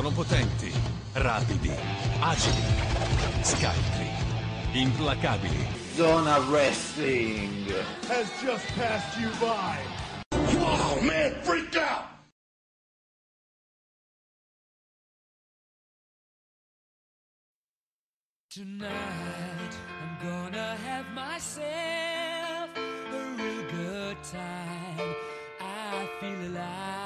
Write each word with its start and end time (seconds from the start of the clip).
Sono 0.00 0.14
potenti, 0.14 0.72
rapidi, 1.12 1.70
agili, 2.20 2.62
scaltri, 3.42 4.08
implacabili. 4.72 5.66
Zona 5.94 6.38
Wrestling 6.48 7.66
has 8.08 8.26
just 8.42 8.64
passed 8.78 9.20
you 9.20 9.28
by. 9.38 9.76
Wow, 10.58 10.98
man, 11.02 11.34
freak 11.42 11.76
out! 11.76 12.06
Tonight, 18.48 19.76
I'm 20.00 20.26
gonna 20.26 20.76
have 20.76 21.10
myself 21.12 22.70
a 22.74 23.36
real 23.36 23.64
good 23.68 24.16
time. 24.32 25.14
I 25.60 26.08
feel 26.20 26.52
alive. 26.52 26.99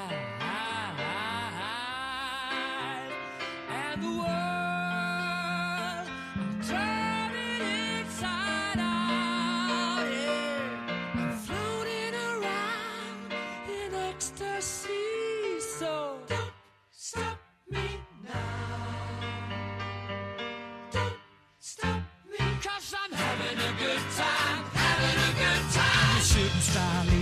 I 26.76 27.13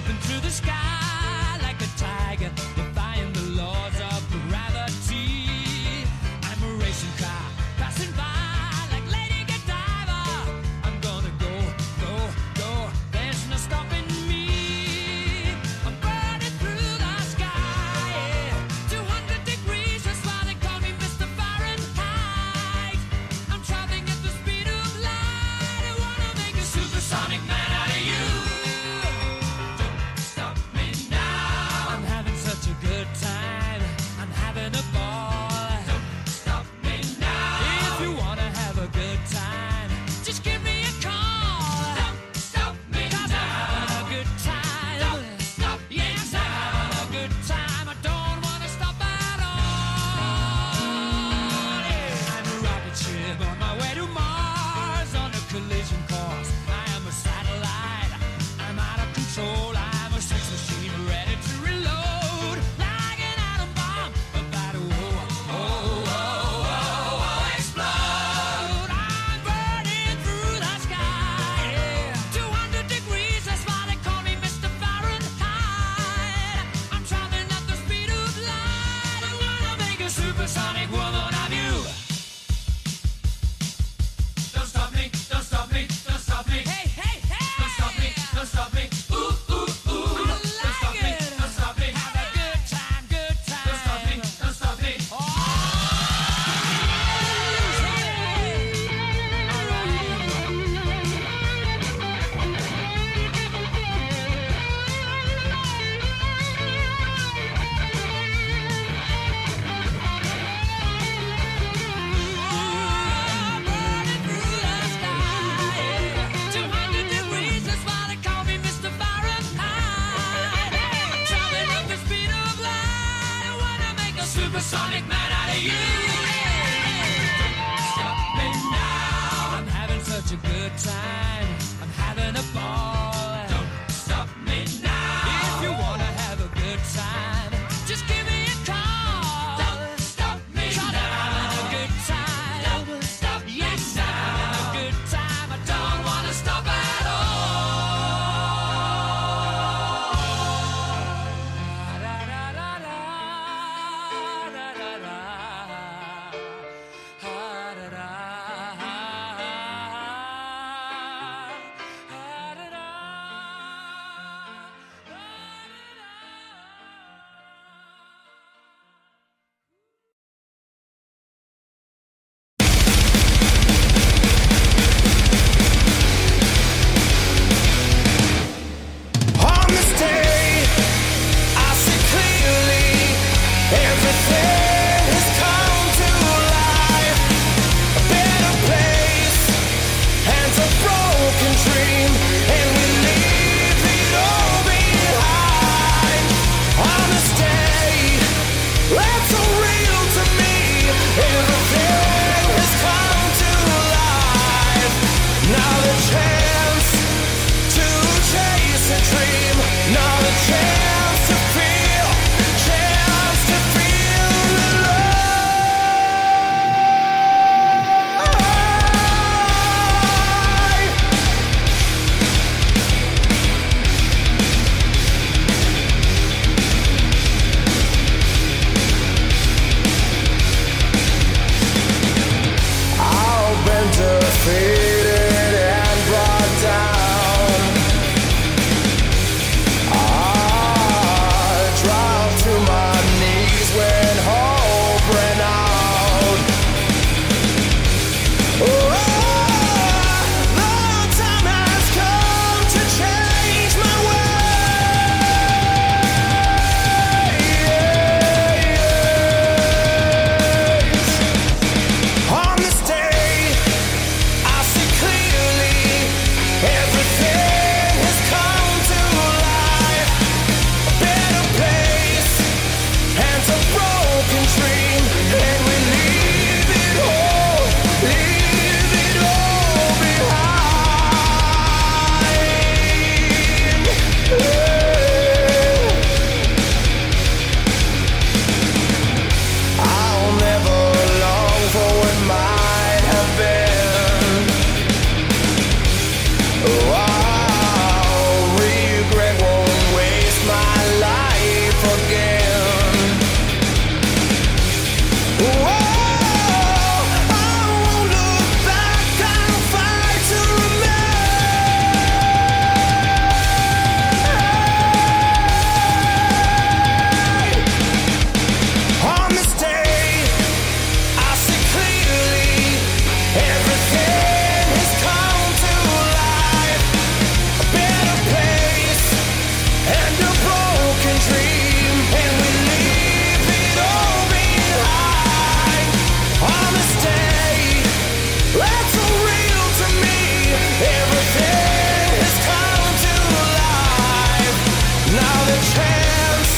chance 345.71 346.51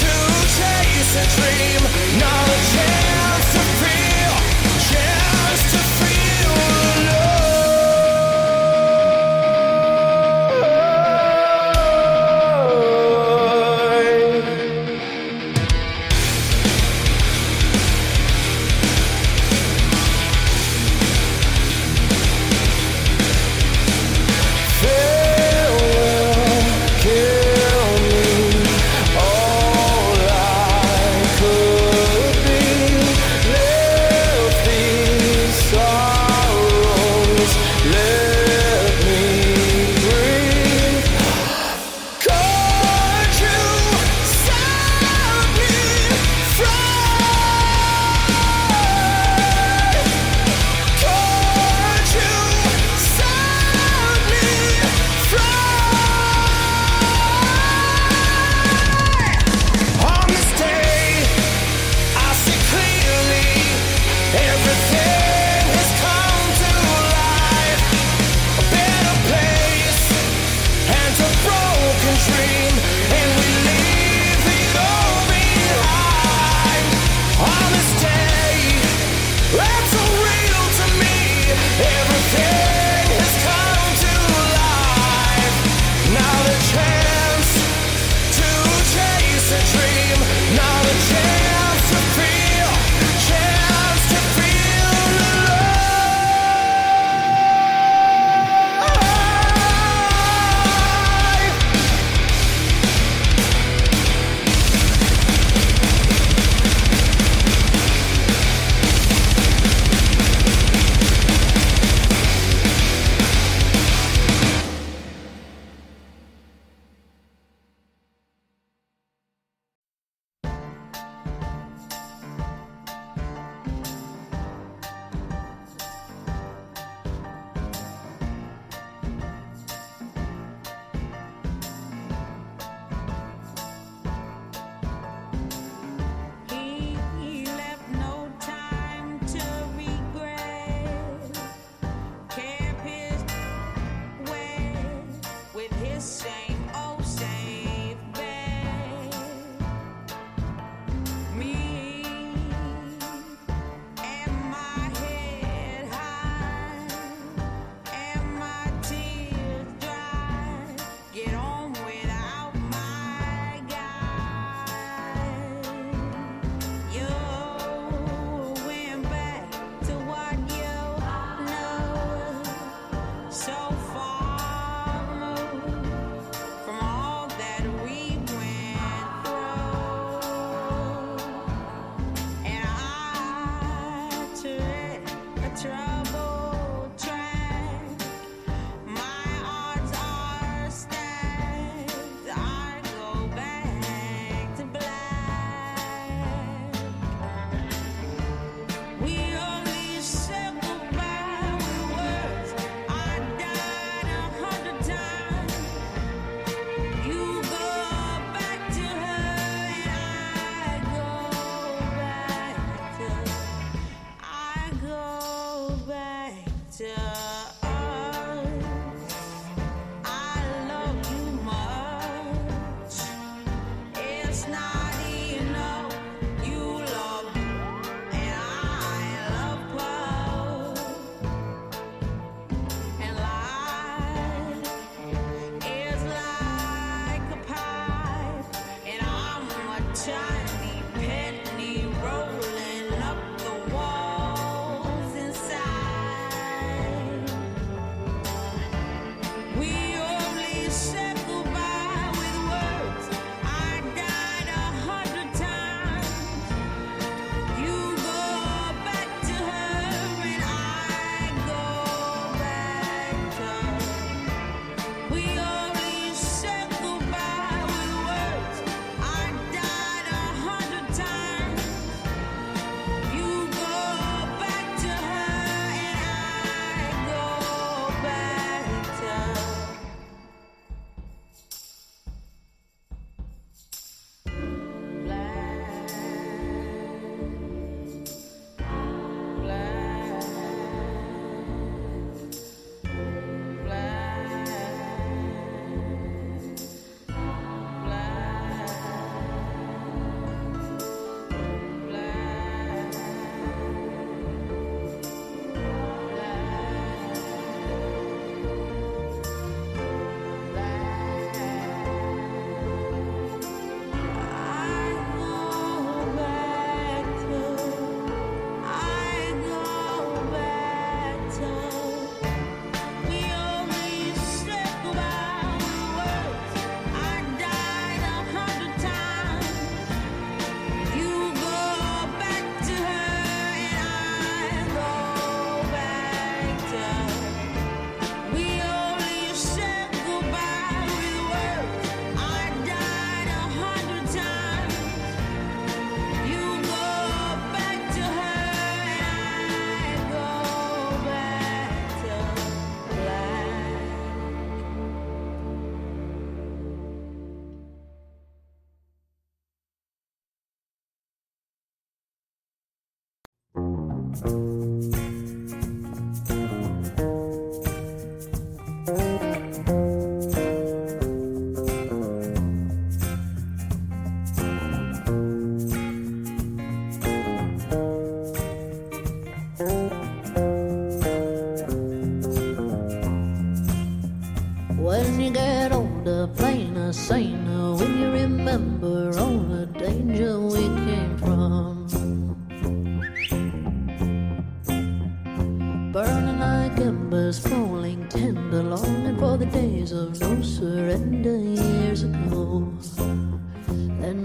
to 0.00 0.12
chase 0.56 1.16
a 1.16 1.24
dream. 1.36 2.13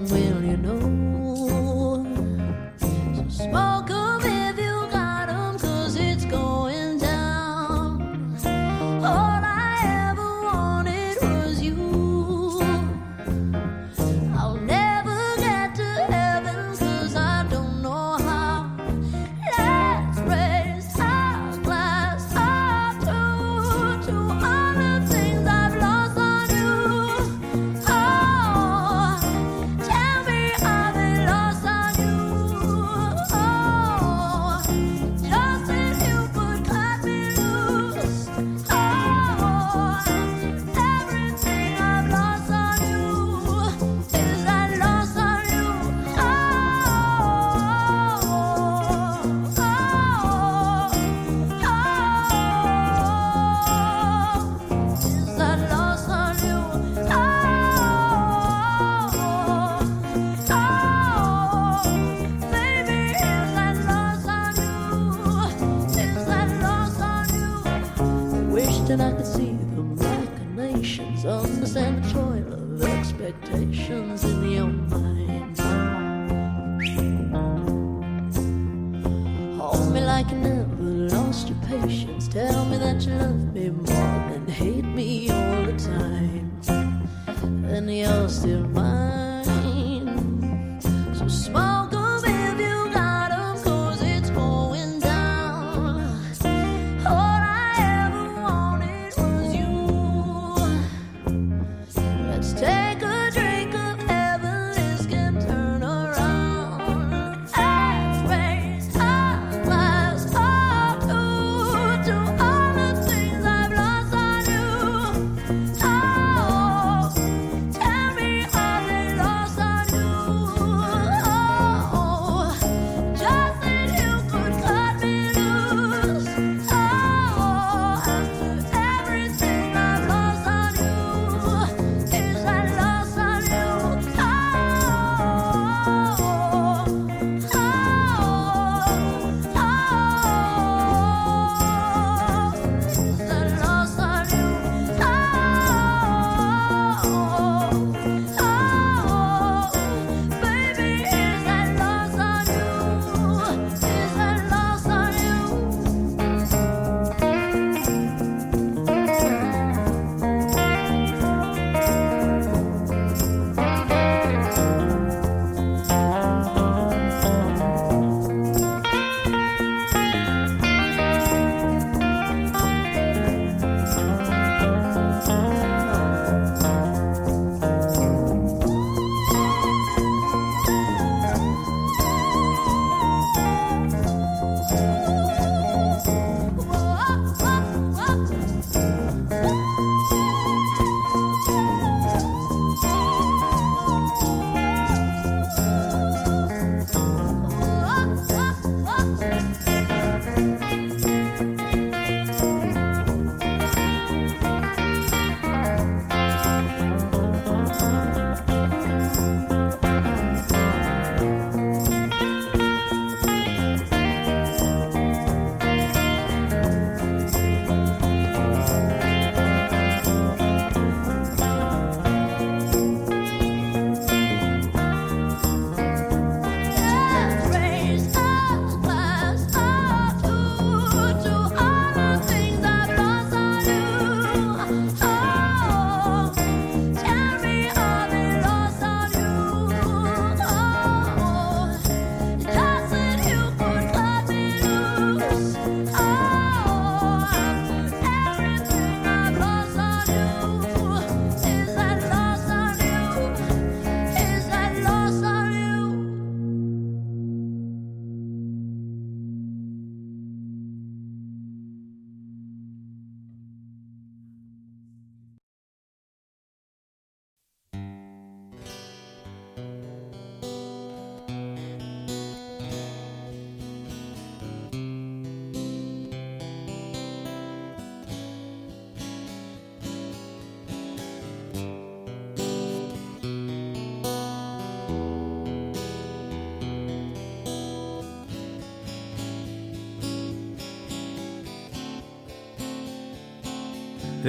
When. 0.08 0.29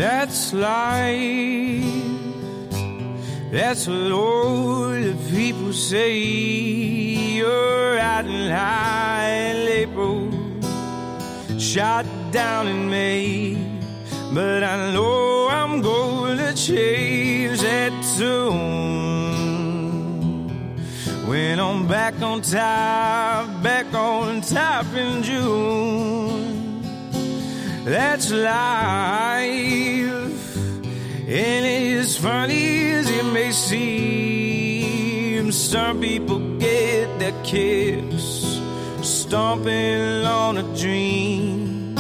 That's 0.01 0.55
life. 0.55 1.85
That's 3.53 3.87
what 3.87 4.13
all 4.13 4.89
the 4.89 5.15
people 5.31 5.75
say. 5.75 6.17
You're 7.37 7.99
out 7.99 8.25
in 8.25 8.51
high 8.51 9.29
in 9.29 9.69
April, 9.69 10.31
shot 11.59 12.07
down 12.33 12.67
in 12.67 12.89
May. 12.89 13.59
But 14.33 14.65
I 14.65 14.91
know 14.95 15.49
I'm 15.49 15.83
gonna 15.83 16.55
change 16.55 17.61
that 17.61 17.93
soon. 18.03 18.57
When 21.29 21.61
I'm 21.61 21.87
back 21.87 22.23
on 22.23 22.41
top, 22.41 23.63
back 23.63 23.93
on 23.93 24.41
top 24.41 24.87
in 24.95 25.23
June. 25.23 26.30
That's 27.85 28.31
life. 28.31 29.51
And 31.27 31.67
as 31.99 32.17
funny 32.19 32.93
as 32.93 33.09
it 33.09 33.25
may 33.25 33.53
seem, 33.53 35.51
some 35.51 36.01
people 36.01 36.59
get 36.59 37.19
their 37.19 37.33
kicks 37.43 38.61
stomping 39.01 40.25
on 40.27 40.59
a 40.59 40.63
dream. 40.77 41.95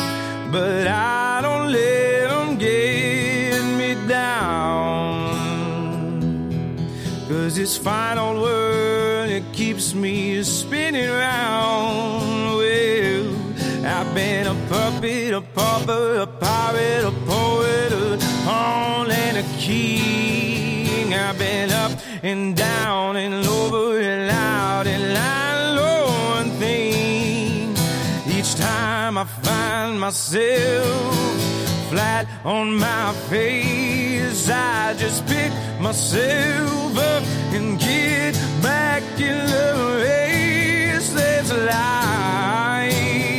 But 0.52 0.86
I 0.86 1.40
don't 1.42 1.72
let 1.72 2.28
them 2.28 2.58
get 2.58 3.62
me 3.78 3.94
down. 4.06 5.30
Cause 7.28 7.54
this 7.56 7.78
final 7.78 8.34
world, 8.42 9.30
it 9.30 9.44
keeps 9.52 9.94
me 9.94 10.42
spinning 10.42 11.08
round. 11.08 12.56
Well, 12.58 13.34
I've 13.86 14.12
been 14.14 14.46
a 14.46 14.54
puppet, 15.00 15.32
a 15.32 15.40
pauper, 15.40 16.16
a 16.20 16.26
pirate, 16.26 17.04
a 17.06 17.10
poet, 17.26 17.92
a 17.92 18.18
pawn 18.44 19.10
and 19.10 19.38
a 19.38 19.42
king. 19.58 21.14
I've 21.14 21.38
been 21.38 21.70
up 21.70 21.92
and 22.22 22.54
down 22.54 23.16
and 23.16 23.46
over 23.46 23.98
and 23.98 24.30
out, 24.30 24.86
and 24.86 25.16
I 25.16 25.74
know 25.74 26.04
one 26.36 26.50
thing. 26.60 27.74
Each 28.26 28.54
time 28.56 29.16
I 29.16 29.24
find 29.24 29.98
myself 29.98 31.14
flat 31.88 32.26
on 32.44 32.76
my 32.76 33.14
face, 33.30 34.50
I 34.50 34.94
just 34.98 35.26
pick 35.26 35.50
myself 35.80 36.98
up 36.98 37.24
and 37.54 37.80
get 37.80 38.34
back 38.62 39.02
in 39.18 39.46
the 39.46 40.02
race. 40.04 41.10
That's 41.14 41.52
life. 41.52 43.29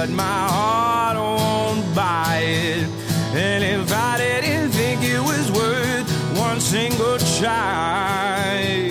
But 0.00 0.08
my 0.08 0.48
heart 0.56 1.16
won't 1.18 1.94
buy 1.94 2.38
it. 2.42 2.88
And 3.34 3.62
if 3.62 3.92
I 3.92 4.16
didn't 4.16 4.70
think 4.70 5.02
it 5.02 5.20
was 5.20 5.52
worth 5.52 6.08
one 6.38 6.58
single 6.58 7.18
try, 7.36 8.90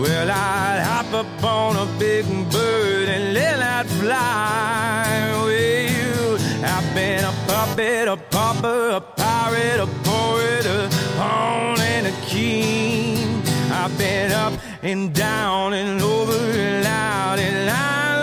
well, 0.00 0.28
I'd 0.28 0.80
hop 0.90 1.10
up 1.22 1.44
on 1.44 1.76
a 1.76 1.86
big 2.00 2.24
bird 2.50 3.08
and 3.14 3.32
let 3.32 3.58
that 3.58 3.86
fly. 3.86 5.06
Well, 5.44 6.34
I've 6.74 6.94
been 6.96 7.24
a 7.24 7.34
puppet, 7.46 8.08
a 8.08 8.16
pauper, 8.16 8.90
a 8.90 9.00
pirate, 9.00 9.78
a 9.78 9.88
poet, 10.02 10.66
a 10.66 10.88
pawn 11.16 11.78
and 11.80 12.08
a 12.08 12.16
king. 12.26 13.40
I've 13.70 13.96
been 13.96 14.32
up 14.32 14.54
and 14.82 15.14
down 15.14 15.74
and 15.74 16.02
over 16.02 16.42
and 16.68 16.84
out, 16.84 17.38
and 17.38 17.70
I 17.70 18.13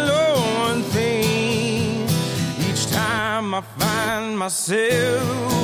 Find 3.78 4.38
myself 4.38 5.62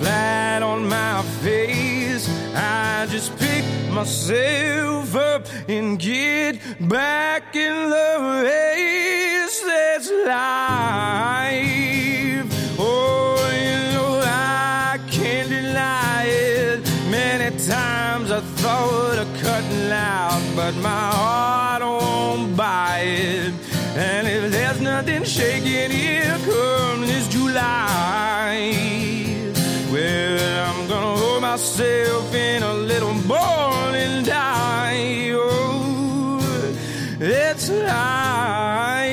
flat 0.00 0.62
on 0.62 0.88
my 0.88 1.22
face, 1.42 2.28
I 2.54 3.06
just 3.10 3.36
pick 3.38 3.64
myself 3.90 5.14
up 5.14 5.46
and 5.68 5.98
get 5.98 6.58
back 6.88 7.54
in 7.54 7.90
the 7.90 8.42
race. 8.44 9.60
That's 9.62 10.10
life. 10.10 11.26
Oh, 12.78 13.36
you 13.52 13.78
know 13.92 14.22
I 14.24 14.98
can't 15.10 15.48
deny 15.48 16.24
it. 16.24 16.80
Many 17.10 17.50
times 17.66 18.30
I 18.30 18.40
thought 18.62 19.18
of 19.18 19.28
cutting 19.42 19.92
out, 19.92 20.42
but 20.56 20.74
my 20.76 20.88
heart 20.88 21.82
won't 21.82 22.56
buy 22.56 23.00
it. 23.00 23.52
And 23.96 24.26
if 24.26 24.50
there's 24.52 24.80
nothing 24.80 25.24
shaking 25.24 25.90
here 25.90 26.38
come 26.46 26.89
this 27.52 27.70
well, 29.90 30.68
I'm 30.68 30.88
gonna 30.88 31.16
hold 31.16 31.42
myself 31.42 32.34
in 32.34 32.62
a 32.62 32.74
little 32.74 33.14
ball 33.26 33.94
and 33.94 34.24
die. 34.24 35.30
Oh, 35.32 36.40
it's 37.18 37.68
life. 37.70 39.10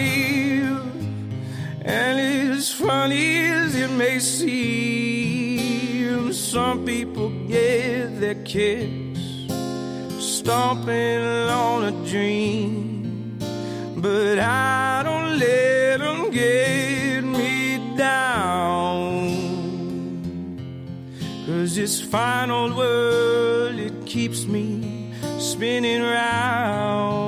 And 1.81 2.19
as 2.19 2.71
funny 2.71 3.47
as 3.47 3.75
it 3.75 3.91
may 3.91 4.19
seem, 4.19 5.53
some 6.33 6.85
people 6.85 7.29
get 7.47 8.19
their 8.19 8.35
kicks 8.43 9.19
stomping 10.19 11.23
on 11.49 11.85
a 11.85 11.91
dream. 12.07 13.39
But 13.97 14.37
I 14.39 15.01
don't 15.03 15.39
let 15.39 15.99
them 15.99 16.29
get 16.29 17.06
down. 17.97 19.57
Cause 21.45 21.75
this 21.75 22.01
final 22.01 22.73
world, 22.75 23.79
it 23.79 24.05
keeps 24.05 24.45
me 24.45 25.11
spinning 25.39 26.01
round. 26.01 27.25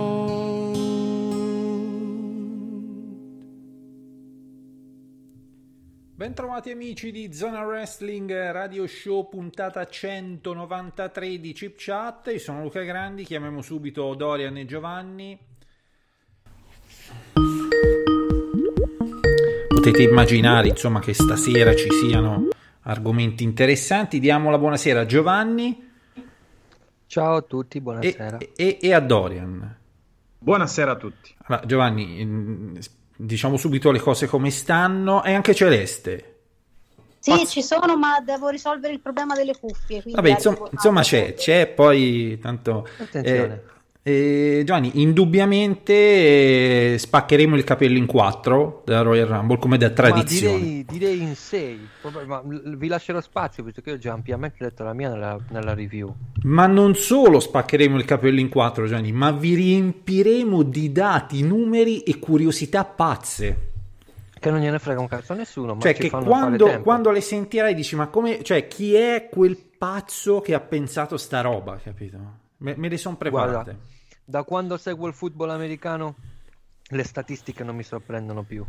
Bentrovati 6.14 6.72
amici 6.72 7.12
di 7.12 7.34
Zona 7.34 7.64
Wrestling 7.64 8.52
Radio 8.52 8.86
Show 8.86 9.30
puntata 9.30 9.86
193 9.88 11.40
di 11.40 11.54
Chip 11.54 11.76
Chat. 11.78 12.28
Io 12.34 12.40
sono 12.40 12.62
Luca 12.62 12.82
Grandi, 12.84 13.24
chiamiamo 13.24 13.62
subito 13.62 14.14
Dorian 14.16 14.58
e 14.58 14.66
Giovanni. 14.66 15.40
Potete 19.90 20.08
immaginare 20.08 20.68
insomma 20.68 21.00
che 21.00 21.16
stasera 21.16 21.74
ci 21.74 21.90
siano 21.90 22.50
argomenti 22.82 23.44
interessanti. 23.44 24.20
Diamo 24.20 24.52
la 24.52 24.60
buonasera 24.60 25.00
a 25.02 25.06
Giovanni 25.08 25.90
Ciao 27.08 27.38
a 27.38 27.42
tutti, 27.42 27.80
e, 27.80 27.82
buonasera. 27.82 28.38
e- 28.56 28.78
e 28.80 28.94
a 28.94 29.00
Dorian. 29.00 29.78
Buonasera 30.38 30.92
a 30.92 30.96
tutti. 30.96 31.34
Allora, 31.44 31.66
Giovanni, 31.66 32.78
diciamo 33.16 33.58
subito 33.58 33.90
le 33.90 34.00
cose 34.00 34.28
come 34.28 34.52
stanno. 34.52 35.24
E 35.24 35.34
anche 35.34 35.56
Celeste. 35.56 36.42
Sì, 37.18 37.32
Pazz- 37.32 37.50
ci 37.50 37.64
sono, 37.64 37.98
ma 37.98 38.22
devo 38.24 38.50
risolvere 38.50 38.94
il 38.94 39.00
problema 39.00 39.34
delle 39.34 39.58
cuffie. 39.58 40.04
Vabbè, 40.06 40.30
insomma, 40.30 40.70
insomma 40.72 41.02
c'è, 41.02 41.34
c'è, 41.34 41.66
poi 41.66 42.38
tanto... 42.40 42.88
Attenzione. 43.00 43.54
eh, 43.54 43.78
eh, 44.02 44.62
Giovanni, 44.66 45.02
indubbiamente 45.02 46.94
eh, 46.94 46.98
spaccheremo 46.98 47.58
il 47.58 47.66
capello 47.66 47.98
in 47.98 48.06
quattro 48.06 48.82
da 48.86 49.02
Royal 49.02 49.28
Rumble 49.28 49.58
come 49.58 49.78
da 49.78 49.90
tradizione. 49.90 50.54
Ma 50.54 50.60
direi, 50.60 50.86
direi 50.86 51.22
in 51.22 51.36
6, 51.36 51.90
ma 52.26 52.42
vi 52.46 52.88
lascerò 52.88 53.20
spazio 53.20 53.62
visto 53.64 53.82
che 53.82 53.90
io 53.90 53.96
ho 53.96 54.00
già 54.00 54.14
ampiamente 54.14 54.58
detto 54.60 54.84
la 54.84 54.94
mia 54.94 55.10
nella, 55.10 55.38
nella 55.50 55.74
review. 55.74 56.16
Ma 56.44 56.66
non 56.66 56.96
solo 56.96 57.42
spaccheremo 57.42 57.98
il 57.98 58.06
capello 58.06 58.40
in 58.40 58.48
quattro, 58.48 58.88
Giovanni, 58.88 59.12
ma 59.12 59.32
vi 59.32 59.56
riempiremo 59.56 60.64
di 60.64 60.92
dati, 60.94 61.44
numeri 61.44 62.00
e 62.00 62.20
curiosità 62.20 62.86
pazze. 62.86 63.68
Che 64.40 64.50
non 64.50 64.62
gliene 64.62 64.80
frega 64.80 65.02
un 65.02 65.10
cazzo 65.10 65.34
a 65.34 65.36
nessuno, 65.36 65.78
Cioè, 65.78 65.94
ci 65.94 66.04
che 66.04 66.10
quando, 66.10 66.80
quando 66.82 67.12
le 67.12 67.20
sentirai 67.20 67.76
dici, 67.76 67.98
ma 67.98 68.08
come, 68.08 68.42
cioè, 68.44 68.68
chi 68.68 68.96
è 68.96 69.28
quel 69.30 69.58
pazzo 69.78 70.40
che 70.40 70.54
ha 70.54 70.62
pensato 70.62 71.18
sta 71.18 71.42
roba, 71.42 71.78
capito? 71.84 72.48
Me, 72.60 72.76
me 72.78 72.90
le 72.90 72.98
sono 72.98 73.18
preparate. 73.18 73.52
Guarda, 73.72 73.80
da 74.24 74.44
quando 74.44 74.78
seguo 74.78 75.08
il 75.08 75.14
football 75.14 75.50
americano 75.50 76.16
le 76.92 77.04
statistiche 77.04 77.64
non 77.64 77.76
mi 77.76 77.84
sorprendono 77.84 78.44
più. 78.44 78.66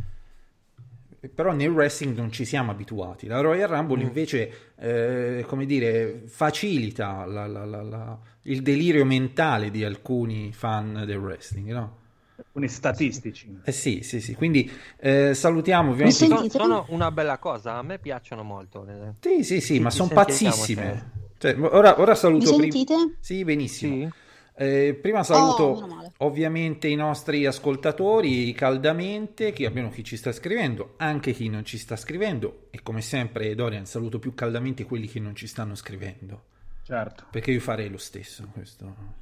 Però 1.35 1.53
nel 1.53 1.69
wrestling 1.69 2.17
non 2.17 2.33
ci 2.33 2.47
siamo 2.47 2.71
abituati. 2.71 3.27
La 3.27 3.41
Royal 3.41 3.69
Rumble 3.69 3.99
Mm. 4.03 4.07
invece, 4.07 4.73
eh, 4.77 5.45
come 5.47 5.67
dire, 5.67 6.23
facilita 6.27 7.27
la- 7.27 7.47
la- 7.47 7.67
la- 7.67 7.83
la- 7.83 8.19
il 8.43 8.63
delirio 8.63 9.05
mentale 9.05 9.71
di 9.71 9.85
alcuni 9.85 10.51
fan 10.53 11.03
del 11.05 11.19
wrestling, 11.19 11.71
no? 11.73 11.99
Alcuni 12.37 12.69
statistici. 12.69 13.61
Eh 13.63 13.73
sì, 13.73 14.01
sì, 14.03 14.21
sì. 14.23 14.35
Quindi 14.35 14.71
eh, 14.97 15.35
salutiamo 15.35 15.91
ovviamente. 15.91 16.25
Sono, 16.27 16.49
sono 16.49 16.87
una 16.89 17.11
bella 17.11 17.37
cosa, 17.37 17.75
a 17.75 17.83
me 17.83 17.99
piacciono 17.99 18.43
molto. 18.43 18.83
le- 18.85 19.17
Sì, 19.21 19.45
sì, 19.45 19.61
sì, 19.61 19.79
ma 19.79 19.91
Ci 19.91 19.97
sono 19.97 20.09
pazzissime. 20.09 21.20
Cioè, 21.41 21.57
ora, 21.59 21.99
ora 21.99 22.15
saluto 22.15 22.51
Mi 22.51 22.57
prim- 22.59 22.71
sentite? 22.71 23.17
Sì, 23.19 23.45
benissimo. 23.45 23.95
Sì? 23.95 24.09
Eh, 24.57 24.99
prima 25.01 25.23
saluto, 25.25 25.63
Oh, 25.63 26.13
ovviamente 26.19 26.87
i 26.87 26.95
nostri 26.97 27.47
ascoltatori 27.47 28.53
caldamente, 28.53 29.53
chi 29.55 29.65
abbiamo 29.65 29.89
chi 29.89 30.05
ci 30.05 30.19
sta 30.19 30.33
scrivendo, 30.33 30.95
anche 30.99 31.33
chi 31.33 31.49
non 31.49 31.65
ci 31.65 31.79
sta 31.79 31.97
scrivendo 31.97 32.67
e 32.71 32.83
come 32.83 33.01
sempre 33.01 33.55
Dorian 33.55 33.87
saluto 33.87 34.19
più 34.19 34.35
caldamente 34.35 34.85
quelli 34.85 35.07
che 35.07 35.19
non 35.19 35.35
ci 35.35 35.47
stanno 35.47 35.75
scrivendo, 35.75 36.43
Certo, 36.83 37.25
perché 37.31 37.53
io 37.53 37.61
farei 37.61 37.89
lo 37.89 37.97
stesso 37.97 38.47
questo. 38.53 39.20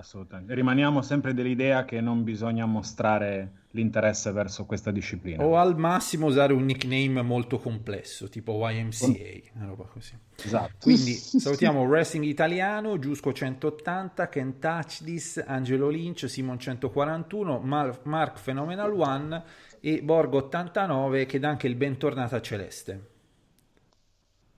Assolutamente. 0.00 0.54
Rimaniamo 0.54 1.02
sempre 1.02 1.32
dell'idea 1.32 1.84
che 1.84 2.00
non 2.00 2.24
bisogna 2.24 2.66
mostrare 2.66 3.52
l'interesse 3.70 4.32
verso 4.32 4.64
questa 4.66 4.90
disciplina. 4.90 5.44
O 5.44 5.56
al 5.56 5.78
massimo 5.78 6.26
usare 6.26 6.52
un 6.52 6.64
nickname 6.64 7.22
molto 7.22 7.58
complesso, 7.58 8.28
tipo 8.28 8.68
YMCA, 8.68 9.52
una 9.54 9.66
roba 9.66 9.84
così. 9.84 10.18
Esatto. 10.42 10.74
Quindi 10.80 11.12
salutiamo 11.12 11.82
Wrestling 11.82 12.24
Italiano, 12.24 12.98
Giusco 12.98 13.32
180, 13.32 14.28
Ken 14.28 14.58
Touch 14.58 15.04
This, 15.04 15.42
Angelo 15.46 15.88
Lynch, 15.88 16.28
Simon 16.28 16.58
141, 16.58 17.60
Mar- 17.60 18.00
Mark 18.04 18.42
Phenomenal 18.42 18.92
One 18.92 19.42
e 19.80 20.02
Borgo 20.02 20.38
89 20.38 21.26
che 21.26 21.38
dà 21.38 21.48
anche 21.48 21.66
il 21.66 21.76
bentornato 21.76 22.34
a 22.34 22.40
Celeste. 22.40 23.18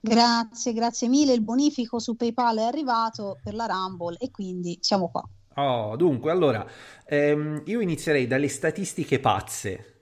Grazie, 0.02 0.74
grazie 0.74 1.08
mille. 1.08 1.32
Il 1.32 1.42
bonifico 1.42 1.98
su 1.98 2.14
PayPal 2.14 2.58
è 2.58 2.62
arrivato 2.62 3.38
per 3.42 3.54
la 3.54 3.64
Rumble 3.66 4.16
e 4.18 4.30
quindi 4.30 4.76
siamo 4.82 5.08
qua. 5.10 5.26
Oh, 5.54 5.96
dunque, 5.96 6.30
allora, 6.30 6.66
ehm, 7.06 7.62
io 7.66 7.80
inizierei 7.80 8.26
dalle 8.26 8.48
statistiche 8.48 9.18
pazze. 9.20 10.00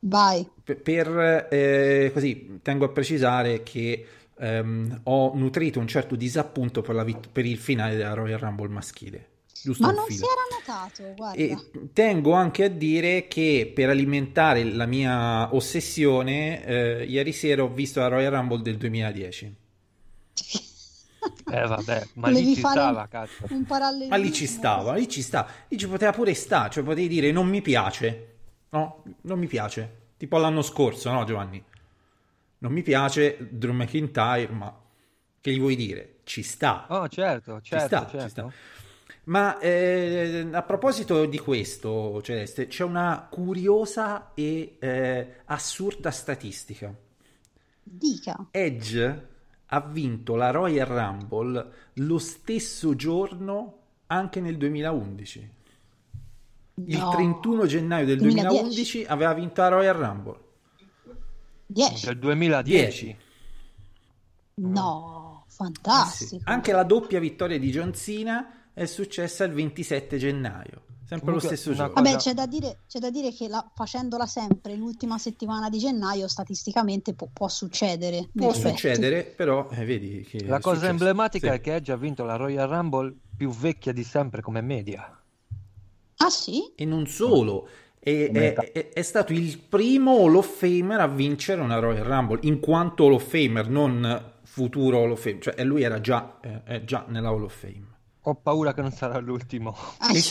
Vai. 0.00 0.50
Per, 0.62 0.82
per, 0.82 1.48
eh, 1.50 2.10
così 2.12 2.60
tengo 2.62 2.84
a 2.84 2.90
precisare 2.90 3.62
che 3.62 4.06
ehm, 4.36 5.00
ho 5.04 5.34
nutrito 5.34 5.80
un 5.80 5.86
certo 5.88 6.14
disappunto 6.14 6.82
per, 6.82 6.94
la 6.94 7.04
vit- 7.04 7.28
per 7.30 7.46
il 7.46 7.58
finale 7.58 7.96
della 7.96 8.12
Royal 8.12 8.38
Rumble 8.38 8.68
maschile. 8.68 9.28
Giusto 9.60 9.84
Ma 9.84 9.92
non 9.92 10.06
filo. 10.06 10.18
si 10.18 10.24
era 10.24 10.42
notato, 10.56 11.14
guarda. 11.14 11.40
E 11.40 11.56
tengo 11.92 12.32
anche 12.32 12.64
a 12.64 12.68
dire 12.68 13.28
che 13.28 13.70
per 13.74 13.88
alimentare 13.90 14.64
la 14.64 14.86
mia 14.86 15.54
ossessione, 15.54 16.64
eh, 16.64 17.04
ieri 17.04 17.32
sera 17.32 17.62
ho 17.62 17.68
visto 17.72 18.00
la 18.00 18.08
Royal 18.08 18.32
Rumble 18.32 18.62
del 18.62 18.76
2010. 18.76 19.54
Eh 21.50 21.66
vabbè, 21.66 22.08
ma 22.14 22.28
Volevi 22.28 22.46
lì 22.46 22.54
ci 22.54 22.60
stava, 22.60 23.00
un- 23.00 23.08
cazzo. 23.08 23.46
Un. 23.48 23.64
Ma 24.08 24.16
lì 24.16 24.32
ci 24.32 24.46
stava, 24.46 24.94
lì 24.94 25.08
ci 25.08 25.22
sta, 25.22 25.46
lì 25.68 25.76
ci 25.76 25.86
poteva 25.88 26.12
pure 26.12 26.34
stare, 26.34 26.70
cioè 26.70 26.82
potevi 26.84 27.08
dire 27.08 27.30
non 27.32 27.46
mi 27.48 27.60
piace, 27.62 28.36
no, 28.70 29.02
non 29.22 29.38
mi 29.38 29.46
piace, 29.46 30.12
tipo 30.16 30.38
l'anno 30.38 30.62
scorso, 30.62 31.10
no 31.10 31.24
Giovanni? 31.24 31.62
Non 32.58 32.72
mi 32.72 32.82
piace 32.82 33.36
Drew 33.50 33.72
McIntyre, 33.74 34.48
ma 34.52 34.74
che 35.40 35.52
gli 35.52 35.58
vuoi 35.60 35.76
dire? 35.76 36.20
Ci 36.24 36.42
sta, 36.42 36.90
Oh, 36.90 37.06
certo, 37.08 37.60
ci 37.60 37.70
certo, 37.70 37.86
sta, 37.86 38.06
certo. 38.06 38.18
ci 38.18 38.28
sta. 38.28 38.52
Ma 39.28 39.58
eh, 39.58 40.48
a 40.52 40.62
proposito 40.62 41.26
di 41.26 41.38
questo, 41.38 42.20
Celeste, 42.22 42.66
c'è 42.66 42.82
una 42.82 43.26
curiosa 43.30 44.32
e 44.32 44.76
eh, 44.78 45.34
assurda 45.44 46.10
statistica. 46.10 46.94
Dica. 47.82 48.46
Edge 48.50 49.26
ha 49.66 49.80
vinto 49.82 50.34
la 50.34 50.50
Royal 50.50 50.86
Rumble 50.86 51.72
lo 51.94 52.18
stesso 52.18 52.94
giorno 52.96 53.78
anche 54.06 54.40
nel 54.40 54.56
2011. 54.56 55.50
Il 56.86 56.96
No. 56.96 57.10
31 57.10 57.66
gennaio 57.66 58.06
del 58.06 58.18
2010. 58.18 58.48
2011 58.48 59.04
aveva 59.04 59.34
vinto 59.34 59.60
la 59.60 59.68
Royal 59.68 59.94
Rumble. 59.94 60.38
10. 61.66 62.06
Del 62.06 62.18
2010. 62.18 63.16
No, 64.54 65.44
Eh 65.46 65.50
sì. 65.50 65.56
fantastico. 65.56 66.42
Anche 66.44 66.72
la 66.72 66.84
doppia 66.84 67.20
vittoria 67.20 67.58
di 67.58 67.70
John 67.70 67.92
Cena 67.92 68.57
è 68.78 68.86
successa 68.86 69.44
il 69.44 69.52
27 69.52 70.16
gennaio, 70.18 70.82
sempre 71.04 71.18
Comunque, 71.26 71.32
lo 71.32 71.40
stesso 71.40 71.72
giorno. 71.74 71.92
Vabbè, 71.94 72.16
c'è 72.16 72.32
da 72.34 72.46
dire, 72.46 72.78
c'è 72.88 72.98
da 72.98 73.10
dire 73.10 73.32
che 73.32 73.48
la- 73.48 73.68
facendola 73.74 74.26
sempre 74.26 74.74
l'ultima 74.76 75.18
settimana 75.18 75.68
di 75.68 75.78
gennaio, 75.78 76.28
statisticamente 76.28 77.14
può, 77.14 77.28
può 77.32 77.48
succedere. 77.48 78.28
Può 78.34 78.50
effetti. 78.50 78.68
succedere, 78.70 79.24
però 79.24 79.68
eh, 79.70 79.84
vedi 79.84 80.22
che 80.28 80.44
La 80.46 80.60
cosa 80.60 80.76
successo. 80.76 80.90
emblematica 80.92 81.50
Sì. 81.50 81.56
è 81.56 81.60
che 81.60 81.74
Edge 81.74 81.92
ha 81.92 81.96
vinto 81.96 82.24
la 82.24 82.36
Royal 82.36 82.68
Rumble 82.68 83.14
più 83.36 83.50
vecchia 83.50 83.92
di 83.92 84.04
sempre 84.04 84.40
come 84.42 84.60
media. 84.60 85.12
Ah 86.20 86.30
sì? 86.30 86.72
E 86.74 86.84
non 86.84 87.06
solo, 87.06 87.68
è, 88.00 88.30
è- 88.32 88.54
è- 88.54 88.88
è 88.90 89.02
stato 89.02 89.32
il 89.32 89.58
primo 89.58 90.16
Hall 90.18 90.34
of 90.36 90.56
Famer 90.58 91.00
a 91.00 91.06
vincere 91.06 91.60
una 91.60 91.78
Royal 91.78 92.04
Rumble, 92.04 92.40
in 92.42 92.58
quanto 92.60 93.04
Hall 93.06 93.12
of 93.14 93.24
Famer, 93.28 93.68
non 93.68 94.32
futuro 94.42 94.98
Hall 95.02 95.12
of 95.12 95.20
Famer, 95.20 95.40
cioè 95.42 95.62
lui 95.64 95.82
era 95.82 96.00
già, 96.00 96.38
eh, 96.66 96.84
già 96.84 97.04
nella 97.08 97.28
Hall 97.28 97.44
of 97.44 97.54
Fame. 97.56 97.86
Ho 98.28 98.34
paura 98.34 98.74
che 98.74 98.80
non 98.82 98.92
sarà 98.92 99.18
l'ultimo. 99.18 99.74
Ah, 100.00 100.12
E, 100.12 100.22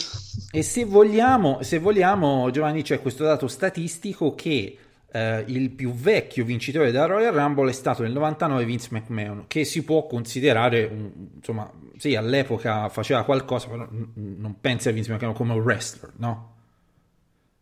e 0.49 0.61
se 0.63 0.85
vogliamo, 0.85 1.61
se 1.63 1.79
vogliamo, 1.79 2.49
Giovanni, 2.51 2.81
c'è 2.83 3.01
questo 3.01 3.23
dato 3.23 3.47
statistico 3.47 4.35
che 4.35 4.77
eh, 5.09 5.43
il 5.47 5.69
più 5.71 5.93
vecchio 5.93 6.45
vincitore 6.45 6.91
della 6.91 7.05
Royal 7.05 7.33
Rumble 7.33 7.69
è 7.69 7.73
stato 7.73 8.03
nel 8.03 8.11
99 8.11 8.65
Vince 8.65 8.89
McMahon, 8.91 9.45
che 9.47 9.65
si 9.65 9.83
può 9.83 10.05
considerare, 10.07 10.85
un- 10.85 11.11
insomma, 11.35 11.69
sì, 11.97 12.15
all'epoca 12.15 12.89
faceva 12.89 13.23
qualcosa, 13.23 13.67
però 13.67 13.83
n- 13.89 14.35
non 14.37 14.59
pensi 14.61 14.89
a 14.89 14.91
Vince 14.91 15.11
McMahon 15.11 15.33
come 15.35 15.53
un 15.53 15.59
wrestler, 15.59 16.11
no? 16.17 16.55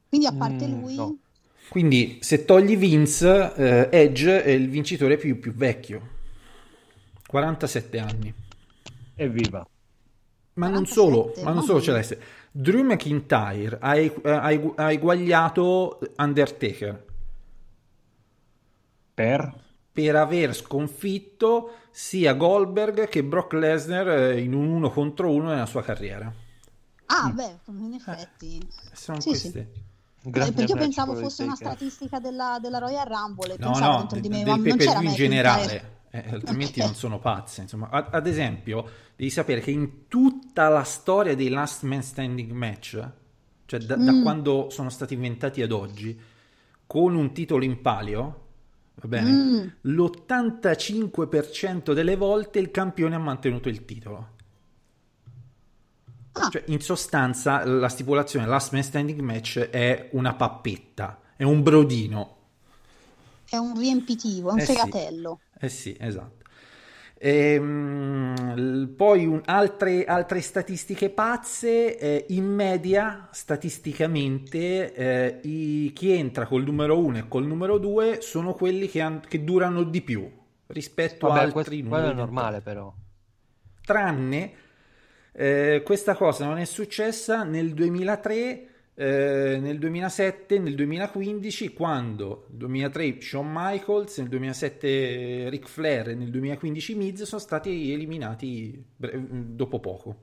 Quindi 0.10 0.26
a 0.26 0.34
parte 0.34 0.66
Mm, 0.66 0.68
lui, 0.68 0.96
no. 0.96 1.18
Quindi 1.68 2.20
se 2.22 2.46
togli 2.46 2.78
Vince, 2.78 3.54
eh, 3.56 3.90
Edge 3.92 4.44
è 4.44 4.50
il 4.52 4.70
vincitore 4.70 5.18
più, 5.18 5.40
più 5.40 5.54
vecchio, 5.54 6.10
47 7.28 8.00
anni. 8.00 8.34
Evviva. 9.16 9.68
Ma 10.56 10.68
non 10.68 10.84
47, 10.86 10.94
solo, 10.94 11.34
ma 11.44 11.52
non 11.52 11.64
solo. 11.64 11.82
Celeste. 11.82 12.20
Drew 12.52 12.84
McIntyre 12.84 13.78
ha, 13.82 13.96
e- 13.96 14.14
ha 14.24 14.44
ha 14.76 14.92
eguagliato 14.92 16.00
Undertaker 16.18 17.04
Per? 19.14 19.64
per 19.92 20.16
aver 20.18 20.54
sconfitto 20.54 21.72
sia 21.90 22.34
Goldberg 22.34 23.08
che 23.08 23.24
Brock 23.24 23.54
Lesnar 23.54 24.08
eh, 24.10 24.42
in 24.42 24.54
un 24.54 24.68
uno 24.68 24.90
contro 24.92 25.32
uno 25.32 25.50
nella 25.50 25.66
sua 25.66 25.82
carriera. 25.84 26.32
ah, 27.08 27.30
beh, 27.32 27.60
in 27.68 27.94
effetti. 27.94 28.68
Sono 28.92 29.22
Sì, 29.22 29.30
queste. 29.30 29.60
Eh, 29.60 29.84
Grande 30.30 30.54
perché 30.54 30.72
io 30.72 30.78
pensavo 30.78 31.16
fosse 31.16 31.44
una 31.44 31.56
statistica 31.56 32.20
della, 32.20 32.58
della 32.60 32.80
Royal 32.80 33.06
Rumble 33.06 33.54
e 33.54 33.58
No, 33.60 33.68
pensavo 33.72 33.92
no, 33.92 33.98
dentro 34.00 34.16
de- 34.16 34.22
di 34.22 34.30
me, 34.30 34.38
del 34.38 34.48
ma 34.48 34.56
non 34.56 34.64
pay 34.64 34.76
per 34.76 34.98
view 34.98 35.10
in 35.10 35.14
generale, 35.16 35.95
eh, 36.24 36.34
altrimenti 36.34 36.80
non 36.80 36.94
sono 36.96 37.20
pazze. 37.20 37.62
Insomma, 37.62 37.90
ad, 37.90 38.08
ad 38.12 38.28
esempio, 38.28 38.88
devi 39.16 39.30
sapere 39.30 39.62
che 39.62 39.72
in 39.72 40.08
tutta 40.08 40.68
la 40.70 40.84
storia 40.84 41.36
dei 41.36 41.50
Last 41.50 41.84
Man 41.84 42.02
Standing 42.04 42.52
match, 42.52 43.10
cioè 43.66 43.80
da, 43.80 43.96
da 43.96 44.12
Mm. 44.12 44.22
quando 44.22 44.70
sono 44.70 44.90
stati 44.90 45.14
inventati 45.16 45.62
ad 45.62 45.72
oggi, 45.72 46.18
con 46.88 47.16
un 47.16 47.34
titolo 47.34 47.64
in 47.64 47.82
palio, 47.82 48.42
va 48.96 49.08
bene, 49.08 49.32
Mm. 49.32 49.68
l'85% 49.82 51.94
delle 51.94 52.16
volte 52.16 52.60
il 52.60 52.72
campione 52.72 53.16
ha 53.16 53.20
mantenuto 53.20 53.70
il 53.70 53.86
titolo. 53.86 54.30
Ah. 56.34 56.50
Cioè, 56.50 56.64
in 56.68 56.82
sostanza, 56.82 57.66
la 57.66 57.88
stipulazione 57.88 58.46
Last 58.46 58.74
Man 58.74 58.84
Standing 58.84 59.20
match 59.22 59.60
è 59.60 60.10
una 60.14 60.34
pappetta, 60.36 61.22
è 61.36 61.44
un 61.44 61.64
brodino. 61.64 62.34
È 63.48 63.56
un 63.58 63.76
riempitivo, 63.80 64.52
è 64.52 64.54
un 64.54 64.60
Eh 64.60 64.66
sì. 64.66 64.96
fegatello. 65.00 65.42
Eh 65.60 65.70
sì, 65.70 65.96
esatto. 66.00 66.44
Ehm, 67.18 68.94
poi 68.96 69.26
un- 69.26 69.42
altre, 69.46 70.04
altre 70.06 70.42
statistiche 70.42 71.10
pazze, 71.10 71.98
eh, 71.98 72.26
in 72.30 72.46
media, 72.46 73.30
statisticamente, 73.32 74.94
eh, 74.94 75.40
i- 75.44 75.92
chi 75.94 76.12
entra 76.12 76.46
col 76.46 76.64
numero 76.64 76.98
1 77.00 77.20
e 77.20 77.28
col 77.28 77.46
numero 77.46 77.78
2 77.78 78.20
sono 78.22 78.54
quelli 78.54 78.88
che, 78.88 79.02
han- 79.02 79.22
che 79.28 79.44
durano 79.44 79.84
di 79.84 80.02
più 80.02 80.30
rispetto 80.68 81.30
a 81.32 81.38
Vabbè, 81.38 81.42
altri 81.42 81.52
questo, 81.52 81.82
numeri. 81.82 81.86
quello 81.88 82.12
è 82.12 82.14
normale 82.14 82.62
però. 82.62 82.94
tranne 83.82 84.54
eh, 85.32 85.82
questa 85.84 86.16
cosa 86.16 86.46
non 86.46 86.58
è 86.58 86.66
successa 86.66 87.44
nel 87.44 87.74
2003, 87.74 88.70
eh, 88.98 89.58
nel 89.60 89.78
2007, 89.78 90.58
nel 90.58 90.74
2015, 90.74 91.74
quando 91.74 92.46
nel 92.50 92.58
2003 92.60 93.22
Shawn 93.22 93.52
Michaels, 93.52 94.18
nel 94.20 94.30
2007 94.30 95.50
Ric 95.50 95.68
Flair 95.68 96.10
e 96.10 96.16
nel 96.16 96.30
2015 96.32 96.96
Miz 96.96 97.24
sono 97.24 97.42
stati 97.42 97.92
eliminati 97.92 98.84
dopo 98.96 99.80
poco. 99.82 100.16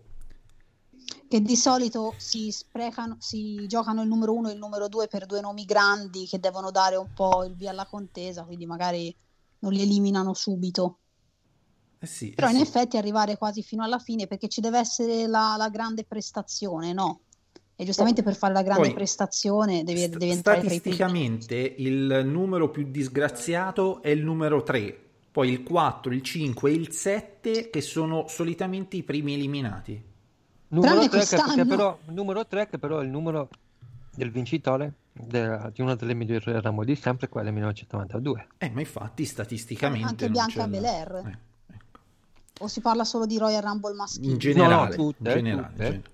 Che 1.28 1.40
di 1.40 1.56
solito 1.56 2.14
si 2.16 2.50
sprecano, 2.50 3.16
si 3.18 3.66
giocano 3.66 4.02
il 4.02 4.08
numero 4.08 4.34
uno 4.34 4.48
e 4.48 4.52
il 4.52 4.58
numero 4.58 4.88
due 4.88 5.06
per 5.06 5.26
due 5.26 5.40
nomi 5.40 5.64
grandi 5.64 6.26
che 6.26 6.40
devono 6.40 6.70
dare 6.70 6.96
un 6.96 7.12
po' 7.14 7.44
il 7.44 7.54
via 7.54 7.70
alla 7.70 7.86
contesa, 7.86 8.44
quindi 8.44 8.64
magari 8.64 9.14
non 9.60 9.72
li 9.72 9.82
eliminano 9.82 10.32
subito. 10.32 10.98
Eh 11.98 12.06
sì, 12.06 12.30
eh 12.30 12.34
Però 12.34 12.48
in 12.48 12.56
sì. 12.56 12.62
effetti 12.62 12.96
arrivare 12.96 13.36
quasi 13.36 13.62
fino 13.62 13.84
alla 13.84 13.98
fine 13.98 14.26
perché 14.26 14.48
ci 14.48 14.60
deve 14.62 14.78
essere 14.78 15.26
la, 15.26 15.56
la 15.58 15.68
grande 15.68 16.04
prestazione, 16.04 16.92
no? 16.92 17.20
E 17.82 17.84
giustamente 17.84 18.22
per 18.22 18.36
fare 18.36 18.52
la 18.52 18.62
grande 18.62 18.84
Poi, 18.84 18.92
prestazione 18.94 19.82
devi, 19.82 20.02
St- 20.02 20.16
devi 20.16 20.30
entrare 20.30 20.60
tra 20.60 20.72
i 20.72 20.80
primi. 20.80 20.94
statisticamente 20.96 21.74
il 21.78 22.22
numero 22.24 22.70
più 22.70 22.84
disgraziato 22.88 24.00
è 24.02 24.08
il 24.10 24.22
numero 24.22 24.62
3, 24.62 24.96
poi 25.32 25.50
il 25.50 25.64
4, 25.64 26.12
il 26.12 26.22
5 26.22 26.70
e 26.70 26.74
il 26.74 26.92
7 26.92 27.70
che 27.70 27.80
sono 27.80 28.26
solitamente 28.28 28.96
i 28.96 29.02
primi 29.02 29.34
eliminati. 29.34 30.00
Numero 30.68 31.06
Tranne 31.08 31.08
3 31.26 31.54
che, 31.56 31.64
però, 31.66 31.98
numero 32.06 32.46
3 32.46 32.68
che 32.68 32.78
però 32.78 33.00
è 33.00 33.02
il 33.02 33.10
numero 33.10 33.48
del 34.14 34.30
vincitore 34.30 34.92
de- 35.12 35.70
di 35.74 35.82
una 35.82 35.96
delle 35.96 36.14
migliori 36.14 36.44
Rumble 36.60 36.84
di 36.86 36.94
sempre, 36.94 37.28
quella 37.28 37.46
del 37.46 37.54
1992. 37.54 38.46
Eh, 38.58 38.70
ma 38.70 38.78
infatti 38.80 39.24
statisticamente 39.24 40.06
Anche 40.08 40.30
Bianca 40.30 40.68
Belair. 40.68 41.14
eh, 41.26 41.38
O 42.60 42.68
si 42.68 42.80
parla 42.80 43.02
solo 43.04 43.26
di 43.26 43.38
Royal 43.38 43.60
Rumble 43.62 43.94
maschile? 43.94 44.30
in 44.30 44.38
generale, 44.38 44.96
No, 44.96 45.02
no, 45.02 45.12
tutte, 45.12 45.28
in 45.30 45.34
generale, 45.36 45.66
tutte. 45.66 45.82
in 45.82 45.90
generale. 45.90 46.10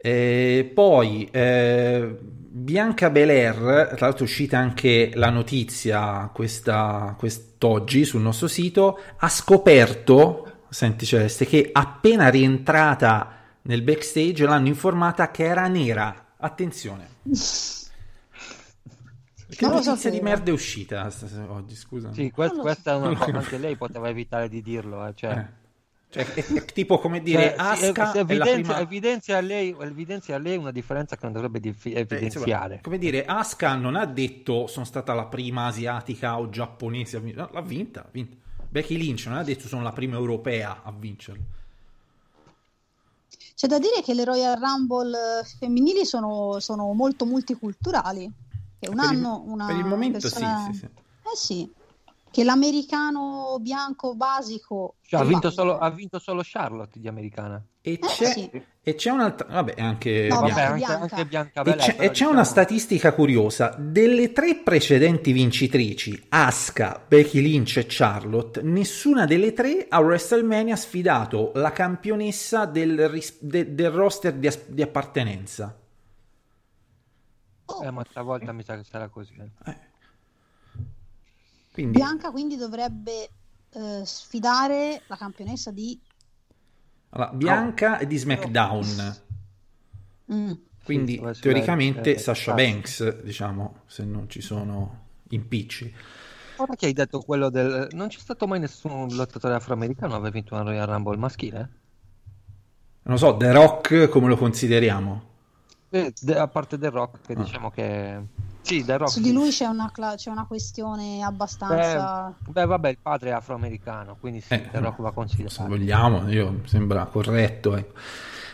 Eh, 0.00 0.70
poi 0.74 1.28
eh, 1.30 2.16
Bianca 2.20 3.10
Belair, 3.10 3.54
tra 3.96 4.06
l'altro 4.06 4.20
è 4.20 4.28
uscita 4.28 4.58
anche 4.58 5.10
la 5.14 5.30
notizia 5.30 6.30
questa, 6.32 7.14
quest'oggi 7.18 8.04
sul 8.04 8.20
nostro 8.20 8.46
sito, 8.48 8.98
ha 9.18 9.28
scoperto, 9.28 10.64
senti 10.68 11.04
Celeste, 11.04 11.46
che 11.46 11.68
appena 11.72 12.28
rientrata 12.28 13.32
nel 13.62 13.82
backstage 13.82 14.44
l'hanno 14.44 14.68
informata 14.68 15.30
che 15.30 15.44
era 15.44 15.66
nera. 15.68 16.34
Attenzione. 16.38 17.16
Che 19.56 19.66
Non 19.66 19.74
notizia 19.74 19.96
sapevo. 19.96 20.16
di 20.16 20.20
merda 20.20 20.50
è 20.50 20.52
uscita 20.52 21.10
oggi, 21.48 21.74
scusa. 21.74 22.12
Sì, 22.12 22.30
que- 22.30 22.46
Non 22.46 22.56
lo 22.56 22.62
questa 22.62 22.92
è 22.92 22.96
una 22.96 23.10
so. 23.10 23.16
cosa, 23.24 23.38
anche 23.38 23.58
lei 23.58 23.76
poteva 23.76 24.08
evitare 24.08 24.48
di 24.48 24.62
dirlo, 24.62 25.06
eh, 25.06 25.14
cioè... 25.14 25.30
Eh. 25.36 25.57
Cioè, 26.10 26.24
è, 26.34 26.44
è 26.46 26.64
tipo 26.64 26.98
come 26.98 27.20
dire 27.22 27.54
Cioè, 27.58 27.76
sì, 27.76 27.84
è 27.84 27.92
la 27.94 28.12
evidenzia, 28.18 28.52
prima... 28.54 28.78
evidenzia 28.80 29.36
a 29.36 29.40
lei, 29.40 29.76
evidenzia 29.78 30.36
a 30.36 30.38
lei 30.38 30.56
una 30.56 30.70
differenza 30.70 31.16
che 31.16 31.24
non 31.24 31.32
dovrebbe 31.32 31.60
diffi- 31.60 31.92
Eh, 31.92 32.00
insomma, 32.00 32.20
evidenziare. 32.20 32.80
come 32.82 32.96
dire, 32.98 33.24
Asuka 33.26 33.74
non 33.74 33.94
ha 33.94 34.06
detto 34.06 34.66
sono 34.68 34.86
stata 34.86 35.12
la 35.12 35.26
prima 35.26 35.66
asiatica 35.66 36.38
o 36.38 36.48
giapponese 36.48 37.18
a 37.18 37.20
vincere, 37.20 37.42
no, 37.42 37.50
l'ha 37.52 37.60
vinta, 37.60 38.00
ha 38.00 38.08
vinto. 38.10 38.36
Becky 38.70 38.96
Lynch 38.96 39.26
non 39.26 39.36
ha 39.36 39.44
detto 39.44 39.68
sono 39.68 39.82
la 39.82 39.92
prima 39.92 40.16
europea 40.16 40.80
a 40.82 40.92
vincerlo. 40.96 41.42
C'è 43.54 43.66
da 43.66 43.78
dire 43.78 44.02
che 44.02 44.14
le 44.14 44.24
Royal 44.24 44.56
Rumble 44.58 45.40
eh, 45.40 45.44
femminili 45.58 46.04
sono, 46.06 46.60
sono 46.60 46.92
molto 46.92 47.26
multiculturali. 47.26 48.30
Che 48.78 48.88
un 48.88 48.94
Per 48.96 49.04
il- 49.04 49.10
anno 49.16 49.42
una 49.46 49.66
per 49.66 49.76
il 49.76 49.84
momento 49.84 50.18
persona... 50.20 50.64
sì, 50.66 50.72
sì, 50.72 50.78
sì. 50.78 50.84
Eh 50.84 51.36
sì, 51.36 51.72
che 52.38 52.44
l'americano 52.44 53.58
bianco 53.60 54.14
basico... 54.14 54.94
Cioè, 55.02 55.18
ha, 55.18 55.24
vinto 55.24 55.50
solo, 55.50 55.76
ha 55.76 55.90
vinto 55.90 56.20
solo 56.20 56.42
Charlotte 56.44 57.00
di 57.00 57.08
americana. 57.08 57.60
E 57.80 57.98
c'è, 57.98 58.26
sì. 58.30 58.50
e 58.80 58.94
c'è 58.94 59.10
un'altra, 59.10 59.48
vabbè, 59.48 59.74
anche 59.80 60.28
No, 60.30 60.42
Vabbè, 60.42 60.52
Bianca. 60.52 60.68
anche 60.68 60.76
Bianca. 60.78 61.02
anche 61.02 61.26
Bianca 61.26 61.60
E 61.60 61.62
Belair, 61.64 61.80
c'è, 61.80 61.90
però 61.94 62.02
e 62.02 62.06
c'è 62.06 62.12
diciamo- 62.12 62.30
una 62.30 62.44
statistica 62.44 63.12
curiosa, 63.12 63.74
delle 63.76 64.30
tre 64.30 64.54
precedenti 64.54 65.32
vincitrici, 65.32 66.26
Asuka, 66.28 67.04
Becky 67.08 67.40
Lynch 67.40 67.78
e 67.78 67.86
Charlotte, 67.88 68.62
nessuna 68.62 69.24
delle 69.24 69.52
tre 69.52 69.86
a 69.88 69.98
WrestleMania 69.98 70.74
ha 70.74 70.76
sfidato 70.76 71.50
la 71.56 71.72
campionessa 71.72 72.66
del, 72.66 73.08
ris- 73.08 73.38
de- 73.42 73.74
del 73.74 73.90
roster 73.90 74.34
di, 74.34 74.46
as- 74.46 74.68
di 74.68 74.82
appartenenza. 74.82 75.76
Eh, 77.82 77.90
ma 77.90 78.04
stavolta 78.08 78.52
mi 78.52 78.62
sa 78.62 78.76
che 78.76 78.84
sarà 78.84 79.08
così. 79.08 79.34
eh. 79.66 79.86
Quindi, 81.78 81.98
Bianca 81.98 82.32
quindi 82.32 82.56
dovrebbe 82.56 83.28
eh, 83.70 84.02
sfidare 84.04 85.02
la 85.06 85.16
campionessa 85.16 85.70
di... 85.70 85.96
allora, 87.10 87.30
Bianca 87.30 87.98
è 87.98 88.06
di 88.06 88.16
SmackDown. 88.16 89.16
Mm. 90.32 90.52
Quindi 90.82 91.22
Sì, 91.32 91.40
teoricamente 91.40 92.14
eh, 92.16 92.18
Sasha. 92.18 92.52
Banks, 92.54 93.22
diciamo, 93.22 93.82
se 93.86 94.04
non 94.04 94.28
ci 94.28 94.40
sono 94.40 95.04
impicci. 95.28 95.94
Ora 96.56 96.74
che 96.74 96.86
hai 96.86 96.92
detto 96.92 97.20
quello 97.20 97.48
del... 97.48 97.86
Non 97.92 98.08
c'è 98.08 98.18
stato 98.18 98.48
mai 98.48 98.58
nessun 98.58 99.14
lottatore 99.14 99.54
afroamericano 99.54 100.08
che 100.14 100.16
aveva 100.18 100.30
vinto 100.30 100.54
una 100.54 100.64
Royal 100.64 100.86
Rumble 100.86 101.16
maschile? 101.16 101.58
Non 103.02 103.14
lo 103.14 103.16
so, 103.16 103.36
The 103.36 103.52
Rock 103.52 104.08
come 104.08 104.26
lo 104.26 104.36
consideriamo? 104.36 105.22
Eh, 105.90 106.12
de- 106.20 106.36
a 106.38 106.48
parte 106.48 106.76
The 106.76 106.90
Rock, 106.90 107.20
che 107.24 107.34
Ah. 107.34 107.36
diciamo 107.36 107.70
che... 107.70 108.20
Sì, 108.62 108.84
The 108.84 108.96
Rock. 108.96 109.10
Su 109.10 109.20
di 109.20 109.32
lui 109.32 109.50
c'è 109.50 109.66
una, 109.66 109.90
cla- 109.90 110.14
c'è 110.16 110.30
una 110.30 110.46
questione 110.46 111.22
abbastanza... 111.22 112.34
Beh, 112.44 112.52
beh, 112.52 112.66
vabbè, 112.66 112.88
il 112.90 112.98
padre 113.00 113.30
è 113.30 113.32
afroamericano, 113.32 114.16
quindi 114.20 114.40
sì, 114.40 114.54
Eh, 114.54 114.68
The 114.70 114.78
Rock 114.80 115.00
va 115.00 115.08
Se 115.08 115.14
considerato. 115.14 115.66
vogliamo, 115.66 116.28
io 116.28 116.50
mi 116.50 116.66
sembra 116.68 117.04
corretto. 117.06 117.76
ecco. 117.76 117.98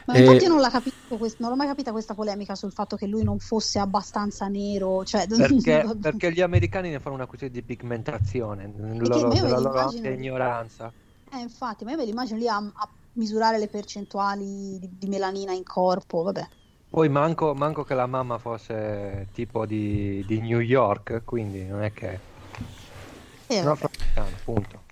Ma 0.07 0.15
Eh, 0.15 0.21
infatti 0.21 0.45
io 0.45 0.51
non, 0.51 0.61
l'ho 0.61 0.69
capito 0.69 0.93
non 1.39 1.51
l'ho 1.51 1.57
mai 1.57 1.67
capita 1.67 1.93
questa 1.93 2.15
polemica 2.15 2.55
sul 2.55 2.73
fatto 2.73 2.97
che 2.97 3.07
lui 3.07 3.23
non 3.25 3.39
fosse 3.39 3.79
abbastanza 3.79 4.47
nero, 4.49 5.05
cioè... 5.05 5.27
Perché, 5.35 5.85
perché 6.01 6.33
gli 6.33 6.41
americani 6.41 6.91
ne 6.91 7.01
fanno 7.01 7.15
una 7.17 7.27
questione 7.27 7.53
di 7.53 7.63
pigmentazione, 7.63 8.73
loro- 8.99 9.29
della 9.29 9.49
lo 9.49 9.61
loro 9.61 9.79
immagino- 9.81 10.09
ignoranza. 10.11 10.93
Eh, 11.33 11.39
infatti, 11.39 11.85
ma 11.85 11.91
io 11.93 11.97
me 11.97 12.05
li 12.05 12.11
immagino 12.11 12.39
lì 12.39 12.47
a, 12.49 12.57
a 12.57 12.89
misurare 13.13 13.59
le 13.59 13.69
percentuali 13.69 14.79
di, 14.79 14.89
di 14.93 15.09
melanina 15.09 15.53
in 15.53 15.65
corpo, 15.65 16.23
vabbè. 16.23 16.49
Poi 16.95 17.09
manco, 17.09 17.55
manco 17.55 17.83
che 17.83 17.93
la 17.95 18.07
mamma 18.07 18.39
fosse 18.39 19.27
tipo 19.33 19.67
di, 19.67 20.25
di 20.29 20.41
New 20.41 20.61
York, 20.61 21.23
quindi 21.25 21.65
non 21.65 21.83
è 21.83 21.93
che... 21.93 22.21
Eh, 23.49 23.63
No, 23.63 23.75
vabbè. 23.75 23.85
afroamericano, 23.85 24.37
punto. 24.45 24.83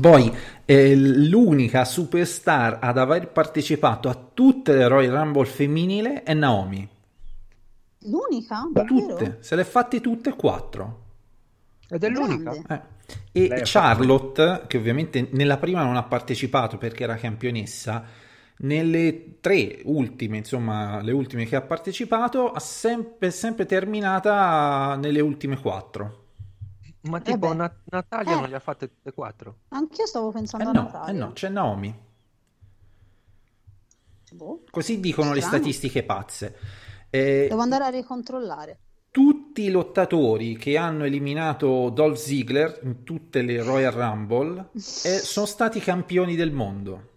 Poi 0.00 0.32
eh, 0.64 0.94
l'unica 0.94 1.84
superstar 1.84 2.78
ad 2.80 2.98
aver 2.98 3.32
partecipato 3.32 4.08
a 4.08 4.16
tutte 4.32 4.74
le 4.74 4.86
Royal 4.86 5.12
Rumble 5.12 5.44
femminile 5.44 6.22
è 6.22 6.34
Naomi. 6.34 6.88
L'unica? 8.02 8.68
Davvero? 8.70 9.16
Tutte, 9.16 9.38
se 9.40 9.56
le 9.56 9.62
ha 9.62 9.64
fatte 9.64 10.00
tutte 10.00 10.30
e 10.30 10.36
quattro. 10.36 11.02
Ed 11.88 12.04
è 12.04 12.08
l'unica. 12.10 12.52
Eh. 12.52 12.80
E 13.32 13.48
Lei 13.48 13.60
ha 13.60 13.62
Charlotte, 13.64 14.66
che 14.68 14.76
ovviamente 14.76 15.26
nella 15.32 15.56
prima 15.56 15.82
non 15.82 15.96
ha 15.96 16.04
partecipato 16.04 16.78
perché 16.78 17.02
era 17.02 17.16
campionessa, 17.16 18.04
nelle 18.62 19.38
tre 19.40 19.80
ultime, 19.84 20.38
insomma, 20.38 21.00
le 21.02 21.12
ultime 21.12 21.46
che 21.46 21.56
ha 21.56 21.62
partecipato, 21.62 22.50
ha 22.52 22.60
sempre, 22.60 23.30
sempre 23.30 23.66
terminata 23.66 24.96
nelle 24.96 25.20
ultime 25.20 25.58
quattro. 25.60 26.18
Ma 27.02 27.20
tipo 27.20 27.48
beh. 27.48 27.54
Nat- 27.54 27.80
Natalia 27.84 28.32
Eh. 28.36 28.40
non 28.40 28.48
le 28.50 28.56
ha 28.56 28.60
fatte 28.60 28.88
tutte 28.88 29.08
e 29.08 29.12
quattro. 29.12 29.56
Anch'io 29.68 30.06
stavo 30.06 30.30
Eh 30.30 30.32
pensando 30.32 30.68
a 30.68 30.72
no, 30.72 30.82
Natalia. 30.82 31.14
eh 31.14 31.16
no, 31.16 31.32
c'è 31.32 31.48
Naomi. 31.48 31.94
Boh, 34.32 34.62
Così 34.70 35.00
dicono 35.00 35.32
le 35.32 35.40
Strano. 35.40 35.56
statistiche 35.58 36.02
pazze. 36.04 36.56
Eh, 37.10 37.46
Devo 37.48 37.62
andare 37.62 37.84
a 37.84 37.88
ricontrollare. 37.88 38.78
tutti 39.10 39.62
i 39.62 39.70
lottatori 39.70 40.56
che 40.56 40.76
hanno 40.76 41.04
eliminato 41.04 41.90
Dolph 41.90 42.16
Ziggler 42.16 42.80
in 42.84 43.02
tutte 43.02 43.42
le 43.42 43.60
Royal 43.62 43.92
Rumble 43.92 44.68
eh, 44.74 44.78
sono 44.78 45.46
stati 45.46 45.80
campioni 45.80 46.36
del 46.36 46.52
mondo. 46.52 47.08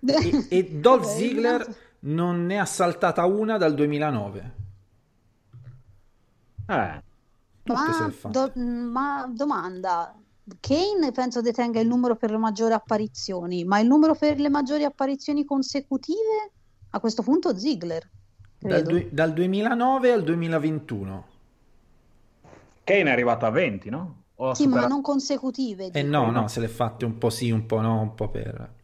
E, 0.00 0.46
e 0.50 0.64
Dolph 0.80 1.04
Ziggler 1.04 1.76
non 2.00 2.46
ne 2.46 2.58
ha 2.58 2.64
saltata 2.64 3.24
una 3.24 3.56
dal 3.56 3.74
2009. 3.74 4.54
Eh, 6.68 7.02
Ma, 7.64 8.12
do- 8.30 8.52
ma 8.54 9.30
domanda, 9.32 10.14
Kane 10.60 11.12
penso 11.12 11.40
detenga 11.40 11.80
il 11.80 11.88
numero 11.88 12.16
per 12.16 12.30
le 12.30 12.38
maggiori 12.38 12.72
apparizioni, 12.74 13.64
ma 13.64 13.78
il 13.80 13.86
numero 13.86 14.14
per 14.14 14.38
le 14.38 14.48
maggiori 14.48 14.84
apparizioni 14.84 15.44
consecutive? 15.44 16.52
A 16.90 17.00
questo 17.00 17.22
punto 17.22 17.56
Ziggler, 17.56 18.08
Dal, 18.58 18.82
due- 18.82 19.08
dal 19.12 19.32
2009 19.32 20.12
al 20.12 20.22
2021. 20.24 21.26
Kane 22.84 23.02
è 23.02 23.10
arrivato 23.10 23.46
a 23.46 23.50
20, 23.50 23.90
no? 23.90 24.22
Sì, 24.36 24.42
ma 24.42 24.54
superato- 24.54 24.88
non 24.88 25.02
consecutive. 25.02 25.90
Eh 25.92 26.02
no, 26.02 26.30
no, 26.30 26.46
se 26.48 26.60
le 26.60 26.68
fatte 26.68 27.04
un 27.04 27.18
po' 27.18 27.30
sì, 27.30 27.50
un 27.50 27.66
po' 27.66 27.80
no, 27.80 28.00
un 28.00 28.14
po' 28.14 28.28
per... 28.28 28.74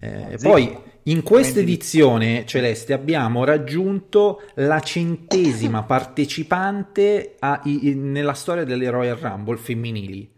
Eh, 0.00 0.38
poi 0.40 0.76
in 1.04 1.22
questa 1.22 1.60
edizione, 1.60 2.46
Celeste, 2.46 2.92
abbiamo 2.92 3.44
raggiunto 3.44 4.42
la 4.56 4.80
centesima 4.80 5.82
partecipante 5.82 7.36
a- 7.38 7.60
i- 7.64 7.94
nella 7.94 8.32
storia 8.34 8.64
delle 8.64 8.88
Royal 8.90 9.16
Rumble 9.16 9.56
femminili. 9.58 10.30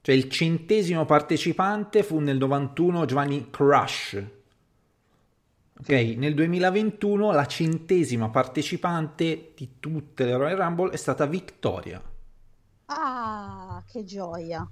Cioè 0.00 0.14
il 0.14 0.28
centesimo 0.30 1.04
partecipante 1.04 2.02
fu 2.02 2.18
nel 2.18 2.36
91 2.38 3.04
Giovanni 3.04 3.48
Crush. 3.50 4.22
Ok, 5.80 5.90
nel 6.16 6.34
2021 6.34 7.30
la 7.30 7.46
centesima 7.46 8.28
partecipante 8.30 9.52
di 9.54 9.74
tutte 9.78 10.24
le 10.24 10.36
Royal 10.36 10.56
Rumble 10.58 10.90
è 10.90 10.96
stata 10.96 11.26
Victoria. 11.26 12.02
Ah, 12.86 13.82
che 13.86 14.02
gioia, 14.04 14.66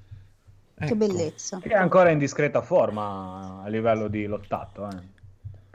che 0.78 0.84
Ecco. 0.84 0.94
bellezza. 0.96 1.58
Che 1.62 1.68
è 1.70 1.74
ancora 1.74 2.10
in 2.10 2.18
discreta 2.18 2.60
forma 2.62 3.62
a 3.64 3.68
livello 3.68 4.08
di 4.08 4.26
lottato. 4.26 4.84
Eh. 4.88 5.14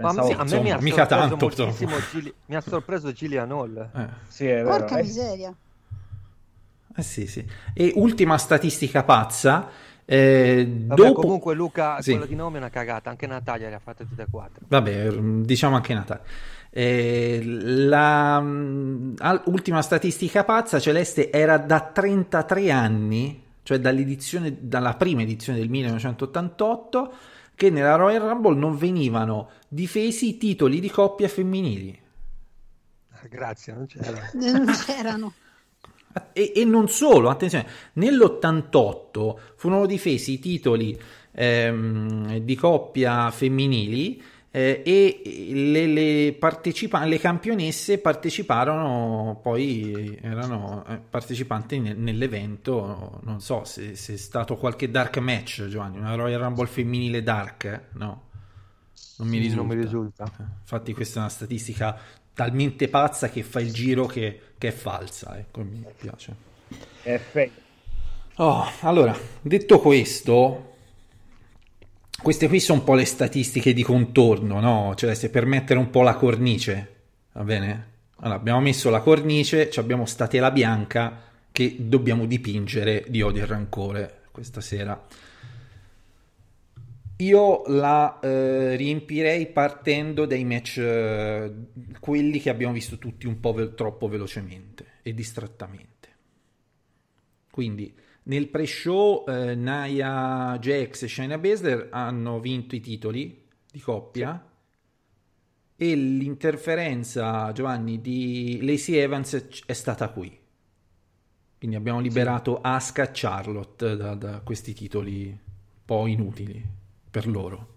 Ma 0.02 0.10
a 0.10 0.14
me, 0.14 0.20
Pensavo- 0.22 0.28
a 0.28 0.44
me 0.44 0.50
mi 0.50 0.72
ha 0.72 0.76
insomma, 0.76 0.82
mica 0.82 0.96
sorpreso 1.08 1.28
tanto, 1.30 1.46
moltissimo 1.46 1.90
insomma. 1.96 2.10
Gilli- 2.12 2.34
mi 2.46 2.56
ha 2.56 2.62
sorpreso 2.62 3.12
Gillian 3.12 3.52
Hall. 3.52 3.90
Eh. 3.96 4.08
Sì, 4.28 4.46
è 4.48 4.64
vero. 4.64 4.70
Porca 4.70 4.98
Eh, 4.98 5.02
miseria. 5.04 5.54
Eh 6.96 7.02
sì, 7.04 7.26
sì. 7.28 7.46
E 7.74 7.94
ultima 7.96 8.38
statistica 8.38 9.04
pazza, 9.04 9.70
eh, 10.06 10.68
Vabbè, 10.68 11.02
dopo... 11.02 11.22
comunque 11.22 11.54
Luca, 11.56 12.02
Sì. 12.02 12.12
quella 12.12 12.26
di 12.26 12.36
nome 12.36 12.56
è 12.58 12.60
una 12.60 12.70
cagata, 12.70 13.10
anche 13.10 13.28
Natalia 13.28 13.70
le 13.70 13.76
ha 13.76 13.80
fatte 13.80 14.08
tutte 14.08 14.24
e 14.24 14.28
quattro. 14.30 14.66
Vabbè, 14.68 15.10
diciamo 15.12 15.76
anche 15.76 15.94
Natale. 15.94 16.22
Eh, 16.70 17.42
la 17.44 18.40
mm, 18.42 19.16
ultima 19.46 19.82
statistica 19.82 20.44
pazza, 20.44 20.80
Celeste, 20.80 21.32
era 21.32 21.58
da 21.58 21.80
33 21.80 22.72
anni, 22.72 23.44
cioè 23.72 23.80
dall'edizione, 23.80 24.58
dalla 24.60 24.96
prima 24.96 25.22
edizione 25.22 25.58
del 25.58 25.70
1988, 25.70 27.14
che 27.56 27.70
nella 27.70 27.96
Royal 27.96 28.28
Rumble 28.28 28.56
non 28.56 28.76
venivano 28.76 29.52
difesi 29.70 30.30
i 30.30 30.38
titoli 30.38 30.82
di 30.82 30.90
coppia 30.90 31.30
femminili. 31.30 31.98
Grazie, 33.30 33.74
non 33.74 33.86
c'era. 33.86 34.30
Non 34.34 34.66
c'erano. 34.86 35.34
E, 36.34 36.52
e 36.54 36.66
non 36.66 36.90
solo, 36.90 37.30
attenzione, 37.30 37.66
nell'88 37.94 39.36
furono 39.56 39.86
difesi 39.86 40.34
i 40.34 40.40
titoli 40.40 41.00
ehm, 41.32 42.40
di 42.40 42.56
coppia 42.56 43.32
femminili 43.32 44.22
eh, 44.52 44.82
e 44.86 45.52
le, 45.54 45.88
le, 45.88 46.34
partecipa- 46.34 47.06
le 47.06 47.20
campionesse 47.20 48.00
parteciparono, 48.00 49.40
poi 49.42 50.18
erano 50.22 50.86
eh, 50.88 50.98
partecipanti 50.98 51.80
ne- 51.80 51.94
nell'evento, 51.94 53.20
non 53.24 53.40
so 53.42 53.64
se, 53.64 53.96
se 53.96 54.14
è 54.14 54.18
stato 54.18 54.58
qualche 54.58 54.92
dark 54.92 55.18
match, 55.18 55.68
Giovanni, 55.68 55.98
una 55.98 56.16
Royal 56.16 56.42
Rumble 56.42 56.68
femminile 56.68 57.24
dark, 57.24 57.90
no? 57.94 58.30
Non 59.18 59.28
mi 59.30 59.38
risulta. 59.40 59.66
Non 59.66 59.68
mi 59.68 59.76
risulta. 59.76 60.26
Eh, 60.40 60.44
Infatti 60.62 60.94
questa 60.94 61.20
è 61.20 61.22
una 61.22 61.30
statistica 61.32 61.98
talmente 62.34 62.88
pazza 62.90 63.30
che 63.30 63.44
fa 63.44 63.60
il 63.62 63.72
giro 63.72 64.06
che, 64.06 64.54
che 64.58 64.70
è 64.70 64.72
falsa, 64.72 65.38
ecco, 65.38 65.64
mi 65.64 65.86
piace. 65.98 66.36
È 67.04 67.18
fake. 67.18 67.62
Oh, 68.36 68.66
allora, 68.82 69.16
detto 69.42 69.80
questo, 69.80 70.71
queste 72.22 72.48
qui 72.48 72.60
sono 72.60 72.80
un 72.80 72.86
po' 72.86 72.94
le 72.94 73.06
statistiche 73.06 73.74
di 73.74 73.84
contorno, 73.84 74.60
no? 74.60 74.94
Cioè, 74.96 75.16
se 75.16 75.30
per 75.30 75.46
mettere 75.46 75.80
un 75.80 75.90
po' 75.90 76.02
la 76.02 76.16
cornice, 76.16 76.96
va 77.34 77.44
bene? 77.44 77.90
Allora, 78.18 78.38
abbiamo 78.38 78.62
messo 78.62 78.90
la 78.90 79.02
cornice, 79.02 79.70
abbiamo 79.76 80.06
sta 80.06 80.28
tela 80.28 80.52
bianca 80.52 81.24
che 81.52 81.76
dobbiamo 81.80 82.26
dipingere 82.26 83.06
di 83.08 83.22
odio 83.22 83.44
e 83.44 83.46
rancore 83.46 84.20
questa 84.32 84.62
sera. 84.62 85.08
Io 87.18 87.64
la 87.68 88.20
eh, 88.20 88.76
riempirei 88.76 89.48
partendo 89.48 90.26
dai 90.26 90.44
match, 90.44 90.78
eh, 90.78 91.52
quelli 92.00 92.40
che 92.40 92.50
abbiamo 92.50 92.74
visto 92.74 92.98
tutti 92.98 93.28
un 93.28 93.40
po' 93.40 93.54
ve- 93.54 93.74
troppo 93.76 94.08
velocemente 94.08 94.86
e 95.04 95.14
distrattamente. 95.14 96.10
Quindi 97.52 97.94
nel 98.32 98.48
pre-show 98.48 99.26
eh, 99.28 99.56
Naya 99.56 100.58
Jax 100.58 101.04
e 101.04 101.10
Shayna 101.10 101.38
Baszler 101.38 101.90
hanno 101.92 102.40
vinto 102.40 102.76
i 102.76 102.80
titoli 102.80 103.46
di 103.70 103.80
coppia 103.82 104.42
e 105.76 105.96
l'interferenza 105.96 107.52
Giovanni 107.52 108.00
di 108.00 108.60
Lacey 108.62 108.96
Evans 108.96 109.64
è 109.66 109.74
stata 109.74 110.08
qui. 110.12 110.40
Quindi 111.58 111.76
abbiamo 111.76 112.00
liberato 112.00 112.62
Asuka 112.62 113.04
e 113.04 113.10
Charlotte 113.12 113.98
da, 113.98 114.16
da 114.16 114.40
questi 114.40 114.74
titoli 114.74 115.28
un 115.28 115.38
po' 115.84 116.08
inutili 116.08 116.66
per 117.12 117.28
loro. 117.28 117.68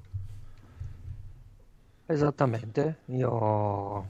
Esattamente, 2.07 2.99
io 3.07 4.09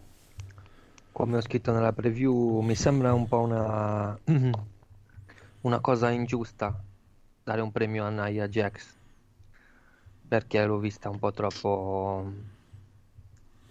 come 1.11 1.37
ho 1.37 1.41
scritto 1.41 1.73
nella 1.73 1.93
preview 1.93 2.59
mi 2.59 2.75
sembra 2.75 3.15
un 3.15 3.29
po' 3.29 3.39
una, 3.39 4.19
una 5.65 5.81
cosa 5.81 6.11
ingiusta 6.11 6.79
dare 7.43 7.61
un 7.63 7.73
premio 7.73 8.05
a 8.05 8.11
Nia 8.11 8.49
Jax 8.49 8.97
perché 10.29 10.65
l'ho 10.65 10.79
vista 10.79 11.09
un 11.09 11.19
po' 11.19 11.33
troppo 11.33 12.33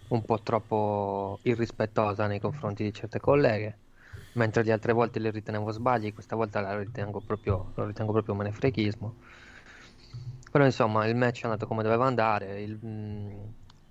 un 0.08 0.22
po' 0.24 0.42
troppo 0.42 1.38
irrispettosa 1.42 2.26
nei 2.26 2.40
confronti 2.40 2.82
di 2.82 2.92
certe 2.92 3.20
colleghe 3.20 3.78
mentre 4.34 4.64
le 4.64 4.72
altre 4.72 4.92
volte 4.92 5.20
le 5.20 5.30
ritenevo 5.30 5.70
sbagli 5.70 6.12
questa 6.12 6.34
volta 6.34 6.60
la 6.60 6.76
ritengo 6.76 7.20
proprio, 7.20 7.72
lo 7.74 7.84
ritengo 7.84 8.12
proprio 8.12 8.34
menefreghismo. 8.34 9.14
Però 10.50 10.64
insomma 10.64 11.06
il 11.06 11.16
match 11.16 11.42
è 11.42 11.44
andato 11.44 11.66
come 11.66 11.82
doveva 11.82 12.06
andare 12.06 12.60
il, 12.62 12.78
mm, 12.84 13.40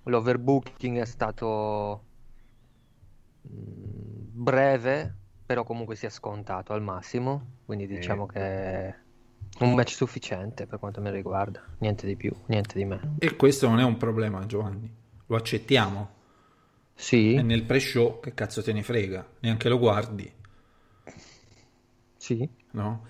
l'overbooking 0.04 0.98
è 0.98 1.04
stato 1.04 2.02
mm, 3.48 4.42
breve 4.42 5.14
però 5.54 5.62
comunque 5.62 5.94
si 5.94 6.04
è 6.04 6.10
scontato 6.10 6.72
al 6.72 6.82
massimo 6.82 7.58
quindi 7.64 7.86
diciamo 7.86 8.26
che 8.26 8.40
è 8.40 8.94
un 9.60 9.74
match 9.74 9.92
sufficiente 9.92 10.66
per 10.66 10.80
quanto 10.80 11.00
mi 11.00 11.12
riguarda 11.12 11.62
niente 11.78 12.08
di 12.08 12.16
più, 12.16 12.34
niente 12.46 12.76
di 12.76 12.84
meno 12.84 13.14
E 13.20 13.36
questo 13.36 13.68
non 13.68 13.78
è 13.78 13.84
un 13.84 13.96
problema, 13.96 14.44
Giovanni. 14.46 14.92
Lo 15.26 15.36
accettiamo. 15.36 16.10
sì, 16.92 17.34
E 17.34 17.42
nel 17.42 17.62
pre-show, 17.62 18.18
che 18.18 18.34
cazzo 18.34 18.64
te 18.64 18.72
ne 18.72 18.82
frega? 18.82 19.24
Neanche 19.38 19.68
lo 19.68 19.78
guardi, 19.78 20.28
sì 22.16 22.48
no? 22.72 23.06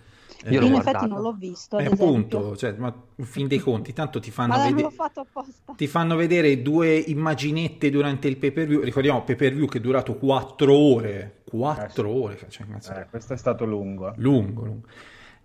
Io 0.48 0.60
In 0.62 0.70
guardato. 0.70 0.96
effetti 0.96 1.12
non 1.12 1.22
l'ho 1.22 1.32
visto, 1.32 1.78
E 1.78 1.84
esempio. 1.84 2.04
appunto, 2.06 2.56
cioè, 2.56 2.72
ma 2.76 2.94
in 3.16 3.24
fin 3.24 3.46
dei 3.48 3.58
conti, 3.58 3.92
tanto 3.92 4.20
ti 4.20 4.30
fanno, 4.30 4.62
vede- 4.62 4.82
l'ho 4.82 4.90
fatto 4.90 5.20
apposta. 5.20 5.72
ti 5.74 5.86
fanno 5.86 6.16
vedere 6.16 6.60
due 6.60 6.94
immaginette 6.96 7.88
durante 7.90 8.28
il 8.28 8.36
pay 8.36 8.50
per 8.52 8.66
view. 8.66 8.82
Ricordiamo, 8.82 9.22
pay 9.24 9.36
per 9.36 9.54
view 9.54 9.66
che 9.66 9.78
è 9.78 9.80
durato 9.80 10.14
4 10.16 10.74
ore. 10.76 11.42
4 11.48 12.10
ore, 12.10 12.38
cioè, 12.48 12.66
Eh, 12.68 13.06
questo 13.08 13.32
è 13.32 13.36
stato 13.36 13.64
lungo. 13.64 14.12
lungo, 14.16 14.64
lungo. 14.64 14.86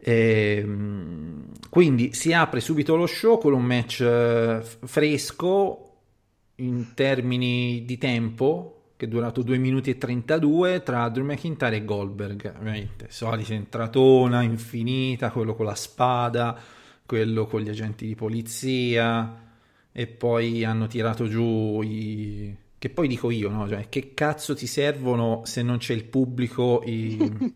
Ehm, 0.02 1.44
quindi 1.70 2.14
si 2.14 2.34
apre 2.34 2.60
subito 2.60 2.96
lo 2.96 3.06
show 3.06 3.38
con 3.40 3.54
un 3.54 3.64
match 3.64 4.02
eh, 4.02 4.62
fresco 4.86 5.86
in 6.56 6.94
termini 6.94 7.84
di 7.86 7.98
tempo 7.98 8.79
che 9.00 9.06
è 9.06 9.08
durato 9.08 9.44
2 9.44 9.58
minuti 9.58 9.92
e 9.92 9.98
32 9.98 10.84
tra 10.84 11.08
Drew 11.08 11.24
McIntyre 11.24 11.78
e 11.78 11.86
Goldberg 11.86 12.54
ovviamente 12.60 13.06
solita 13.08 13.54
entratona 13.54 14.42
infinita 14.42 15.32
quello 15.32 15.56
con 15.56 15.66
la 15.68 15.74
spada 15.76 16.60
quello 17.06 17.46
con 17.46 17.62
gli 17.62 17.70
agenti 17.70 18.06
di 18.06 18.16
polizia 18.16 19.42
e 19.90 20.08
poi 20.08 20.66
hanno 20.66 20.88
tirato 20.88 21.30
giù 21.30 21.80
i 21.82 22.54
che 22.78 22.90
poi 22.90 23.08
dico 23.08 23.30
io 23.32 23.50
no? 23.50 23.70
Cioè, 23.70 23.88
che 23.88 24.14
cazzo 24.14 24.54
ti 24.54 24.68
servono 24.68 25.44
se 25.46 25.64
non 25.64 25.78
c'è 25.78 25.94
il 25.94 26.04
pubblico 26.04 26.82
i 26.86 27.54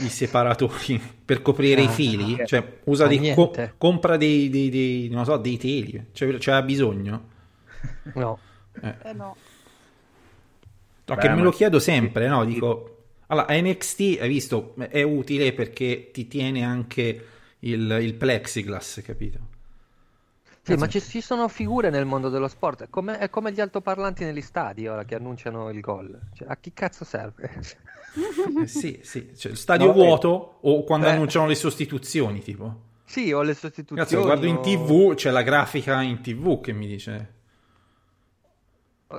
i 0.00 0.08
separatori 0.08 0.98
per 1.24 1.42
coprire 1.42 1.82
i 1.82 1.86
Ah, 1.86 1.90
fili, 1.90 2.36
eh. 2.38 2.46
cioè 2.46 2.78
usa 2.84 3.04
Ah, 3.04 3.08
dei, 3.08 3.34
co- 3.34 3.52
compra 3.76 4.16
dei, 4.16 4.48
dei, 4.48 4.70
dei- 4.70 5.08
non 5.10 5.24
so, 5.26 5.36
dei 5.36 5.58
teli, 5.58 6.06
cioè, 6.12 6.38
c'era 6.38 6.62
bisogno. 6.62 7.28
no 8.14 8.38
Eh. 8.80 8.94
Eh 9.02 9.12
no. 9.12 9.36
No, 11.08 11.14
Beh, 11.14 11.20
che 11.20 11.28
me 11.30 11.42
lo 11.42 11.50
chiedo 11.50 11.78
sempre, 11.78 12.28
no? 12.28 12.44
Dico, 12.44 12.96
allora, 13.28 13.46
NXT, 13.50 14.18
hai 14.20 14.28
visto, 14.28 14.74
è 14.76 15.02
utile 15.02 15.52
perché 15.52 16.10
ti 16.12 16.28
tiene 16.28 16.62
anche 16.64 17.26
il, 17.60 17.98
il 18.02 18.14
plexiglass, 18.14 19.02
capito? 19.02 19.38
Sì, 20.62 20.74
ma 20.74 20.86
ci, 20.86 21.00
ci 21.00 21.22
sono 21.22 21.48
figure 21.48 21.88
nel 21.88 22.04
mondo 22.04 22.28
dello 22.28 22.46
sport, 22.48 22.82
è 22.84 22.86
come, 22.90 23.18
è 23.18 23.30
come 23.30 23.52
gli 23.52 23.60
altoparlanti 23.60 24.24
negli 24.24 24.42
stadi 24.42 24.86
ora 24.86 25.04
che 25.04 25.14
annunciano 25.14 25.70
il 25.70 25.80
gol. 25.80 26.18
Cioè, 26.34 26.46
a 26.50 26.56
chi 26.58 26.72
cazzo 26.74 27.04
serve? 27.06 27.50
Eh, 28.60 28.66
sì, 28.66 29.00
sì, 29.02 29.32
cioè, 29.34 29.52
il 29.52 29.56
stadio 29.58 29.86
No, 29.86 29.92
vabbè. 29.92 30.04
vuoto 30.04 30.58
o 30.60 30.84
quando 30.84 31.06
Eh. 31.06 31.10
annunciano 31.10 31.46
le 31.46 31.54
sostituzioni, 31.54 32.40
tipo. 32.42 32.80
sì, 33.04 33.32
o 33.32 33.40
le 33.40 33.54
sostituzioni. 33.54 34.02
Cazzo, 34.02 34.20
guardo 34.20 34.44
in 34.44 34.60
tv, 34.60 35.14
c'è 35.14 35.30
la 35.30 35.42
grafica 35.42 36.02
in 36.02 36.20
tv 36.20 36.60
che 36.60 36.72
mi 36.72 36.86
dice... 36.86 37.36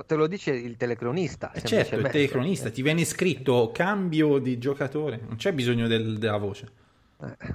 Te 0.06 0.14
lo 0.14 0.26
dice 0.28 0.52
il 0.52 0.76
telecronista. 0.76 1.50
Eh 1.52 1.62
certo, 1.62 1.96
il 1.96 2.08
telecronista, 2.08 2.70
ti 2.70 2.80
viene 2.80 3.04
scritto 3.04 3.72
cambio 3.72 4.38
di 4.38 4.56
giocatore, 4.58 5.20
non 5.26 5.36
c'è 5.36 5.52
bisogno 5.52 5.88
del- 5.88 6.16
della 6.18 6.36
voce. 6.36 6.70
Eh. 7.20 7.54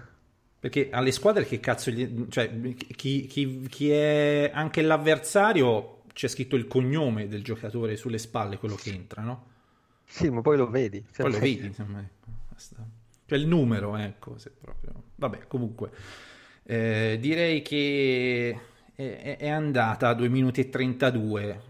Perché 0.60 0.90
alle 0.92 1.12
squadre 1.12 1.46
che 1.46 1.60
cazzo 1.60 1.92
gli... 1.92 2.26
cioè 2.30 2.52
chi, 2.96 3.26
chi- 3.28 3.68
chi 3.70 3.90
è 3.92 4.52
anche 4.54 4.82
l'avversario 4.82 6.02
c'è 6.12 6.28
scritto 6.28 6.56
il 6.56 6.68
cognome 6.68 7.28
del 7.28 7.44
giocatore 7.44 7.96
sulle 7.96 8.18
spalle, 8.18 8.58
quello 8.58 8.76
che 8.76 8.90
entra, 8.90 9.22
no? 9.22 9.46
Sì, 10.06 10.30
ma 10.30 10.42
poi 10.42 10.58
lo 10.58 10.70
vedi. 10.70 11.04
Poi 11.16 11.32
lo 11.32 11.40
vedi, 11.40 11.68
insomma. 11.68 12.04
Cioè 13.28 13.38
il 13.38 13.48
numero, 13.48 13.96
ecco, 13.96 14.38
se 14.38 14.52
proprio... 14.60 14.92
Vabbè, 15.16 15.48
comunque, 15.48 15.90
eh, 16.64 17.18
direi 17.20 17.62
che 17.62 18.60
è, 18.94 19.18
è- 19.22 19.38
è 19.38 19.48
andata 19.50 20.10
a 20.10 20.14
2 20.14 20.30
minuti 20.30 20.62
e 20.62 20.70
32, 20.70 21.62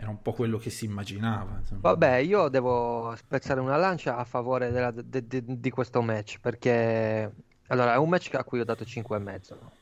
era 0.00 0.10
un 0.10 0.22
po' 0.22 0.32
quello 0.32 0.58
che 0.58 0.70
si 0.70 0.84
immaginava. 0.84 1.58
insomma. 1.58 1.80
Vabbè, 1.80 2.16
io 2.18 2.48
devo 2.48 3.14
spezzare 3.16 3.58
una 3.58 3.76
lancia 3.76 4.16
a 4.16 4.22
favore 4.24 4.70
della- 4.70 4.92
de- 4.92 5.26
de- 5.26 5.42
di 5.44 5.70
questo 5.70 6.00
match 6.02 6.38
perché 6.40 7.32
allora 7.66 7.94
è 7.94 7.96
un 7.96 8.08
match 8.08 8.32
a 8.34 8.44
cui 8.44 8.60
ho 8.60 8.64
dato 8.64 8.84
5,5 8.84 9.56
no? 9.60 9.72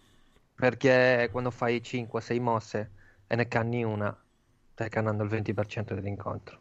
perché 0.54 1.28
quando 1.30 1.50
fai 1.50 1.82
5-6 1.82 2.40
mosse 2.40 2.90
e 3.26 3.36
ne 3.36 3.46
canni 3.46 3.84
una 3.84 4.16
stai 4.72 4.88
cannando 4.88 5.22
il 5.22 5.28
20% 5.28 5.94
dell'incontro 5.94 6.60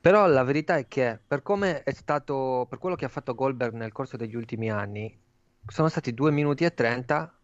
però 0.00 0.26
la 0.28 0.44
verità 0.44 0.76
è 0.76 0.86
che 0.86 1.18
per 1.26 1.42
come 1.42 1.82
è 1.82 1.92
stato 1.92 2.66
per 2.70 2.78
quello 2.78 2.94
che 2.94 3.04
ha 3.04 3.08
fatto 3.08 3.34
Goldberg 3.34 3.74
nel 3.74 3.90
corso 3.92 4.16
degli 4.16 4.36
ultimi 4.36 4.70
anni 4.70 5.18
sono 5.66 5.88
stati 5.88 6.14
2 6.14 6.30
minuti 6.30 6.64
e 6.64 6.72
30 6.72 7.36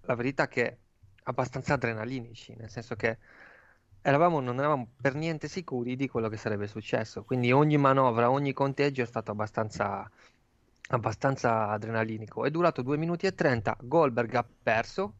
la 0.00 0.14
verità 0.14 0.44
è 0.44 0.48
che 0.48 0.78
abbastanza 1.24 1.74
adrenalinici 1.74 2.54
nel 2.56 2.70
senso 2.70 2.96
che 2.96 3.18
eravamo, 4.02 4.40
non 4.40 4.58
eravamo 4.58 4.88
per 5.00 5.14
niente 5.14 5.48
sicuri 5.48 5.96
di 5.96 6.08
quello 6.08 6.28
che 6.28 6.36
sarebbe 6.36 6.66
successo. 6.66 7.24
Quindi 7.24 7.52
ogni 7.52 7.76
manovra, 7.76 8.30
ogni 8.30 8.52
conteggio 8.52 9.02
è 9.02 9.06
stato 9.06 9.30
abbastanza, 9.30 10.08
abbastanza 10.88 11.68
adrenalinico. 11.68 12.44
È 12.44 12.50
durato 12.50 12.82
2 12.82 12.96
minuti 12.96 13.26
e 13.26 13.34
30. 13.34 13.76
Goldberg 13.82 14.34
ha 14.34 14.46
perso 14.62 15.14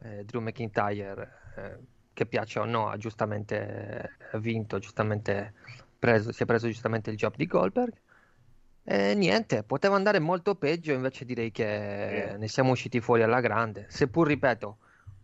eh, 0.00 0.24
Drew 0.24 0.42
McIntyre, 0.42 1.30
eh, 1.56 1.78
che 2.12 2.26
piaccia 2.26 2.60
o 2.60 2.64
no, 2.64 2.88
ha 2.88 2.96
giustamente 2.96 4.16
eh, 4.32 4.38
vinto, 4.38 4.78
giustamente 4.78 5.54
preso, 5.98 6.32
si 6.32 6.42
è 6.42 6.46
preso 6.46 6.66
giustamente 6.66 7.10
il 7.10 7.16
job 7.16 7.34
di 7.36 7.46
Goldberg. 7.46 7.94
E 8.84 9.14
niente, 9.14 9.62
poteva 9.62 9.94
andare 9.94 10.18
molto 10.18 10.56
peggio, 10.56 10.92
invece 10.92 11.24
direi 11.24 11.52
che 11.52 12.34
ne 12.36 12.48
siamo 12.48 12.72
usciti 12.72 13.00
fuori 13.00 13.22
alla 13.22 13.40
grande, 13.40 13.86
seppur 13.88 14.26
ripeto, 14.26 14.78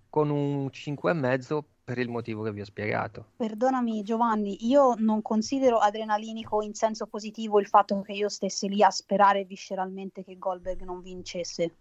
con 0.08 0.30
un 0.30 0.66
5,5 0.66 1.62
per 1.88 1.96
il 1.96 2.10
motivo 2.10 2.42
che 2.42 2.52
vi 2.52 2.60
ho 2.60 2.66
spiegato. 2.66 3.28
Perdonami 3.36 4.02
Giovanni, 4.02 4.68
io 4.68 4.92
non 4.98 5.22
considero 5.22 5.78
adrenalinico 5.78 6.60
in 6.60 6.74
senso 6.74 7.06
positivo 7.06 7.58
il 7.60 7.66
fatto 7.66 8.02
che 8.02 8.12
io 8.12 8.28
stessi 8.28 8.68
lì 8.68 8.82
a 8.82 8.90
sperare 8.90 9.44
visceralmente 9.44 10.22
che 10.22 10.36
Goldberg 10.36 10.82
non 10.82 11.00
vincesse. 11.00 11.74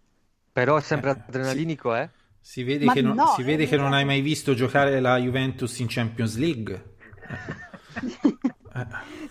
Però 0.50 0.78
è 0.78 0.80
sempre 0.80 1.10
adrenalinico, 1.10 1.94
eh? 1.94 2.08
Si 2.40 2.62
vede, 2.62 2.86
Ma 2.86 2.94
che 2.94 3.02
non, 3.02 3.16
no, 3.16 3.26
si 3.36 3.42
vede 3.42 3.64
eh, 3.64 3.66
che 3.66 3.76
non 3.76 3.92
hai 3.92 4.06
mai 4.06 4.22
visto 4.22 4.54
giocare 4.54 4.98
la 4.98 5.18
Juventus 5.18 5.78
in 5.80 5.88
Champions 5.90 6.36
League. 6.38 6.96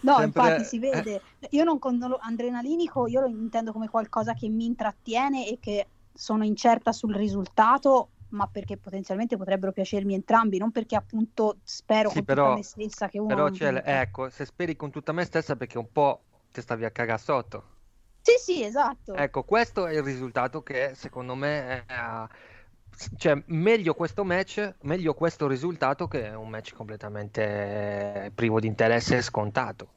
No, 0.01 0.17
Sempre- 0.17 0.25
infatti 0.25 0.63
si 0.65 0.78
vede. 0.78 1.21
Io 1.51 1.63
non 1.63 1.80
con 1.80 1.95
non 1.95 2.09
lo- 2.09 2.19
adrenalinico, 2.21 3.07
io 3.07 3.21
lo 3.21 3.28
intendo 3.28 3.71
come 3.71 3.88
qualcosa 3.88 4.34
che 4.34 4.49
mi 4.49 4.65
intrattiene 4.65 5.47
e 5.47 5.57
che 5.59 5.88
sono 6.13 6.43
incerta 6.43 6.91
sul 6.91 7.15
risultato, 7.15 8.09
ma 8.30 8.47
perché 8.47 8.78
potenzialmente 8.78 9.38
potrebbero 9.38 9.71
piacermi 9.71 10.13
entrambi, 10.13 10.57
non 10.57 10.71
perché 10.71 10.95
appunto 10.95 11.57
spero 11.63 12.09
Sì, 12.09 12.15
con 12.15 12.25
però- 12.25 12.43
tutta 12.43 12.55
me 12.57 12.63
stessa 12.63 13.07
che 13.07 13.19
uno 13.19 13.28
Però 13.28 13.49
vinca. 13.49 14.01
ecco, 14.01 14.30
se 14.30 14.45
speri 14.45 14.75
con 14.75 14.91
tutta 14.91 15.11
me 15.11 15.23
stessa 15.25 15.55
perché 15.55 15.78
un 15.78 15.91
po' 15.91 16.23
ti 16.51 16.61
stavi 16.61 16.86
a 16.86 16.91
cagare 16.91 17.19
sotto. 17.19 17.75
Sì, 18.21 18.34
sì, 18.39 18.63
esatto. 18.63 19.13
Ecco, 19.13 19.43
questo 19.43 19.88
è 19.88 19.93
il 19.93 20.03
risultato 20.03 20.61
che 20.61 20.91
secondo 20.95 21.34
me 21.36 21.86
è, 21.86 22.28
cioè, 23.17 23.41
meglio 23.47 23.93
questo 23.93 24.23
match, 24.23 24.75
meglio 24.82 25.13
questo 25.13 25.47
risultato 25.47 26.07
che 26.07 26.28
un 26.30 26.49
match 26.49 26.73
completamente 26.73 28.32
privo 28.36 28.59
di 28.59 28.67
interesse 28.67 29.17
e 29.17 29.21
scontato. 29.21 29.93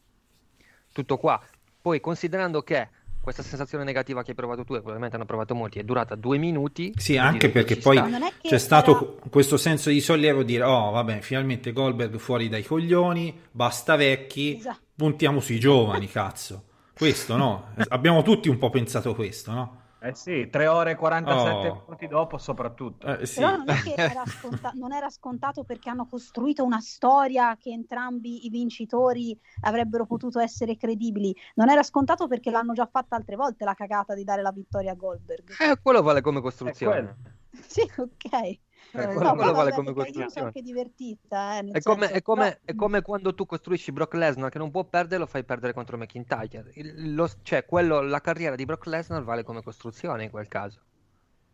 Tutto 0.93 1.17
qua. 1.19 1.41
Poi 1.81 2.01
considerando 2.01 2.63
che 2.63 2.89
questa 3.33 3.43
sensazione 3.43 3.85
negativa 3.85 4.23
che 4.23 4.31
hai 4.31 4.37
provato 4.37 4.65
tu 4.65 4.73
e 4.75 4.79
probabilmente 4.79 5.17
hanno 5.17 5.25
provato 5.25 5.55
molti 5.55 5.79
è 5.79 5.83
durata 5.83 6.15
due 6.15 6.39
minuti. 6.39 6.93
Sì, 6.97 7.17
anche 7.17 7.51
perché 7.51 7.77
poi 7.77 7.97
sta. 7.97 8.09
C'è 8.43 8.59
stato 8.59 8.91
era- 9.21 9.29
questo 9.31 9.57
senso 9.57 9.91
di 9.91 10.01
sollievo 10.01 10.43
dire 10.43 10.65
oh 10.65 10.91
vabbè 10.91 11.21
finalmente 11.21 11.73
Goldberg 11.73 12.17
fuori 12.19 12.49
dai 12.49 12.65
coglioni 12.65 13.39
basta 13.51 13.97
vecchi 13.97 14.57
Esatto. 14.57 14.79
puntiamo 14.97 15.41
sui 15.41 15.59
giovani 15.61 16.09
cazzo 16.09 16.65
questo 16.95 17.37
no 17.37 17.69
abbiamo 17.89 18.23
tutti 18.23 18.49
un 18.49 18.59
po' 18.59 18.71
pensato 18.71 19.15
questo 19.15 19.53
no 19.53 19.80
Eh 20.03 20.15
sì, 20.15 20.49
3 20.49 20.67
ore 20.67 20.93
e 20.93 20.97
47 20.97 21.69
Oh. 21.69 21.85
minuti 21.85 22.07
dopo 22.09 22.39
soprattutto. 22.39 23.07
Eh, 23.07 23.27
sì. 23.27 23.41
Però 23.41 23.57
non 23.57 23.69
è 23.69 23.75
che 23.83 23.95
era, 23.97 24.25
sconta- 24.25 24.73
non 24.75 24.93
era 24.93 25.11
scontato 25.11 25.63
perché 25.65 25.91
hanno 25.91 26.07
costruito 26.07 26.65
una 26.65 26.81
storia 26.81 27.57
che 27.59 27.71
entrambi 27.71 28.47
i 28.47 28.49
vincitori 28.49 29.39
avrebbero 29.63 30.07
potuto 30.07 30.39
essere 30.41 30.77
credibili. 30.77 31.35
Non 31.57 31.69
era 31.69 31.83
scontato 31.83 32.29
perché 32.29 32.51
l'hanno 32.51 32.73
già 32.73 32.87
fatta 32.91 33.17
altre 33.17 33.37
volte 33.37 33.65
la 33.65 33.75
cagata 33.75 34.15
di 34.15 34.25
dare 34.25 34.41
la 34.41 34.53
vittoria 34.53 34.93
a 34.93 34.95
Goldberg. 34.95 35.51
Eh, 35.61 35.79
quello 35.83 36.01
vale 36.03 36.23
come 36.23 36.39
È 36.39 36.43
costruzione. 36.43 37.17
Sì, 37.61 37.83
ok. 37.97 38.59
Eh, 38.93 39.05
quello- 39.07 39.21
No, 39.21 39.35
quello 39.37 39.53
vale 39.53 39.71
come 39.73 39.93
perché 39.93 40.01
io 40.01 40.13
sono 40.15 40.25
costruzione. 40.25 40.47
anche 40.49 40.63
divertita. 40.63 41.59
eh, 41.59 41.63
nel 41.63 41.73
È 41.75 41.81
come, 41.83 42.01
senso, 42.01 42.15
è 42.15 42.23
come- 42.23 42.45
però- 42.45 42.59
è 42.65 42.75
come 42.75 43.03
quando 43.03 43.35
tu 43.35 43.47
costruisci 43.47 43.93
Brock 43.93 44.15
Lesnar 44.15 44.51
che 44.51 44.59
non 44.59 44.71
può 44.71 44.85
perdere, 44.85 45.21
lo 45.21 45.27
fai 45.27 45.45
perdere 45.45 45.73
contro 45.73 45.97
McIntyre. 45.97 46.71
Il- 46.75 47.15
lo- 47.15 47.31
cioè, 47.43 47.65
quello, 47.65 48.01
la 48.01 48.21
carriera 48.21 48.57
di 48.57 48.65
Brock 48.65 48.87
Lesnar 48.87 49.23
vale 49.23 49.43
come 49.45 49.63
costruzione 49.63 50.25
in 50.25 50.31
quel 50.31 50.49
caso. 50.49 50.81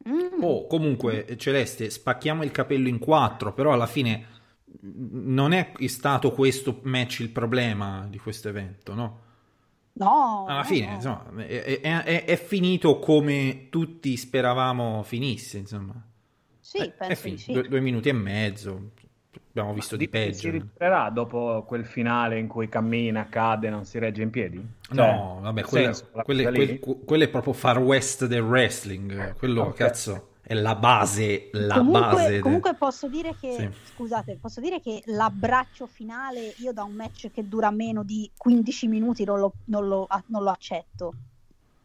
Mm. 0.09 0.43
Oh, 0.43 0.67
comunque, 0.67 1.37
Celeste, 1.37 1.91
spacchiamo 1.91 2.43
il 2.45 2.51
capello 2.53 2.89
in 2.89 2.99
quattro, 2.99 3.53
però 3.53 3.73
alla 3.73 3.87
fine 3.87 4.27
mh, 4.81 5.33
non 5.33 5.53
è 5.53 5.73
stato 5.87 6.33
questo 6.33 6.81
match 6.85 7.21
il 7.21 7.31
problema 7.31 8.07
di 8.09 8.19
questo 8.19 8.49
evento, 8.49 8.95
no? 8.95 9.21
No, 9.95 10.45
Alla 10.47 10.59
no, 10.59 10.65
fine, 10.65 10.87
no. 10.89 10.95
insomma, 10.95 11.25
è, 11.47 11.81
è- 11.81 12.03
è- 12.03 12.25
è 12.25 12.37
finito 12.37 12.99
come 12.99 13.69
tutti 13.71 14.15
speravamo 14.17 15.03
finisse, 15.03 15.57
insomma. 15.59 15.95
Sì, 16.67 16.79
Eh, 16.79 16.91
penso 16.91 17.07
di 17.13 17.15
finito, 17.37 17.43
sì. 17.43 17.53
due, 17.53 17.69
due 17.69 17.81
minuti 17.81 18.09
e 18.09 18.13
mezzo, 18.13 18.91
abbiamo 19.51 19.73
visto 19.73 19.95
di 19.97 20.07
Dici 20.07 20.19
che 20.19 20.25
peggio. 20.27 20.39
Si 20.39 20.51
ritirerà 20.51 21.11
dopo 21.11 21.63
quel 21.65 21.87
finale 21.87 22.41
in 22.41 22.49
cui 22.49 22.69
cammina, 22.69 23.29
cade, 23.29 23.71
non 23.71 23.85
si 23.85 24.01
regge 24.01 24.23
in 24.23 24.31
piedi? 24.31 24.57
No, 24.59 24.67
Cioè, 24.95 25.41
vabbè, 25.43 25.53
nel 25.53 25.65
quella, 25.65 25.93
senso, 25.95 26.11
quelle- 26.25 26.43
quel- 26.51 26.81
quello 27.05 27.23
è 27.23 27.29
proprio 27.29 27.53
far 27.53 27.79
west 27.79 28.27
del 28.27 28.41
wrestling. 28.41 29.35
Quello, 29.37 29.63
Ok. 29.63 29.75
cazzo, 29.77 30.31
è 30.43 30.55
la 30.55 30.75
base, 30.75 31.51
la 31.53 31.77
comunque, 31.77 32.01
base. 32.01 32.31
de- 32.33 32.41
comunque 32.41 32.75
posso 32.75 33.09
dire 33.09 33.37
che, 33.41 33.53
Sì. 33.53 33.69
scusate, 33.85 34.37
posso 34.41 34.61
dire 34.61 34.81
che 34.81 35.03
l'abbraccio 35.07 35.87
finale 35.87 36.53
io 36.59 36.73
da 36.73 36.83
un 36.83 36.95
match 36.95 37.31
che 37.31 37.47
dura 37.47 37.71
meno 37.71 38.03
di 38.03 38.29
15 38.37 38.89
minuti 38.89 39.23
non 39.23 39.39
lo, 39.39 39.53
non 39.67 39.87
lo- 39.87 40.09
non 40.27 40.43
lo 40.43 40.51
accetto. 40.51 41.15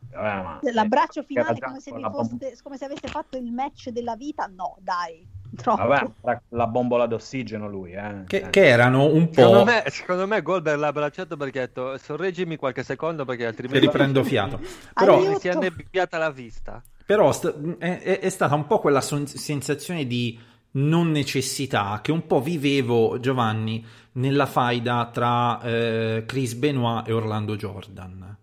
Vabbè, 0.10 0.42
ma- 0.44 0.60
L'abbraccio 0.74 1.24
finale 1.24 1.60
come 1.60 1.80
se, 1.80 1.92
foste, 1.92 2.58
come 2.64 2.78
se 2.78 2.86
aveste 2.86 3.08
fatto 3.08 3.38
il 3.38 3.52
match 3.52 3.90
della 3.90 4.16
vita, 4.16 4.50
no, 4.54 4.76
dai, 4.82 5.26
troppo. 5.56 5.86
Vabbè, 5.88 6.42
la 6.50 6.68
bombola 6.68 7.06
d'ossigeno 7.06 7.68
lui, 7.70 7.94
eh. 7.94 8.24
Che, 8.28 8.38
Eh. 8.38 8.50
che 8.50 8.66
erano 8.68 9.06
un 9.06 9.28
po'. 9.30 9.34
Secondo 9.42 9.64
me, 9.66 9.84
secondo 9.88 10.28
me 10.28 10.42
Goldberg 10.42 10.80
l'ha 10.80 10.88
abbracciato 10.88 11.38
perché 11.38 11.60
ha 11.60 11.66
detto 11.68 11.98
sorreggimi 11.98 12.58
qualche 12.58 12.84
secondo 12.84 13.24
perché 13.26 13.44
che 13.44 13.48
altrimenti 13.48 13.86
riprendo 13.86 14.24
fiato. 14.24 14.60
Però, 14.94 15.16
Aiuto. 15.16 15.30
mi 15.32 15.40
si 15.40 15.48
è 15.48 15.52
annebbiata 15.52 16.18
la 16.18 16.32
vista. 16.32 16.82
però 17.06 17.32
st- 17.32 17.78
è, 17.78 18.00
è- 18.02 18.20
è 18.20 18.30
stata 18.30 18.56
un 18.56 18.66
po' 18.68 18.80
quella 18.80 19.02
son- 19.02 19.28
sensazione 19.28 20.06
di 20.08 20.38
non 20.74 21.12
necessità 21.12 22.00
che 22.02 22.12
un 22.12 22.26
po' 22.28 22.42
vivevo, 22.42 23.20
Giovanni, 23.20 23.86
nella 24.14 24.46
faida 24.46 25.10
tra 25.12 25.62
eh, 25.62 26.24
Chris 26.26 26.54
Benoit 26.54 27.08
e 27.08 27.12
Orlando 27.14 27.56
Jordan. 27.58 28.38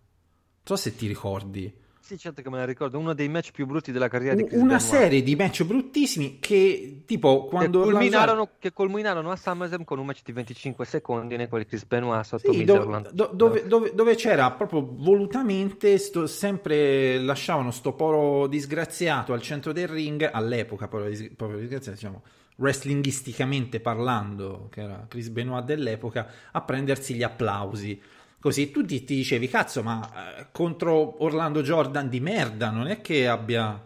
Non 0.69 0.77
so 0.77 0.91
se 0.91 0.95
ti 0.95 1.07
ricordi. 1.07 1.73
Sì, 1.99 2.17
certo 2.19 2.41
che 2.41 2.49
me 2.51 2.57
la 2.59 2.65
ricordo, 2.65 2.99
uno 2.99 3.13
dei 3.15 3.29
match 3.29 3.51
più 3.53 3.67
brutti 3.67 3.93
della 3.93 4.09
carriera 4.09 4.35
di 4.35 4.43
Chris 4.45 4.55
Una 4.61 4.77
Benoit. 4.77 4.83
serie 4.83 5.23
di 5.23 5.37
match 5.37 5.63
bruttissimi 5.65 6.39
che, 6.41 7.03
tipo, 7.07 7.45
che 7.45 7.49
quando 7.51 7.79
Orlando- 7.81 7.99
culminarono, 7.99 8.49
che 8.59 8.73
culminarono 8.73 9.31
a 9.31 9.37
SummerSlam 9.37 9.85
con 9.85 9.99
un 9.99 10.07
match 10.07 10.21
di 10.25 10.33
25 10.33 10.87
secondi 10.87 11.37
nei 11.37 11.49
quali 11.49 11.67
Chris 11.67 11.85
Benoit 11.85 12.25
sotto 12.25 12.51
Sì, 12.53 12.65
dove, 12.65 13.11
dove, 13.35 13.67
dove- 13.67 13.93
dove 13.95 14.15
c'era 14.15 14.51
proprio 14.53 14.87
volutamente 14.91 15.99
sto- 15.99 16.27
sempre 16.27 17.19
lasciavano 17.19 17.71
sto 17.71 17.93
poro 17.93 18.47
disgraziato 18.47 19.35
al 19.35 19.43
centro 19.43 19.73
del 19.73 19.89
ring 19.89 20.27
all'epoca 20.33 20.89
poro, 20.89 21.09
dis- 21.09 21.29
disgraziato 21.29 21.91
diciamo 21.91 22.23
wrestlingisticamente 22.57 23.81
parlando 23.81 24.69
che 24.71 24.81
era 24.81 25.05
Chris 25.09 25.29
Benoit 25.29 25.65
dell'epoca 25.65 26.27
a 26.53 26.61
prendersi 26.63 27.15
gli 27.15 27.23
applausi 27.23 28.01
così 28.41 28.71
tu 28.71 28.85
ti, 28.85 29.05
ti 29.05 29.17
dicevi 29.17 29.49
cazzo 29.49 29.83
ma 29.83 30.37
eh, 30.39 30.47
contro 30.53 31.23
Orlando 31.25 31.63
Jordan 31.63 32.09
di 32.09 32.21
merda 32.21 32.71
non 32.71 32.87
è 32.87 33.01
che 33.01 33.27
abbia 33.29 33.81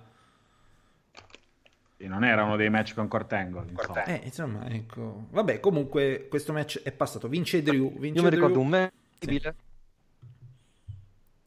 Sì, 1.96 2.06
non 2.06 2.24
era 2.24 2.44
uno 2.44 2.56
dei 2.56 2.68
match 2.70 2.94
con 2.94 3.08
Angle, 3.30 3.70
insomma. 3.70 4.04
eh, 4.04 4.20
insomma 4.24 4.68
ecco 4.68 5.26
vabbè 5.30 5.60
comunque 5.60 6.26
questo 6.28 6.52
match 6.52 6.82
è 6.82 6.92
passato 6.92 7.28
vince 7.28 7.62
Drew 7.62 7.98
vince 7.98 8.18
Io 8.18 8.22
mi 8.22 8.30
Drew. 8.30 8.40
ricordo 8.40 8.60
un 8.60 8.68
match 8.68 8.92
orribile. 9.20 9.54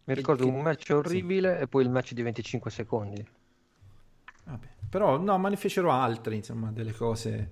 Mi 0.08 0.14
ricordo 0.14 0.44
che- 0.44 0.50
un 0.50 0.62
match 0.62 0.90
orribile 0.92 1.60
e 1.60 1.68
poi 1.68 1.84
il 1.84 1.90
match 1.90 2.14
di 2.14 2.22
25 2.22 2.70
secondi. 2.72 3.28
Vabbè, 4.46 4.68
però 4.90 5.18
no, 5.18 5.38
ma 5.38 5.50
ne 5.50 5.56
fecero 5.58 5.92
altri, 5.92 6.36
insomma, 6.36 6.72
delle 6.72 6.94
cose 6.94 7.52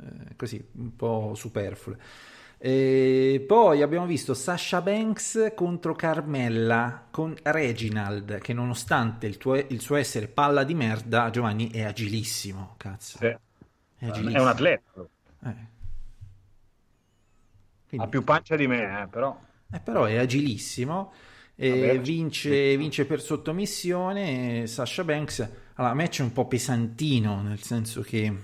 eh, 0.00 0.36
così 0.36 0.64
un 0.72 0.94
po' 0.94 1.34
superflue. 1.34 1.98
E 2.62 3.42
poi 3.48 3.80
abbiamo 3.80 4.04
visto 4.04 4.34
Sasha 4.34 4.82
Banks 4.82 5.52
contro 5.54 5.94
Carmella 5.94 7.06
con 7.10 7.34
Reginald, 7.42 8.38
che 8.40 8.52
nonostante 8.52 9.26
il, 9.26 9.38
tuo- 9.38 9.56
il 9.56 9.80
suo 9.80 9.96
essere 9.96 10.28
palla 10.28 10.62
di 10.62 10.74
merda, 10.74 11.30
Giovanni 11.30 11.70
è 11.70 11.80
agilissimo, 11.84 12.74
cazzo. 12.76 13.16
Sì. 13.16 13.24
È 13.26 14.06
agilissimo. 14.06 14.36
È 14.36 14.40
un 14.42 14.48
atleta. 14.48 14.90
Eh. 15.44 15.54
Quindi- 17.88 18.06
Ha 18.06 18.08
più 18.08 18.22
pancia 18.24 18.56
di 18.56 18.66
me, 18.66 19.04
eh, 19.04 19.06
però. 19.06 19.40
Eh, 19.72 19.80
però 19.80 20.04
è 20.04 20.16
agilissimo. 20.16 21.12
Vabbè. 21.56 21.98
vince, 22.00 22.76
vince 22.76 23.06
per 23.06 23.22
sottomissione. 23.22 24.66
Sasha 24.66 25.02
Banks. 25.02 25.48
Allora, 25.74 25.94
match 25.94 26.18
un 26.20 26.32
po' 26.32 26.46
pesantino, 26.46 27.40
nel 27.40 27.62
senso 27.62 28.02
che. 28.02 28.34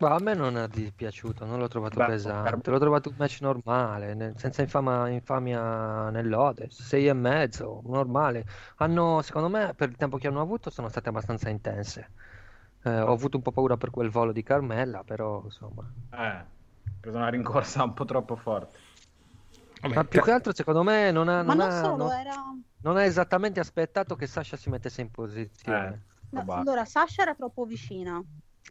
Ma 0.00 0.14
a 0.14 0.18
me 0.20 0.32
non 0.34 0.56
è 0.56 0.68
dispiaciuto, 0.68 1.44
non 1.44 1.58
l'ho 1.58 1.66
trovato 1.68 1.96
Beh, 1.96 2.06
pesante, 2.06 2.40
Car- 2.50 2.68
l'ho 2.70 2.78
trovato 2.78 3.08
un 3.10 3.16
match 3.18 3.40
normale, 3.40 4.14
ne- 4.14 4.32
senza 4.36 4.62
infama- 4.62 5.08
infamia 5.08 6.08
nell'ode, 6.10 6.68
sei 6.70 7.08
e 7.08 7.12
mezzo, 7.14 7.82
normale. 7.84 8.44
Hanno, 8.76 9.22
secondo 9.22 9.48
me, 9.48 9.74
per 9.74 9.88
il 9.88 9.96
tempo 9.96 10.16
che 10.16 10.28
hanno 10.28 10.40
avuto, 10.40 10.70
sono 10.70 10.88
state 10.88 11.08
abbastanza 11.08 11.48
intense. 11.48 12.12
Eh, 12.84 13.00
ho 13.00 13.10
avuto 13.12 13.36
un 13.38 13.42
po' 13.42 13.50
paura 13.52 13.76
per 13.76 13.90
quel 13.90 14.10
volo 14.10 14.30
di 14.32 14.42
Carmella, 14.44 15.02
però 15.02 15.42
insomma. 15.44 15.92
Eh, 16.12 16.44
preso 17.00 17.16
una 17.16 17.28
rincorsa 17.28 17.82
un 17.82 17.94
po' 17.94 18.04
troppo 18.04 18.36
forte. 18.36 18.78
Ma 19.94 20.04
più 20.04 20.20
che 20.20 20.30
altro, 20.30 20.54
secondo 20.54 20.82
me, 20.82 21.10
non 21.10 21.28
ha, 21.28 21.42
Ma 21.42 21.54
non 21.54 21.56
non 21.56 21.70
ha- 21.70 21.80
solo, 21.80 21.96
non- 22.04 22.12
era... 22.12 22.34
non 22.82 22.96
ha 22.96 23.04
esattamente 23.04 23.60
aspettato 23.60 24.16
che 24.16 24.26
Sasha 24.26 24.56
si 24.56 24.68
mettesse 24.70 25.00
in 25.00 25.10
posizione. 25.10 25.88
Eh. 25.94 25.98
No, 26.30 26.44
allora, 26.52 26.84
Sasha 26.84 27.22
era 27.22 27.34
troppo 27.34 27.64
vicina. 27.64 28.22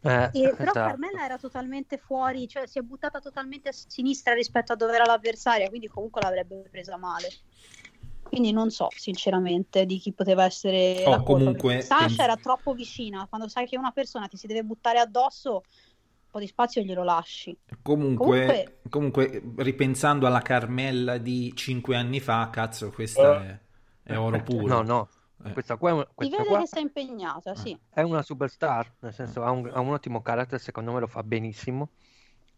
Eh, 0.02 0.30
E, 0.32 0.54
però 0.56 0.70
esatto. 0.70 0.72
Carmella 0.72 1.24
era 1.24 1.38
totalmente 1.38 1.98
fuori, 1.98 2.46
cioè 2.46 2.66
si 2.66 2.78
è 2.78 2.82
buttata 2.82 3.18
totalmente 3.18 3.70
a 3.70 3.72
sinistra 3.72 4.34
rispetto 4.34 4.72
a 4.72 4.76
dove 4.76 4.94
era 4.94 5.04
l'avversaria, 5.04 5.68
quindi 5.68 5.88
comunque 5.88 6.20
l'avrebbe 6.20 6.68
presa 6.70 6.96
male. 6.96 7.28
Quindi 8.22 8.52
non 8.52 8.70
so, 8.70 8.88
sinceramente, 8.94 9.86
di 9.86 9.98
chi 9.98 10.12
poteva 10.12 10.44
essere 10.44 11.02
Oh, 11.06 11.22
comunque, 11.22 11.80
Sasha 11.80 12.24
era 12.24 12.36
troppo 12.36 12.74
vicina. 12.74 13.26
Quando 13.26 13.48
sai 13.48 13.66
che 13.66 13.78
una 13.78 13.90
persona 13.90 14.28
ti 14.28 14.36
si 14.36 14.46
deve 14.46 14.64
buttare 14.64 14.98
addosso, 14.98 15.52
un 15.54 16.30
po' 16.30 16.38
di 16.38 16.46
spazio 16.46 16.82
glielo 16.82 17.04
lasci. 17.04 17.56
Comunque, 17.82 18.80
comunque, 18.90 19.42
ripensando 19.56 20.26
alla 20.26 20.42
Carmella 20.42 21.16
di 21.16 21.52
cinque 21.56 21.96
anni 21.96 22.20
fa, 22.20 22.50
cazzo, 22.50 22.90
questa 22.90 23.42
è, 23.42 23.58
è 24.02 24.18
oro 24.18 24.42
puro. 24.42 24.66
No, 24.66 24.82
no, 24.82 25.08
Eh. 25.48 25.52
questa 25.52 25.76
qua, 25.76 25.90
è 25.90 25.92
un- 25.92 26.04
Si 26.06 26.14
questa 26.14 26.36
vede 26.36 26.48
qua 26.48 26.58
che 26.60 26.66
sei 26.66 26.82
impegnata, 26.82 27.54
sì. 27.54 27.78
è 27.90 28.02
una 28.02 28.22
superstar, 28.22 28.92
nel 29.00 29.12
senso 29.12 29.42
ha 29.42 29.50
un, 29.50 29.70
ha 29.72 29.80
un 29.80 29.92
ottimo 29.92 30.22
carattere, 30.22 30.58
secondo 30.60 30.92
me 30.92 31.00
lo 31.00 31.06
fa 31.06 31.22
benissimo 31.22 31.90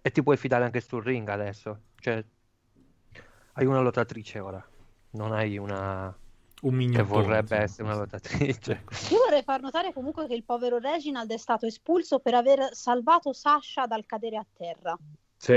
e 0.03 0.11
ti 0.11 0.22
puoi 0.22 0.36
fidare 0.36 0.64
anche 0.64 0.80
sul 0.80 1.03
ring 1.03 1.28
adesso, 1.28 1.80
cioè 2.01 2.24
hai 3.55 3.66
una 3.66 3.80
lottatrice 3.80 4.38
ora, 4.38 4.64
non 5.11 5.32
hai 5.32 5.59
una 5.59 6.07
Un 6.62 6.70
che 6.70 6.76
mignottone, 6.76 7.05
vorrebbe 7.09 7.38
insomma. 7.57 7.62
essere 7.62 7.82
una 7.88 7.97
lottatrice. 7.97 8.84
Io 9.11 9.18
vorrei 9.18 9.43
far 9.43 9.61
notare 9.61 9.93
comunque 9.93 10.26
che 10.26 10.34
il 10.34 10.45
povero 10.45 10.78
Reginald 10.78 11.30
è 11.32 11.36
stato 11.36 11.66
espulso 11.66 12.20
per 12.20 12.34
aver 12.34 12.68
salvato 12.74 13.32
Sasha 13.32 13.86
dal 13.86 14.07
cadere 14.07 14.36
a 14.36 14.47
terra. 14.57 14.97
Sì. 15.36 15.53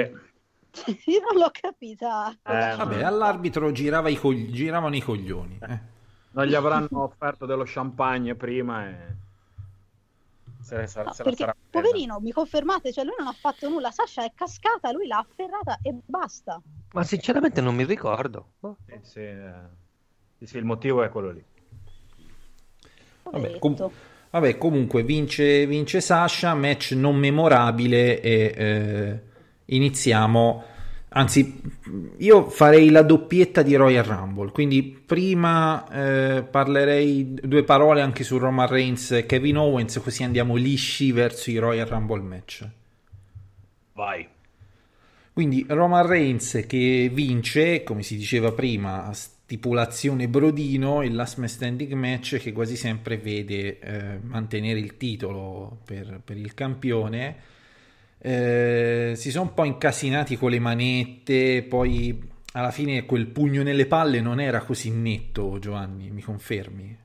Io 1.06 1.22
non 1.30 1.40
l'ho 1.40 1.52
capita. 1.52 2.32
Eh, 2.32 2.76
Vabbè, 2.76 3.04
all'arbitro 3.04 3.72
girava 3.72 4.10
i 4.10 4.16
cogli- 4.16 4.52
giravano 4.52 4.96
i 4.96 5.02
coglioni. 5.02 5.60
eh. 5.62 5.80
Non 6.34 6.46
gli 6.46 6.56
avranno 6.56 7.04
offerto 7.04 7.46
dello 7.46 7.64
champagne 7.66 8.36
prima 8.36 8.88
e... 8.88 8.96
Se, 10.62 10.78
ne 10.78 10.88
sa- 10.88 11.04
No, 11.04 11.14
se 11.14 11.24
perché 11.24 11.54
poverino, 11.70 12.20
mi 12.20 12.32
confermate, 12.32 12.92
cioè 12.94 13.04
lui 13.04 13.16
non 13.18 13.28
ha 13.28 13.34
fatto 13.34 13.70
nulla, 13.70 13.92
Sasha 13.92 14.24
è 14.24 14.32
cascata, 14.34 14.92
lui 14.92 15.08
l'ha 15.08 15.18
afferrata 15.18 15.78
e 15.82 15.94
basta. 16.06 16.62
Ma 16.94 17.04
sinceramente 17.04 17.60
non 17.62 17.76
mi 17.76 17.84
ricordo. 17.84 18.54
Sì, 18.62 19.00
sì, 19.02 19.20
eh. 19.20 19.52
Sì, 20.38 20.46
sì, 20.46 20.58
il 20.58 20.66
motivo 20.66 21.04
è 21.04 21.10
quello 21.10 21.32
lì. 21.32 21.44
Vabbè, 23.24 23.60
com- 23.60 23.92
vabbè, 24.30 24.58
comunque 24.58 25.04
vince, 25.04 25.66
vince 25.68 26.02
Sasha, 26.02 26.54
match 26.56 26.92
non 26.92 27.16
memorabile 27.18 28.22
e 28.22 28.54
eh, 28.56 29.22
iniziamo. 29.66 30.64
Anzi, 31.16 31.62
io 32.18 32.50
farei 32.50 32.90
la 32.90 33.04
doppietta 33.04 33.62
di 33.62 33.76
Royal 33.76 34.04
Rumble, 34.04 34.52
quindi 34.52 34.84
prima 34.84 35.88
eh, 35.88 36.44
parlerei 36.44 37.36
due 37.36 37.64
parole 37.64 38.02
anche 38.02 38.24
su 38.24 38.40
Roman 38.40 38.68
Reigns 38.68 39.12
e 39.12 39.26
Kevin 39.28 39.58
Owens, 39.58 40.00
così 40.04 40.24
andiamo 40.24 40.56
lisci 40.56 41.12
verso 41.12 41.52
i 41.52 41.58
Royal 41.58 41.86
Rumble 41.86 42.22
match. 42.22 42.68
Vai. 43.94 44.28
Quindi 45.32 45.66
Roman 45.68 46.06
Reigns 46.08 46.64
che 46.68 47.12
vince, 47.14 47.84
come 47.84 48.02
si 48.02 48.18
diceva 48.18 48.52
prima, 48.52 49.06
a 49.06 49.14
stipulazione 49.14 50.28
Brodino, 50.28 51.04
il 51.04 51.14
last 51.14 51.38
man 51.38 51.48
standing 51.48 51.94
match 51.94 52.38
che 52.38 52.52
quasi 52.52 52.76
sempre 52.76 53.18
vede 53.18 53.78
eh, 53.80 54.20
mantenere 54.20 54.80
il 54.80 54.98
titolo 54.98 55.80
per, 55.86 56.22
per 56.24 56.38
il 56.38 56.56
campione. 56.56 57.36
Eh, 58.26 59.14
si 59.18 59.32
sono 59.32 59.50
un 59.50 59.54
po' 59.54 59.66
incasinati 59.66 60.38
con 60.38 60.50
le 60.50 60.60
manette, 60.60 61.62
poi 61.64 62.32
alla 62.54 62.72
fine 62.72 63.06
quel 63.06 63.28
pugno 63.28 63.64
nelle 63.64 63.86
palle 63.86 64.22
non 64.22 64.40
era 64.40 64.62
così 64.62 64.92
netto, 64.92 65.60
Giovanni, 65.60 66.10
mi 66.10 66.22
confermi? 66.22 66.98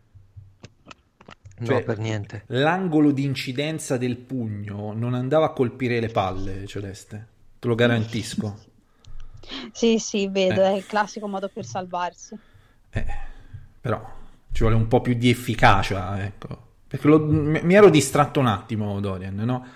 No, 1.60 1.66
Cioè, 1.66 1.82
per 1.82 1.98
niente. 1.98 2.44
L'angolo 2.46 3.10
di 3.10 3.24
incidenza 3.24 3.96
del 3.96 4.16
pugno 4.16 4.92
non 4.92 5.14
andava 5.14 5.46
a 5.46 5.52
colpire 5.52 6.00
le 6.00 6.08
palle, 6.08 6.66
Celeste, 6.66 7.26
te 7.58 7.68
lo 7.68 7.74
garantisco. 7.74 8.58
Sì, 9.72 9.98
sì, 9.98 10.28
vedo, 10.28 10.62
Eh. 10.62 10.64
è 10.64 10.72
il 10.76 10.86
classico 10.86 11.26
modo 11.28 11.48
per 11.48 11.64
salvarsi. 11.64 12.38
Eh, 12.90 13.04
però 13.80 14.00
ci 14.52 14.62
vuole 14.62 14.76
un 14.76 14.88
po' 14.88 15.00
più 15.00 15.14
di 15.14 15.30
efficacia, 15.30 16.24
ecco. 16.24 16.66
Perché 16.88 17.06
lo- 17.08 17.20
mi 17.24 17.74
ero 17.74 17.90
distratto 17.90 18.40
un 18.40 18.46
attimo, 18.46 18.98
Dorian, 19.00 19.34
no? 19.34 19.66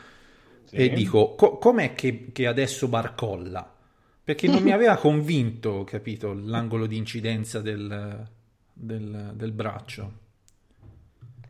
Sì. 0.73 0.83
E 0.83 0.93
dico, 0.93 1.35
co- 1.35 1.59
com'è 1.59 1.95
che, 1.95 2.31
che 2.33 2.47
adesso 2.47 2.89
barcolla? 2.89 3.71
Perché 4.25 4.49
non 4.49 4.63
mi 4.63 4.71
aveva 4.73 4.97
convinto, 4.97 5.85
capito, 5.85 6.33
l'angolo 6.33 6.87
di 6.87 6.97
incidenza 6.97 7.61
del, 7.61 8.27
del- 8.73 9.33
del 9.35 9.53
braccio. 9.53 10.21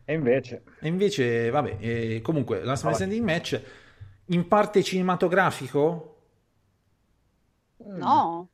E 0.07 0.13
invece... 0.15 0.63
E 0.79 0.89
invece, 0.89 1.49
vabbè, 1.51 1.77
eh, 1.81 2.21
comunque, 2.23 2.63
la 2.65 2.75
Vabbè. 2.83 2.95
standing 2.95 3.25
match 3.25 3.61
in 4.27 4.49
parte 4.49 4.83
cinematografico 4.83 6.09
No, 8.05 8.51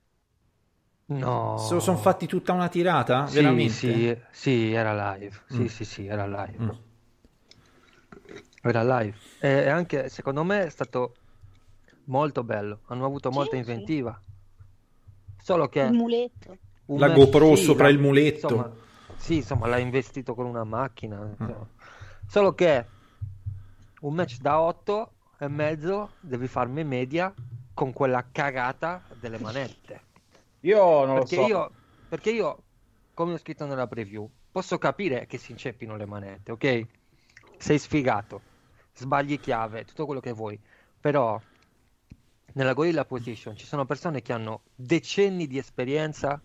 No. 1.09 1.27
se 1.55 1.75
lo 1.75 1.81
sono 1.81 1.99
fatti 1.99 2.27
tutta 2.27 2.53
una 2.55 2.69
tirata? 2.69 3.29
Sì, 3.29 3.69
Veramente? 3.69 3.69
sì, 3.69 4.19
sì, 4.33 4.73
era 4.73 5.13
live. 5.15 5.45
Sì, 5.47 5.69
Mm. 5.69 5.69
sì, 5.69 5.85
sì, 5.85 6.07
era 6.07 6.27
live. 6.27 6.61
Mm. 6.61 6.71
Era 8.69 9.01
live. 9.01 9.17
E 9.41 9.69
anche, 9.69 10.09
secondo 10.09 10.45
me, 10.45 10.65
è 10.65 10.71
stato 10.71 11.15
molto 12.05 12.43
bello. 12.45 12.81
Hanno 12.87 13.05
avuto 13.05 13.31
molta 13.31 13.53
sì. 13.53 13.59
inventiva. 13.59 14.21
Solo 15.43 15.69
che 15.69 15.81
il 15.81 15.93
muletto. 15.93 16.57
La 16.87 17.11
GoPro 17.11 17.55
sì, 17.57 17.65
sopra 17.65 17.85
la- 17.85 17.91
il 17.91 17.99
muletto. 17.99 18.47
Insomma, 18.47 18.73
sì, 19.17 19.37
insomma, 19.37 19.67
l'ha 19.67 19.79
investito 19.79 20.35
con 20.35 20.47
una 20.47 20.65
macchina. 20.65 21.19
Mm. 21.43 21.51
Solo 22.27 22.55
che 22.55 22.87
un 24.01 24.15
match 24.15 24.39
da 24.41 24.61
8 24.61 25.13
e 25.39 25.49
mezzo 25.49 26.11
devi 26.21 26.47
farmi 26.47 26.85
media 26.85 27.33
con 27.75 27.93
quella 27.93 28.27
cagata 28.31 29.03
delle 29.21 29.39
manette. 29.39 30.01
Io 30.61 31.05
non 31.05 31.19
Perché 31.21 31.37
lo 31.37 31.43
so. 31.43 31.49
io, 31.49 31.71
perché 32.09 32.31
io, 32.31 32.63
come 33.15 33.35
ho 33.35 33.39
scritto 33.39 33.65
nella 33.67 33.87
preview, 33.87 34.29
posso 34.51 34.79
capire 34.79 35.27
che 35.27 35.39
si 35.39 35.53
inceppino 35.53 35.97
le 35.97 36.07
manette, 36.07 36.53
ok? 36.53 36.87
Sei 37.59 37.79
sfigato, 37.79 38.41
sbagli 38.99 39.39
chiave, 39.41 39.85
tutto 39.85 40.05
quello 40.05 40.21
che 40.21 40.33
vuoi, 40.33 40.59
però 41.01 41.41
nella 42.55 42.73
gorilla 42.73 43.05
position 43.05 43.57
ci 43.57 43.67
sono 43.67 43.85
persone 43.85 44.23
che 44.23 44.33
hanno 44.33 44.63
decenni 44.75 45.47
di 45.47 45.59
esperienza 45.59 46.41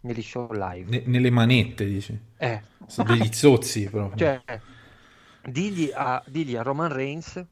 negli 0.00 0.22
show 0.22 0.50
live. 0.52 0.90
Ne- 0.90 1.02
nelle 1.06 1.30
manette, 1.30 1.86
dici? 1.86 2.18
Eh, 2.36 2.62
Sono 2.86 3.14
degli 3.14 3.32
zozzi 3.32 3.88
proprio. 3.88 4.16
cioè, 4.16 4.42
digli 5.48 5.90
a, 5.94 6.22
digli 6.26 6.56
a 6.56 6.62
Roman 6.62 6.92
Reigns, 6.92 7.42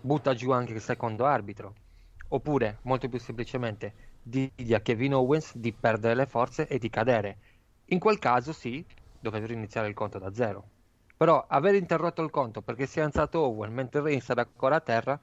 butta 0.00 0.34
giù 0.34 0.50
anche 0.50 0.72
il 0.72 0.80
secondo 0.80 1.24
arbitro. 1.24 1.74
Oppure, 2.28 2.78
molto 2.82 3.08
più 3.08 3.18
semplicemente, 3.18 3.94
digli 4.22 4.74
a 4.74 4.80
Kevin 4.80 5.14
Owens 5.14 5.56
di 5.56 5.72
perdere 5.72 6.14
le 6.14 6.26
forze 6.26 6.66
e 6.66 6.78
di 6.78 6.90
cadere. 6.90 7.38
In 7.86 7.98
quel 7.98 8.18
caso, 8.18 8.52
sì, 8.52 8.84
dovrebbero 9.18 9.52
iniziare 9.52 9.88
il 9.88 9.94
conto 9.94 10.18
da 10.18 10.32
zero. 10.32 10.70
Però 11.16 11.44
aver 11.48 11.74
interrotto 11.74 12.22
il 12.22 12.30
conto 12.30 12.60
perché 12.60 12.86
si 12.86 12.98
è 12.98 13.02
alzato 13.02 13.40
Owen 13.40 13.72
mentre 13.72 14.00
Reigns 14.02 14.28
era 14.28 14.42
ancora 14.42 14.76
a 14.76 14.80
terra 14.80 15.18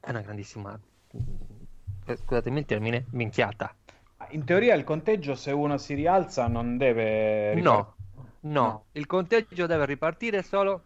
è 0.00 0.10
una 0.10 0.20
grandissima, 0.20 0.78
eh, 2.06 2.16
scusatemi 2.16 2.60
il 2.60 2.64
termine, 2.66 3.06
minchiata. 3.10 3.74
In 4.30 4.44
teoria 4.44 4.74
il 4.74 4.84
conteggio 4.84 5.34
se 5.34 5.50
uno 5.52 5.78
si 5.78 5.94
rialza 5.94 6.46
non 6.48 6.76
deve... 6.76 7.54
No, 7.54 7.94
no, 8.40 8.62
No. 8.62 8.84
il 8.92 9.06
conteggio 9.06 9.66
deve 9.66 9.86
ripartire 9.86 10.42
solo 10.42 10.82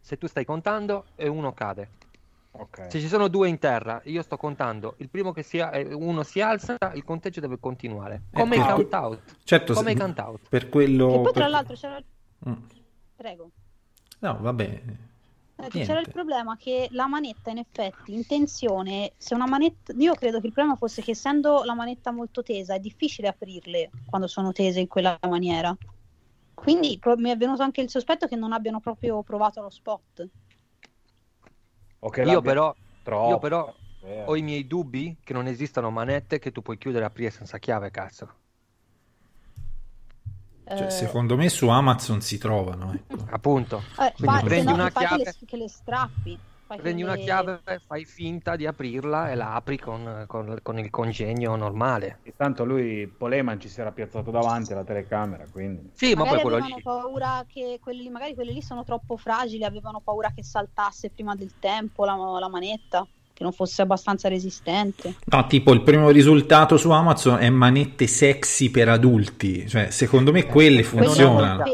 se 0.00 0.18
tu 0.18 0.26
stai 0.28 0.44
contando 0.44 1.06
e 1.16 1.28
uno 1.28 1.52
cade. 1.52 1.88
Ok. 2.52 2.86
Se 2.90 3.00
ci 3.00 3.08
sono 3.08 3.26
due 3.26 3.48
in 3.48 3.58
terra, 3.58 4.00
io 4.04 4.22
sto 4.22 4.36
contando, 4.36 4.94
il 4.98 5.08
primo 5.08 5.32
che 5.32 5.42
si 5.42 5.58
eh, 5.58 5.92
uno 5.92 6.22
si 6.22 6.40
alza, 6.40 6.76
il 6.94 7.02
conteggio 7.04 7.40
deve 7.40 7.58
continuare. 7.58 8.22
Come 8.32 8.54
Eh, 8.56 8.60
i 8.60 8.62
count 8.62 8.92
out. 8.94 9.36
Certo, 9.42 9.72
Come 9.72 9.90
se- 9.90 9.96
i 9.96 9.98
count 9.98 10.18
out. 10.20 10.48
per 10.48 10.68
quello... 10.68 11.06
Che 11.08 11.14
poi 11.14 11.22
per- 11.24 11.32
tra 11.32 11.48
l'altro 11.48 11.74
c'era... 11.74 11.98
Mm. 12.48 12.52
Prego. 13.16 13.50
No, 14.20 14.38
vabbè. 14.40 14.82
Eh, 15.56 15.68
C'era 15.68 16.00
il 16.00 16.08
problema 16.10 16.56
che 16.56 16.88
la 16.90 17.06
manetta 17.06 17.50
in 17.50 17.58
effetti 17.58 18.12
in 18.12 18.26
tensione, 18.26 19.12
se 19.16 19.34
una 19.34 19.46
manetta, 19.46 19.92
io 19.96 20.14
credo 20.14 20.40
che 20.40 20.46
il 20.46 20.52
problema 20.52 20.76
fosse 20.76 21.00
che 21.02 21.12
essendo 21.12 21.62
la 21.64 21.74
manetta 21.74 22.10
molto 22.10 22.42
tesa 22.42 22.74
è 22.74 22.80
difficile 22.80 23.28
aprirle 23.28 23.90
quando 24.06 24.26
sono 24.26 24.52
tese 24.52 24.80
in 24.80 24.88
quella 24.88 25.16
maniera. 25.28 25.76
Quindi 26.54 26.98
pro- 26.98 27.16
mi 27.16 27.30
è 27.30 27.36
venuto 27.36 27.62
anche 27.62 27.82
il 27.82 27.90
sospetto 27.90 28.26
che 28.26 28.36
non 28.36 28.52
abbiano 28.52 28.80
proprio 28.80 29.22
provato 29.22 29.60
lo 29.60 29.70
spot. 29.70 30.28
O 32.00 32.10
che 32.10 32.22
Io 32.22 32.40
però, 32.42 32.74
troppo, 33.02 33.28
io 33.28 33.38
però 33.38 33.74
vero. 34.00 34.30
ho 34.30 34.36
i 34.36 34.42
miei 34.42 34.66
dubbi 34.66 35.16
che 35.22 35.32
non 35.32 35.46
esistano 35.46 35.90
manette 35.90 36.38
che 36.38 36.52
tu 36.52 36.62
puoi 36.62 36.78
chiudere 36.78 37.04
e 37.04 37.06
aprire 37.06 37.30
senza 37.30 37.58
chiave, 37.58 37.90
cazzo. 37.90 38.42
Cioè, 40.66 40.86
Eh, 40.86 40.90
secondo 40.90 41.36
me 41.36 41.48
su 41.48 41.68
Amazon 41.68 42.20
si 42.20 42.38
trovano. 42.38 42.92
ecco. 42.94 43.24
Appunto. 43.30 43.82
eh, 44.00 44.12
quindi 44.16 44.36
fa- 44.38 44.42
prendi 44.42 44.66
no, 44.66 44.74
una 44.74 44.90
chiave- 44.90 45.24
le- 45.24 45.34
che 45.46 45.56
le 45.56 45.68
strappi. 45.68 46.38
Fai 46.66 46.78
Prendi 46.78 47.02
una 47.02 47.10
quelle- 47.12 47.26
chiave, 47.26 47.60
fai 47.86 48.04
finta 48.06 48.56
di 48.56 48.64
aprirla 48.66 49.30
e 49.30 49.34
la 49.34 49.52
apri 49.54 49.78
con, 49.78 50.24
con- 50.26 50.58
con 50.62 50.78
il 50.78 50.88
congegno 50.88 51.54
normale. 51.56 52.20
Intanto 52.22 52.64
lui, 52.64 53.06
Poleman, 53.06 53.60
ci 53.60 53.68
si 53.68 53.82
era 53.82 53.92
piazzato 53.92 54.30
davanti 54.30 54.72
alla 54.72 54.82
telecamera, 54.82 55.44
quindi... 55.52 55.90
Sì, 55.92 56.14
ma 56.14 56.20
magari 56.24 56.40
poi 56.40 56.40
quello 56.40 56.56
avevano 56.56 56.76
lì. 56.76 56.82
paura 56.82 57.44
che 57.46 57.78
quelli 57.82 58.02
lì, 58.04 58.08
magari 58.08 58.34
quelli 58.34 58.54
lì 58.54 58.62
sono 58.62 58.82
troppo 58.82 59.18
fragili, 59.18 59.62
avevano 59.62 60.00
paura 60.00 60.32
che 60.34 60.42
saltasse 60.42 61.10
prima 61.10 61.34
del 61.34 61.52
tempo 61.58 62.06
la, 62.06 62.14
la 62.14 62.48
manetta, 62.48 63.06
che 63.34 63.42
non 63.42 63.52
fosse 63.52 63.82
abbastanza 63.82 64.28
resistente. 64.28 65.16
No, 65.24 65.46
tipo 65.48 65.72
il 65.72 65.82
primo 65.82 66.08
risultato 66.10 66.76
su 66.76 66.90
Amazon 66.90 67.40
è 67.40 67.50
manette 67.50 68.06
sexy 68.06 68.70
per 68.70 68.88
adulti, 68.88 69.68
cioè 69.68 69.90
secondo 69.90 70.30
me 70.32 70.46
quelle 70.46 70.84
funzionano. 70.84 71.64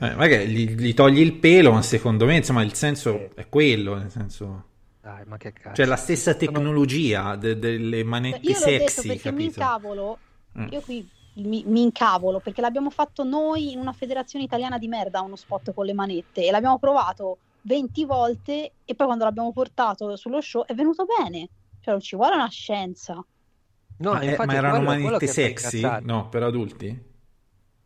Eh, 0.00 0.14
magari 0.14 0.46
gli, 0.48 0.70
gli 0.74 0.94
togli 0.94 1.20
il 1.20 1.34
pelo, 1.34 1.72
ma 1.72 1.82
secondo 1.82 2.24
me 2.24 2.36
insomma 2.36 2.62
il 2.62 2.72
senso 2.74 3.28
è 3.34 3.46
quello, 3.48 3.94
nel 3.94 4.10
senso... 4.10 4.64
Dai, 5.02 5.24
ma 5.26 5.36
che 5.36 5.52
cazzo. 5.52 5.74
Cioè 5.76 5.86
la 5.86 5.96
stessa 5.96 6.34
tecnologia 6.34 7.36
de- 7.36 7.58
delle 7.58 8.02
manette 8.02 8.38
io 8.50 8.58
l'ho 8.58 8.64
detto 8.64 8.88
sexy, 8.88 9.06
perché 9.08 9.30
mi 9.32 9.44
capito? 9.50 9.60
incavolo, 9.60 10.18
Mm. 10.58 10.66
io 10.70 10.80
qui 10.82 11.08
mi, 11.34 11.64
mi 11.66 11.80
incavolo 11.82 12.38
perché 12.40 12.60
l'abbiamo 12.60 12.90
fatto 12.90 13.24
noi 13.24 13.72
in 13.72 13.78
una 13.78 13.92
federazione 13.92 14.44
italiana 14.44 14.76
di 14.76 14.86
merda 14.86 15.22
uno 15.22 15.34
spot 15.34 15.72
con 15.72 15.86
le 15.86 15.94
manette 15.94 16.46
e 16.46 16.50
l'abbiamo 16.50 16.78
provato 16.78 17.38
20 17.62 18.04
volte 18.04 18.72
e 18.84 18.94
poi 18.94 19.06
quando 19.06 19.24
l'abbiamo 19.24 19.52
portato 19.52 20.14
sullo 20.16 20.40
show 20.40 20.64
è 20.64 20.74
venuto 20.74 21.04
bene. 21.04 21.48
Cioè 21.80 21.94
non 21.94 22.00
ci 22.02 22.16
vuole 22.16 22.34
una 22.34 22.48
scienza. 22.48 23.14
No, 23.14 24.12
Ma, 24.12 24.20
eh, 24.20 24.30
infatti 24.30 24.46
ma 24.46 24.52
è 24.52 24.56
erano 24.56 24.84
quello- 24.84 25.02
manette 25.04 25.26
sexy? 25.26 25.80
No, 26.02 26.28
per 26.28 26.42
adulti? 26.42 27.10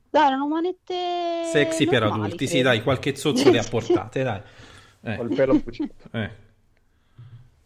Dai, 0.09 0.27
erano 0.29 0.49
manette 0.49 1.45
Sexy 1.53 1.85
per 1.87 2.01
normali, 2.03 2.25
adulti, 2.27 2.47
sì, 2.47 2.53
credo. 2.55 2.69
dai, 2.69 2.83
qualche 2.83 3.17
zozzo 3.17 3.51
le 3.51 3.59
ha 3.59 3.65
portate, 3.69 4.23
dai. 4.23 4.41
Eh. 5.03 5.17
Col 5.17 5.35
pelo. 5.35 5.61
Eh. 6.13 6.31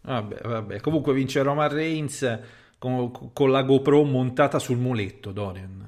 Vabbè, 0.01 0.41
vabbè. 0.43 0.79
Comunque 0.81 1.13
vince 1.13 1.41
Roman 1.43 1.69
Reigns 1.69 2.39
con, 2.77 3.31
con 3.33 3.51
la 3.51 3.61
GoPro 3.63 4.03
montata 4.03 4.59
sul 4.59 4.77
muletto, 4.77 5.31
Dorian. 5.31 5.79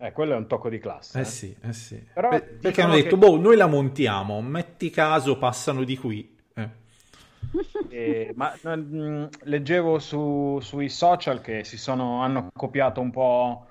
Eh, 0.00 0.12
quello 0.12 0.34
è 0.34 0.36
un 0.36 0.46
tocco 0.46 0.68
di 0.68 0.78
classe. 0.78 1.18
Eh 1.18 1.22
eh. 1.22 1.24
sì, 1.24 1.56
eh 1.60 1.72
sì. 1.72 2.00
Però 2.14 2.28
Per- 2.28 2.40
perché 2.40 2.68
dicono 2.68 2.86
hanno 2.86 2.96
detto, 2.96 3.18
che- 3.18 3.26
boh, 3.26 3.36
noi 3.38 3.56
la 3.56 3.66
montiamo, 3.66 4.40
metti 4.40 4.90
caso, 4.90 5.38
passano 5.38 5.82
di 5.84 5.96
qui. 5.98 6.36
Eh. 6.54 6.68
Eh, 7.88 8.32
ma 8.36 8.52
mm, 8.76 9.24
leggevo 9.44 9.98
su- 9.98 10.58
sui 10.60 10.88
social 10.88 11.40
che 11.40 11.64
si 11.64 11.76
sono, 11.78 12.22
hanno 12.22 12.50
copiato 12.54 13.00
un 13.00 13.10
po' 13.10 13.66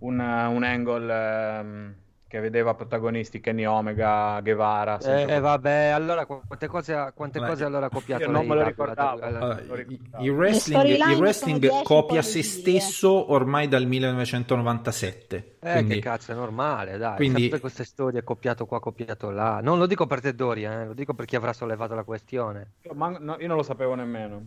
un, 0.00 0.18
un 0.18 0.62
angle 0.64 1.58
ehm, 1.58 1.94
che 2.28 2.40
vedeva 2.40 2.74
protagonisti 2.74 3.40
Kenny 3.40 3.64
Omega, 3.64 4.38
Guevara. 4.42 4.98
Eh, 4.98 5.22
eh, 5.36 5.40
vabbè, 5.40 5.86
allora 5.86 6.26
qu- 6.26 6.42
quante 6.46 6.66
cose, 6.66 7.12
quante 7.14 7.38
Vabbè, 7.38 7.50
cose 7.52 7.64
allora 7.64 7.86
ha 7.86 7.88
copiato 7.88 8.24
io 8.24 8.30
non 8.30 8.46
me 8.46 8.54
lo 8.54 8.60
da- 8.60 8.66
ricordavo. 8.68 9.18
da- 9.18 9.30
da- 9.30 9.38
Allora, 9.38 9.60
lo 9.66 9.74
il- 10.22 10.30
wrestling, 10.30 10.84
il 11.10 11.16
wrestling 11.18 11.56
sono 11.64 11.72
10, 11.72 11.84
copia 11.84 12.20
se 12.22 12.40
eh. 12.40 12.42
stesso 12.42 13.32
ormai 13.32 13.66
dal 13.66 13.86
1997. 13.86 15.56
Eh, 15.60 15.72
quindi- 15.72 15.94
che 15.94 16.00
cazzo, 16.00 16.32
è 16.32 16.34
normale, 16.34 16.98
dai. 16.98 17.16
quindi- 17.16 17.40
Sempre 17.42 17.60
queste 17.60 17.84
storie 17.84 18.22
copiato 18.22 18.66
qua, 18.66 18.78
copiato 18.78 19.30
là. 19.30 19.60
Non 19.62 19.78
lo 19.78 19.86
dico 19.86 20.06
per 20.06 20.20
te, 20.20 20.34
Doria, 20.34 20.82
eh, 20.82 20.86
lo 20.86 20.94
dico 20.94 21.14
per 21.14 21.24
chi 21.24 21.34
avrà 21.36 21.52
sollevato 21.52 21.94
la 21.94 22.04
questione. 22.04 22.72
Ma 22.92 23.16
no, 23.18 23.36
io 23.40 23.46
non 23.48 23.56
lo 23.56 23.62
sapevo 23.62 23.94
nemmeno. 23.94 24.42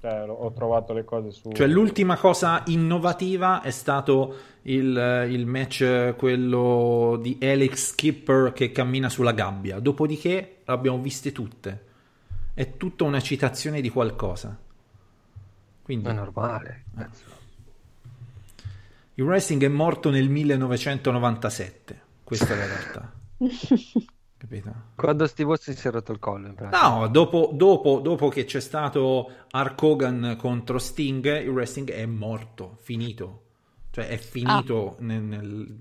Cioè, 0.00 0.24
ho 0.28 0.52
trovato 0.52 0.92
le 0.92 1.04
cose 1.04 1.30
su. 1.30 1.52
Cioè, 1.52 1.66
l'ultima 1.66 2.16
cosa 2.16 2.62
innovativa 2.66 3.60
è 3.62 3.70
stato 3.70 4.34
il, 4.68 5.26
il 5.30 5.46
match, 5.46 5.80
eh, 5.82 6.14
quello 6.16 7.18
di 7.20 7.38
Alex 7.40 7.90
Skipper 7.90 8.52
che 8.52 8.72
cammina 8.72 9.08
sulla 9.08 9.32
gabbia. 9.32 9.78
Dopodiché 9.78 10.58
l'abbiamo 10.64 11.00
viste 11.00 11.32
tutte. 11.32 11.84
È 12.54 12.76
tutta 12.76 13.04
una 13.04 13.20
citazione 13.20 13.80
di 13.80 13.90
qualcosa. 13.90 14.58
Quindi 15.82 16.08
È 16.08 16.12
normale. 16.12 16.84
cazzo. 16.96 17.24
il 19.14 19.24
wrestling 19.24 19.62
è 19.62 19.68
morto 19.68 20.10
nel 20.10 20.28
1997. 20.28 22.02
Questa 22.24 22.54
è 22.54 22.56
la 22.56 22.66
realtà. 22.66 23.12
Capito? 24.38 24.74
Quando 24.96 25.26
Steve 25.26 25.50
Austin 25.50 25.74
si 25.74 25.86
è 25.86 25.90
rotto 25.90 26.12
il 26.12 26.18
collo, 26.18 26.48
in 26.48 26.54
pratica. 26.54 26.88
No, 26.88 27.06
dopo, 27.08 27.50
dopo- 27.54 28.00
dopo 28.00 28.28
che 28.28 28.44
c'è 28.44 28.60
stato 28.60 29.30
Hulk 29.52 29.82
Hogan 29.82 30.36
contro 30.38 30.78
Sting, 30.78 31.40
il 31.42 31.48
wrestling 31.48 31.90
è 31.90 32.04
morto, 32.04 32.76
finito. 32.80 33.42
Cioè 33.96 34.08
è 34.08 34.18
finito 34.18 34.96
nel, 34.98 35.22
nel- 35.22 35.74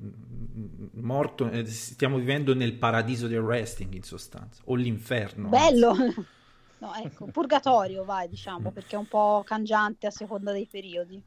morto, 1.02 1.50
eh, 1.50 1.66
stiamo 1.66 2.18
vivendo 2.18 2.56
nel 2.56 2.76
paradiso 2.76 3.28
del 3.28 3.40
wrestling 3.40 3.94
in 3.94 4.04
sostanza, 4.04 4.62
o 4.68 4.76
l'inferno. 4.76 5.50
Bello. 5.50 5.94
No, 6.78 6.94
ecco, 6.94 7.28
purgatorio, 7.28 8.04
vai, 8.04 8.28
diciamo, 8.28 8.70
perché 8.72 8.96
è 8.96 9.00
un 9.00 9.08
po' 9.08 9.44
cangiante 9.46 10.08
a 10.08 10.12
seconda 10.12 10.52
dei 10.52 10.68
periodi. 10.70 11.20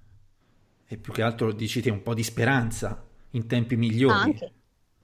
E 0.86 0.96
più 0.98 1.10
che 1.10 1.22
altro 1.22 1.52
dicite 1.52 1.90
un 1.90 2.02
po' 2.02 2.12
di 2.12 2.22
speranza 2.22 3.02
in 3.30 3.46
tempi 3.46 3.74
migliori. 3.74 4.14
Anche. 4.14 4.52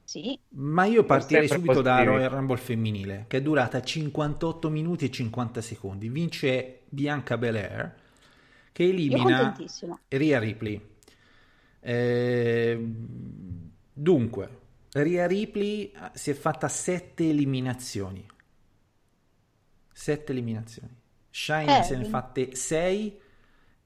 Sì. 0.05 0.39
Ma 0.51 0.85
io 0.85 1.05
partirei 1.05 1.49
subito 1.49 1.80
da 1.80 1.95
positivi. 1.95 2.16
Royal 2.16 2.30
Rumble 2.30 2.59
femminile, 2.59 3.24
che 3.26 3.39
è 3.39 3.43
durata 3.43 3.80
58 3.82 4.68
minuti 4.68 5.07
e 5.07 5.11
50 5.11 5.62
secondi. 5.62 6.09
Vince 6.11 6.82
Bianca 6.91 7.39
Belair, 7.39 7.95
che 8.70 8.85
elimina. 8.85 9.57
Rhea 10.09 10.39
Ripley. 10.39 10.93
Eh, 11.87 12.78
dunque, 13.93 14.49
Rhea 14.93 15.26
Ripley 15.26 15.93
eh, 15.93 16.11
si 16.14 16.30
è 16.30 16.35
fatta 16.35 16.66
7 16.68 17.28
eliminazioni. 17.28 18.26
7 19.93 20.32
eliminazioni. 20.32 20.89
Shine 21.30 21.80
Eh, 21.80 21.82
se 21.82 21.91
ne 21.91 21.97
quindi- 21.97 22.09
fatte 22.09 22.55
6 22.55 23.20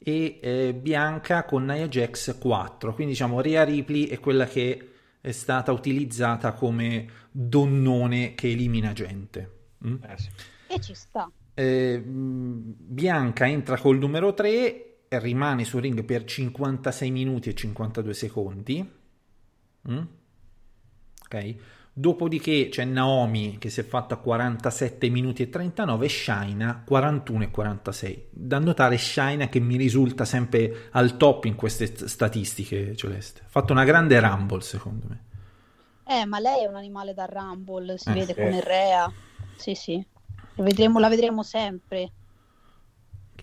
e 0.00 0.38
eh, 0.40 0.74
Bianca 0.74 1.44
con 1.44 1.64
Nia 1.64 1.88
Jax 1.88 2.38
4. 2.38 2.94
Quindi 2.94 3.12
diciamo 3.14 3.40
Rhea 3.40 3.64
Ripley 3.64 4.04
è 4.06 4.20
quella 4.20 4.46
che 4.46 4.90
è 5.20 5.30
stata 5.32 5.72
utilizzata 5.72 6.52
come 6.52 7.08
donnone 7.30 8.34
che 8.34 8.50
elimina 8.50 8.92
gente. 8.92 9.56
Mm? 9.86 9.96
Eh, 10.04 10.16
sì. 10.18 10.28
E 10.68 10.80
ci 10.80 10.94
sta. 10.94 11.28
Eh, 11.54 11.98
mh, 11.98 12.74
Bianca 12.78 13.48
entra 13.48 13.76
col 13.78 13.98
numero 13.98 14.32
3 14.34 14.48
e 14.50 14.87
rimane 15.08 15.64
sul 15.64 15.80
ring 15.82 16.04
per 16.04 16.24
56 16.24 17.10
minuti 17.10 17.48
e 17.48 17.54
52 17.54 18.14
secondi. 18.14 18.90
Mm? 19.90 20.02
Ok. 21.24 21.54
Dopodiché 21.92 22.68
c'è 22.70 22.84
Naomi 22.84 23.58
che 23.58 23.70
si 23.70 23.80
è 23.80 23.84
fatta 23.84 24.16
47 24.16 25.08
minuti 25.08 25.42
e 25.42 25.48
39 25.48 26.06
e 26.06 26.08
Shaina 26.08 26.82
41 26.86 27.42
e 27.44 27.50
46. 27.50 28.26
Da 28.30 28.58
notare 28.60 28.96
Shaina 28.98 29.48
che 29.48 29.58
mi 29.58 29.76
risulta 29.76 30.24
sempre 30.24 30.88
al 30.92 31.16
top 31.16 31.46
in 31.46 31.56
queste 31.56 31.86
st- 31.86 32.04
statistiche, 32.04 32.94
Celeste. 32.94 33.40
Ha 33.44 33.48
fatto 33.48 33.72
una 33.72 33.84
grande 33.84 34.20
rumble 34.20 34.60
secondo 34.60 35.06
me. 35.08 35.24
Eh, 36.04 36.24
ma 36.24 36.38
lei 36.38 36.62
è 36.64 36.66
un 36.68 36.76
animale 36.76 37.12
da 37.14 37.26
Rumble, 37.26 37.98
si 37.98 38.08
Eh, 38.10 38.12
vede 38.12 38.32
sì. 38.32 38.40
come 38.40 38.60
Rea. 38.62 39.12
Sì, 39.56 39.74
sì. 39.74 40.02
Vedremo- 40.54 41.00
la 41.00 41.08
vedremo 41.08 41.42
sempre. 41.42 42.12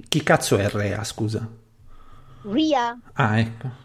Chi- 0.08 0.24
cazzo 0.24 0.58
è 0.58 0.68
Rea, 0.70 1.04
scusa? 1.04 1.48
Ria, 2.44 3.00
Ah, 3.14 3.40
ecco. 3.40 3.84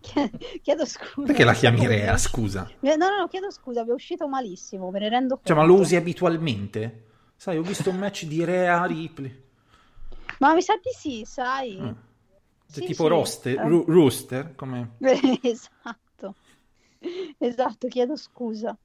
chiedo 0.62 0.84
scusa. 0.86 1.26
Perché 1.26 1.44
la 1.44 1.54
chiami 1.54 1.86
Rea, 1.86 2.16
scusa? 2.16 2.70
No, 2.80 2.94
no, 2.96 3.16
no, 3.18 3.28
chiedo 3.28 3.50
scusa, 3.50 3.82
mi 3.84 3.90
è 3.90 3.92
uscito 3.94 4.28
malissimo, 4.28 4.90
me 4.90 5.00
ne 5.00 5.08
rendo 5.08 5.34
conto. 5.34 5.48
Cioè, 5.48 5.56
ma 5.56 5.64
lo 5.64 5.74
usi 5.74 5.96
abitualmente? 5.96 7.04
Sai, 7.36 7.56
ho 7.58 7.62
visto 7.62 7.90
un 7.90 7.96
match 7.98 8.24
di 8.24 8.44
Rea 8.44 8.84
Ripley. 8.86 9.44
Ma 10.38 10.54
mi 10.54 10.62
sa 10.62 10.74
di 10.74 10.90
sì, 10.96 11.24
sai. 11.24 11.78
Mm. 11.80 11.90
Sì, 12.68 12.84
tipo 12.84 13.04
sì. 13.04 13.08
roster, 13.08 13.58
Eh. 13.58 13.68
ru- 13.68 13.84
rooster, 13.86 14.54
come... 14.54 14.96
esatto. 15.42 16.34
Esatto, 17.38 17.88
chiedo 17.88 18.16
scusa. 18.16 18.76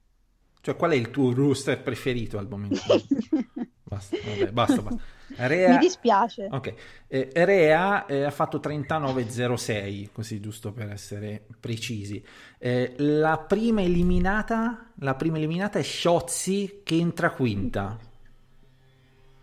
Cioè, 0.62 0.76
qual 0.76 0.92
è 0.92 0.96
il 0.96 1.10
tuo 1.12 1.34
rooster 1.34 1.82
preferito 1.82 2.38
al 2.38 2.48
momento? 2.48 2.82
basta, 3.84 4.18
vabbè, 4.24 4.52
basta, 4.52 4.82
basta. 4.82 5.02
Rea... 5.36 5.70
Mi 5.72 5.78
dispiace. 5.78 6.48
Ok, 6.52 6.74
eh, 7.08 7.30
Rea 7.34 8.06
eh, 8.06 8.24
ha 8.24 8.32
fatto 8.32 8.60
39,06, 8.60 10.10
così 10.12 10.40
giusto 10.40 10.72
per 10.72 10.90
essere 10.92 11.46
precisi. 11.60 12.24
Eh, 12.58 12.94
la 12.98 13.38
prima 13.38 13.82
eliminata, 13.82 14.92
la 15.00 15.16
prima 15.16 15.38
eliminata 15.38 15.80
è 15.80 15.84
Shotzi 15.84 16.82
che 16.84 16.96
entra 16.96 17.32
quinta. 17.32 17.98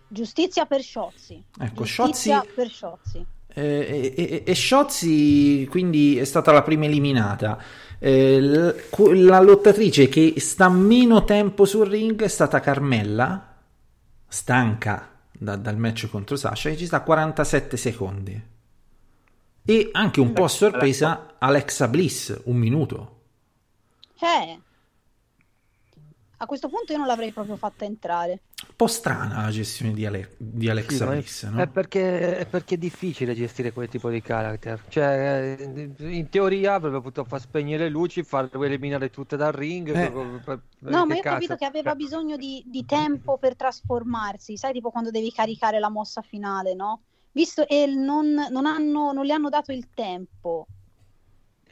Giustizia 0.08 0.64
per 0.66 0.80
Sciozzi. 0.80 1.42
Ecco, 1.60 1.84
Giustizia 1.84 2.40
Sciozzi- 2.40 2.54
per 2.54 2.68
Sciozzi. 2.68 3.26
Eh, 3.50 4.14
e, 4.16 4.24
e, 4.24 4.42
e 4.46 4.54
Shotzi 4.54 5.66
quindi 5.70 6.18
è 6.18 6.24
stata 6.24 6.52
la 6.52 6.62
prima 6.62 6.84
eliminata. 6.84 7.60
Eh, 7.98 8.40
l- 8.40 8.84
cu- 8.88 9.12
la 9.12 9.40
lottatrice 9.40 10.08
che 10.08 10.34
sta 10.38 10.68
meno 10.68 11.24
tempo 11.24 11.64
sul 11.64 11.86
ring 11.88 12.22
è 12.22 12.28
stata 12.28 12.60
Carmella, 12.60 13.56
stanca 14.28 15.17
da- 15.38 15.56
dal 15.56 15.76
match 15.76 16.08
contro 16.08 16.36
Sasha, 16.36 16.70
che 16.70 16.76
ci 16.76 16.86
sta 16.86 17.02
47 17.02 17.76
secondi. 17.76 18.42
E 19.64 19.88
anche 19.92 20.20
un 20.20 20.32
po' 20.32 20.44
a 20.44 20.48
sorpresa 20.48 21.34
Alexa 21.38 21.88
Bliss, 21.88 22.40
un 22.44 22.56
minuto. 22.56 23.20
Eh. 24.20 24.60
A 26.38 26.46
questo 26.46 26.68
punto 26.68 26.92
io 26.92 26.98
non 26.98 27.06
l'avrei 27.06 27.32
proprio 27.32 27.56
fatta 27.56 27.84
entrare. 27.84 28.40
Po' 28.78 28.86
strana 28.86 29.42
la 29.42 29.50
gestione 29.50 29.92
di, 29.92 30.06
Ale- 30.06 30.30
di 30.36 30.70
Alexa 30.70 30.96
Sì, 30.96 31.04
ma 31.04 31.10
è- 31.12 31.16
Bliss, 31.16 31.46
no? 31.48 31.60
È 31.60 31.66
perché, 31.66 32.38
è 32.38 32.46
perché 32.46 32.76
è 32.76 32.78
difficile 32.78 33.34
gestire 33.34 33.72
quel 33.72 33.88
tipo 33.88 34.08
di 34.08 34.22
character. 34.22 34.80
Cioè, 34.88 35.56
eh, 35.58 35.90
in 35.98 36.28
teoria 36.28 36.74
avrebbe 36.74 36.98
potuto 37.00 37.24
far 37.24 37.40
spegnere 37.40 37.84
le 37.84 37.88
luci, 37.90 38.22
far 38.22 38.48
eliminare 38.52 39.10
tutte 39.10 39.36
dal 39.36 39.50
ring. 39.52 39.88
Eh. 39.88 40.10
per- 40.12 40.40
per- 40.44 40.60
No, 40.90 41.06
ma 41.06 41.06
che 41.06 41.14
io 41.14 41.18
ho 41.18 41.22
capito 41.22 41.46
cazzo? 41.48 41.56
che 41.56 41.64
aveva 41.64 41.90
Cioè, 41.90 41.98
bisogno 41.98 42.36
di, 42.36 42.62
di 42.66 42.86
tempo 42.86 43.36
per 43.36 43.56
trasformarsi, 43.56 44.56
sai, 44.56 44.72
tipo 44.72 44.90
quando 44.90 45.10
devi 45.10 45.32
caricare 45.32 45.80
la 45.80 45.90
mossa 45.90 46.22
finale, 46.22 46.74
no? 46.74 47.02
Visto 47.32 47.66
e 47.66 47.86
non, 47.86 48.32
non 48.50 48.64
hanno, 48.64 49.10
non 49.12 49.24
le 49.24 49.32
hanno 49.32 49.48
dato 49.48 49.72
il 49.72 49.88
tempo 49.92 50.66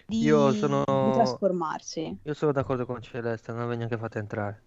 di, 0.07 0.23
Io 0.23 0.53
sono- 0.53 0.83
di 0.87 1.13
trasformarsi. 1.13 2.19
Io 2.23 2.35
sono 2.35 2.51
d'accordo 2.53 2.85
con 2.85 3.01
Celeste, 3.01 3.53
non 3.53 3.61
l'avevo 3.61 3.79
neanche 3.79 3.97
fatta 3.97 4.19
entrare. 4.19 4.63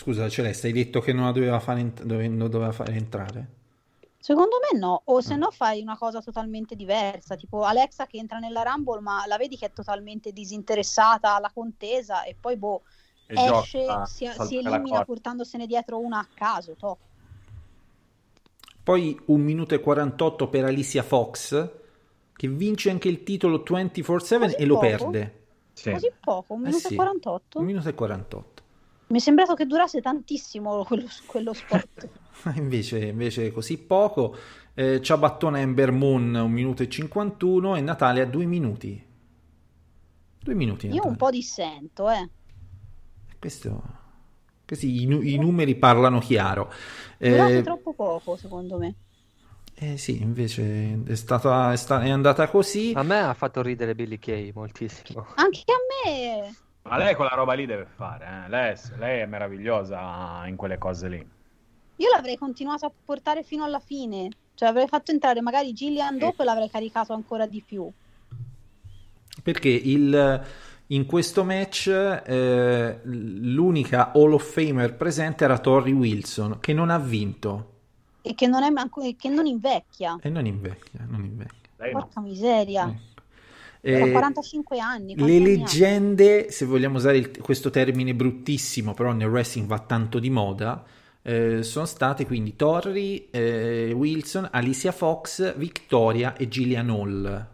Scusa, 0.00 0.28
Celeste, 0.28 0.68
hai 0.68 0.72
detto 0.72 1.00
che 1.00 1.12
non 1.12 1.24
la 1.24 1.32
doveva 1.32 1.58
fare, 1.58 1.80
ent- 1.80 2.02
dove- 2.04 2.28
non 2.28 2.48
doveva 2.48 2.70
fare 2.70 2.92
entrare? 2.94 3.48
Secondo 4.18 4.56
me 4.60 4.78
no, 4.78 5.02
o 5.06 5.20
Ah. 5.22 5.22
se 5.22 5.36
no 5.36 5.50
fai 5.50 5.80
una 5.80 5.96
cosa 5.96 6.20
totalmente 6.20 6.74
diversa, 6.74 7.36
tipo 7.36 7.62
Alexa 7.62 8.06
che 8.06 8.18
entra 8.18 8.38
nella 8.38 8.62
Rumble, 8.62 9.00
ma 9.00 9.24
la 9.26 9.36
vedi 9.36 9.56
che 9.56 9.66
è 9.66 9.72
totalmente 9.72 10.32
disinteressata 10.32 11.34
alla 11.36 11.50
contesa 11.52 12.24
e 12.24 12.34
poi 12.38 12.56
boh, 12.58 12.82
E 13.28 13.36
esce, 13.36 14.00
gioca, 14.00 14.00
si, 14.04 14.28
si 14.38 14.56
elimina 14.58 15.02
portandosene 15.02 15.66
dietro 15.66 16.00
una 16.00 16.18
a 16.18 16.28
caso, 16.34 16.74
toh. 16.76 17.00
Poi 18.82 19.18
un 19.26 19.40
minuto 19.42 19.74
e 19.74 19.80
48 19.80 20.48
per 20.48 20.64
Alicia 20.64 21.02
Fox, 21.02 21.70
che 22.32 22.48
vince 22.48 22.90
anche 22.90 23.08
il 23.08 23.22
titolo 23.24 23.62
24-7 23.64 24.54
Così 24.54 24.56
e 24.56 24.64
lo 24.64 24.76
poco? 24.76 24.78
perde. 24.78 25.46
Sì. 25.72 25.90
Così 25.90 26.12
poco, 26.20 26.54
un 26.54 26.62
Eh 26.62 26.70
minuto 26.70 26.88
sì, 26.88 26.88
e 26.88 26.92
48? 26.94 27.58
Un 27.58 27.64
minuto 27.66 27.88
e 27.88 27.94
48. 27.94 28.55
Mi 29.08 29.18
è 29.18 29.20
sembrato 29.20 29.54
che 29.54 29.66
durasse 29.66 30.00
tantissimo 30.00 30.84
quello, 30.84 31.06
quello 31.26 31.52
spot. 31.52 32.10
invece, 32.56 32.98
invece 33.06 33.50
così 33.52 33.78
poco. 33.78 34.36
Eh, 34.74 35.00
Ciabattona 35.00 35.60
Ember 35.60 35.90
Moon 35.92 36.34
un 36.34 36.50
minuto 36.52 36.82
e 36.82 36.88
51 36.88 37.76
e 37.76 37.80
Natalia 37.80 38.26
due 38.26 38.44
minuti. 38.46 39.04
Due 40.38 40.54
minuti. 40.54 40.86
Io 40.90 40.92
Natalia. 40.94 41.10
un 41.10 41.16
po' 41.16 41.30
dissento, 41.30 42.08
eh. 42.10 42.30
Questo, 43.38 43.82
questi 44.66 45.02
i, 45.02 45.34
i 45.34 45.38
numeri 45.38 45.76
parlano 45.76 46.18
chiaro. 46.18 46.72
Durate 47.24 47.58
Eh, 47.58 47.62
troppo 47.62 47.94
poco, 47.94 48.36
secondo 48.36 48.78
me. 48.78 48.96
eh 49.74 49.96
sì, 49.98 50.22
invece 50.22 51.02
è, 51.04 51.14
stata, 51.14 51.72
è, 51.72 51.76
sta- 51.76 52.02
è 52.02 52.08
andata 52.10 52.48
così. 52.48 52.92
A 52.94 53.02
me 53.02 53.18
ha 53.20 53.34
fatto 53.34 53.62
ridere 53.62 53.94
Billy 53.94 54.18
Kay 54.18 54.52
moltissimo. 54.54 55.26
Anche 55.34 55.62
a 55.66 56.08
me. 56.08 56.56
Ma 56.88 56.96
lei 56.98 57.14
quella 57.14 57.34
roba 57.34 57.52
lì 57.54 57.66
deve 57.66 57.86
fare, 57.94 58.44
eh. 58.44 58.48
lei, 58.48 58.72
è- 58.72 58.96
lei 58.98 59.20
è 59.20 59.26
meravigliosa 59.26 60.44
in 60.46 60.56
quelle 60.56 60.78
cose 60.78 61.08
lì. 61.08 61.28
Io 61.98 62.08
l'avrei 62.14 62.36
continuato 62.36 62.86
a 62.86 62.92
portare 63.04 63.42
fino 63.42 63.64
alla 63.64 63.80
fine. 63.80 64.28
Cioè 64.54 64.68
avrei 64.68 64.86
fatto 64.86 65.10
entrare 65.10 65.40
magari 65.42 65.72
Gillian 65.72 66.16
dopo 66.18 66.42
e 66.42 66.44
l'avrei 66.44 66.70
caricato 66.70 67.12
ancora 67.12 67.46
di 67.46 67.62
più. 67.66 67.90
Perché 69.42 69.68
il- 69.68 70.44
in 70.88 71.04
questo 71.06 71.44
match 71.44 71.88
eh, 71.88 73.00
l'unica 73.04 74.12
Hall 74.12 74.32
of 74.32 74.50
Famer 74.52 74.94
presente 74.94 75.44
era 75.44 75.58
Tori 75.58 75.92
Wilson, 75.92 76.58
che 76.60 76.72
non 76.72 76.90
ha 76.90 76.98
vinto. 76.98 77.72
E 78.22 78.34
che 78.34 78.46
non, 78.46 78.62
è 78.62 78.70
manco- 78.70 79.02
che 79.16 79.28
non 79.28 79.46
invecchia. 79.46 80.18
E 80.20 80.28
non 80.30 80.46
invecchia, 80.46 81.04
non 81.08 81.24
invecchia. 81.24 81.90
Porca 81.90 82.20
miseria. 82.20 82.92
Eh, 83.88 84.02
Ho 84.02 84.10
45 84.10 84.78
anni. 84.80 85.14
le 85.14 85.14
quanti 85.14 85.36
anni 85.36 85.44
leggende, 85.56 86.50
se 86.50 86.64
vogliamo 86.64 86.96
usare 86.96 87.18
il- 87.18 87.38
questo 87.40 87.70
termine 87.70 88.14
bruttissimo, 88.14 88.94
però 88.94 89.12
nel 89.12 89.28
wrestling 89.28 89.68
va 89.68 89.78
tanto 89.78 90.18
di 90.18 90.28
moda, 90.28 90.84
eh, 91.22 91.62
sono 91.62 91.84
state 91.86 92.26
quindi 92.26 92.56
Torri, 92.56 93.28
eh, 93.30 93.92
Wilson, 93.94 94.48
Alicia 94.50 94.90
Fox, 94.90 95.56
Victoria 95.56 96.34
e 96.36 96.48
Gillian 96.48 96.90
Hall. 96.90 97.46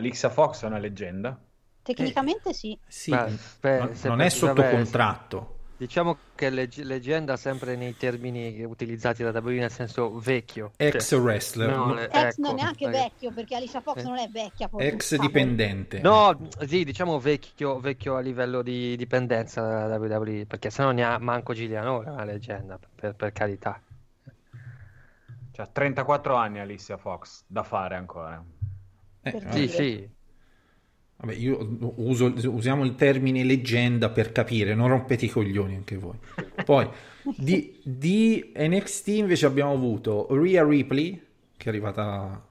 Lixia 0.00 0.30
Fox 0.30 0.64
è 0.64 0.66
una 0.66 0.78
leggenda. 0.78 1.38
Tecnicamente 1.80 2.52
sì. 2.52 2.76
Sì, 2.88 3.12
Beh, 3.12 3.32
beh, 3.60 3.78
non- 3.78 4.20
è 4.20 4.24
per- 4.24 4.32
sotto 4.32 4.54
vabbè, 4.54 4.70
contratto. 4.72 5.55
Diciamo 5.78 6.16
che 6.34 6.48
leg- 6.48 6.82
leggenda 6.84 7.36
sempre 7.36 7.76
nei 7.76 7.94
termini 7.96 8.62
utilizzati 8.64 9.22
da 9.22 9.28
WWE 9.30 9.56
nel 9.58 9.70
senso 9.70 10.18
vecchio. 10.18 10.72
Ex 10.76 11.08
Cioè, 11.10 11.20
wrestler, 11.20 11.68
no, 11.68 11.98
Ex 11.98 12.08
ecco, 12.12 12.40
non 12.40 12.54
neanche 12.54 12.86
magari- 12.86 13.04
vecchio, 13.10 13.30
perché 13.32 13.56
Alicia 13.56 13.80
Fox 13.82 13.96
Eh. 13.98 14.02
non 14.04 14.16
è 14.16 14.28
vecchia. 14.28 14.68
poi, 14.68 14.86
ex 14.86 15.16
dipendente. 15.16 16.00
No, 16.00 16.48
sì, 16.66 16.82
diciamo 16.84 17.18
vecchio, 17.20 17.78
vecchio 17.78 18.16
a 18.16 18.20
livello 18.20 18.62
di 18.62 18.96
dipendenza 18.96 19.86
da 19.86 19.98
WWE, 19.98 20.46
perché 20.46 20.70
sennò 20.70 20.92
ne 20.92 21.04
ha 21.04 21.18
manco 21.18 21.52
Giuliano 21.52 22.02
è 22.02 22.08
una 22.08 22.24
leggenda, 22.24 22.78
per, 22.94 23.14
per 23.14 23.32
carità. 23.32 23.78
Cioè, 25.52 25.64
ha 25.66 25.68
34 25.70 26.34
anni 26.36 26.58
Alicia 26.58 26.96
Fox 26.96 27.42
da 27.46 27.62
fare 27.62 27.96
ancora. 27.96 28.42
Eh, 29.22 29.42
Sì, 29.50 29.68
sì. 29.68 30.10
Vabbè, 31.16 31.34
io 31.34 31.78
uso, 31.96 32.32
usiamo 32.46 32.84
il 32.84 32.94
termine 32.94 33.42
leggenda 33.44 34.10
per 34.10 34.32
capire, 34.32 34.74
non 34.74 34.88
rompete 34.88 35.24
i 35.24 35.28
coglioni 35.28 35.74
anche 35.74 35.96
voi. 35.96 36.16
Poi 36.64 36.88
di, 37.36 37.80
di 37.82 38.52
NXT 38.56 39.08
invece 39.08 39.46
abbiamo 39.46 39.72
avuto 39.72 40.26
Rhea 40.30 40.64
Ripley, 40.64 41.20
che 41.56 41.64
è 41.66 41.68
arrivata 41.68 42.46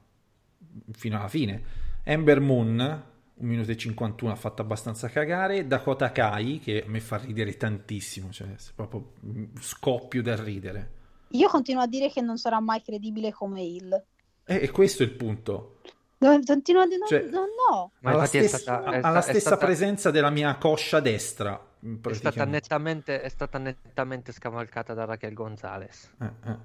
fino 0.92 1.18
alla 1.18 1.28
fine, 1.28 1.64
Ember 2.04 2.40
Moon, 2.40 3.04
1 3.38 3.48
minuto 3.50 3.72
e 3.72 3.78
51, 3.78 4.32
ha 4.32 4.36
fatto 4.36 4.62
abbastanza 4.62 5.10
cagare, 5.10 5.68
Dakota 5.68 6.12
Kai, 6.12 6.60
che 6.60 6.84
a 6.86 6.90
me 6.90 7.00
fa 7.00 7.18
ridere 7.18 7.56
tantissimo, 7.58 8.32
cioè 8.32 8.48
proprio 8.76 9.14
scoppio 9.60 10.22
da 10.22 10.42
ridere. 10.42 10.92
Io 11.30 11.50
continuo 11.50 11.82
a 11.82 11.88
dire 11.88 12.10
che 12.10 12.22
non 12.22 12.38
sarà 12.38 12.60
mai 12.60 12.82
credibile 12.82 13.32
come 13.32 13.62
il. 13.64 14.04
E, 14.46 14.56
e 14.62 14.72
questo 14.72 15.04
è 15.04 15.06
il 15.06 15.14
punto. 15.14 15.80
Continuo 16.18 16.82
a 16.82 16.86
dire 16.88 16.98
no, 17.00 17.06
Cioè- 17.08 17.24
no, 17.30 17.40
no. 17.42 17.92
Ma 18.00 18.10
ha 18.12 18.14
la 18.14 18.20
infatti 18.22 18.38
è 18.38 18.48
stessa, 18.48 18.58
stata- 18.58 19.18
è 19.18 19.22
stessa 19.22 19.40
stata- 19.40 19.66
presenza 19.66 20.12
della 20.12 20.30
mia 20.30 20.56
coscia 20.58 21.00
destra. 21.00 21.60
È 22.02 22.14
stata, 22.14 22.46
nettamente, 22.46 23.22
è 23.22 23.30
stata 23.30 23.58
nettamente 23.60 24.32
scavalcata 24.32 24.94
da 24.96 25.06
Raquel 25.06 25.34
Gonzalez. 25.34 26.12
Eh, 26.20 26.32
eh. 26.50 26.58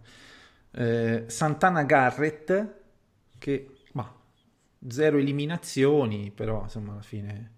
Eh, 1.22 1.24
Santana 1.28 1.82
Garrett, 1.82 2.74
che 3.38 3.80
ma, 3.92 4.10
zero 4.88 5.18
eliminazioni, 5.18 6.30
però 6.30 6.62
insomma 6.62 6.92
alla 6.92 7.02
fine 7.02 7.52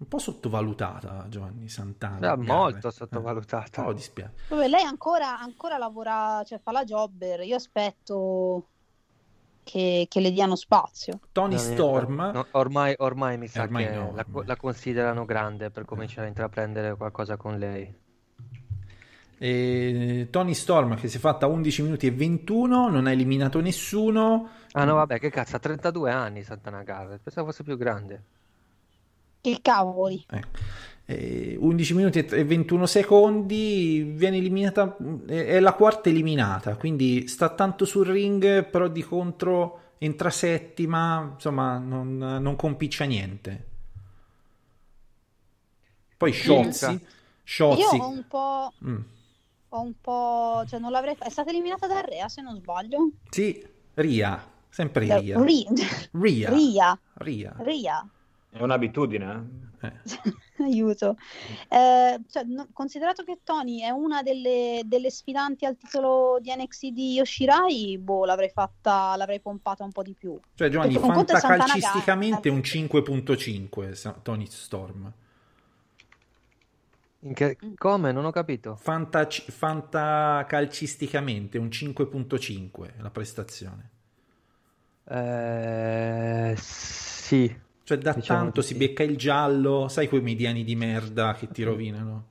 un 0.00 0.08
po' 0.08 0.18
sottovalutata 0.18 1.26
Giovanni 1.28 1.68
Santana. 1.68 2.16
Ah, 2.16 2.36
Garrett. 2.36 2.46
molto 2.46 2.88
Eh, 2.88 2.92
sottovalutata. 2.92 3.80
un 3.80 3.86
po' 3.86 3.92
dispiace. 3.92 4.32
Vabbè, 4.48 4.66
lei 4.68 4.82
ancora, 4.82 5.38
ancora 5.38 5.76
lavora, 5.78 6.42
cioè 6.44 6.58
fa 6.58 6.72
la 6.72 6.84
jobber. 6.84 7.40
Io 7.40 7.56
aspetto 7.56 8.69
che, 9.62 10.06
che 10.08 10.20
le 10.20 10.30
diano 10.32 10.56
spazio. 10.56 11.20
Tony 11.32 11.58
Storm, 11.58 12.30
no, 12.32 12.46
ormai, 12.52 12.94
ormai 12.98 13.38
mi 13.38 13.46
sa 13.48 13.62
Ormai 13.62 13.86
che 13.86 13.94
no, 13.94 14.12
la, 14.14 14.24
la 14.44 14.56
considerano 14.56 15.24
grande 15.24 15.70
per 15.70 15.84
cominciare 15.84 16.26
a 16.26 16.28
intraprendere 16.28 16.96
qualcosa 16.96 17.36
con 17.36 17.58
lei. 17.58 17.92
e 19.38 20.28
Tony 20.30 20.54
Storm 20.54 20.96
che 20.96 21.08
si 21.08 21.16
è 21.16 21.20
fatta 21.20 21.46
11 21.46 21.82
minuti 21.82 22.06
e 22.06 22.10
21, 22.12 22.88
non 22.90 23.06
ha 23.06 23.12
eliminato 23.12 23.60
nessuno. 23.60 24.48
Ah 24.72 24.84
no, 24.84 24.94
vabbè, 24.96 25.18
che 25.18 25.30
cazzo, 25.30 25.56
ha 25.56 25.58
32 25.58 26.10
anni 26.10 26.42
Santana 26.42 26.82
Garrett, 26.82 27.22
pensavo 27.22 27.46
fosse 27.48 27.62
più 27.64 27.76
grande. 27.76 28.24
Che 29.40 29.58
cavoli. 29.62 30.22
Ecco. 30.28 30.48
Eh, 31.10 31.56
11 31.58 31.94
minuti 31.94 32.18
e 32.18 32.44
21 32.44 32.86
secondi 32.86 34.12
viene 34.14 34.36
eliminata 34.36 34.96
è 35.26 35.46
è 35.46 35.60
la 35.60 35.72
quarta 35.72 36.08
eliminata 36.08 36.76
quindi 36.76 37.26
sta 37.26 37.48
tanto 37.48 37.84
sul 37.84 38.06
ring 38.06 38.64
però 38.66 38.86
di 38.86 39.02
contro 39.02 39.94
entra 39.98 40.30
settima 40.30 41.32
insomma 41.34 41.78
non, 41.78 42.16
non 42.16 42.54
compiccia 42.54 43.04
niente 43.04 43.66
poi 46.16 46.32
Sciozzi 46.32 47.00
Sciozzi 47.50 47.96
Io 47.96 48.04
ho 48.04 48.08
un 48.08 48.24
po'. 48.28 48.72
Mm. 48.84 49.00
Ho 49.70 49.80
un 49.80 49.92
po'. 50.00 50.62
Cioè, 50.68 50.78
non 50.78 50.92
l'avrei. 50.92 51.16
È 51.18 51.28
stata 51.30 51.50
eliminata 51.50 51.88
da 51.88 52.00
Rea, 52.00 52.28
se 52.28 52.42
non 52.42 52.54
sbaglio. 52.54 53.10
sì 53.28 53.66
Ria 53.94 54.48
sempre 54.68 55.18
Ria 55.18 55.42
Ri- 55.42 55.66
Ria 56.12 56.50
Ria. 56.50 56.98
Ria 57.14 57.56
Ria. 57.58 58.08
È 58.50 58.60
un'abitudine. 58.62 59.48
eh? 59.80 59.86
Eh. 59.86 59.92
Aiuto. 60.64 61.16
Eh, 61.68 62.20
cioè, 62.28 62.42
no- 62.44 62.68
considerato 62.72 63.22
che 63.24 63.38
Tony 63.44 63.80
è 63.80 63.88
una 63.90 64.22
delle, 64.22 64.82
delle 64.84 65.10
sfidanti 65.10 65.64
al 65.64 65.76
titolo 65.76 66.38
di 66.40 66.52
NXT 66.54 66.86
di 66.88 67.12
Yoshirai, 67.14 67.96
boh, 67.98 68.24
l'avrei 68.26 68.50
fatta, 68.50 69.14
l'avrei 69.16 69.40
pompata 69.40 69.84
un 69.84 69.92
po' 69.92 70.02
di 70.02 70.12
più. 70.12 70.38
cioè 70.54 70.68
Giovanni 70.68 70.98
fantacalcisticamente 70.98 72.48
un 72.50 72.60
Garrett. 72.60 72.92
5.5 72.92 73.92
Sa- 73.92 74.18
Tony 74.20 74.44
Storm 74.46 75.10
In 77.20 77.32
che- 77.34 77.56
Come? 77.76 78.12
Non 78.12 78.24
ho 78.26 78.30
capito. 78.32 78.76
Fantaci- 78.76 79.50
fantacalcisticamente 79.50 81.56
un 81.58 81.68
5.5 81.68 82.90
la 83.00 83.10
prestazione. 83.10 83.90
Eh, 85.04 86.54
sì. 86.58 87.68
Cioè 87.90 87.98
da 87.98 88.12
Diciamo 88.12 88.40
tanto 88.42 88.62
si 88.62 88.68
sì. 88.74 88.78
becca 88.78 89.02
il 89.02 89.16
giallo, 89.16 89.88
sai 89.88 90.08
quei 90.08 90.20
mediani 90.20 90.62
di 90.62 90.76
merda 90.76 91.34
che 91.34 91.48
ti 91.48 91.64
rovinano. 91.64 92.26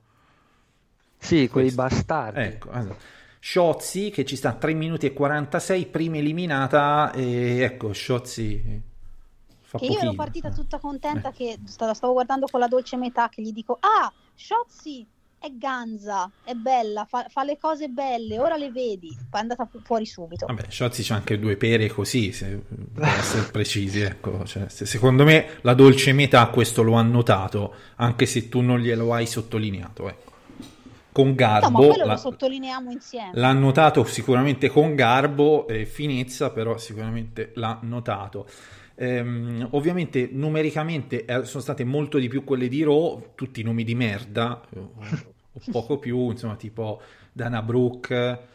Sì, 1.18 1.48
quei 1.50 1.70
Questo. 1.70 1.82
bastardi. 1.82 2.40
Ecco, 2.40 2.70
esatto. 2.72 2.96
Shotzi 3.40 4.08
che 4.10 4.24
ci 4.24 4.36
sta 4.36 4.54
3 4.54 4.72
minuti 4.72 5.04
e 5.04 5.12
46, 5.12 5.84
prima 5.88 6.16
eliminata 6.16 7.12
e 7.12 7.60
ecco, 7.60 7.92
Shotzi 7.92 8.82
fa 9.60 9.76
Che 9.78 9.84
io 9.84 9.90
ero 9.90 10.00
pochino. 10.00 10.14
partita 10.14 10.50
tutta 10.50 10.76
Eh. 10.78 10.80
contenta 10.80 11.30
che 11.30 11.58
sta- 11.66 11.92
stavo 11.92 12.14
guardando 12.14 12.46
con 12.50 12.58
la 12.58 12.66
dolce 12.66 12.96
metà 12.96 13.28
che 13.28 13.42
gli 13.42 13.52
dico 13.52 13.76
ah 13.80 14.10
Shotzi 14.34 15.06
è 15.40 15.50
ganza 15.56 16.30
è 16.44 16.52
bella 16.52 17.06
fa, 17.06 17.26
fa 17.30 17.44
le 17.44 17.56
cose 17.56 17.88
belle 17.88 18.38
ora 18.38 18.56
le 18.56 18.70
vedi 18.70 19.08
poi 19.28 19.40
è 19.40 19.42
andata 19.42 19.64
fu- 19.64 19.80
fuori 19.82 20.04
subito 20.04 20.44
Vabbè, 20.46 20.66
Shotzi 20.68 21.02
c'ha 21.02 21.14
anche 21.14 21.38
due 21.38 21.56
pere 21.56 21.88
così, 21.88 22.30
se, 22.32 22.60
per 22.94 23.04
essere 23.08 23.50
precisi, 23.50 24.00
ecco. 24.00 24.44
Cioè, 24.44 24.68
se- 24.68 24.84
secondo 24.86 25.24
me 25.24 25.58
la 25.62 25.74
dolce 25.74 26.12
metà 26.12 26.46
questo 26.48 26.82
lo 26.82 26.94
ha 26.94 27.02
notato, 27.02 27.74
anche 27.96 28.26
se 28.26 28.48
tu 28.48 28.60
non 28.60 28.78
glielo 28.80 29.12
hai 29.14 29.26
sottolineato, 29.26 30.08
ecco. 30.08 30.28
Con 31.12 31.28
no 31.28 31.32
ma 31.32 31.36
garbo, 31.36 31.86
quello 31.88 32.04
la- 32.04 32.12
lo 32.12 32.18
sottolineiamo 32.18 32.90
insieme 32.90 33.30
l'ha 33.34 33.52
notato 33.52 34.04
sicuramente 34.04 34.68
con 34.68 34.94
garbo 34.94 35.66
e 35.66 35.86
finezza, 35.86 36.50
però 36.50 36.76
sicuramente 36.78 37.52
l'ha 37.54 37.78
notato. 37.82 38.46
Ehm, 38.96 39.68
ovviamente 39.72 40.28
numericamente 40.32 41.24
eh, 41.24 41.44
sono 41.44 41.62
state 41.62 41.84
molto 41.84 42.18
di 42.18 42.28
più 42.28 42.44
quelle 42.44 42.68
di 42.68 42.82
Raw, 42.82 43.32
tutti 43.34 43.62
nomi 43.62 43.84
di 43.84 43.94
merda, 43.94 44.60
o, 44.76 44.92
o 45.52 45.60
poco 45.70 45.98
più, 45.98 46.30
insomma, 46.30 46.56
tipo 46.56 47.00
Dana 47.32 47.62
Brooke, 47.62 48.48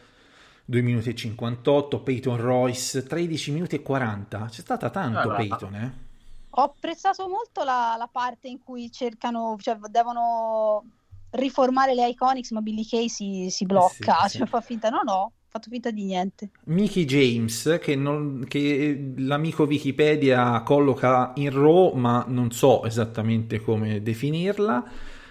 2 0.64 0.82
minuti 0.82 1.10
e 1.10 1.14
58, 1.14 2.00
Peyton 2.02 2.36
Royce, 2.40 3.02
13 3.04 3.52
minuti 3.52 3.76
e 3.76 3.82
40. 3.82 4.46
C'è 4.46 4.60
stata 4.60 4.90
tanto 4.90 5.28
Eh, 5.28 5.32
brava. 5.32 5.34
Peyton, 5.34 5.74
eh? 5.74 6.04
ho 6.50 6.62
apprezzato 6.62 7.28
molto 7.28 7.62
la, 7.64 7.96
la 7.98 8.08
parte 8.08 8.48
in 8.48 8.58
cui 8.62 8.90
cercano 8.90 9.56
cioè 9.60 9.76
devono 9.90 10.84
riformare 11.30 11.94
le 11.94 12.08
Iconics 12.08 12.50
ma 12.52 12.60
Billy 12.62 12.84
Kay 12.86 13.08
si, 13.08 13.48
si 13.50 13.66
blocca 13.66 14.24
Eh 14.24 14.28
sì, 14.28 14.38
cioè 14.38 14.46
sì. 14.46 14.48
fa 14.48 14.60
finta 14.62 14.88
no 14.88 15.02
no 15.02 15.35
fatto 15.56 15.70
finta 15.70 15.90
di 15.90 16.04
niente 16.04 16.50
Mickey 16.64 17.04
James, 17.04 17.78
che, 17.80 17.94
non- 17.94 18.44
che 18.48 19.12
l'amico 19.18 19.64
Wikipedia 19.64 20.60
colloca 20.62 21.32
in 21.36 21.50
Raw, 21.50 21.94
ma 21.94 22.24
non 22.26 22.50
so 22.50 22.84
esattamente 22.84 23.60
come 23.60 24.02
definirla. 24.02 24.84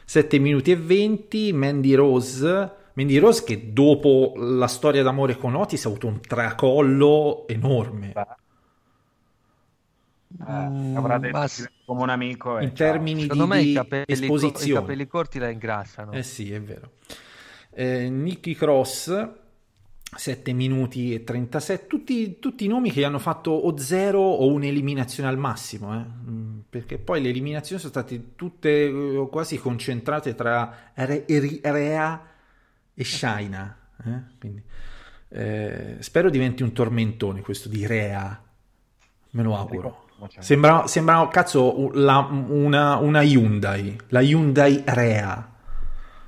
7 0.05 0.39
minuti 0.39 0.71
e 0.71 0.77
20, 0.77 1.51
Mandy 1.51 1.93
Rose. 1.93 2.71
Mandy 2.93 3.17
Rose 3.17 3.43
che 3.43 3.73
dopo 3.73 4.33
la 4.37 4.67
storia 4.67 5.03
d'amore 5.03 5.35
con 5.35 5.55
Otis 5.55 5.83
ha 5.85 5.89
avuto 5.89 6.07
un 6.07 6.21
tracollo 6.21 7.45
enorme. 7.47 8.13
Eh, 10.37 10.43
avrà 10.95 11.17
detto 11.17 11.37
ma 11.37 11.47
"Ti 11.47 11.61
vedo 11.61 11.73
come 11.85 12.01
un 12.01 12.09
amico 12.09 12.57
e 12.59 12.63
In 12.63 12.75
ciao". 12.75 12.91
termini 12.91 13.21
Secondo 13.21 13.43
di, 13.43 13.49
me 13.49 13.61
i 13.61 13.73
capelli, 13.73 14.33
co- 14.33 14.47
i 14.61 14.69
capelli 14.69 15.07
corti 15.07 15.39
la 15.39 15.49
ingrassano. 15.49 16.11
Eh 16.11 16.23
sì, 16.23 16.51
è 16.51 16.61
vero. 16.61 16.91
Eh, 17.71 18.09
Nicky 18.09 18.53
Cross, 18.53 19.29
7 20.15 20.53
minuti 20.53 21.13
e 21.13 21.23
37, 21.23 21.87
tutti, 21.87 22.39
tutti 22.39 22.65
i 22.65 22.67
nomi 22.67 22.91
che 22.91 23.03
hanno 23.03 23.19
fatto 23.19 23.51
o 23.51 23.77
zero 23.77 24.19
o 24.21 24.47
un'eliminazione 24.47 25.27
al 25.29 25.37
massimo, 25.37 25.93
eh. 25.93 26.05
Mm, 26.29 26.59
perché 26.69 26.97
poi 26.97 27.21
le 27.21 27.29
eliminazioni 27.29 27.79
sono 27.81 27.91
state 27.93 28.35
tutte 28.35 28.69
eh, 28.85 29.27
quasi 29.29 29.57
concentrate 29.57 30.33
tra 30.35 30.91
Re- 30.93 31.25
Re- 31.27 31.59
Rea 31.63 32.21
e 32.93 33.03
Shaina. 33.03 33.77
eh. 34.05 34.21
Quindi, 34.39 34.63
eh, 35.29 35.97
spero 35.99 36.29
diventi 36.29 36.63
un 36.63 36.71
tormentone 36.71 37.41
questo 37.41 37.67
di 37.67 37.85
Rea, 37.85 38.41
me 39.31 39.43
lo 39.43 39.55
auguro. 39.57 40.03
Sembra, 40.39 40.87
sembra 40.87 41.27
cazzo, 41.27 41.91
la- 41.93 42.25
una, 42.31 42.95
una 42.97 43.21
Hyundai, 43.21 43.97
la 44.09 44.21
Hyundai 44.21 44.81
Rea. 44.85 45.51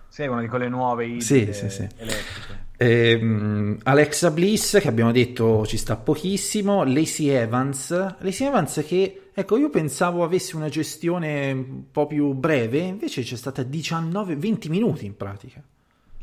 Sì, 0.09 0.25
una 0.25 0.41
di 0.41 0.47
quelle 0.47 0.67
nuove 0.67 1.21
Sì, 1.21 1.53
sì, 1.53 1.69
sì. 1.69 1.87
elettriche. 1.95 2.65
Ehm, 2.77 3.77
Alexa 3.83 4.29
Bliss, 4.29 4.79
che 4.79 4.87
abbiamo 4.87 5.11
detto 5.11 5.65
ci 5.65 5.77
sta 5.77 5.97
pochissimo. 5.97 6.83
Lacey 6.83 7.27
Evans. 7.27 7.89
Lacey 8.19 8.47
Evans 8.47 8.83
che, 8.87 9.29
ecco, 9.33 9.57
io 9.57 9.69
pensavo 9.69 10.23
avesse 10.23 10.55
una 10.55 10.69
gestione 10.69 11.51
un 11.51 11.91
po' 11.91 12.05
più 12.05 12.33
breve, 12.33 12.79
invece 12.79 13.23
c'è 13.23 13.35
stata 13.35 13.63
19-20 13.63 14.69
minuti 14.69 15.05
in 15.05 15.17
pratica. 15.17 15.61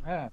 Eh, 0.06 0.30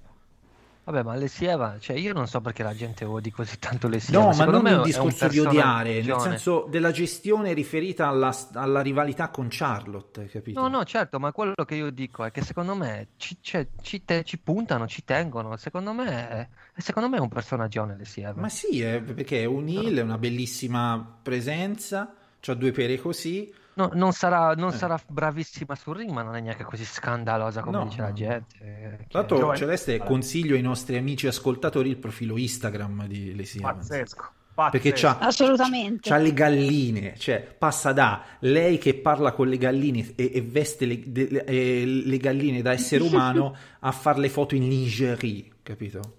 Vabbè, 0.84 1.04
ma 1.04 1.14
Lacey 1.14 1.46
Evans, 1.46 1.84
cioè 1.84 1.96
io 1.96 2.12
non 2.12 2.26
so 2.26 2.40
perché 2.40 2.64
la 2.64 2.74
gente 2.74 3.04
odi 3.04 3.30
così 3.30 3.56
tanto 3.60 3.88
Lacey 3.88 4.12
No, 4.14 4.22
Evans. 4.22 4.38
ma 4.38 4.44
non 4.46 4.62
me 4.62 4.72
un 4.72 4.80
è 4.80 4.82
discorso 4.82 5.28
di 5.28 5.38
odiare, 5.38 6.02
nel 6.02 6.18
senso 6.18 6.66
della 6.68 6.90
gestione 6.90 7.52
riferita 7.52 8.08
alla, 8.08 8.36
alla 8.54 8.80
rivalità 8.80 9.28
con 9.28 9.46
Charlotte, 9.48 10.26
capito? 10.26 10.60
No, 10.60 10.66
no, 10.66 10.84
certo, 10.84 11.20
ma 11.20 11.30
quello 11.30 11.54
che 11.64 11.76
io 11.76 11.90
dico 11.90 12.24
è 12.24 12.32
che 12.32 12.42
secondo 12.42 12.74
me 12.74 13.10
ci, 13.16 13.36
cioè, 13.40 13.64
ci 13.80 14.04
te- 14.04 14.24
ci 14.24 14.38
puntano, 14.38 14.88
ci 14.88 15.04
tengono. 15.04 15.56
Secondo 15.56 15.92
me, 15.92 16.28
è, 16.28 16.48
secondo 16.80 17.08
me 17.08 17.18
è 17.18 17.20
un 17.20 17.28
personaggione 17.28 17.96
Lacey 17.96 18.24
Evans. 18.24 18.40
Ma 18.40 18.48
sì, 18.48 18.80
è 18.82 19.00
perché 19.00 19.42
è 19.42 19.44
un 19.44 19.68
heel, 19.68 19.98
è 19.98 20.02
una 20.02 20.18
bellissima 20.18 21.18
presenza, 21.22 22.12
c'ha 22.40 22.54
due 22.54 22.72
pere 22.72 22.98
così. 22.98 23.54
No, 23.74 23.90
non 23.94 24.12
sarà, 24.12 24.52
non 24.54 24.70
Eh. 24.70 24.76
sarà 24.76 25.00
bravissima 25.06 25.74
sul 25.74 25.96
ring, 25.96 26.10
ma 26.10 26.22
non 26.22 26.34
è 26.36 26.40
neanche 26.40 26.64
così 26.64 26.84
scandalosa 26.84 27.62
come 27.62 27.78
No, 27.78 27.84
dice 27.84 28.00
no. 28.00 28.06
la 28.06 28.12
gente. 28.12 28.54
Eh, 28.60 28.96
Tra 29.08 29.20
l'altro, 29.20 29.38
Giovane- 29.38 29.58
Celeste, 29.58 29.96
Vabbè. 29.96 30.10
consiglio 30.10 30.54
ai 30.54 30.60
nostri 30.62 30.96
amici 30.96 31.26
ascoltatori 31.26 31.88
il 31.88 31.96
profilo 31.96 32.36
Instagram 32.36 33.06
di 33.06 33.34
Lacey 33.34 33.60
Evans. 33.60 33.76
pazzesco. 33.88 34.30
Perché 34.54 34.90
pazzesco. 34.90 35.06
c'ha, 35.18 35.18
assolutamente 35.26 36.10
c'ha 36.10 36.18
le 36.18 36.32
galline, 36.34 37.14
cioè 37.16 37.40
passa 37.40 37.92
da 37.94 38.22
lei 38.40 38.76
che 38.76 38.92
parla 38.92 39.32
con 39.32 39.48
le 39.48 39.56
galline 39.56 40.12
e, 40.14 40.30
e 40.34 40.42
veste 40.42 40.84
le, 40.84 41.00
de- 41.10 41.42
e 41.46 41.84
le 41.86 42.16
galline 42.18 42.60
da 42.60 42.72
essere 42.72 43.02
umano 43.02 43.56
a 43.80 43.90
fare 43.92 44.18
le 44.18 44.28
foto 44.28 44.54
in 44.54 44.68
lingerie, 44.68 45.46
capito? 45.62 46.16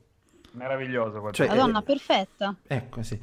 Meraviglioso 0.54 1.32
Cioè, 1.32 1.48
Madonna 1.48 1.80
eh, 1.80 1.84
perfetta 1.84 2.56
Ecco, 2.66 3.04
sì. 3.04 3.20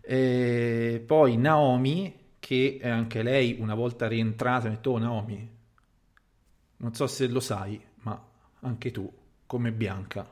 E 0.00 1.02
poi 1.04 1.36
Naomi, 1.36 2.14
che 2.44 2.78
anche 2.82 3.22
lei 3.22 3.56
una 3.58 3.74
volta 3.74 4.06
rientrata, 4.06 4.66
ha 4.66 4.70
detto, 4.70 4.90
oh 4.90 4.98
Naomi, 4.98 5.50
non 6.76 6.94
so 6.94 7.06
se 7.06 7.26
lo 7.26 7.40
sai, 7.40 7.82
ma 8.02 8.22
anche 8.60 8.90
tu, 8.90 9.10
come 9.46 9.72
Bianca. 9.72 10.28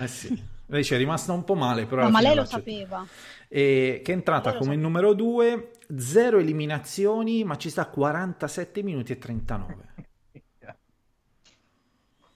Eh 0.00 0.08
sì, 0.08 0.44
lei 0.66 0.82
ci 0.82 0.92
è 0.92 0.96
rimasta 0.96 1.32
un 1.32 1.44
po' 1.44 1.54
male, 1.54 1.86
però 1.86 2.02
No, 2.02 2.10
ma 2.10 2.20
lei 2.20 2.34
lo 2.34 2.44
sapeva 2.44 3.06
E 3.46 4.00
che 4.02 4.10
è 4.10 4.14
entrata 4.16 4.54
come 4.54 4.74
sapeva. 4.74 4.82
numero 4.82 5.14
2, 5.14 5.70
zero 5.96 6.38
eliminazioni, 6.40 7.44
ma 7.44 7.56
ci 7.56 7.70
sta 7.70 7.86
47 7.86 8.82
minuti 8.82 9.12
e 9.12 9.18
39. 9.18 9.94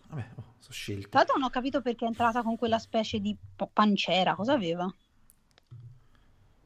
Vabbè, 0.07 0.29
oh, 0.37 0.55
sono 0.61 0.73
scelte. 0.73 1.09
tra 1.09 1.19
l'altro 1.19 1.37
non 1.37 1.49
ho 1.49 1.51
capito 1.51 1.83
perché 1.83 2.05
è 2.05 2.09
entrata 2.09 2.43
con 2.43 2.57
quella 2.57 2.79
specie 2.79 3.19
di 3.19 3.37
pancera 3.73 4.37
cosa 4.37 4.53
aveva 4.53 4.89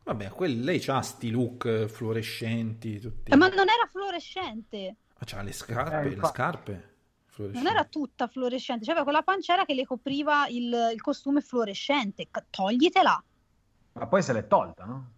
Vabbè, 0.05 0.29
quel- 0.31 0.61
lei 0.61 0.83
ha 0.87 1.01
sti 1.01 1.31
look 1.31 1.87
fluorescenti, 1.87 3.01
tutti. 3.01 3.31
Eh, 3.33 3.37
ma 3.37 3.49
non 3.49 3.69
era 3.69 3.87
fluorescente 3.91 4.97
Ah, 5.19 5.25
c'ha 5.25 5.43
le 5.43 5.53
scarpe, 5.53 6.01
Eh, 6.01 6.15
le 6.17 6.27
scarpe 6.27 6.89
non 7.37 7.67
era 7.67 7.85
tutta 7.85 8.29
fluorescente, 8.29 8.85
cioè 8.85 8.93
aveva 8.93 9.05
quella 9.11 9.23
pancera 9.25 9.65
che 9.65 9.75
le 9.75 9.85
copriva 9.87 10.47
il, 10.49 10.91
il 10.93 11.01
costume 11.01 11.41
fluorescente. 11.41 12.29
C- 12.31 12.45
Toglitela, 12.51 13.25
Ma 13.95 14.07
poi 14.07 14.23
se 14.23 14.33
l'è 14.33 14.47
tolta, 14.47 14.85
no? 14.85 15.11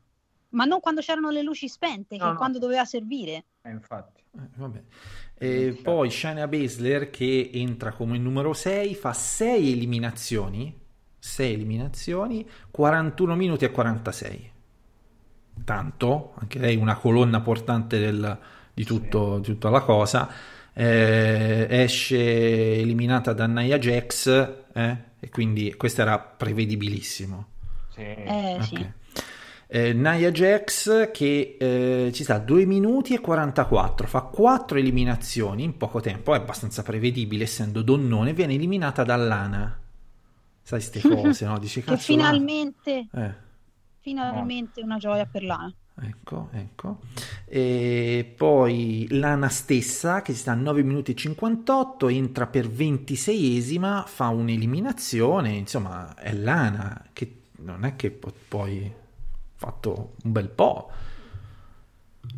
ma 0.51 0.64
non 0.64 0.80
quando 0.80 1.01
c'erano 1.03 1.28
le 1.30 1.43
luci 1.43 1.68
spente, 1.68 2.16
che 2.16 2.22
No, 2.24 2.30
no. 2.30 2.37
quando 2.37 2.59
doveva 2.59 2.84
servire. 2.87 3.45
Eh, 3.62 3.70
infatti. 3.70 4.22
Eh, 4.34 4.49
vabbè. 4.55 4.82
E 5.34 5.78
poi 5.82 6.09
Shania 6.11 6.47
Baszler 6.49 7.11
che 7.11 7.51
entra 7.53 7.93
come 7.93 8.16
numero 8.16 8.55
6, 8.55 8.95
fa 8.95 9.12
6 9.12 9.72
eliminazioni, 9.72 10.74
6 11.18 11.53
eliminazioni, 11.53 12.49
41 12.70 13.34
minuti 13.34 13.64
e 13.66 13.70
46. 13.70 14.53
Tanto, 15.64 16.34
anche 16.38 16.59
lei 16.59 16.76
una 16.76 16.96
colonna 16.96 17.40
portante 17.40 17.98
del- 17.98 18.38
di, 18.72 18.84
tutto, 18.84 19.38
di 19.38 19.44
tutta 19.46 19.70
la 19.70 19.80
cosa. 19.80 20.28
Eh, 20.72 21.66
esce 21.70 22.74
eliminata 22.76 23.32
da 23.32 23.46
Nia 23.46 23.78
Jax 23.78 24.26
eh, 24.74 24.96
e 25.18 25.28
quindi 25.30 25.74
questo 25.74 26.02
era 26.02 26.18
prevedibilissimo. 26.18 27.46
Sì. 27.94 28.00
Eh, 28.02 28.59
sì. 28.61 28.86
Eh, 29.68 29.92
Nia 29.94 30.30
Jax 30.30 31.11
che 31.11 31.57
eh, 31.59 32.11
ci 32.12 32.22
sta 32.22 32.38
2 32.38 32.66
minuti 32.66 33.14
e 33.14 33.20
44, 33.20 34.07
fa 34.07 34.20
4 34.20 34.78
eliminazioni 34.78 35.64
in 35.64 35.76
poco 35.76 36.00
tempo, 36.00 36.34
è 36.34 36.36
abbastanza 36.36 36.82
prevedibile 36.82 37.44
essendo 37.44 37.82
donnone, 37.82 38.32
viene 38.34 38.54
eliminata 38.54 39.02
da 39.02 39.16
Lana. 39.16 39.80
Sai 40.62 40.80
ste 40.80 41.00
cose, 41.09 41.46
no? 41.46 41.59
Dici 41.59 41.82
Che 41.82 41.96
finalmente. 41.96 43.09
Eh, 43.12 43.44
finalmente 44.07 44.82
una 44.82 44.98
gioia 44.98 45.26
per 45.26 45.42
Lana. 45.42 45.74
ecco, 46.00 46.48
ecco. 46.52 47.00
E 47.44 48.32
poi 48.36 49.09
Lana 49.11 49.48
stessa 49.48 50.22
che 50.22 50.32
ci 50.32 50.38
sta 50.38 50.52
a 50.52 50.54
9 50.54 50.84
minuti 50.84 51.11
e 51.11 51.14
58, 51.16 52.07
entra 52.07 52.46
per 52.46 52.68
26esima, 52.68 54.04
fa 54.07 54.28
un'eliminazione, 54.28 55.50
insomma, 55.50 56.14
è 56.14 56.32
Lana 56.32 57.09
che 57.12 57.40
non 57.59 57.84
è 57.84 57.96
che 57.96 58.12
po- 58.12 58.32
poi 58.46 58.92
fatto 59.57 60.14
un 60.22 60.30
bel 60.30 60.50
po'. 60.50 60.88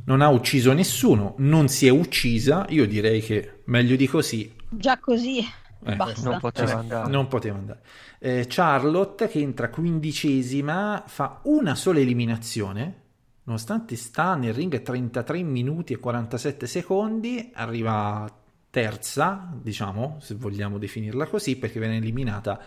Non 0.04 0.22
ha 0.22 0.28
ucciso 0.28 0.72
nessuno, 0.72 1.34
non 1.38 1.68
si 1.68 1.86
è 1.86 1.90
uccisa, 1.90 2.64
io 2.70 2.86
direi 2.86 3.20
che 3.20 3.60
meglio 3.64 3.94
di 3.94 4.06
così 4.06 4.56
Già 4.70 4.98
così 4.98 5.42
Eh, 5.84 5.96
basta. 5.96 6.28
Non 6.30 6.38
poteva 6.40 6.70
Eh, 6.70 6.74
andare. 6.74 7.10
non 7.10 7.28
poteva 7.28 7.56
andare. 7.58 7.80
Eh, 8.18 8.46
Charlotte 8.48 9.28
che 9.28 9.38
entra 9.40 9.68
quindicesima 9.70 11.04
fa 11.06 11.40
una 11.44 11.74
sola 11.74 11.98
eliminazione 12.00 13.02
nonostante 13.44 13.96
sta 13.96 14.34
nel 14.34 14.52
ring 14.52 14.82
33 14.82 15.42
minuti 15.42 15.92
e 15.94 15.98
47 15.98 16.66
secondi 16.66 17.50
arriva 17.54 18.28
terza 18.68 19.48
diciamo 19.54 20.18
se 20.20 20.34
vogliamo 20.34 20.76
definirla 20.76 21.26
così 21.26 21.56
perché 21.56 21.78
viene 21.80 21.96
eliminata 21.96 22.60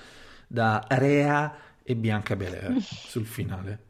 da 0.47 0.83
Rea 0.87 1.55
e 1.83 1.95
Bianca 1.95 2.35
Belair 2.35 2.75
sul 2.81 3.25
finale 3.27 3.89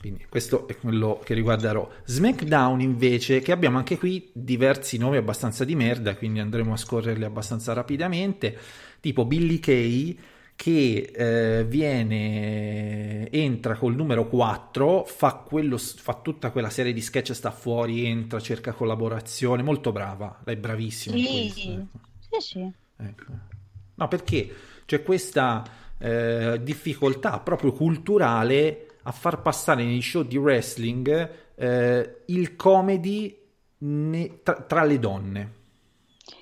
quindi 0.00 0.24
questo 0.30 0.66
è 0.66 0.78
quello 0.78 1.20
che 1.22 1.34
riguarda 1.34 1.72
Raw. 1.72 1.86
SmackDown 2.06 2.80
invece, 2.80 3.40
che 3.40 3.52
abbiamo 3.52 3.76
anche 3.76 3.98
qui 3.98 4.30
diversi 4.32 4.96
nomi 4.96 5.18
abbastanza 5.18 5.62
di 5.66 5.74
merda, 5.74 6.16
quindi 6.16 6.40
andremo 6.40 6.72
a 6.72 6.78
scorrerli 6.78 7.24
abbastanza 7.24 7.74
rapidamente, 7.74 8.56
tipo 8.98 9.26
Billy 9.26 9.58
Kay 9.58 10.18
che 10.56 11.12
eh, 11.14 11.64
viene 11.64 13.30
entra 13.30 13.76
col 13.76 13.94
numero 13.94 14.26
4, 14.26 15.04
fa, 15.04 15.34
quello, 15.34 15.76
fa 15.76 16.14
tutta 16.14 16.50
quella 16.50 16.70
serie 16.70 16.94
di 16.94 17.00
sketch, 17.02 17.32
sta 17.32 17.50
fuori, 17.50 18.06
entra, 18.06 18.40
cerca 18.40 18.72
collaborazione, 18.72 19.62
molto 19.62 19.92
brava, 19.92 20.40
lei 20.44 20.56
è 20.56 20.58
bravissima 20.58 21.14
Sì, 21.14 21.50
sì, 21.50 21.86
sì. 22.38 22.72
Ecco. 22.96 23.32
No, 23.96 24.08
perché 24.08 24.50
c'è 24.86 25.02
questa 25.02 25.62
eh, 25.98 26.58
difficoltà 26.62 27.38
proprio 27.40 27.72
culturale 27.72 28.89
a 29.02 29.12
far 29.12 29.42
passare 29.42 29.84
nei 29.84 30.02
show 30.02 30.22
di 30.22 30.36
wrestling 30.36 31.30
eh, 31.54 32.22
il 32.26 32.56
comedy 32.56 33.38
ne- 33.78 34.42
tra, 34.42 34.60
tra 34.62 34.84
le 34.84 34.98
donne. 34.98 35.52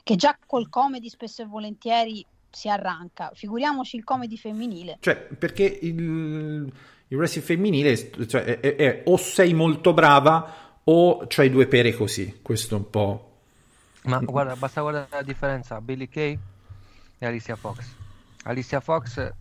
Che 0.03 0.17
già 0.17 0.37
col 0.47 0.69
comedy 0.69 1.09
spesso 1.09 1.43
e 1.43 1.47
volentieri 1.47 2.25
si 2.51 2.69
arranca. 2.69 3.31
Figuriamoci 3.35 3.97
il 3.97 4.05
comedy 4.05 4.37
femminile. 4.37 4.99
Cioè, 5.01 5.17
perché 5.17 5.65
il, 5.65 6.73
il 7.09 7.17
wrestling 7.17 7.47
femminile 7.47 8.27
cioè, 8.27 8.43
è, 8.45 8.61
è- 8.61 8.77
è 8.77 9.03
o 9.07 9.17
sei 9.17 9.55
molto 9.55 9.93
brava 9.93 10.81
o 10.85 11.25
c'hai 11.29 11.51
due 11.51 11.67
pere 11.67 11.93
così. 11.93 12.41
Questo 12.43 12.75
è 12.75 12.79
un 12.79 12.91
po'. 12.91 13.23
Ma 14.05 14.19
guarda, 14.21 14.57
basta 14.57 14.81
guardare 14.81 15.09
la 15.11 15.23
differenza, 15.23 15.81
Billy 15.81 16.09
Kay 16.09 16.39
e 17.19 17.27
Alicia 17.27 17.57
Fox. 17.57 17.85
Alicia 18.45 18.81
Fox 18.81 19.33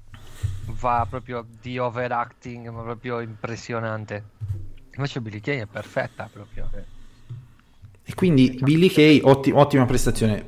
va 0.68 1.06
proprio 1.10 1.46
di 1.62 1.78
overacting, 1.78 2.70
ma 2.70 2.82
proprio 2.82 3.20
impressionante. 3.20 4.24
Invece 4.96 5.22
Billy 5.22 5.40
Kay 5.40 5.60
è 5.60 5.66
perfetta 5.66 6.30
proprio. 6.32 6.70
E 8.04 8.14
quindi 8.16 8.58
Billy 8.62 8.90
Kay, 8.90 9.22
otti- 9.24 9.52
ottima 9.52 9.86
prestazione, 9.86 10.46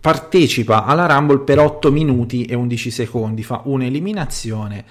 partecipa 0.00 0.84
alla 0.84 1.06
Rumble 1.06 1.40
per 1.40 1.58
8 1.58 1.90
minuti 1.92 2.44
e 2.44 2.54
11 2.54 2.90
secondi, 2.90 3.42
fa 3.42 3.62
un'eliminazione 3.64 4.84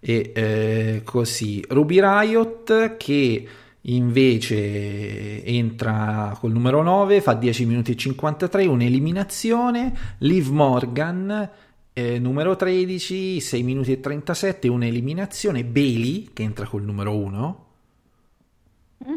e 0.00 0.32
eh, 0.34 1.02
così. 1.04 1.64
Ruby 1.68 2.00
Riot 2.00 2.96
che 2.96 3.48
invece 3.82 5.44
entra 5.44 6.36
col 6.38 6.52
numero 6.52 6.82
9, 6.82 7.20
fa 7.20 7.34
10 7.34 7.64
minuti 7.66 7.92
e 7.92 7.96
53, 7.96 8.66
un'eliminazione. 8.66 9.92
Liv 10.18 10.48
Morgan 10.48 11.50
eh, 11.92 12.18
numero 12.18 12.56
13, 12.56 13.40
6 13.40 13.62
minuti 13.62 13.92
e 13.92 14.00
37, 14.00 14.68
un'eliminazione. 14.68 15.64
Bailey 15.64 16.30
che 16.32 16.42
entra 16.42 16.66
col 16.66 16.82
numero 16.82 17.16
1. 17.16 17.66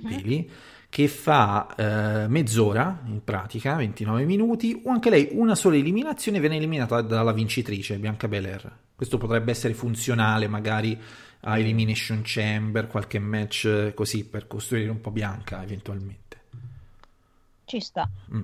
Bailey, 0.02 0.50
che 0.90 1.08
fa 1.08 1.76
eh, 1.76 2.28
mezz'ora 2.28 3.02
in 3.06 3.24
pratica, 3.24 3.76
29 3.76 4.26
minuti, 4.26 4.82
o 4.86 4.92
anche 4.92 5.10
lei 5.10 5.30
una 5.32 5.56
sola 5.56 5.76
eliminazione 5.76 6.40
viene 6.40 6.58
eliminata 6.58 7.02
dalla 7.02 7.34
vincitrice 7.34 7.98
Bianca 7.98 8.28
Belair. 8.28 8.72
Questo 8.96 9.18
potrebbe 9.18 9.52
essere 9.52 9.74
funzionale 9.74 10.48
magari 10.48 10.98
a 11.42 11.58
Elimination 11.58 12.22
Chamber, 12.24 12.88
qualche 12.88 13.20
match 13.20 13.94
così 13.94 14.24
per 14.24 14.48
costruire 14.48 14.90
un 14.90 15.02
po' 15.02 15.12
Bianca 15.12 15.62
eventualmente. 15.62 16.42
Ci 17.66 17.80
sta. 17.80 18.10
Mm. 18.34 18.42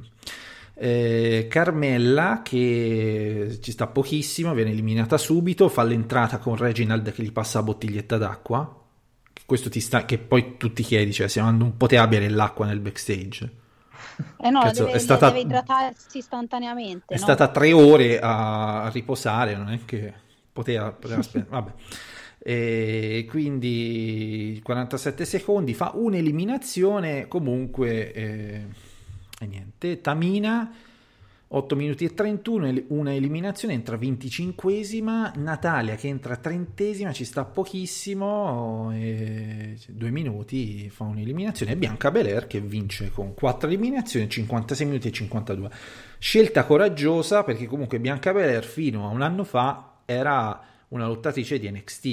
Eh, 0.81 1.47
Carmella 1.49 2.39
che 2.41 3.59
ci 3.61 3.71
sta 3.71 3.87
pochissimo, 3.87 4.53
viene 4.53 4.71
eliminata 4.71 5.17
subito, 5.17 5.67
fa 5.67 5.83
l'entrata 5.83 6.37
con 6.37 6.55
Reginald 6.55 7.11
che 7.11 7.21
gli 7.21 7.33
passa 7.33 7.59
la 7.59 7.65
bottiglietta 7.65 8.17
d'acqua. 8.17 8.77
Questo 9.45 9.69
ti 9.69 9.81
sta, 9.81 10.05
che 10.05 10.17
poi 10.19 10.55
tu 10.55 10.71
ti 10.71 10.83
chiedi, 10.83 11.11
cioè, 11.11 11.27
se 11.27 11.41
non 11.41 11.75
poteva 11.75 12.07
bere 12.07 12.29
l'acqua 12.29 12.65
nel 12.65 12.79
backstage. 12.79 13.57
Eh 14.41 14.49
no, 14.49 14.61
Cazzo, 14.61 14.85
deve, 14.85 14.95
è 14.95 14.99
stata- 14.99 15.27
deve 15.27 15.41
idratarsi 15.41 16.17
istantaneamente. 16.19 17.13
È 17.13 17.17
no? 17.17 17.23
stata 17.23 17.49
tre 17.49 17.73
ore 17.73 18.19
a, 18.19 18.83
a 18.83 18.89
riposare, 18.89 19.57
non 19.57 19.71
è 19.71 19.79
che 19.83 20.13
poteva, 20.53 20.91
poteva 20.93 21.19
aspettare. 21.19 21.49
Vabbè. 21.51 21.71
E 22.41 23.27
quindi 23.29 24.61
47 24.63 25.25
secondi, 25.25 25.73
fa 25.73 25.91
un'eliminazione 25.93 27.27
comunque 27.27 28.13
eh, 28.13 28.65
e 29.39 29.47
niente. 29.47 30.01
Tamina 30.01 30.71
8 31.51 31.75
minuti 31.75 32.05
e 32.05 32.13
31, 32.13 32.67
el- 32.67 32.85
una 32.89 33.13
eliminazione, 33.13 33.73
entra 33.73 33.97
25esima. 33.97 35.31
Natalia 35.37 35.95
che 35.95 36.07
entra 36.07 36.39
30esima, 36.39 37.11
ci 37.11 37.25
sta 37.25 37.43
pochissimo, 37.43 38.91
e 38.93 39.75
2 39.87 40.11
minuti 40.11 40.89
fa 40.91 41.05
un'eliminazione. 41.05 41.71
E 41.71 41.75
Bianca 41.75 42.11
Belair 42.11 42.45
che 42.45 42.61
vince 42.61 43.09
con 43.09 43.33
4 43.33 43.67
eliminazioni, 43.67 44.29
56 44.29 44.85
minuti 44.85 45.07
e 45.07 45.11
52. 45.11 45.69
Scelta 46.19 46.65
coraggiosa 46.65 47.43
perché 47.43 47.65
comunque 47.65 47.99
Bianca 47.99 48.31
Belair 48.31 48.63
fino 48.63 49.07
a 49.07 49.09
un 49.09 49.23
anno 49.23 49.43
fa 49.43 50.01
era 50.05 50.61
una 50.89 51.07
lottatrice 51.07 51.57
di 51.57 51.71
NXT. 51.71 52.05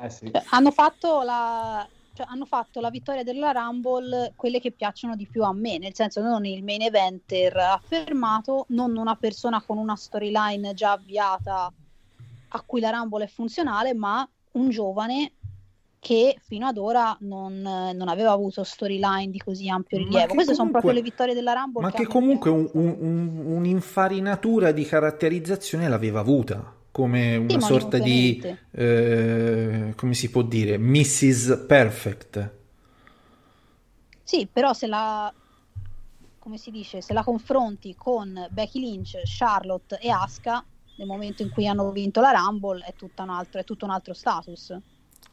Eh 0.00 0.10
sì. 0.10 0.30
Hanno, 0.50 0.72
fatto 0.72 1.22
la, 1.22 1.86
cioè, 2.14 2.26
hanno 2.28 2.44
fatto 2.46 2.80
la 2.80 2.90
vittoria 2.90 3.22
della 3.24 3.50
Rumble 3.50 4.32
quelle 4.36 4.60
che 4.60 4.70
piacciono 4.70 5.16
di 5.16 5.26
più 5.26 5.42
a 5.42 5.52
me, 5.52 5.78
nel 5.78 5.94
senso 5.94 6.22
non 6.22 6.44
il 6.46 6.62
main 6.62 6.82
eventer 6.82 7.56
affermato, 7.56 8.66
non 8.68 8.96
una 8.96 9.16
persona 9.16 9.60
con 9.60 9.78
una 9.78 9.96
storyline 9.96 10.74
già 10.74 10.92
avviata 10.92 11.72
a 12.56 12.62
cui 12.64 12.80
la 12.80 12.90
Rumble 12.90 13.24
è 13.24 13.28
funzionale, 13.28 13.94
ma 13.94 14.26
un 14.52 14.70
giovane 14.70 15.32
che 15.98 16.36
fino 16.46 16.66
ad 16.66 16.76
ora 16.76 17.16
non, 17.20 17.60
non 17.62 18.08
aveva 18.08 18.30
avuto 18.30 18.62
storyline 18.62 19.30
di 19.30 19.38
così 19.38 19.68
ampio 19.68 19.96
rilievo. 19.98 20.26
che 20.26 20.34
Queste 20.34 20.54
sono 20.54 20.68
comunque- 20.70 20.80
proprio 20.80 20.92
le 20.92 21.02
vittorie 21.02 21.34
della 21.34 21.52
Rumble. 21.54 21.82
Ma 21.82 21.90
che 21.90 22.02
hanno- 22.02 22.08
comunque 22.10 22.50
un- 22.50 22.68
un- 22.74 22.96
un- 23.00 23.56
un'infarinatura 23.56 24.70
di 24.70 24.84
caratterizzazione 24.84 25.88
l'aveva 25.88 26.20
avuta, 26.20 26.72
come 26.94 27.34
una 27.34 27.56
ma 27.56 27.60
sorta 27.60 27.98
di, 27.98 28.40
eh, 28.70 29.94
come 29.96 30.14
si 30.14 30.30
può 30.30 30.42
dire, 30.42 30.78
Mrs. 30.78 31.64
Perfect. 31.66 32.52
Sì, 34.22 34.46
però 34.46 34.72
se 34.72 34.86
la, 34.86 35.34
come 36.38 36.56
si 36.56 36.70
dice, 36.70 37.02
se 37.02 37.12
la 37.12 37.24
confronti 37.24 37.96
con 37.98 38.46
Becky 38.48 38.78
Lynch, 38.78 39.22
Charlotte 39.24 39.98
e 39.98 40.08
Asuka, 40.08 40.64
nel 40.94 41.08
momento 41.08 41.42
in 41.42 41.50
cui 41.50 41.66
hanno 41.66 41.90
vinto 41.90 42.20
la 42.20 42.30
Rumble, 42.30 42.84
è, 42.84 42.94
un 43.22 43.28
altro, 43.30 43.58
è 43.58 43.64
tutto 43.64 43.86
un 43.86 43.90
altro 43.90 44.14
status. 44.14 44.78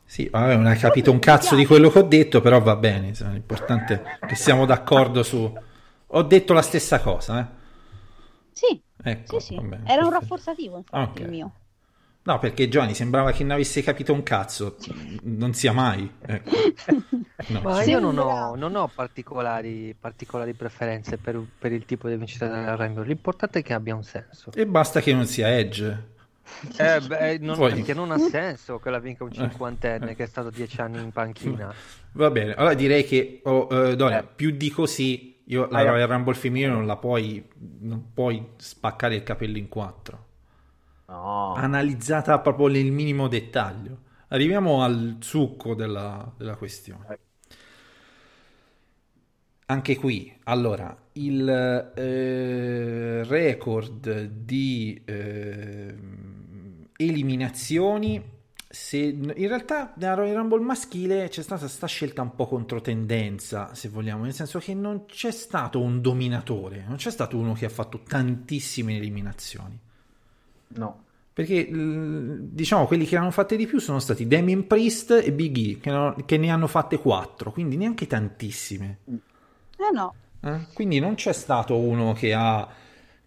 Sì, 0.03 0.29
vabbè, 0.29 0.55
non 0.55 0.65
hai 0.65 0.79
capito 0.79 1.11
un 1.11 1.19
cazzo 1.19 1.53
di 1.53 1.67
quello 1.67 1.91
che 1.91 1.99
ho 1.99 2.07
detto, 2.07 2.41
però 2.41 2.59
va 2.59 2.75
bene, 2.75 3.13
l'importante 3.31 4.01
è 4.19 4.25
che 4.25 4.33
siamo 4.33 4.65
d'accordo 4.65 5.21
su... 5.21 5.59
Ho 6.07 6.23
detto 6.23 6.53
la 6.53 6.63
stessa 6.63 6.99
cosa, 6.99 7.39
eh? 7.39 7.59
Sì, 8.51 8.81
Ecco, 9.03 9.39
sì, 9.39 9.47
sì. 9.47 9.55
va 9.55 9.61
bene, 9.61 9.83
Era 9.87 10.03
un 10.03 10.09
perfetto. 10.09 10.19
rafforzativo, 10.19 10.77
infatti, 10.77 11.19
Ok. 11.19 11.19
il 11.19 11.29
mio. 11.29 11.51
No, 12.23 12.37
perché 12.37 12.69
Giovanni 12.69 12.93
sembrava 12.93 13.31
che 13.31 13.41
non 13.41 13.53
avesse 13.53 13.81
capito 13.81 14.13
un 14.13 14.21
cazzo, 14.21 14.77
non 15.23 15.53
sia 15.53 15.71
mai. 15.73 16.09
ecco. 16.21 16.49
No. 17.47 17.61
Ma 17.61 17.81
io 17.83 17.99
non 17.99 18.19
ho, 18.19 18.53
non 18.55 18.75
ho 18.75 18.87
particolari, 18.93 19.95
particolari 19.99 20.53
preferenze 20.53 21.17
per, 21.17 21.41
per 21.57 21.71
il 21.71 21.85
tipo 21.85 22.07
di 22.07 22.15
vincita 22.15 22.45
della 22.47 22.75
Rumble. 22.75 23.03
L'importante 23.05 23.59
è 23.59 23.63
che 23.63 23.73
abbia 23.73 23.95
un 23.95 24.03
senso. 24.03 24.51
E 24.53 24.67
basta 24.67 25.01
che 25.01 25.11
non 25.11 25.25
sia 25.25 25.49
Edge. 25.57 26.09
Eh, 26.77 26.99
beh, 27.01 27.39
non- 27.39 27.57
Poi- 27.57 27.73
perché 27.73 27.95
non 27.95 28.11
ha 28.11 28.19
senso 28.29 28.77
che 28.77 28.91
la 28.91 28.99
vinca 28.99 29.23
un 29.23 29.31
Eh. 29.31 29.33
cinquantenne 29.33 30.15
che 30.15 30.23
è 30.23 30.27
stato 30.27 30.51
dieci 30.51 30.79
anni 30.81 30.99
in 31.01 31.11
panchina. 31.11 31.73
Va 32.11 32.29
bene, 32.29 32.53
allora 32.53 32.75
direi 32.75 33.05
che 33.05 33.39
oh, 33.43 33.67
eh, 33.71 33.95
Doria, 33.95 34.21
più 34.23 34.51
di 34.51 34.69
così, 34.69 35.30
io 35.51 35.67
la 35.69 35.83
Royal 35.83 36.07
Rumble 36.07 36.33
femminile 36.33 36.71
non 36.71 36.85
la 36.85 36.95
puoi, 36.95 37.45
non 37.79 38.13
puoi 38.13 38.51
spaccare 38.55 39.15
il 39.15 39.23
capello 39.23 39.57
in 39.57 39.67
quattro. 39.67 40.25
No. 41.07 41.53
Analizzata 41.55 42.39
proprio 42.39 42.67
nel 42.67 42.89
minimo 42.89 43.27
dettaglio. 43.27 43.97
Arriviamo 44.29 44.81
al 44.81 45.17
succo 45.19 45.75
della, 45.75 46.31
della 46.37 46.55
questione. 46.55 47.19
Anche 49.65 49.97
qui, 49.97 50.33
allora, 50.45 50.97
il 51.13 51.91
eh, 51.95 53.23
record 53.25 54.21
di 54.23 55.01
eh, 55.03 55.95
eliminazioni 56.95 58.23
se 58.73 58.97
in 58.97 59.33
realtà 59.35 59.93
nella 59.97 60.13
Royal 60.13 60.35
Rumble 60.37 60.61
maschile 60.61 61.27
c'è 61.27 61.41
stata 61.41 61.61
questa 61.61 61.87
scelta 61.87 62.21
un 62.21 62.35
po' 62.35 62.47
controtendenza, 62.47 63.73
se 63.75 63.89
vogliamo, 63.89 64.23
nel 64.23 64.33
senso 64.33 64.59
che 64.59 64.73
non 64.73 65.05
c'è 65.05 65.31
stato 65.31 65.81
un 65.81 65.99
dominatore, 66.01 66.85
non 66.87 66.95
c'è 66.95 67.11
stato 67.11 67.37
uno 67.37 67.53
che 67.53 67.65
ha 67.65 67.69
fatto 67.69 68.01
tantissime 68.07 68.95
eliminazioni. 68.95 69.77
No. 70.69 71.03
Perché 71.33 71.67
diciamo 71.69 72.85
quelli 72.87 73.05
che 73.05 73.15
hanno 73.17 73.31
fatte 73.31 73.55
di 73.55 73.65
più 73.67 73.79
sono 73.79 73.99
stati 73.99 74.27
Damien 74.27 74.67
Priest 74.67 75.11
e 75.11 75.31
Big 75.31 75.57
E, 75.57 75.77
che, 75.79 75.89
no- 75.89 76.15
che 76.25 76.37
ne 76.37 76.49
hanno 76.49 76.67
fatte 76.67 76.97
quattro, 76.97 77.51
quindi 77.51 77.77
neanche 77.77 78.07
tantissime. 78.07 78.99
Eh 79.05 79.91
no, 79.93 80.13
Eh? 80.41 80.67
Quindi 80.73 80.99
non 80.99 81.15
c'è 81.15 81.33
stato 81.33 81.77
uno 81.77 82.13
che 82.13 82.33
ha 82.33 82.67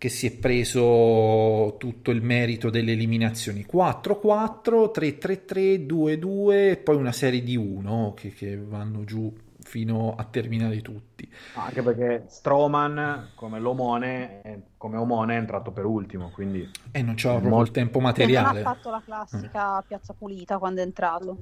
che 0.05 0.10
si 0.10 0.26
è 0.26 0.32
preso 0.32 1.76
tutto 1.78 2.10
il 2.10 2.20
merito 2.20 2.68
delle 2.68 2.93
eliminazioni 2.93 3.64
4-4, 3.64 4.90
3-3-3, 4.94 5.86
2-2 5.86 6.52
e 6.72 6.76
poi 6.76 6.97
una 6.97 7.10
serie 7.10 7.43
di 7.43 7.56
1 7.56 8.12
che, 8.14 8.35
che 8.35 8.59
vanno 8.59 9.05
giù 9.05 9.35
fino 9.62 10.14
a 10.14 10.24
terminare 10.24 10.82
tutti. 10.82 11.26
Anche 11.55 11.81
perché 11.81 12.24
Strowman, 12.28 13.31
come 13.35 13.59
l'omone, 13.59 14.64
come 14.76 14.98
omone 14.98 15.36
è 15.36 15.39
entrato 15.39 15.70
per 15.70 15.86
ultimo, 15.86 16.28
quindi... 16.35 16.68
E 16.90 17.01
non 17.01 17.14
c'era 17.14 17.39
proprio 17.39 17.55
Molto- 17.55 17.70
il 17.70 17.74
tempo 17.74 17.97
e 17.97 18.01
non 18.02 18.10
ha 18.10 18.12
materiale. 18.12 18.60
fatto 18.60 18.90
la 18.90 19.02
classica 19.02 19.82
piazza 19.89 20.12
pulita 20.12 20.59
quando 20.59 20.82
è 20.82 20.85
entrato. 20.85 21.39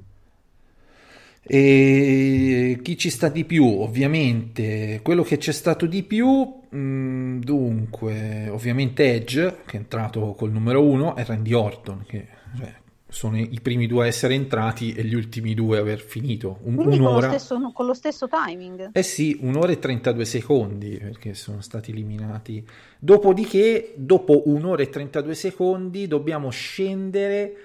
E 1.45 2.79
chi 2.81 2.97
ci 2.97 3.09
sta 3.09 3.27
di 3.27 3.43
più? 3.43 3.65
Ovviamente 3.65 5.01
quello 5.03 5.23
che 5.23 5.35
c'è 5.35 5.51
stato 5.51 5.85
di 5.85 6.03
più, 6.03 6.61
mh, 6.75 7.39
dunque, 7.39 8.49
ovviamente 8.49 9.13
Edge, 9.13 9.57
che 9.65 9.77
è 9.77 9.79
entrato 9.79 10.33
col 10.33 10.51
numero 10.51 10.83
uno, 10.83 11.15
e 11.15 11.23
Randy 11.23 11.53
Orton, 11.53 12.03
che 12.07 12.27
cioè, 12.57 12.73
sono 13.07 13.37
i 13.37 13.59
primi 13.61 13.85
due 13.85 14.05
a 14.05 14.07
essere 14.07 14.33
entrati 14.33 14.93
e 14.93 15.03
gli 15.03 15.13
ultimi 15.13 15.53
due 15.53 15.77
a 15.77 15.81
aver 15.81 15.99
finito. 15.99 16.57
Un- 16.63 16.75
Quindi 16.75 16.97
con 16.97 17.05
lo, 17.05 17.09
un'ora. 17.11 17.27
stesso, 17.29 17.71
con 17.71 17.85
lo 17.85 17.93
stesso 17.93 18.27
timing. 18.27 18.89
Eh 18.91 19.03
sì, 19.03 19.37
un'ora 19.41 19.71
e 19.71 19.79
32 19.79 20.25
secondi 20.25 20.97
perché 20.97 21.33
sono 21.35 21.61
stati 21.61 21.91
eliminati. 21.91 22.65
Dopodiché, 22.97 23.93
dopo 23.95 24.49
un'ora 24.49 24.81
e 24.81 24.89
32 24.89 25.35
secondi, 25.35 26.07
dobbiamo 26.07 26.49
scendere 26.49 27.55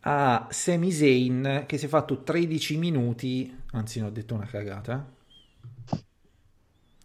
a 0.00 0.46
Sami 0.50 0.90
Zayn 0.90 1.64
che 1.66 1.76
si 1.76 1.84
è 1.84 1.88
fatto 1.88 2.22
13 2.22 2.78
minuti, 2.78 3.54
anzi, 3.72 4.00
no, 4.00 4.06
ho 4.06 4.10
detto 4.10 4.34
una 4.34 4.46
cagata. 4.46 5.16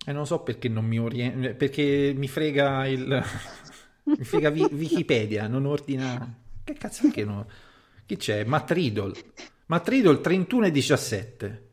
E 0.05 0.11
non 0.11 0.25
so 0.25 0.39
perché 0.41 0.67
non 0.67 0.85
mi 0.85 0.99
orienta, 0.99 1.53
perché 1.53 2.13
mi 2.15 2.27
frega 2.27 2.85
il 2.87 3.23
mi 4.03 4.23
frega 4.23 4.49
Wi- 4.49 4.73
Wikipedia, 4.73 5.47
non 5.47 5.65
ordina. 5.65 6.41
Che 6.63 6.73
cazzo 6.73 7.07
è 7.07 7.11
che 7.11 7.23
no? 7.23 7.47
Chi 8.05 8.17
c'è? 8.17 8.43
Matt 8.43 8.71
Riddle 9.87 10.21
31 10.21 10.65
e 10.65 10.71
17. 10.71 11.69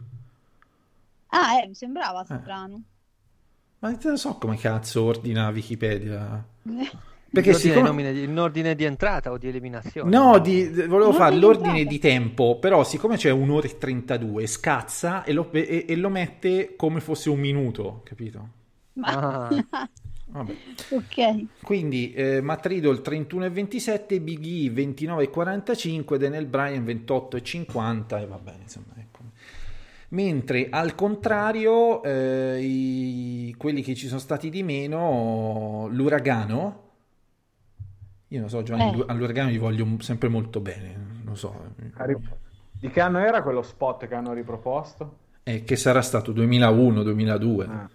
Ah, 1.28 1.60
eh, 1.60 1.68
mi 1.68 1.74
sembrava 1.74 2.24
strano. 2.24 2.82
Ma 3.80 3.96
non 4.02 4.18
so 4.18 4.34
come 4.34 4.56
cazzo 4.56 5.02
ordina 5.04 5.48
Wikipedia. 5.48 6.44
In 7.32 7.36
Perché 7.42 7.50
ordine, 7.54 7.72
siccome... 7.74 7.88
nomine 7.88 8.12
di- 8.12 8.22
in 8.24 8.38
ordine 8.38 8.74
di 8.74 8.82
entrata 8.84 9.30
o 9.30 9.38
di 9.38 9.46
eliminazione? 9.46 10.10
No, 10.10 10.38
di- 10.40 10.68
volevo 10.88 11.12
fare 11.12 11.34
di 11.34 11.40
l'ordine 11.40 11.68
entrata. 11.78 11.88
di 11.90 11.98
tempo, 12.00 12.58
però 12.58 12.82
siccome 12.82 13.16
c'è 13.16 13.30
un'ora 13.30 13.68
e 13.68 13.78
32, 13.78 14.46
scazza 14.48 15.22
e 15.22 15.32
lo, 15.32 15.48
e- 15.52 15.84
e 15.86 15.96
lo 15.96 16.08
mette 16.08 16.74
come 16.76 16.98
fosse 17.00 17.30
un 17.30 17.38
minuto, 17.38 18.00
capito? 18.04 18.48
Ma- 18.94 19.46
Ah. 19.48 19.48
Vabbè. 20.32 20.52
ok. 20.90 21.44
Quindi 21.62 22.12
eh, 22.12 22.40
Matt 22.40 22.64
Riddle 22.66 23.00
31 23.00 23.44
e 23.46 23.50
27, 23.50 24.20
Big 24.20 24.44
E 24.66 24.70
29 24.70 25.24
e 25.24 25.28
45, 25.30 26.18
Daniel 26.18 26.46
Bryan 26.46 26.84
28 26.84 27.36
e 27.36 27.42
50 27.42 28.20
e 28.20 28.26
va 28.26 28.38
bene, 28.38 28.58
insomma, 28.62 28.92
ecco. 28.96 29.18
Mentre 30.10 30.68
al 30.70 30.94
contrario, 30.96 32.02
eh, 32.02 32.58
i- 32.60 33.54
quelli 33.56 33.82
che 33.82 33.94
ci 33.94 34.06
sono 34.08 34.20
stati 34.20 34.50
di 34.50 34.62
meno, 34.62 35.88
l'uragano, 35.90 36.88
io 38.32 38.40
non 38.40 38.48
so, 38.48 38.62
Giovanni, 38.62 39.00
Eh. 39.00 39.04
all'uragano 39.08 39.50
gli 39.50 39.58
voglio 39.58 39.86
sempre 40.00 40.28
molto 40.28 40.60
bene, 40.60 40.94
non 41.24 41.36
so, 41.36 41.54
Di 42.72 42.88
che 42.88 43.00
anno 43.00 43.18
era 43.18 43.42
quello 43.42 43.62
spot 43.62 44.06
che 44.06 44.14
hanno 44.14 44.32
riproposto? 44.32 45.16
eh, 45.42 45.64
che 45.64 45.76
sarà 45.76 46.00
stato 46.02 46.32
2001-2002. 46.32 47.66
Ah. 47.68 47.88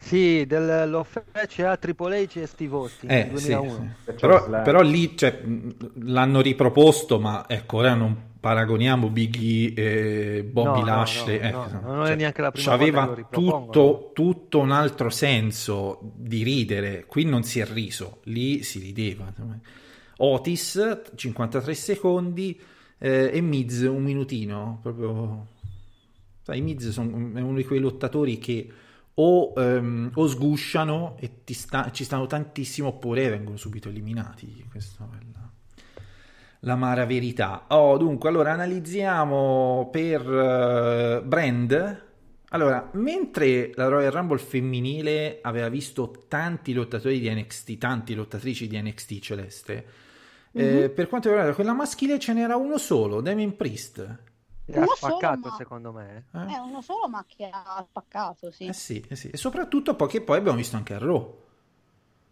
Sì, 0.00 0.46
del- 0.46 0.88
lo 0.88 1.04
fece 1.04 1.66
a 1.66 1.76
Triple 1.76 2.22
H 2.26 2.38
e 2.40 2.46
Steve 2.46 2.74
Austin 2.74 3.10
Eh, 3.10 3.24
nel 3.24 3.38
sì, 3.38 3.48
2001. 3.48 3.94
sì. 4.04 4.12
Però, 4.12 4.48
però 4.62 4.80
lì 4.80 5.16
cioè, 5.16 5.42
l'hanno 5.94 6.40
riproposto, 6.40 7.18
ma 7.18 7.44
ecco, 7.48 7.78
ora 7.78 7.94
non 7.94 8.27
paragoniamo 8.40 9.08
Biggie 9.08 9.74
e 9.74 10.44
Bobby 10.44 10.80
No, 10.80 10.84
Lashley. 10.86 11.38
no, 11.40 11.46
ecco, 11.66 11.80
no, 11.80 11.94
non 11.94 12.06
è 12.06 12.14
neanche 12.14 12.42
la 12.42 12.50
prima 12.50 12.76
lo 12.76 13.14
ripropongono. 13.14 13.64
tutto, 13.66 14.10
tutto 14.14 14.58
un 14.60 14.70
altro 14.70 15.10
senso 15.10 15.98
di 16.14 16.42
ridere. 16.42 17.04
Qui 17.06 17.24
non 17.24 17.42
si 17.42 17.60
è 17.60 17.66
riso, 17.66 18.20
lì 18.24 18.62
si 18.62 18.78
rideva. 18.78 19.32
Otis 20.18 21.02
53 21.14 21.74
secondi 21.74 22.58
eh, 22.98 23.30
e 23.32 23.40
Miz 23.40 23.80
un 23.82 24.02
minutino. 24.02 24.78
Proprio... 24.82 25.46
Sai, 26.42 26.60
Miz 26.60 26.88
son- 26.90 27.32
è 27.36 27.40
uno 27.40 27.56
di 27.56 27.64
quei 27.64 27.78
lottatori 27.78 28.38
che 28.38 28.68
o, 29.20 29.52
ehm, 29.56 30.12
o 30.14 30.26
sgusciano 30.28 31.16
e 31.18 31.30
sta- 31.52 31.90
ci 31.90 32.04
stanno 32.04 32.26
tantissimo 32.26 32.88
oppure 32.88 33.28
vengono 33.28 33.56
subito 33.56 33.88
eliminati. 33.88 34.64
Questa 34.70 35.04
è 35.04 35.06
la, 35.08 35.27
l'amara 36.60 37.04
verità. 37.06 37.64
Oh, 37.68 37.96
dunque, 37.96 38.28
allora 38.28 38.52
analizziamo 38.52 39.88
per 39.90 40.20
eh, 40.22 41.22
brand. 41.24 42.06
Allora, 42.50 42.88
mentre 42.92 43.72
la 43.74 43.88
Royal 43.88 44.10
Rumble 44.10 44.38
femminile 44.38 45.40
aveva 45.42 45.68
visto 45.68 46.24
tanti 46.28 46.72
lottatori 46.72 47.20
di 47.20 47.30
NXT, 47.30 47.76
tanti 47.76 48.14
lottatrici 48.14 48.66
di 48.66 48.80
NXT 48.80 49.18
celeste, 49.18 49.86
eh, 50.52 50.88
per 50.88 51.08
quanto 51.08 51.28
riguarda 51.28 51.52
quella 51.52 51.74
maschile 51.74 52.18
ce 52.18 52.32
n'era 52.32 52.56
uno 52.56 52.78
solo, 52.78 53.20
Damien 53.20 53.54
Priest. 53.54 54.18
E 54.64 54.78
ha 54.78 54.84
spaccato 54.86 55.48
ma- 55.48 55.54
secondo 55.56 55.92
me. 55.92 56.24
Eh? 56.32 56.46
È 56.46 56.58
uno 56.58 56.80
solo, 56.80 57.08
ma 57.08 57.24
che 57.26 57.48
ha 57.50 57.84
spaccato, 57.86 58.50
sì. 58.50 58.66
Eh 58.66 58.72
sì, 58.72 59.04
eh 59.08 59.16
sì. 59.16 59.28
E 59.28 59.36
soprattutto 59.36 59.94
poi 59.94 60.08
che 60.08 60.22
poi 60.22 60.38
abbiamo 60.38 60.56
visto 60.56 60.76
anche 60.76 60.94
a 60.94 60.98
Raw. 60.98 61.42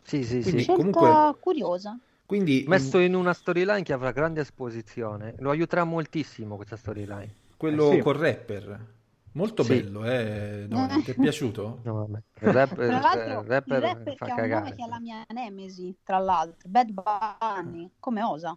Sì, 0.02 0.22
sì, 0.24 0.40
Quindi 0.40 0.62
sì. 0.62 0.66
Comunque- 0.72 1.34
curiosa. 1.40 1.98
Quindi 2.26 2.64
Messo 2.66 2.98
in 2.98 3.14
una 3.14 3.32
storyline 3.32 3.82
che 3.82 3.92
avrà 3.92 4.10
grande 4.10 4.40
esposizione. 4.40 5.34
Lo 5.38 5.50
aiuterà 5.50 5.84
moltissimo 5.84 6.56
questa 6.56 6.76
storyline. 6.76 7.34
quello 7.56 7.92
Eh 7.92 7.96
sì. 7.96 8.02
col 8.02 8.14
rapper. 8.14 8.94
Molto 9.32 9.62
Sì. 9.62 9.68
bello, 9.74 10.04
eh, 10.04 10.64
Dorian, 10.66 11.02
ti 11.02 11.10
è 11.10 11.14
piaciuto? 11.14 11.80
No, 11.84 11.94
vabbè. 11.94 12.18
Il 12.46 12.52
rapper, 12.52 12.86
Tra 12.88 13.00
l'altro, 13.00 13.40
il 13.40 13.46
rapper 13.46 13.76
il 13.76 13.80
rapper 13.82 14.16
fa 14.16 14.24
che 14.26 14.30
ha 14.30 14.34
un 14.34 14.40
nome 14.40 14.60
cagare. 14.60 14.76
che 14.76 14.84
è 14.84 14.88
la 14.88 14.98
mia 15.00 15.24
nemesi, 15.28 15.96
tra 16.02 16.18
l'altro, 16.18 16.68
Bad 16.68 16.90
Bunny, 16.90 17.90
come 17.98 18.22
osa? 18.22 18.56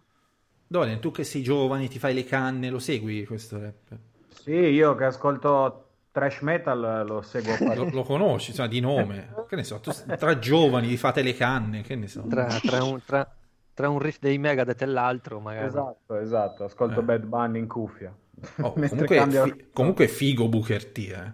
Dorian, 0.66 1.00
tu 1.00 1.10
che 1.10 1.24
sei 1.24 1.42
giovane, 1.42 1.88
ti 1.88 1.98
fai 1.98 2.14
le 2.14 2.24
canne, 2.24 2.70
lo 2.70 2.78
segui 2.78 3.24
questo 3.26 3.58
rapper? 3.58 3.98
Sì, 4.28 4.52
io 4.52 4.94
che 4.94 5.04
ascolto 5.04 5.86
trash 6.12 6.40
metal 6.40 7.04
lo 7.06 7.22
seguo 7.22 7.56
Lo, 7.74 7.90
lo 7.90 8.02
conosci, 8.04 8.50
insomma, 8.50 8.68
di 8.68 8.80
nome? 8.80 9.34
Che 9.48 9.56
ne 9.56 9.64
so, 9.64 9.80
tu- 9.80 9.92
tra 10.16 10.38
giovani 10.38 10.86
vi 10.88 10.96
fate 10.96 11.22
le 11.22 11.34
canne, 11.34 11.82
che 11.82 11.96
ne 11.96 12.06
so. 12.08 12.24
Tra, 12.28 12.46
tra 12.46 12.84
un, 12.84 13.02
tra- 13.04 13.28
tra 13.74 13.88
un 13.88 13.98
riff 13.98 14.18
dei 14.20 14.38
Megadeth 14.38 14.82
e 14.82 14.86
l'altro, 14.86 15.40
magari. 15.40 15.66
Esatto, 15.66 16.16
esatto, 16.16 16.64
ascolto 16.64 17.00
Eh. 17.00 17.04
Bad 17.04 17.24
Bunny 17.24 17.58
in 17.58 17.68
cuffia. 17.68 18.12
Oh, 18.60 18.72
comunque, 18.88 19.16
cambia- 19.16 19.46
fi- 19.46 19.68
comunque 19.72 20.04
è 20.06 20.08
figo 20.08 20.48
Booker 20.48 20.84
T, 20.86 20.98
eh. 20.98 21.32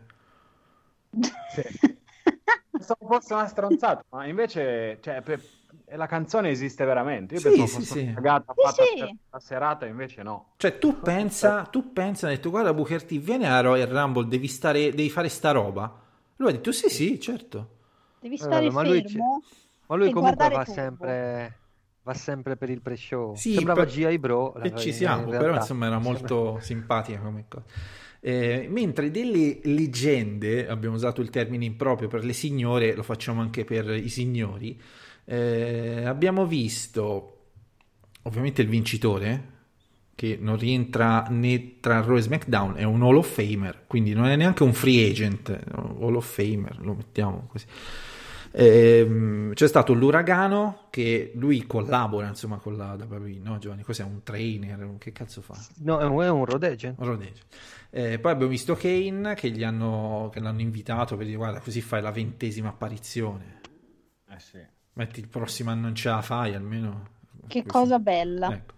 Sì. 1.47 1.63
Pensavo 2.77 3.07
fosse 3.07 3.33
una 3.35 3.47
stronzata, 3.47 4.05
ma 4.11 4.27
invece 4.27 4.99
cioè, 5.01 5.23
per- 5.23 5.43
la 5.97 6.07
canzone 6.07 6.51
esiste 6.51 6.85
veramente. 6.85 7.35
Io 7.35 7.41
Sì, 7.41 7.51
pensavo 7.51 7.67
sì, 7.67 7.83
fosse 7.83 7.93
sì. 7.93 8.01
una 8.01 8.11
cagata 8.13 8.55
Sì, 8.55 8.61
fatta 8.61 8.85
sì. 8.97 9.19
serata, 9.39 9.87
invece 9.87 10.23
no. 10.23 10.55
Cioè, 10.59 10.79
tu 10.79 11.03
pensa, 11.03 11.65
tu 11.65 11.93
pensa, 11.93 12.27
ha 12.27 12.31
detto, 12.31 12.49
guarda 12.51 12.73
Booker 12.73 13.05
T, 13.05 13.19
vieni 13.19 13.45
a 13.47 13.61
Royal 13.61 13.89
Rumble, 13.89 14.27
devi, 14.27 14.49
stare, 14.49 14.91
devi 14.91 15.11
fare 15.11 15.29
sta 15.29 15.51
roba. 15.51 16.03
Lui 16.37 16.49
ha 16.49 16.53
detto, 16.53 16.73
sì, 16.73 16.89
sì, 16.89 17.21
certo. 17.21 17.75
Devi 18.19 18.37
stare 18.37 18.67
Eh, 18.67 18.71
ma 18.71 18.83
lui 18.83 19.03
fermo 19.03 19.43
Ma 19.87 19.97
lui 19.97 20.11
comunque 20.11 20.51
va 20.51 20.65
Turbo. 20.65 20.75
sempre, 20.75 21.61
va 22.07 22.15
sempre 22.15 22.57
per 22.57 22.70
il 22.70 22.81
pre-show. 22.81 23.35
Sì, 23.35 23.55
Sembrava 23.55 23.83
per- 23.83 23.91
GI 23.91 24.19
Bro. 24.19 24.55
E 24.62 24.73
ci 24.77 24.89
in 24.91 24.95
siamo, 24.95 25.23
realtà. 25.28 25.39
però 25.39 25.57
insomma 25.57 25.87
era 25.87 25.99
molto 25.99 26.59
simpatica 26.61 27.19
come 27.19 27.47
cosa. 27.49 27.65
Eh, 28.20 28.69
mentre 28.70 29.11
delle 29.11 29.59
leggende, 29.65 30.69
abbiamo 30.69 30.95
usato 30.95 31.20
il 31.20 31.31
termine 31.31 31.65
improprio 31.65 32.07
per 32.07 32.24
le 32.24 32.33
signore, 32.33 32.95
lo 32.95 33.03
facciamo 33.03 33.41
anche 33.41 33.65
per 33.65 33.91
i 33.91 34.09
signori, 34.09 34.81
eh, 35.24 36.05
abbiamo 36.05 36.47
visto 36.47 37.33
ovviamente 38.23 38.62
il 38.62 38.69
vincitore, 38.69 39.55
che 40.15 40.39
non 40.41 40.57
rientra 40.57 41.27
né 41.28 41.81
tra 41.81 42.01
Raw 42.03 42.16
e 42.16 42.20
SmackDown, 42.23 42.74
è 42.77 42.85
un 42.85 43.03
Hall 43.03 43.16
of 43.16 43.28
Famer, 43.33 43.83
quindi 43.89 44.12
non 44.15 44.27
è 44.27 44.37
neanche 44.37 44.62
un 44.62 44.73
free 44.73 45.11
agent, 45.11 45.49
Hall 45.73 46.15
of 46.15 46.33
Famer, 46.33 46.78
lo 46.81 46.95
mettiamo 46.95 47.47
così. 47.51 47.66
Ehm, 48.52 49.52
c'è 49.55 49.68
stato 49.68 49.93
l'uragano 49.93 50.86
che 50.90 51.32
lui 51.35 51.66
collabora 51.66 52.28
insomma 52.28 52.56
con 52.59 52.77
la 52.77 52.94
WWE, 52.98 53.39
no 53.43 53.59
Giovanni? 53.59 53.82
Cos'è 53.82 54.02
un 54.05 54.23
trainer? 54.23 54.94
Che 54.98 55.12
cazzo 55.12 55.40
fa? 55.43 55.55
No, 55.78 55.98
è 55.98 56.05
un, 56.05 56.23
è 56.23 56.31
un 56.31 56.44
road 56.44 56.62
agent. 56.64 56.98
Un 56.98 57.06
road 57.06 57.20
agent. 57.23 57.44
Eh, 57.90 58.18
poi 58.18 58.32
abbiamo 58.32 58.51
visto 58.51 58.74
Kane 58.74 59.35
che, 59.35 59.51
gli 59.51 59.62
hanno, 59.64 60.28
che 60.32 60.40
l'hanno 60.40 60.60
invitato 60.60 61.16
per 61.16 61.27
dire 61.27 61.36
guarda 61.39 61.60
così 61.60 61.81
fai 61.81 62.02
la 62.02 62.10
ventesima 62.10 62.68
apparizione. 62.68 63.60
Eh 64.31 64.39
sì. 64.40 64.59
Metti 64.94 65.20
il 65.20 65.28
prossimo 65.28 65.70
anno 65.70 65.82
non 65.82 65.94
ce 65.94 66.09
la 66.09 66.23
fai 66.23 66.55
almeno. 66.55 67.09
Che 67.47 67.60
Questo- 67.62 67.78
cosa 67.78 67.98
bella. 67.98 68.52
Ecco. 68.52 68.74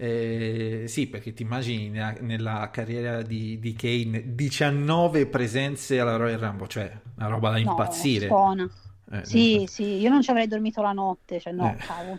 Eh, 0.00 0.84
sì, 0.86 1.08
perché 1.08 1.32
ti 1.34 1.42
immagini 1.42 1.88
nella, 1.88 2.14
nella 2.20 2.70
carriera 2.72 3.20
di, 3.22 3.58
di 3.58 3.72
Kane 3.74 4.32
19 4.36 5.26
presenze 5.26 5.98
alla 5.98 6.14
Royal 6.14 6.38
Rumble, 6.38 6.68
cioè 6.68 7.00
una 7.16 7.26
roba 7.26 7.50
da 7.50 7.58
No, 7.58 7.70
impazzire. 7.70 8.28
suona. 8.28 8.70
Eh, 9.10 9.24
Sì, 9.24 9.64
sì, 9.68 9.84
io 9.98 10.10
non 10.10 10.22
ci 10.22 10.30
avrei 10.30 10.46
dormito 10.46 10.82
la 10.82 10.92
notte, 10.92 11.40
cioè 11.40 11.52
no, 11.52 11.70
Eh. 11.70 11.76
cavolo. 11.78 12.18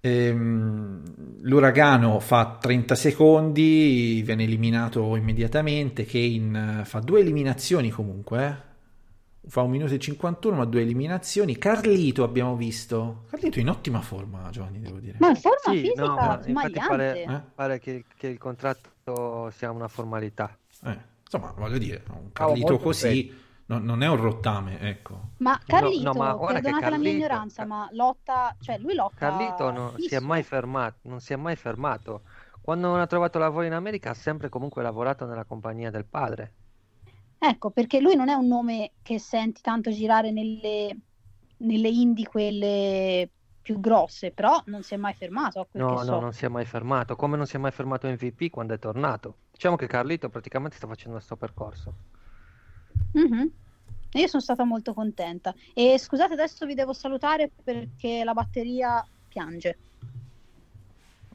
Ehm, 0.00 1.02
l'uragano 1.42 2.20
fa 2.20 2.58
30 2.60 2.94
secondi, 2.94 4.22
viene 4.24 4.44
eliminato 4.44 5.16
immediatamente. 5.16 6.04
Kane 6.04 6.80
eh, 6.80 6.84
fa 6.84 7.00
due 7.00 7.20
eliminazioni 7.20 7.90
comunque. 7.90 8.46
eh. 8.46 8.66
Fa 9.48 9.62
un 9.62 9.70
minuto 9.70 9.94
e 9.94 9.98
51, 9.98 10.56
ma 10.56 10.64
due 10.66 10.82
eliminazioni. 10.82 11.56
Carlito 11.56 12.22
abbiamo 12.22 12.54
visto. 12.54 13.24
Carlito 13.30 13.58
in 13.60 13.68
ottima 13.70 14.02
forma, 14.02 14.48
Giovanni, 14.50 14.78
devo 14.80 14.98
dire. 14.98 15.16
Ma 15.20 15.30
in 15.30 15.36
forma 15.36 15.56
Sì, 15.62 15.80
fisica 15.80 16.02
no, 16.04 16.14
ma 16.16 16.40
infatti 16.44 16.72
pare, 16.86 17.24
Eh? 17.24 17.40
pare 17.54 17.78
che, 17.80 18.04
che 18.16 18.26
il 18.28 18.38
contratto 18.38 19.50
sia 19.56 19.70
una 19.70 19.88
formalità. 19.88 20.54
Eh, 20.84 20.98
insomma, 21.24 21.52
voglio 21.56 21.78
dire, 21.78 22.02
un 22.10 22.26
Oh, 22.26 22.30
Carlito 22.32 22.72
molto 22.72 22.84
così 22.84 23.32
no- 23.68 23.78
non 23.78 24.02
è 24.02 24.08
un 24.08 24.16
rottame, 24.16 24.78
ecco. 24.80 25.36
Ma 25.38 25.58
Carlito, 25.64 26.12
no, 26.12 26.14
ma 26.14 26.34
guarda 26.34 26.60
che 26.60 26.60
perdonate 26.62 26.90
la 26.90 26.98
mia 26.98 27.10
Carlito- 27.10 27.16
ignoranza, 27.16 27.64
ma 27.64 27.88
lotta, 27.92 28.56
cioè 28.60 28.78
lui 28.78 28.94
lotta 28.94 29.14
Carlito 29.14 29.70
non 29.70 29.98
si 29.98 30.14
è 30.14 30.18
mai 30.20 30.42
fermato, 30.42 31.00
non 31.08 31.20
si 31.20 31.32
è 31.34 31.36
mai 31.36 31.56
fermato. 31.56 32.22
Quando 32.62 32.88
non 32.88 33.00
ha 33.00 33.06
trovato 33.06 33.38
lavoro 33.38 33.66
in 33.66 33.72
America 33.74 34.10
ha 34.10 34.14
sempre 34.14 34.48
comunque 34.48 34.82
lavorato 34.82 35.26
nella 35.26 35.44
compagnia 35.44 35.90
del 35.90 36.06
padre. 36.06 36.54
Ecco, 37.38 37.70
perché 37.70 38.00
lui 38.00 38.16
non 38.16 38.28
è 38.28 38.34
un 38.34 38.46
nome 38.46 38.92
che 39.02 39.18
senti 39.18 39.60
tanto 39.60 39.90
girare 39.90 40.30
nelle, 40.32 40.96
nelle 41.58 41.88
indie 41.88 42.26
quelle 42.26 43.30
più 43.62 43.78
grosse, 43.80 44.32
però 44.32 44.60
non 44.66 44.82
si 44.82 44.94
è 44.94 44.96
mai 44.96 45.14
fermato 45.14 45.60
a 45.60 45.66
quel 45.66 45.82
No, 45.82 45.88
che 45.96 45.96
no, 46.04 46.04
so. 46.04 46.18
non 46.18 46.32
si 46.32 46.44
è 46.44 46.48
mai 46.48 46.64
fermato. 46.64 47.16
Come 47.16 47.36
non 47.36 47.46
si 47.46 47.56
è 47.56 47.58
mai 47.58 47.70
fermato 47.70 48.08
MVP 48.08 48.50
quando 48.50 48.74
è 48.74 48.78
tornato. 48.78 49.36
Diciamo 49.52 49.76
che 49.76 49.86
Carlito 49.86 50.28
praticamente 50.28 50.76
sta 50.76 50.86
facendo 50.86 51.16
il 51.16 51.22
suo 51.22 51.36
percorso. 51.36 51.94
Mhm. 53.12 53.50
Io 54.12 54.26
sono 54.26 54.42
stata 54.42 54.64
molto 54.64 54.94
contenta. 54.94 55.54
E 55.74 55.98
scusate, 55.98 56.32
adesso 56.32 56.64
vi 56.66 56.74
devo 56.74 56.92
salutare 56.92 57.50
perché 57.62 58.22
la 58.24 58.32
batteria 58.32 59.06
piange. 59.28 59.76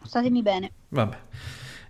Statemi 0.04 0.42
bene. 0.42 0.72
Vabbè. 0.90 1.18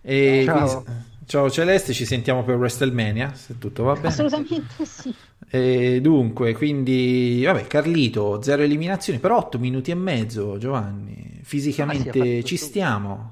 E 0.01 0.43
Ciao. 0.45 0.83
quindi- 0.83 1.01
ciao 1.25 1.49
Celeste, 1.49 1.93
ci 1.93 2.05
sentiamo 2.05 2.43
per 2.43 2.57
WrestleMania, 2.57 3.33
se 3.33 3.57
tutto 3.57 3.83
va 3.83 3.93
bene. 3.93 4.07
Assolutamente 4.07 4.85
sì. 4.85 5.13
E 5.49 6.01
dunque, 6.01 6.53
quindi, 6.53 7.43
vabbè, 7.45 7.65
Carlito, 7.67 8.41
zero 8.41 8.63
eliminazioni, 8.63 9.19
per 9.19 9.31
8 9.31 9.57
minuti 9.59 9.91
e 9.91 9.95
mezzo, 9.95 10.57
Giovanni. 10.57 11.13
Ah, 11.15 11.35
sì, 11.37 11.43
Fisicamente 11.43 12.11
fatto 12.11 12.23
il 12.25 12.43
ci 12.43 12.57
stiamo. 12.57 13.31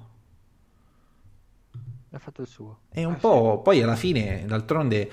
Ha 2.12 2.20
fatto 2.20 2.42
il 2.42 2.48
suo. 2.48 2.80
E 2.92 3.06
un 3.06 3.18
po', 3.18 3.62
poi 3.64 3.82
alla 3.82 3.96
fine, 3.96 4.44
d'altronde, 4.46 5.10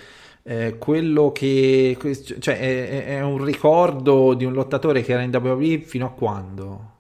eh, 0.49 0.79
quello 0.79 1.31
che, 1.31 1.95
cioè, 2.39 2.59
è, 2.59 3.05
è 3.05 3.21
un 3.21 3.45
ricordo 3.45 4.33
di 4.33 4.47
un 4.47 4.55
lottatore 4.55 5.03
che 5.03 5.13
era 5.13 5.21
in 5.21 5.35
WWE 5.35 5.81
fino 5.81 6.07
a 6.07 6.11
quando? 6.11 6.93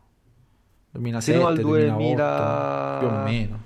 2007, 0.90 1.38
Fino 1.38 1.48
al 1.48 1.58
2008, 1.58 1.96
2000 1.96 2.96
più 2.98 3.08
o 3.08 3.22
meno. 3.22 3.62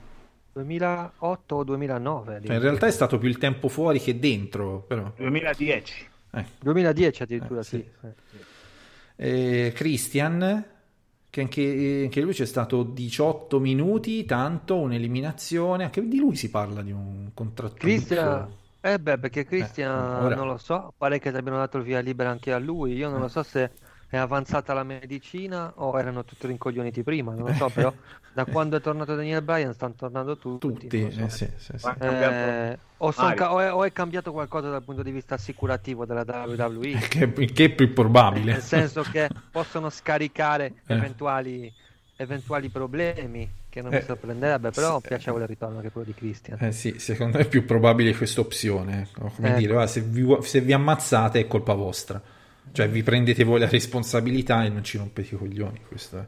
2008 0.52 1.56
o 1.56 1.64
2009. 1.64 2.40
Cioè, 2.44 2.54
in 2.54 2.62
realtà 2.62 2.86
è 2.86 2.92
stato 2.92 3.18
più 3.18 3.28
il 3.28 3.38
tempo 3.38 3.66
fuori 3.66 3.98
che 3.98 4.20
dentro, 4.20 4.84
però. 4.86 5.12
2010. 5.16 6.06
Eh. 6.34 6.44
2010 6.60 7.22
addirittura, 7.24 7.60
Eh, 7.60 7.64
sì. 7.64 7.84
sì. 8.00 8.36
Eh, 9.16 9.72
Christian, 9.74 10.64
che 11.28 11.40
anche, 11.40 12.02
anche 12.04 12.20
lui 12.20 12.32
c'è 12.34 12.46
stato 12.46 12.84
18 12.84 13.58
minuti, 13.58 14.24
tanto 14.26 14.76
un'eliminazione, 14.76 15.82
anche 15.82 16.06
di 16.06 16.18
lui 16.18 16.36
si 16.36 16.50
parla 16.50 16.82
di 16.82 16.92
un 16.92 17.30
contratto. 17.34 17.74
Christian, 17.78 18.48
eh 18.84 18.98
beh, 18.98 19.18
perché 19.18 19.44
Christian, 19.44 20.24
ora- 20.24 20.34
non 20.34 20.46
lo 20.48 20.58
so, 20.58 20.92
pare 20.96 21.18
che 21.18 21.30
ti 21.30 21.36
abbiano 21.36 21.58
dato 21.58 21.78
il 21.78 21.84
via 21.84 22.00
libera 22.00 22.30
anche 22.30 22.52
a 22.52 22.58
lui. 22.58 22.94
Io 22.94 23.08
non 23.08 23.20
lo 23.20 23.28
so 23.28 23.42
se 23.42 23.70
è 24.08 24.16
avanzata 24.18 24.74
la 24.74 24.82
medicina 24.82 25.72
o 25.76 25.98
erano 25.98 26.24
tutti 26.24 26.46
rincoglioniti 26.46 27.02
prima, 27.02 27.32
non 27.32 27.46
lo 27.46 27.54
so, 27.54 27.68
però 27.70 27.90
da 28.34 28.44
quando 28.44 28.76
è 28.76 28.80
tornato 28.80 29.14
Daniel 29.14 29.40
Bryan 29.40 29.72
stanno 29.72 29.94
tornando 29.94 30.36
tutti. 30.36 30.68
Tutti, 30.68 31.10
so. 31.10 31.20
eh, 31.20 31.28
sì, 31.30 31.48
sì, 31.56 31.78
sì. 31.78 31.86
Eh, 32.00 32.78
o, 32.98 33.10
ca- 33.10 33.52
o 33.54 33.60
è, 33.60 33.72
o 33.72 33.84
è 33.84 33.92
cambiato 33.92 34.32
qualcosa 34.32 34.68
dal 34.68 34.82
punto 34.82 35.02
di 35.02 35.10
vista 35.12 35.36
assicurativo 35.36 36.04
della 36.04 36.24
WWE, 36.26 36.98
Che, 37.08 37.32
che 37.32 37.64
è 37.64 37.70
più 37.70 37.92
probabile. 37.92 38.52
nel 38.52 38.60
senso 38.62 39.02
che 39.02 39.28
possono 39.50 39.88
scaricare 39.90 40.74
Eh. 40.86 40.94
eventuali, 40.94 41.72
eventuali 42.16 42.68
problemi, 42.68 43.48
che 43.72 43.80
non 43.80 43.90
mi 43.90 43.96
Eh, 43.96 44.02
sorprenderebbe, 44.02 44.70
però 44.70 45.00
sì. 45.00 45.06
piacevole 45.08 45.46
ritorno 45.46 45.78
anche 45.78 45.90
quello 45.90 46.06
di 46.06 46.12
Christian. 46.14 46.58
Eh 46.60 46.72
sì, 46.72 46.96
secondo 46.98 47.38
me 47.38 47.44
è 47.44 47.48
più 47.48 47.64
probabile 47.64 48.14
questa 48.14 48.42
opzione. 48.42 49.08
ecco, 49.08 49.32
Come 49.34 49.48
Ecco. 49.48 49.58
dire, 49.58 49.72
guarda, 49.72 49.90
se, 49.90 50.02
vi, 50.02 50.36
se 50.42 50.60
vi 50.60 50.72
ammazzate 50.74 51.40
è 51.40 51.46
colpa 51.46 51.72
vostra. 51.72 52.20
Cioè 52.70 52.88
vi 52.88 53.02
prendete 53.02 53.44
voi 53.44 53.60
la 53.60 53.68
responsabilità 53.68 54.62
e 54.64 54.68
non 54.68 54.84
ci 54.84 54.98
rompete 54.98 55.34
i 55.34 55.38
coglioni. 55.38 55.80
Questo. 55.88 56.26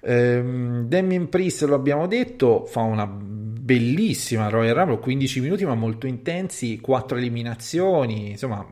Ehm, 0.00 0.86
Damien 0.86 1.28
Priest, 1.28 1.62
lo 1.64 1.74
abbiamo 1.74 2.06
detto, 2.06 2.64
fa 2.66 2.80
una 2.80 3.06
bellissima 3.06 4.48
Royal 4.48 4.74
Rumble, 4.74 4.98
15 5.00 5.40
minuti 5.40 5.64
ma 5.64 5.74
molto 5.74 6.06
intensi, 6.06 6.78
4 6.78 7.16
eliminazioni, 7.18 8.30
insomma 8.30 8.64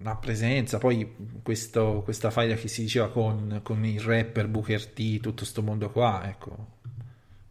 una 0.00 0.16
presenza, 0.16 0.78
poi 0.78 1.14
questo, 1.42 2.02
questa 2.04 2.30
faida 2.30 2.54
che 2.54 2.68
si 2.68 2.82
diceva 2.82 3.08
con, 3.10 3.60
con 3.62 3.84
il 3.84 4.00
rapper 4.00 4.46
Booker 4.48 4.86
T, 4.86 5.20
tutto 5.20 5.44
sto 5.44 5.62
mondo 5.62 5.90
qua, 5.90 6.22
ecco. 6.28 6.76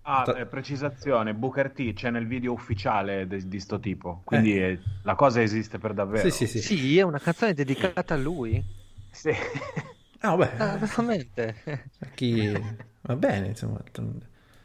Ah, 0.10 0.24
eh, 0.38 0.46
precisazione, 0.46 1.34
Booker 1.34 1.72
T 1.74 1.92
c'è 1.94 2.10
nel 2.12 2.28
video 2.28 2.54
ufficiale 2.54 3.28
de- 3.28 3.46
di 3.46 3.60
sto 3.60 3.78
tipo, 3.80 4.22
quindi 4.24 4.58
eh, 4.58 4.80
la 5.04 5.16
cosa 5.16 5.42
esiste 5.42 5.80
per 5.80 5.94
davvero. 5.94 6.30
Sì, 6.30 6.48
sì, 6.48 6.48
sì. 6.48 6.62
Sì, 6.62 6.98
è 6.98 7.02
una 7.02 7.20
canzone 7.20 7.54
dedicata 7.54 8.14
a 8.14 8.18
lui. 8.18 8.64
Sì. 9.12 9.32
Ah, 10.20 10.36
vabbè, 10.36 10.56
Ah, 10.58 10.78
veramente. 10.78 11.56
Chi... 12.14 12.52
Va 13.02 13.16
bene, 13.16 13.48
insomma. 13.48 13.82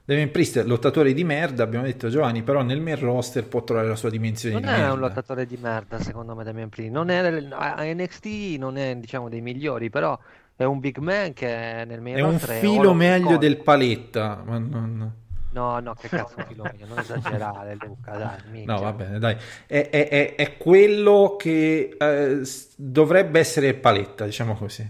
Damien 0.05 0.31
Priest 0.31 0.59
è 0.59 0.65
lottatore 0.65 1.13
di 1.13 1.25
merda, 1.25 1.63
abbiamo 1.63 1.85
detto 1.85 2.09
Giovanni, 2.09 2.43
però 2.43 2.63
nel 2.63 2.81
main 2.81 2.99
roster 2.99 3.47
può 3.47 3.63
trovare 3.63 3.89
la 3.89 3.97
sua 3.97 4.11
dimensione 4.11 4.57
Non 4.57 4.65
di 4.65 4.69
è 4.69 4.71
merda. 4.71 4.93
un 4.93 4.99
lottatore 5.01 5.47
di 5.47 5.57
merda, 5.57 5.99
secondo 6.01 6.35
me, 6.35 6.45
Damian 6.45 6.69
Priest. 6.69 6.91
Non 6.93 7.09
è, 7.11 7.19
a 7.51 7.83
NXT 7.85 8.27
non 8.59 8.77
è, 8.77 8.97
diciamo, 8.97 9.29
dei 9.29 9.41
migliori, 9.41 9.91
però 9.91 10.19
è 10.57 10.65
un 10.65 10.81
big 10.81 10.99
man 10.99 11.33
che 11.33 11.85
nel 11.87 12.01
main 12.01 12.17
È 12.17 12.21
un 12.21 12.31
roster 12.33 12.59
filo 12.59 12.95
meglio 12.95 13.37
del 13.39 13.57
paletta, 13.63 14.43
ma 14.45 14.59
non... 14.59 15.21
No, 15.53 15.79
no, 15.81 15.95
che 15.95 16.09
cazzo 16.09 16.35
un 16.39 16.47
filo 16.47 16.63
meglio, 16.65 16.87
non 16.87 16.99
esagerare, 16.99 17.77
Luca, 17.85 18.17
dai, 18.17 18.39
minchia. 18.51 18.73
No, 18.75 18.81
va 18.81 18.93
bene, 18.93 19.19
dai. 19.19 19.37
È, 19.67 19.89
è- 19.91 20.09
è- 20.09 20.35
è 20.35 20.57
quello 20.57 21.37
che 21.39 21.95
eh, 21.99 22.41
dovrebbe 22.77 23.39
essere 23.39 23.75
paletta, 23.75 24.25
diciamo 24.25 24.55
così. 24.57 24.89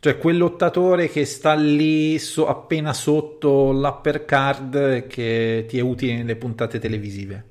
Cioè 0.00 0.18
quel 0.18 0.36
lottatore 0.36 1.08
che 1.08 1.24
sta 1.24 1.54
lì 1.54 2.18
so- 2.18 2.46
appena 2.46 2.92
sotto 2.92 3.72
l'upper 3.72 4.26
card 4.26 5.06
che 5.06 5.64
ti 5.66 5.78
è 5.78 5.80
utile 5.80 6.16
nelle 6.16 6.36
puntate 6.36 6.78
televisive. 6.78 7.44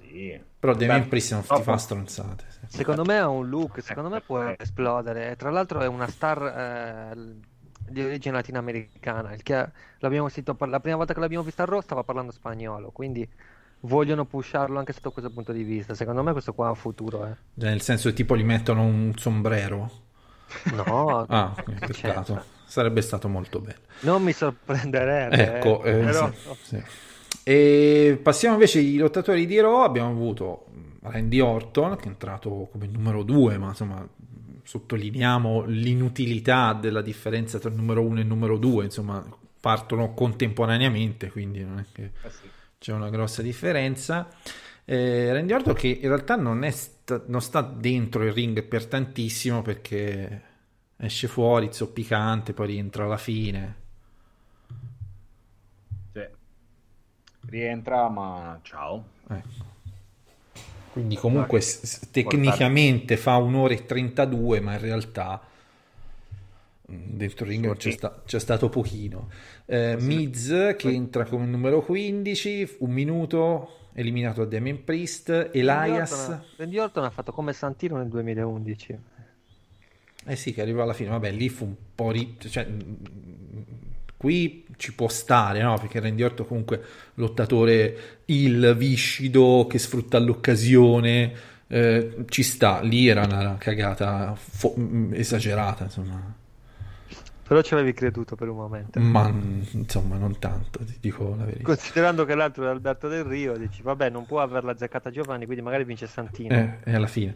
Sì. 0.00 0.40
Però 0.58 0.74
Beh, 0.74 1.02
Priest 1.02 1.32
non 1.32 1.42
ti 1.42 1.62
fa 1.62 1.76
stronzate. 1.76 2.44
sì. 2.48 2.58
Secondo 2.78 3.04
me 3.04 3.18
ha 3.18 3.28
un 3.28 3.48
look, 3.48 3.82
secondo 3.82 4.08
me 4.08 4.22
può 4.22 4.42
Eh. 4.42 4.56
esplodere. 4.58 5.36
Tra 5.36 5.50
l'altro 5.50 5.80
è 5.80 5.86
una 5.86 6.08
star 6.08 6.42
eh, 7.14 7.16
di 7.90 8.02
origine 8.02 8.34
latinoamericana, 8.34 9.32
il 9.34 9.42
che 9.42 9.68
l'abbiamo 9.98 10.28
sentito 10.28 10.56
la 10.66 10.80
prima 10.80 10.96
volta 10.96 11.14
che 11.14 11.20
l'abbiamo 11.20 11.44
vista 11.44 11.62
a 11.62 11.66
Raw 11.66 11.80
stava 11.80 12.02
parlando 12.04 12.32
spagnolo, 12.32 12.90
quindi 12.90 13.28
vogliono 13.80 14.24
pusharlo 14.24 14.78
anche 14.78 14.92
sotto 14.92 15.10
questo 15.12 15.30
punto 15.30 15.52
di 15.52 15.62
vista. 15.62 15.94
Secondo 15.94 16.22
me 16.22 16.32
questo 16.32 16.52
qua 16.52 16.66
ha 16.66 16.70
un 16.70 16.76
futuro, 16.76 17.24
eh. 17.26 17.36
Cioè, 17.58 17.68
nel 17.70 17.80
senso 17.80 18.12
tipo 18.12 18.36
gli 18.36 18.44
mettono 18.44 18.82
un 18.82 19.12
sombrero. 19.16 19.90
No, 20.72 21.26
Ah, 21.28 21.54
peccato. 21.64 22.42
Sarebbe 22.64 23.00
stato 23.00 23.28
molto 23.28 23.60
bello. 23.60 23.78
Non 24.00 24.22
mi 24.22 24.32
sorprenderebbe, 24.32 25.56
Ecco, 25.56 25.82
eh, 25.84 25.98
eh, 26.00 26.04
però- 26.04 26.30
sì, 26.32 26.52
sì. 26.62 26.82
E 27.42 28.18
passiamo 28.22 28.54
invece 28.54 28.78
ai 28.78 28.96
lottatori 28.96 29.46
di 29.46 29.58
Raw. 29.60 29.80
Abbiamo 29.82 30.10
avuto 30.10 30.66
Randy 31.02 31.40
Orton 31.40 31.96
che 31.96 32.04
è 32.04 32.08
entrato 32.08 32.68
come 32.70 32.86
numero 32.86 33.22
2, 33.22 33.56
ma 33.58 33.68
insomma 33.68 34.06
sottolineiamo 34.68 35.64
l'inutilità 35.64 36.74
della 36.74 37.00
differenza 37.00 37.58
tra 37.58 37.70
il 37.70 37.74
numero 37.74 38.02
1 38.02 38.18
e 38.18 38.20
il 38.20 38.26
numero 38.26 38.58
2, 38.58 38.84
insomma 38.84 39.24
partono 39.60 40.12
contemporaneamente, 40.12 41.30
quindi 41.30 41.64
non 41.64 41.78
è 41.78 41.86
che 41.90 42.12
Eh 42.20 42.30
sì. 42.30 42.50
c'è 42.78 42.92
una 42.92 43.08
grossa 43.08 43.40
differenza. 43.40 44.28
Eh, 44.84 45.32
Randy 45.32 45.52
Orton 45.54 45.72
che 45.74 45.88
in 45.88 46.08
realtà 46.08 46.36
non, 46.36 46.64
è 46.64 46.70
sta- 46.70 47.22
non 47.28 47.40
sta 47.40 47.62
dentro 47.62 48.22
il 48.24 48.32
ring 48.32 48.62
per 48.62 48.84
tantissimo 48.86 49.62
perché 49.62 50.42
esce 50.98 51.28
fuori 51.28 51.72
zoppicante, 51.72 52.52
poi 52.52 52.66
rientra 52.66 53.04
alla 53.04 53.16
fine. 53.16 53.76
Sì. 56.12 56.28
Rientra, 57.48 58.08
ma 58.08 58.60
ciao. 58.62 59.04
Ecco. 59.28 59.77
Quindi 60.98 61.16
comunque 61.16 61.60
s- 61.60 62.08
tecnicamente 62.10 63.16
fa 63.16 63.36
un'ora 63.36 63.72
e 63.72 63.84
32, 63.84 64.60
ma 64.60 64.72
in 64.72 64.80
realtà 64.80 65.40
mh, 66.86 66.94
dentro 67.10 67.44
il 67.44 67.50
ring 67.52 67.76
c'è, 67.76 67.90
sta- 67.92 68.22
c'è 68.26 68.40
stato 68.40 68.68
pochino. 68.68 69.30
Eh, 69.66 69.96
Miz 70.00 70.74
che 70.76 70.88
entra 70.88 71.24
come 71.24 71.46
numero 71.46 71.82
15, 71.82 72.76
un 72.78 72.90
minuto, 72.90 73.88
eliminato 73.92 74.42
da 74.44 74.50
Damien 74.56 74.82
Priest, 74.82 75.50
Elias... 75.52 76.36
Randy 76.56 76.78
Orton 76.78 77.04
ha 77.04 77.10
fatto 77.10 77.30
come 77.32 77.52
Santino 77.52 77.96
nel 77.96 78.08
2011. 78.08 78.98
Eh 80.26 80.36
sì, 80.36 80.52
che 80.52 80.60
arrivò 80.62 80.82
alla 80.82 80.94
fine, 80.94 81.10
vabbè, 81.10 81.30
lì 81.30 81.48
fu 81.48 81.64
un 81.64 81.74
po' 81.94 82.10
ri- 82.10 82.36
cioè, 82.40 82.66
qui 84.18 84.66
ci 84.76 84.94
può 84.94 85.08
stare, 85.08 85.62
no? 85.62 85.78
Perché 85.78 86.00
Randy 86.00 86.22
Orton 86.22 86.46
comunque 86.46 86.82
lottatore 87.14 88.20
il 88.26 88.74
viscido 88.76 89.66
che 89.68 89.78
sfrutta 89.78 90.18
l'occasione, 90.18 91.32
eh, 91.68 92.24
ci 92.28 92.42
sta, 92.42 92.80
lì 92.80 93.08
era 93.08 93.24
una 93.24 93.56
cagata 93.58 94.34
fo- 94.36 94.74
mh, 94.76 95.14
esagerata, 95.14 95.84
insomma, 95.84 96.34
Però 97.46 97.62
ci 97.62 97.72
avevi 97.72 97.94
creduto 97.94 98.36
per 98.36 98.48
un 98.48 98.56
momento. 98.56 99.00
ma 99.00 99.26
mh, 99.28 99.68
insomma 99.72 100.16
non 100.18 100.38
tanto, 100.38 100.84
ti 100.84 100.96
dico 101.00 101.34
la 101.38 101.44
verità. 101.44 101.62
Considerando 101.62 102.26
che 102.26 102.34
l'altro 102.34 102.64
è 102.64 102.68
Alberto 102.68 103.08
Del 103.08 103.24
Rio, 103.24 103.56
dici 103.56 103.80
vabbè, 103.82 104.10
non 104.10 104.26
può 104.26 104.40
averla 104.40 104.72
azzeccata 104.72 105.10
Giovanni, 105.10 105.46
quindi 105.46 105.62
magari 105.62 105.84
vince 105.84 106.06
Santino. 106.06 106.54
Eh, 106.54 106.78
e 106.84 106.94
alla 106.94 107.06
fine. 107.06 107.34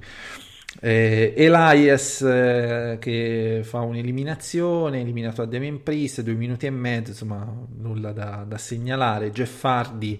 Eh, 0.81 1.35
Elias 1.37 2.23
eh, 2.23 2.97
che 2.99 3.61
fa 3.63 3.81
un'eliminazione, 3.81 5.01
eliminato 5.01 5.43
a 5.43 5.47
Damien 5.47 5.83
Priest, 5.83 6.23
due 6.23 6.35
minuti 6.35 6.67
e 6.67 6.71
mezzo, 6.71 7.11
insomma, 7.11 7.47
nulla 7.77 8.13
da, 8.13 8.45
da 8.47 8.59
segnalare. 8.59 9.31
Jeff 9.31 9.65
Hardy, 9.65 10.19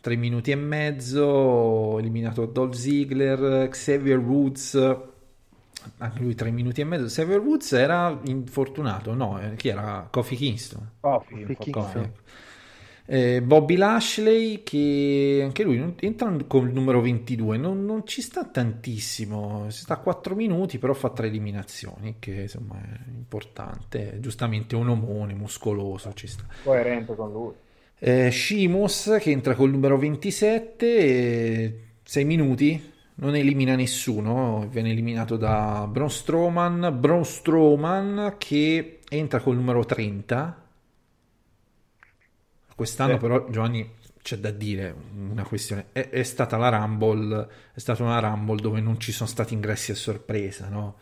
tre 0.00 0.16
minuti 0.16 0.50
e 0.50 0.56
mezzo, 0.56 1.98
eliminato 1.98 2.46
Dolph 2.46 2.74
Ziggler, 2.74 3.68
Xavier 3.68 4.18
Woods, 4.18 4.74
anche 5.98 6.22
lui 6.22 6.34
tre 6.34 6.50
minuti 6.50 6.80
e 6.80 6.84
mezzo. 6.84 7.04
Xavier 7.06 7.40
Woods 7.40 7.72
era 7.72 8.18
infortunato, 8.24 9.14
no? 9.14 9.40
eh, 9.40 9.54
chi 9.54 9.68
era? 9.68 10.08
Kofi 10.10 10.36
Kingston. 10.36 10.90
Coffee, 11.00 11.46
Kofi 11.54 11.70
Kingston. 11.70 12.12
Eh, 13.04 13.42
Bobby 13.42 13.76
Lashley 13.76 14.62
che 14.62 15.40
anche 15.42 15.64
lui 15.64 15.94
entra 16.00 16.34
con 16.46 16.68
il 16.68 16.72
numero 16.72 17.00
22 17.00 17.56
non, 17.56 17.84
non 17.84 18.06
ci 18.06 18.22
sta 18.22 18.44
tantissimo 18.44 19.68
si 19.70 19.80
sta 19.82 19.94
a 19.94 19.98
4 19.98 20.36
minuti 20.36 20.78
però 20.78 20.94
fa 20.94 21.10
tre 21.10 21.26
eliminazioni 21.26 22.16
che 22.20 22.42
insomma 22.42 22.80
è 22.80 22.98
importante. 23.08 24.18
Giustamente 24.20 24.76
un 24.76 24.88
omone 24.88 25.34
muscoloso 25.34 26.12
ci 26.14 26.26
sta. 26.28 26.44
Coerente 26.62 27.14
con 27.16 27.32
lui. 27.32 27.52
eh, 27.98 28.30
Sheamus 28.30 29.16
che 29.20 29.30
entra 29.30 29.54
col 29.54 29.70
numero 29.70 29.98
27 29.98 31.78
6 32.04 32.24
minuti 32.24 32.90
non 33.14 33.36
elimina 33.36 33.74
nessuno 33.76 34.66
viene 34.70 34.90
eliminato 34.90 35.36
da 35.36 35.86
Braun 35.90 36.10
Strowman. 36.10 36.96
Braun 36.98 37.24
Strowman 37.24 38.34
che 38.38 39.00
entra 39.08 39.40
col 39.40 39.56
numero 39.56 39.84
30 39.84 40.61
quest'anno 42.82 43.14
Sì. 43.14 43.18
però 43.18 43.48
Giovanni 43.50 43.88
c'è 44.22 44.36
da 44.38 44.50
dire 44.50 44.94
una 45.30 45.42
questione 45.44 45.86
è, 45.92 46.08
è 46.10 46.22
stata 46.22 46.56
la 46.56 46.68
Rumble 46.68 47.48
è 47.74 47.78
stata 47.80 48.02
una 48.04 48.18
Rumble 48.20 48.60
dove 48.60 48.80
non 48.80 48.98
ci 49.00 49.12
sono 49.12 49.28
stati 49.28 49.54
ingressi 49.54 49.90
a 49.92 49.94
sorpresa 49.94 50.68
no? 50.68 50.96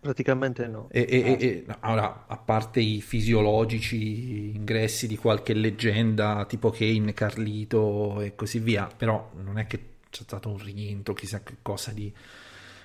Praticamente 0.00 0.66
no. 0.68 0.88
E, 0.88 1.04
e- 1.08 1.18
e- 1.38 1.46
e- 1.46 1.64
allora, 1.80 2.26
a 2.28 2.36
parte 2.38 2.80
i 2.80 3.00
fisiologici 3.00 4.54
ingressi 4.54 5.06
di 5.08 5.16
qualche 5.16 5.52
leggenda 5.52 6.44
tipo 6.46 6.70
Kane, 6.70 7.12
Carlito 7.12 8.20
e 8.20 8.34
così 8.36 8.60
via, 8.60 8.86
però 8.96 9.32
non 9.42 9.58
è 9.58 9.66
che 9.66 9.94
c'è 10.10 10.22
stato 10.22 10.48
un 10.50 10.58
rientro, 10.58 11.12
chissà 11.12 11.42
che 11.42 11.56
cosa 11.60 11.90
di, 11.92 12.12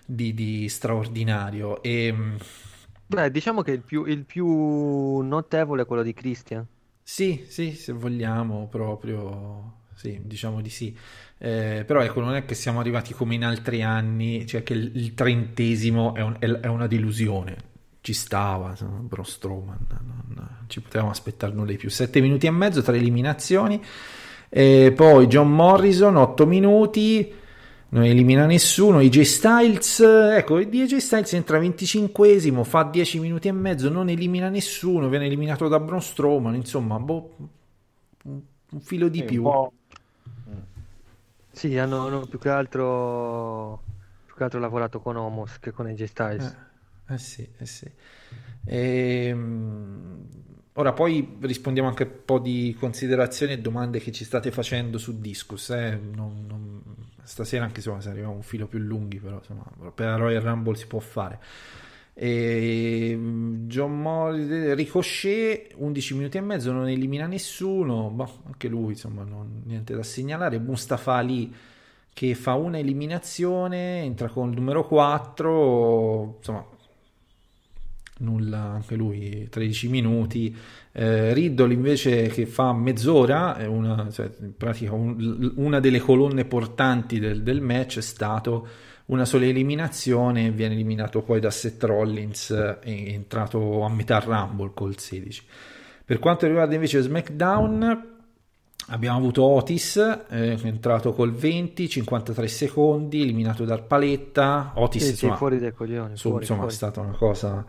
di- 0.06 0.34
di 0.34 0.68
straordinario. 0.68 1.82
E, 1.84 2.12
mh, 2.12 2.38
Beh, 3.06 3.30
diciamo 3.30 3.62
che 3.62 3.72
il 3.72 3.84
più, 3.84 4.06
il 4.06 4.26
più 4.26 5.20
notevole 5.22 5.84
è 5.84 5.86
quello 5.86 6.02
di 6.04 6.14
Christian. 6.14 6.66
Sì, 7.14 7.44
sì, 7.48 7.74
se 7.74 7.92
vogliamo 7.92 8.68
proprio, 8.70 9.80
sì, 9.96 10.20
diciamo 10.24 10.62
di 10.62 10.70
sì. 10.70 10.96
Eh, 11.38 11.84
però 11.86 12.02
ecco, 12.02 12.22
non 12.22 12.36
è 12.36 12.46
che 12.46 12.56
siamo 12.56 12.80
arrivati 12.80 13.14
come 13.14 13.36
in 13.36 13.44
altri 13.44 13.84
anni, 13.84 14.46
cioè 14.46 14.64
che 14.64 14.74
il, 14.74 14.92
il 14.96 15.14
trentesimo 15.14 16.16
è, 16.16 16.22
un- 16.22 16.38
è- 16.40 16.46
è 16.50 16.68
una 16.68 16.88
delusione. 16.88 17.70
Ci 18.00 18.14
stava, 18.14 18.74
Braun 18.80 19.26
Strowman, 19.26 19.86
non 20.30 20.48
ci 20.68 20.82
potevamo 20.82 21.12
aspettare 21.12 21.54
nulla 21.54 21.72
di 21.72 21.78
più. 21.78 21.90
Sette 21.90 22.22
minuti 22.22 22.48
e 22.48 22.52
mezzo, 22.52 22.82
tre 22.82 22.98
eliminazioni. 22.98 23.84
E 24.50 24.94
poi 24.96 25.28
John 25.28 25.52
Morrison, 25.54 26.16
8 26.16 26.46
minuti, 26.48 27.32
non 27.92 28.04
elimina 28.04 28.46
nessuno. 28.46 29.00
AJ 29.00 29.22
Styles, 29.22 30.00
ecco, 30.00 30.56
AJ 30.58 30.98
Styles 30.98 31.34
entra 31.34 31.60
25esimo, 31.60 32.64
fa 32.64 32.84
10 32.84 33.20
minuti 33.20 33.48
e 33.48 33.52
mezzo, 33.52 33.90
non 33.90 34.10
elimina 34.10 34.50
nessuno, 34.50 35.10
viene 35.10 35.26
eliminato 35.26 35.68
da 35.68 35.80
Braun 35.80 36.02
Strowman, 36.02 36.56
insomma, 36.56 37.00
boh, 37.00 37.36
un, 38.24 38.40
un 38.72 38.80
filo 38.82 39.10
di 39.10 39.24
più. 39.24 39.42
po'. 39.44 39.74
Sì, 41.52 41.78
hanno, 41.78 42.08
hanno 42.08 42.26
più 42.28 42.40
che 42.40 42.50
altro, 42.50 43.84
più 44.26 44.36
che 44.36 44.44
altro 44.44 44.60
lavorato 44.60 45.02
con 45.02 45.18
Homos 45.18 45.60
che 45.60 45.72
con 45.72 45.86
AJ 45.88 46.04
Styles. 46.06 46.58
Eh, 47.08 47.14
eh 47.14 47.18
sì, 47.18 47.48
eh 47.58 47.66
sì. 47.66 47.92
Ehm, 48.64 50.28
ora 50.74 50.94
poi 50.94 51.38
rispondiamo 51.42 51.90
anche 51.90 52.04
a 52.04 52.06
un 52.06 52.24
po' 52.24 52.40
di 52.40 52.74
considerazioni 52.80 53.52
e 53.54 53.60
domande 53.60 54.00
che 54.00 54.14
ci 54.14 54.24
state 54.24 54.50
facendo 54.52 54.98
su 54.98 55.20
Discus. 55.20 55.72
eh. 55.72 56.00
Non- 56.00 56.46
non- 56.48 56.82
Stasera 57.24 57.64
anche 57.64 57.82
se 57.82 57.90
arriviamo 57.90 58.34
un 58.34 58.42
filo 58.44 58.68
più 58.68 58.80
lunghi, 58.80 59.20
però 59.20 59.38
insomma, 59.38 59.64
per 59.94 60.08
la 60.08 60.16
Royal 60.16 60.42
Rumble 60.42 60.76
si 60.76 60.88
può 60.88 61.00
fare. 61.00 61.40
Ehm, 62.14 63.68
John 63.68 64.02
Morrison, 64.02 64.76
Ricochet 64.76 65.74
11 65.78 66.14
minuti 66.16 66.38
e 66.38 66.42
mezzo, 66.42 66.72
non 66.72 66.88
elimina 66.90 67.26
nessuno, 67.26 68.10
boh, 68.10 68.42
anche 68.46 68.68
lui 68.68 68.92
insomma 68.92 69.24
non- 69.24 69.62
niente 69.66 69.96
da 69.96 70.04
segnalare. 70.04 70.60
Mustafa 70.60 71.14
Ali 71.16 71.54
che 72.14 72.36
fa 72.36 72.54
una 72.56 72.78
eliminazione, 72.78 74.04
entra 74.04 74.28
con 74.30 74.50
il 74.50 74.56
numero 74.56 74.86
4, 74.86 76.36
insomma, 76.38 76.66
nulla, 78.22 78.60
anche 78.60 78.96
lui 78.96 79.48
13 79.50 79.88
minuti. 79.90 80.56
Eh, 80.92 81.34
Riddle 81.34 81.74
invece 81.74 82.28
che 82.28 82.46
fa 82.46 82.74
mezz'ora, 82.74 83.58
è 83.58 83.66
una, 83.66 84.10
cioè, 84.12 84.30
in 84.42 84.56
pratica 84.56 84.94
un- 84.94 85.54
una 85.56 85.80
delle 85.80 86.00
colonne 86.00 86.46
portanti 86.46 87.20
del, 87.20 87.44
del 87.44 87.62
match 87.62 87.98
è 87.98 88.02
stato 88.02 88.68
una 89.08 89.26
sola 89.26 89.46
eliminazione, 89.46 90.52
viene 90.52 90.74
eliminato 90.74 91.22
poi 91.22 91.40
da 91.40 91.52
Seth 91.52 91.84
Rollins, 91.84 92.50
eh, 92.52 92.80
è 92.80 92.90
entrato 92.90 93.84
a 93.84 93.90
metà 93.90 94.20
Rumble 94.20 94.72
col 94.74 94.98
16. 94.98 95.44
Per 96.06 96.20
quanto 96.20 96.46
riguarda 96.48 96.74
invece 96.76 97.02
SmackDown, 97.02 98.10
Abbiamo 98.88 99.18
avuto 99.20 99.44
Otis, 99.44 99.96
eh, 100.30 100.58
entrato 100.64 101.14
col 101.14 101.32
20, 101.32 101.88
53 101.88 102.48
secondi, 102.48 103.22
eliminato 103.22 103.64
dal 103.64 103.86
paletta. 103.86 104.72
Otis, 104.76 105.02
Sì, 105.02 105.06
sì, 105.08 105.12
insomma, 105.14 105.36
fuori 105.38 105.60
dai 105.60 105.72
coglioni, 105.72 106.18
su- 106.18 106.28
fuori, 106.30 106.40
insomma, 106.42 106.60
fuori. 106.62 106.74
è 106.74 106.78
stata 106.78 107.00
una 107.00 107.14
cosa 107.16 107.66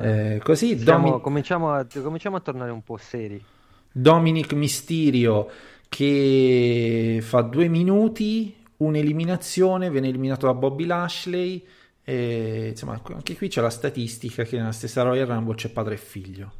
Eh, 0.00 0.40
così. 0.42 0.78
Siamo- 0.78 1.08
Domi- 1.10 1.20
cominciamo, 1.22 1.72
a, 1.72 1.86
cominciamo 2.02 2.36
a 2.36 2.40
tornare 2.40 2.70
un 2.70 2.82
po' 2.82 2.96
seri. 2.96 3.42
Dominic 3.90 4.52
Mysterio 4.52 5.48
che 5.88 7.18
fa 7.22 7.40
due 7.42 7.68
minuti, 7.68 8.54
un'eliminazione, 8.78 9.90
viene 9.90 10.08
eliminato 10.08 10.46
da 10.46 10.54
Bobby 10.54 10.84
Lashley. 10.84 11.64
E, 12.04 12.68
insomma, 12.70 13.00
anche 13.04 13.36
qui 13.36 13.48
c'è 13.48 13.60
la 13.60 13.70
statistica 13.70 14.42
che 14.44 14.56
nella 14.56 14.72
stessa 14.72 15.02
Royal 15.02 15.26
Rumble 15.26 15.54
c'è 15.54 15.68
padre 15.70 15.94
e 15.94 15.98
figlio. 15.98 16.52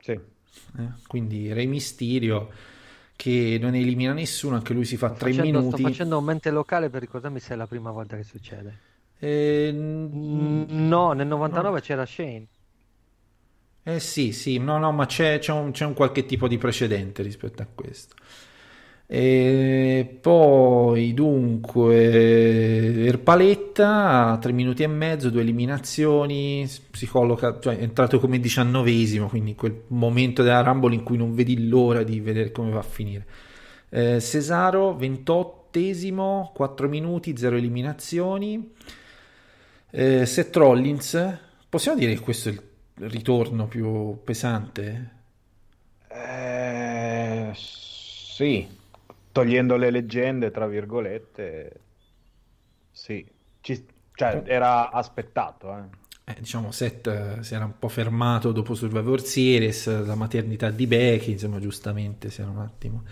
Sì. 0.00 0.12
eh. 0.12 0.88
Quindi 1.06 1.52
Re 1.52 1.66
Mysterio 1.66 2.48
che 3.16 3.58
non 3.60 3.74
elimina 3.74 4.12
nessuno, 4.12 4.56
anche 4.56 4.74
lui 4.74 4.84
si 4.84 4.96
fa 4.98 5.10
tre 5.10 5.30
Facendo- 5.32 5.58
minuti. 5.60 5.78
Sto 5.80 5.88
facendo 5.88 6.18
un 6.18 6.24
mente 6.24 6.50
locale 6.50 6.90
per 6.90 7.00
ricordarmi 7.00 7.40
se 7.40 7.54
è 7.54 7.56
la 7.56 7.66
prima 7.66 7.90
volta 7.90 8.16
che 8.16 8.24
succede. 8.24 8.78
Eh, 9.18 9.70
No, 9.72 11.12
nel 11.12 11.26
99 11.26 11.80
c'era 11.80 12.06
Shane. 12.06 12.48
Eh 13.82 14.00
sì, 14.00 14.32
sì, 14.32 14.58
no, 14.58 14.78
no, 14.78 14.90
ma 14.90 15.06
c'è, 15.06 15.38
c'è 15.38 15.52
un, 15.52 15.70
c'è 15.70 15.84
un 15.84 15.94
qualche 15.94 16.26
tipo 16.26 16.48
di 16.48 16.58
precedente 16.58 17.22
rispetto 17.22 17.62
a 17.62 17.66
questo. 17.72 18.16
E 19.08 20.18
poi 20.20 21.14
dunque 21.14 23.04
Erpaletta 23.06 24.30
a 24.32 24.38
3 24.38 24.50
minuti 24.52 24.82
e 24.82 24.88
mezzo, 24.88 25.30
due 25.30 25.42
eliminazioni, 25.42 26.66
si 26.66 27.06
colloca, 27.06 27.60
cioè 27.60 27.78
è 27.78 27.82
entrato 27.82 28.18
come 28.18 28.40
diciannovesimo, 28.40 29.28
quindi 29.28 29.54
quel 29.54 29.82
momento 29.88 30.42
della 30.42 30.62
Rumble 30.62 30.94
in 30.94 31.04
cui 31.04 31.16
non 31.16 31.34
vedi 31.34 31.68
l'ora 31.68 32.02
di 32.02 32.18
vedere 32.20 32.50
come 32.50 32.70
va 32.72 32.80
a 32.80 32.82
finire. 32.82 33.24
Eh, 33.90 34.20
Cesaro, 34.20 34.96
28esimo, 34.96 36.50
4 36.52 36.88
minuti, 36.88 37.36
0 37.36 37.56
eliminazioni. 37.56 38.72
Eh, 39.90 40.26
Seth 40.26 40.54
Rollins, 40.56 41.38
Possiamo 41.68 41.98
dire 41.98 42.14
che 42.14 42.20
questo 42.20 42.48
è 42.48 42.52
il 42.52 42.62
ritorno 43.10 43.66
più 43.66 44.20
pesante? 44.24 45.10
Eh, 46.08 47.52
sì, 47.54 48.66
togliendo 49.32 49.76
le 49.76 49.90
leggende, 49.90 50.50
tra 50.50 50.66
virgolette, 50.66 51.80
sì. 52.90 53.24
Ci- 53.60 53.86
cioè, 54.14 54.42
era 54.46 54.90
aspettato, 54.90 55.76
eh. 55.76 55.84
Eh, 56.28 56.34
diciamo, 56.40 56.72
Seth 56.72 57.06
eh, 57.06 57.42
si 57.44 57.54
era 57.54 57.64
un 57.64 57.78
po' 57.78 57.88
fermato 57.88 58.50
dopo 58.50 58.74
Survivor 58.74 59.20
Series, 59.22 60.04
la 60.04 60.16
maternità 60.16 60.70
di 60.70 60.86
Becky, 60.88 61.32
insomma, 61.32 61.60
giustamente 61.60 62.30
si 62.30 62.40
era 62.40 62.50
un 62.50 62.58
attimo 62.58 63.04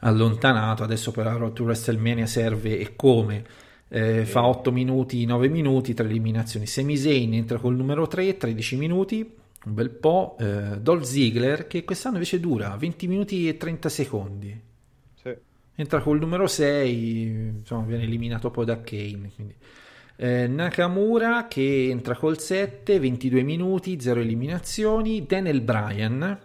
allontanato. 0.00 0.84
Adesso 0.84 1.10
per 1.10 1.24
la 1.24 1.32
Road 1.34 1.52
to 1.54 1.64
WrestleMania 1.64 2.26
serve 2.26 2.78
e 2.78 2.94
come. 2.96 3.44
Eh, 3.92 4.24
fa 4.24 4.46
8 4.46 4.70
minuti, 4.70 5.24
9 5.24 5.48
minuti, 5.48 5.94
3 5.94 6.08
eliminazioni. 6.08 6.66
Sami 6.66 6.96
Zayn 6.96 7.34
entra 7.34 7.58
col 7.58 7.74
numero 7.74 8.06
3, 8.06 8.36
13 8.36 8.76
minuti, 8.76 9.34
un 9.64 9.74
bel 9.74 9.90
po'. 9.90 10.36
Eh, 10.38 10.80
Dolph 10.80 11.02
Ziggler, 11.02 11.66
che 11.66 11.84
quest'anno 11.84 12.14
invece 12.14 12.38
dura 12.38 12.76
20 12.76 13.06
minuti 13.08 13.48
e 13.48 13.56
30 13.56 13.88
secondi. 13.88 14.60
Sì. 15.20 15.34
Entra 15.74 16.00
col 16.00 16.20
numero 16.20 16.46
6, 16.46 17.26
insomma, 17.58 17.84
viene 17.84 18.04
eliminato 18.04 18.50
poi 18.50 18.64
da 18.64 18.80
Kane. 18.80 19.32
quindi. 19.34 19.54
Eh, 20.14 20.46
Nakamura 20.46 21.48
che 21.48 21.88
entra 21.88 22.14
col 22.14 22.38
7, 22.38 23.00
22 23.00 23.42
minuti, 23.42 23.98
0 24.00 24.20
eliminazioni. 24.20 25.26
Daniel 25.26 25.62
Bryan 25.62 26.38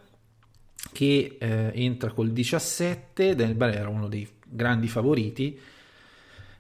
che 0.91 1.35
eh, 1.37 1.71
entra 1.73 2.11
col 2.11 2.31
17. 2.31 3.35
Daniel 3.35 3.55
Bryan 3.55 3.77
era 3.77 3.89
uno 3.89 4.07
dei 4.07 4.27
grandi 4.47 4.87
favoriti. 4.87 5.59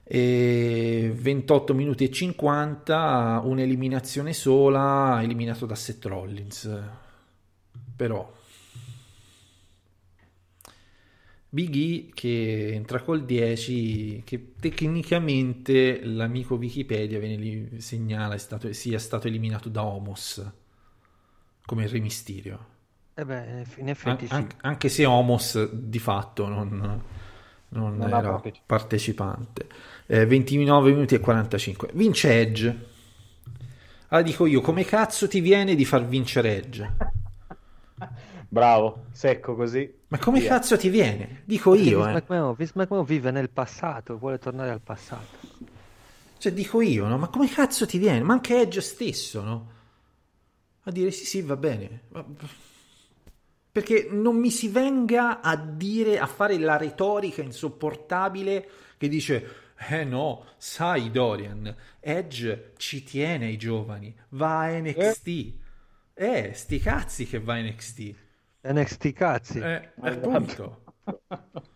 E 0.07 1.11
28 1.15 1.73
minuti 1.73 2.03
e 2.05 2.11
50, 2.11 3.41
un'eliminazione 3.43 4.33
sola, 4.33 5.19
eliminato 5.21 5.65
da 5.65 5.75
Seth 5.75 6.05
Rollins. 6.05 6.69
Però 7.95 8.31
Big 11.49 11.73
E 11.75 12.11
che 12.13 12.73
entra 12.73 13.01
col 13.01 13.23
10, 13.23 14.23
che 14.25 14.53
tecnicamente 14.59 16.03
l'amico 16.03 16.55
Wikipedia 16.55 17.17
viene 17.19 17.37
lì, 17.37 17.79
segnala 17.81 18.35
è 18.35 18.37
stato, 18.37 18.71
sia 18.73 18.99
stato 18.99 19.27
eliminato 19.27 19.69
da 19.69 19.83
Homos 19.83 20.51
come 21.65 21.87
Re 21.87 21.99
Mysterio. 21.99 22.65
E 23.13 23.25
beh, 23.25 23.65
in 23.77 23.89
effetti 23.89 24.25
An- 24.25 24.29
sì. 24.29 24.33
an- 24.33 24.49
anche 24.61 24.89
se 24.89 25.05
Homos 25.05 25.71
di 25.71 25.99
fatto 25.99 26.47
non, 26.47 27.01
non 27.69 27.97
Non 27.97 28.13
era 28.13 28.41
partecipante. 28.65 29.67
Eh, 30.07 30.25
29 30.25 30.91
minuti 30.91 31.15
e 31.15 31.19
45. 31.19 31.89
Vince 31.93 32.39
Edge. 32.39 32.85
Allora 34.09 34.27
dico 34.27 34.45
io, 34.45 34.61
come 34.61 34.85
cazzo 34.85 35.27
ti 35.27 35.39
viene 35.39 35.75
di 35.75 35.83
far 35.85 36.05
vincere 36.05 36.55
Edge? 36.57 36.93
Bravo, 38.47 39.07
secco 39.11 39.55
così. 39.55 39.91
Ma 40.07 40.17
come 40.19 40.39
Via. 40.39 40.49
cazzo 40.49 40.77
ti 40.77 40.89
viene? 40.89 41.41
Dico 41.45 41.71
Perché 41.71 41.89
io, 41.89 41.97
Vince 41.97 42.09
eh. 42.09 42.13
McMahon, 42.13 42.55
Vince 42.55 42.73
McMahon 42.75 43.03
vive 43.05 43.31
nel 43.31 43.49
passato, 43.49 44.17
vuole 44.17 44.37
tornare 44.37 44.69
al 44.69 44.81
passato. 44.81 45.37
Cioè, 46.37 46.51
dico 46.53 46.81
io, 46.81 47.07
no? 47.07 47.17
Ma 47.17 47.27
come 47.27 47.49
cazzo 47.49 47.85
ti 47.85 47.97
viene? 47.97 48.21
Ma 48.21 48.33
anche 48.33 48.61
Edge 48.61 48.81
stesso, 48.81 49.41
no? 49.41 49.71
A 50.83 50.91
dire 50.91 51.11
sì, 51.11 51.25
sì, 51.25 51.41
va 51.41 51.57
bene. 51.57 52.01
Ma- 52.09 52.25
Perché 53.71 54.07
non 54.09 54.37
mi 54.37 54.51
si 54.51 54.69
venga 54.69 55.41
a 55.41 55.57
dire, 55.57 56.17
a 56.19 56.27
fare 56.27 56.57
la 56.57 56.77
retorica 56.77 57.41
insopportabile 57.41 58.69
che 58.97 59.09
dice, 59.09 59.64
eh 59.77 60.03
no, 60.03 60.45
sai 60.57 61.11
Dorian, 61.11 61.75
Edge 61.99 62.73
ci 62.77 63.03
tiene 63.03 63.45
ai 63.45 63.57
giovani, 63.57 64.15
va 64.29 64.61
a 64.61 64.79
NXT. 64.79 65.53
Eh, 66.13 66.51
sti 66.53 66.79
cazzi 66.79 67.25
che 67.27 67.39
va 67.39 67.55
a 67.55 67.61
NXT. 67.61 68.15
NXT 68.63 69.13
cazzi. 69.13 69.59
Eh, 69.59 69.91
appunto. 70.01 70.83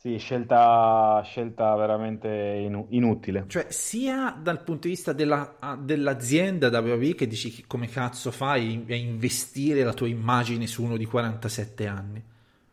Sì, 0.00 0.16
scelta, 0.18 1.20
scelta 1.24 1.74
veramente 1.74 2.28
inu- 2.28 2.86
inutile. 2.90 3.46
Cioè, 3.48 3.66
sia 3.68 4.30
dal 4.40 4.62
punto 4.62 4.86
di 4.86 4.94
vista 4.94 5.12
della- 5.12 5.56
ah, 5.58 5.74
dell'azienda 5.74 6.68
WWE 6.68 7.16
che 7.16 7.26
dici 7.26 7.50
che 7.50 7.64
come 7.66 7.88
cazzo 7.88 8.30
fai 8.30 8.84
a 8.88 8.94
investire 8.94 9.82
la 9.82 9.92
tua 9.92 10.06
immagine 10.06 10.68
su 10.68 10.84
uno 10.84 10.96
di 10.96 11.04
47 11.04 11.88
anni, 11.88 12.22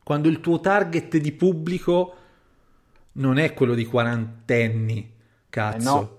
quando 0.04 0.30
il 0.30 0.40
tuo 0.40 0.60
target 0.60 1.18
di 1.18 1.32
pubblico 1.32 2.14
non 3.18 3.38
è 3.38 3.54
quello 3.54 3.74
di 3.76 3.86
quarantenni, 3.86 5.14
cazzo. 5.50 5.78
Eh 5.78 5.84
no. 5.84 6.18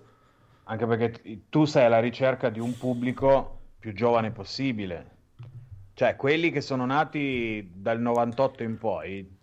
Anche 0.64 0.86
perché 0.86 1.40
tu 1.48 1.64
sei 1.64 1.84
alla 1.84 2.00
ricerca 2.00 2.50
di 2.50 2.58
un 2.58 2.76
pubblico 2.76 3.60
più 3.78 3.92
giovane 3.92 4.30
possibile. 4.32 5.14
Cioè, 5.94 6.16
quelli 6.16 6.50
che 6.50 6.60
sono 6.60 6.84
nati 6.84 7.70
dal 7.72 8.00
98 8.00 8.62
in 8.62 8.76
poi, 8.76 9.34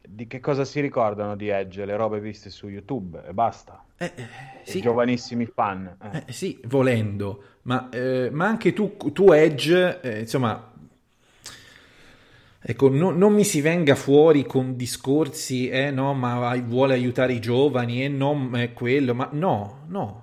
di 0.00 0.26
che 0.26 0.40
cosa 0.40 0.64
si 0.64 0.80
ricordano 0.80 1.36
di 1.36 1.48
Edge? 1.48 1.84
Le 1.84 1.96
robe 1.96 2.20
viste 2.20 2.48
su 2.48 2.68
YouTube 2.68 3.22
e 3.26 3.32
basta. 3.34 3.84
Eh, 3.96 4.12
eh, 4.14 4.22
I 4.64 4.70
sì. 4.70 4.80
giovanissimi 4.80 5.46
fan. 5.46 5.96
eh. 6.00 6.24
Eh, 6.26 6.32
sì, 6.32 6.60
volendo, 6.66 7.42
ma, 7.62 7.88
eh, 7.90 8.30
ma 8.30 8.46
anche 8.46 8.72
tu, 8.72 8.96
tu 9.12 9.32
Edge, 9.32 10.00
eh, 10.00 10.20
insomma, 10.20 10.67
ecco, 12.60 12.88
no- 12.88 13.10
non 13.10 13.32
mi 13.34 13.44
si 13.44 13.60
venga 13.60 13.94
fuori 13.94 14.44
con 14.44 14.76
discorsi, 14.76 15.68
eh 15.68 15.90
no, 15.90 16.14
ma 16.14 16.56
vuole 16.60 16.94
aiutare 16.94 17.32
i 17.32 17.40
giovani, 17.40 18.04
e 18.04 18.08
non 18.08 18.54
è 18.56 18.72
quello, 18.72 19.14
ma 19.14 19.28
no, 19.32 19.84
no. 19.88 20.22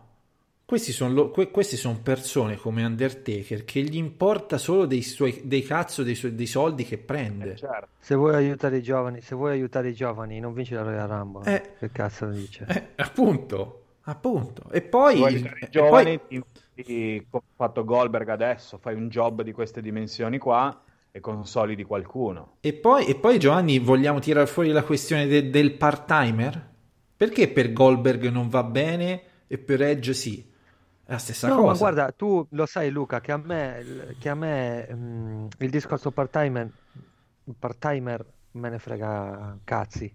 Questi 0.65 0.91
sono 0.91 1.29
queste 1.29 1.77
sono 1.77 1.99
persone 2.01 2.55
come 2.55 2.83
Undertaker 2.83 3.65
che 3.65 3.81
gli 3.83 3.97
importa 3.97 4.57
solo 4.57 4.87
dei, 4.87 5.03
suoi, 5.03 5.41
dei 5.43 5.61
cazzo 5.61 6.01
dei, 6.01 6.15
suoi- 6.15 6.33
dei 6.33 6.47
soldi 6.47 6.83
che 6.83 6.97
prende. 6.97 7.55
Certo. 7.55 7.87
Se 7.99 8.15
vuoi 8.15 8.33
aiutare 8.33 8.77
i 8.77 8.81
giovani, 8.81 9.21
se 9.21 9.35
vuoi 9.35 9.51
aiutare 9.51 9.89
i 9.89 9.93
giovani, 9.93 10.39
non 10.39 10.53
vinci 10.53 10.73
la 10.73 10.81
Royal 10.81 11.07
Rumble. 11.07 11.55
Eh. 11.55 11.61
Che 11.77 11.91
cazzo 11.91 12.25
dice? 12.31 12.65
Eh, 12.67 12.83
appunto, 12.95 13.83
appunto. 14.05 14.63
E 14.71 14.81
poi, 14.81 15.17
Vuoi 15.17 15.33
aiutare 15.35 15.59
i 15.61 15.67
giovani, 15.69 16.17
poi- 16.17 16.43
ti- 16.73 16.83
ti- 16.83 17.27
come 17.29 17.43
ha 17.47 17.53
fatto 17.55 17.83
Goldberg 17.83 18.29
adesso, 18.29 18.79
fai 18.79 18.95
un 18.95 19.07
job 19.07 19.43
di 19.43 19.51
queste 19.51 19.81
dimensioni 19.81 20.39
qua 20.39 20.81
e 21.15 21.21
consolidi 21.21 21.85
qualcuno. 21.85 22.57
E 22.59 22.73
poi, 22.73 23.05
e 23.05 23.15
poi, 23.15 23.39
Giovanni, 23.39 23.79
vogliamo 23.79 24.19
tirare 24.19 24.47
fuori 24.47 24.71
la 24.71 24.83
questione 24.83 25.27
de- 25.27 25.49
del 25.49 25.71
part-timer? 25.77 26.73
Perché 27.15 27.47
per 27.47 27.71
Goldberg 27.71 28.27
non 28.27 28.49
va 28.49 28.63
bene 28.63 29.21
e 29.47 29.57
per 29.57 29.81
Edge 29.81 30.13
sì? 30.13 30.45
È 31.05 31.11
la 31.13 31.17
stessa 31.17 31.47
No, 31.47 31.55
cosa. 31.55 31.67
ma 31.71 31.77
guarda, 31.77 32.11
tu 32.11 32.45
lo 32.49 32.65
sai 32.65 32.89
Luca, 32.89 33.21
che 33.21 33.31
a 33.31 33.37
me, 33.37 34.13
che 34.19 34.27
a 34.27 34.35
me 34.35 34.89
mm, 34.93 35.47
il 35.59 35.69
discorso 35.69 36.11
part-timer, 36.11 36.69
part-timer 37.57 38.25
me 38.51 38.69
ne 38.69 38.77
frega 38.79 39.57
cazzi. 39.63 40.13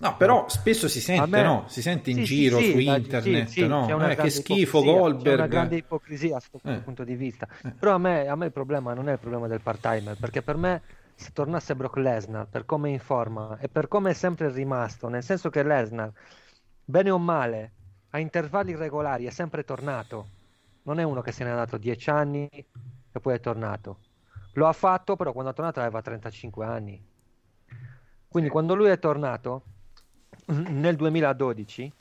No, 0.00 0.16
però 0.16 0.48
spesso 0.48 0.88
si 0.88 1.00
sente, 1.00 1.26
me- 1.28 1.42
no? 1.42 1.64
Si 1.68 1.82
sente 1.82 2.10
in 2.10 2.16
Sì, 2.16 2.24
giro 2.24 2.58
sì, 2.58 2.70
su 2.72 2.78
internet, 2.78 3.46
sì, 3.48 3.60
sì, 3.60 3.66
no? 3.66 3.84
Eh, 4.08 4.16
che 4.16 4.30
schifo 4.30 4.78
ipocrisia, 4.78 4.92
C'è 4.92 4.98
Goldberg. 4.98 5.38
una 5.38 5.46
grande 5.46 5.76
ipocrisia 5.76 6.40
sotto 6.40 6.58
questo 6.58 6.80
Eh. 6.80 6.82
punto 6.82 7.04
di 7.04 7.16
vista. 7.16 7.46
Però 7.78 7.94
a 7.94 7.98
me, 7.98 8.26
a 8.26 8.34
me 8.34 8.46
il 8.46 8.52
problema 8.52 8.94
non 8.94 9.08
è 9.08 9.12
il 9.12 9.18
problema 9.18 9.46
del 9.46 9.60
part-timer, 9.60 10.16
perché 10.18 10.40
per 10.42 10.56
me 10.56 10.82
se 11.14 11.30
tornasse 11.34 11.76
Brock 11.76 11.96
Lesnar, 11.98 12.46
per 12.48 12.64
come 12.64 12.88
è 12.88 12.92
in 12.92 12.98
forma 12.98 13.58
e 13.60 13.68
per 13.68 13.88
come 13.88 14.10
è 14.10 14.14
sempre 14.14 14.50
rimasto, 14.50 15.08
nel 15.08 15.22
senso 15.22 15.50
che 15.50 15.62
Lesnar, 15.62 16.10
bene 16.82 17.10
o 17.10 17.18
male, 17.18 17.72
a 18.10 18.18
intervalli 18.18 18.74
regolari 18.74 19.26
è 19.26 19.30
sempre 19.30 19.64
tornato. 19.64 20.28
Non 20.84 20.98
è 20.98 21.02
uno 21.02 21.20
che 21.20 21.30
se 21.32 21.44
n'è 21.44 21.50
andato 21.50 21.76
10 21.76 22.08
anni 22.08 22.48
e 22.50 23.20
poi 23.20 23.34
è 23.34 23.40
tornato. 23.40 23.98
Lo 24.54 24.66
ha 24.66 24.72
fatto, 24.72 25.14
però 25.16 25.32
quando 25.32 25.50
è 25.50 25.54
tornato 25.54 25.80
aveva 25.80 26.00
35 26.00 26.64
anni. 26.64 27.04
Quindi 28.28 28.48
quando 28.50 28.74
lui 28.74 28.88
è 28.88 28.98
tornato 28.98 29.62
nel 30.50 30.96
2012 30.96 31.92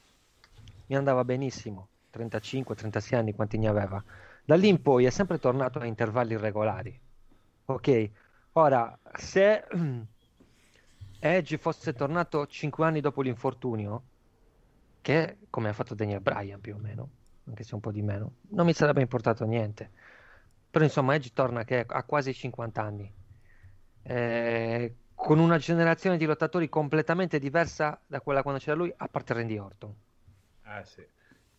mi 0.88 0.96
andava 0.96 1.24
benissimo, 1.24 1.90
35-36 2.12 3.16
anni 3.16 3.34
quanti 3.34 3.58
ne 3.58 3.68
aveva. 3.68 4.04
Da 4.44 4.56
lì 4.56 4.68
in 4.68 4.82
poi 4.82 5.06
è 5.06 5.10
sempre 5.10 5.38
tornato 5.38 5.80
a 5.80 5.86
intervalli 5.86 6.36
regolari. 6.36 7.00
Ok, 7.66 8.12
ora 8.54 8.98
se 9.14 9.64
Edge 11.20 11.58
fosse 11.58 11.94
tornato 11.94 12.48
5 12.48 12.86
anni 12.86 13.02
dopo 13.02 13.22
l'infortunio, 13.22 14.04
che 15.02 15.38
come 15.50 15.70
ha 15.70 15.74
fatto 15.74 15.94
Daniel 15.96 16.22
Bryan 16.22 16.60
più 16.60 16.76
o 16.76 16.80
meno, 16.80 17.10
anche 17.46 17.64
se 17.64 17.76
un 17.76 17.82
po' 17.82 17.92
di 17.92 18.02
meno, 18.02 18.34
non 18.50 18.66
mi 18.66 18.74
sarebbe 18.74 19.02
importato 19.02 19.46
niente. 19.46 19.92
Però 20.70 20.84
insomma 20.84 21.16
Edge 21.16 21.32
torna 21.34 21.64
che 21.64 21.86
ha 21.88 22.04
quasi 22.04 22.34
50 22.34 22.82
anni, 22.82 23.12
eh, 24.04 24.96
con 25.20 25.40
una 25.40 25.58
generazione 25.58 26.18
di 26.18 26.26
lottatori 26.26 26.70
completamente 26.70 27.40
diversa 27.40 28.00
da 28.06 28.22
quella 28.22 28.42
quando 28.42 28.60
c'era 28.60 28.76
lui, 28.76 28.94
a 28.96 29.08
parte 29.08 29.34
Randy 29.34 29.58
Orton. 29.58 29.94
Eh 30.66 30.86
sì. 30.86 31.06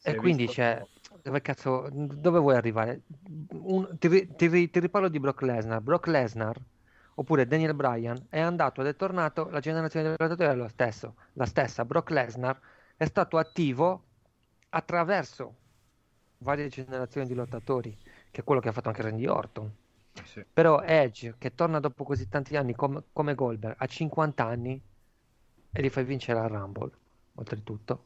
E 0.03 0.15
quindi 0.15 0.47
c'è, 0.47 0.83
dove 1.23 1.43
cazzo, 1.43 1.89
dove 1.93 2.39
vuoi 2.39 2.57
arrivare? 2.57 3.03
Un- 3.51 3.99
ti, 3.99 4.35
ti 4.35 4.71
ti 4.71 4.81
riparlo 4.81 5.09
di 5.09 5.21
Brock 5.21 5.43
Lesnar. 5.43 5.81
Brock 5.81 6.07
Lesnar, 6.07 6.57
oppure 7.15 7.47
Daniel 7.47 7.75
Bryan, 7.75 8.27
è 8.31 8.41
andato 8.41 8.81
ed 8.81 8.87
è 8.87 8.97
tornato, 8.97 9.51
la 9.51 9.61
generazione 9.61 10.09
dei 10.09 10.17
lottatori 10.19 10.51
è 10.51 10.55
lo 10.55 10.69
stesso, 10.69 11.17
la 11.35 11.45
stessa. 11.45 11.85
Brock 11.85 12.11
Lesnar 12.11 12.59
è 12.97 13.05
stato 13.05 13.37
attivo 13.37 14.05
attraverso 14.71 15.55
varie 16.39 16.69
generazioni 16.69 17.27
di 17.27 17.35
lottatori, 17.35 17.97
che 18.31 18.41
è 18.41 18.45
quello 18.45 18.61
che 18.61 18.69
ha 18.69 18.73
fatto 18.73 18.89
anche 18.89 19.03
Randy 19.03 19.27
Orton. 19.27 19.71
Sì. 20.25 20.45
Però 20.53 20.81
Edge, 20.83 21.35
che 21.39 21.55
torna 21.55 21.81
dopo 21.81 22.05
così 22.05 22.29
tanti 22.29 22.57
anni 22.57 22.75
com- 22.75 23.03
come 23.13 23.35
Goldberg, 23.35 23.77
a 23.79 23.87
50 23.87 24.45
anni, 24.47 24.81
e 25.73 25.81
li 25.83 25.91
fai 25.91 26.05
vincere 26.05 26.39
al 26.41 26.49
Rumble, 26.49 26.91
oltretutto. 27.35 28.05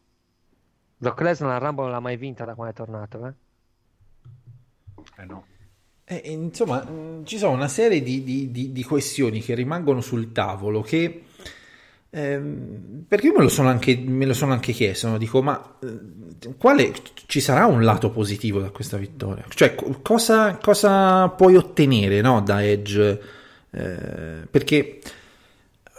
Brock 0.97 1.21
Lesnar 1.23 1.53
al 1.53 1.61
Rumble 1.61 1.85
non 1.85 1.93
l'ha 1.93 2.01
mai 2.01 2.17
vinta 2.17 2.45
da 2.45 2.55
quando 2.55 2.73
è 2.73 2.77
tornato, 2.77 3.27
eh? 3.27 3.35
Eh 5.19 5.25
no. 5.25 5.45
Eh, 6.05 6.21
eh, 6.25 6.33
insomma, 6.33 6.83
mh, 6.83 7.25
ci 7.25 7.39
sono 7.39 7.53
una 7.53 7.69
serie 7.69 8.03
di, 8.03 8.23
di- 8.23 8.51
di- 8.51 8.73
di 8.73 8.83
questioni 8.83 9.41
che 9.41 9.55
rimangono 9.55 10.01
sul 10.01 10.33
tavolo 10.33 10.83
che... 10.83 11.25
ehm, 12.15 13.05
perché 13.09 13.27
io 13.27 13.35
me 13.37 13.43
lo 13.43 13.49
sono 13.49 13.69
anche, 13.69 14.03
lo 14.07 14.35
sono 14.35 14.53
anche 14.53 14.73
chiesto, 14.73 15.09
no? 15.09 15.19
dico, 15.19 15.43
ma 15.43 15.77
eh, 15.83 16.55
quale, 16.57 16.93
ci 17.27 17.41
sarà 17.41 17.67
un 17.67 17.83
lato 17.83 18.11
positivo 18.11 18.61
da 18.61 18.71
questa 18.71 18.97
vittoria? 18.97 19.45
Cioè, 19.49 19.75
co- 19.75 19.99
cosa, 20.01 20.57
cosa 20.57 21.29
puoi 21.29 21.57
ottenere 21.57 22.21
no, 22.21 22.41
da 22.41 22.65
Edge? 22.65 23.21
Eh, 23.71 24.47
perché 24.49 25.01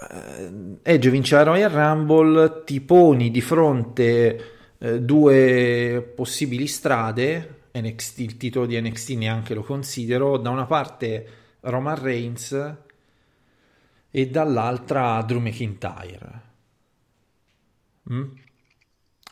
eh, 0.09 0.51
Edge 0.81 1.09
vince 1.09 1.35
la 1.35 1.43
Royal 1.43 1.69
Rumble, 1.69 2.63
ti 2.63 2.79
poni 2.79 3.29
di 3.29 3.41
fronte 3.41 4.51
eh, 4.77 5.01
due 5.01 6.13
possibili 6.15 6.67
strade, 6.67 7.63
NXT, 7.75 8.19
il 8.19 8.37
titolo 8.37 8.65
di 8.65 8.79
NXT 8.79 9.09
neanche 9.11 9.53
lo 9.53 9.63
considero, 9.63 10.37
da 10.37 10.49
una 10.49 10.65
parte 10.65 11.27
Roman 11.61 12.01
Reigns 12.01 12.75
e 14.15 14.29
dall'altra 14.29 15.21
Drew 15.23 15.41
McIntyre. 15.41 16.41
Mm? 18.09 18.31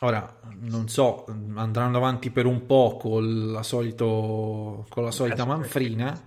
Ora, 0.00 0.40
non 0.58 0.88
so, 0.88 1.24
andranno 1.54 1.96
avanti 1.96 2.30
per 2.30 2.44
un 2.44 2.66
po' 2.66 2.98
con 3.00 3.50
la, 3.50 3.62
solito, 3.62 4.84
con 4.90 5.04
la 5.04 5.10
solita 5.10 5.46
manfrina. 5.46 6.22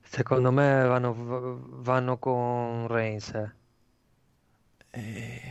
Secondo 0.00 0.50
me 0.50 0.86
vanno, 0.86 1.60
vanno 1.82 2.16
con 2.16 2.86
Reigns. 2.88 3.34
eh. 4.92 5.42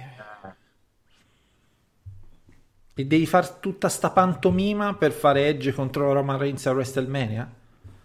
E 2.96 3.06
devi 3.06 3.28
fare 3.28 3.58
tutta 3.60 3.90
sta 3.90 4.10
pantomima 4.10 4.96
per 4.96 5.12
fare 5.12 5.50
Edge 5.50 5.72
contro 5.72 6.14
Roman 6.14 6.40
Reigns 6.40 6.66
a 6.66 6.72
WrestleMania? 6.72 7.54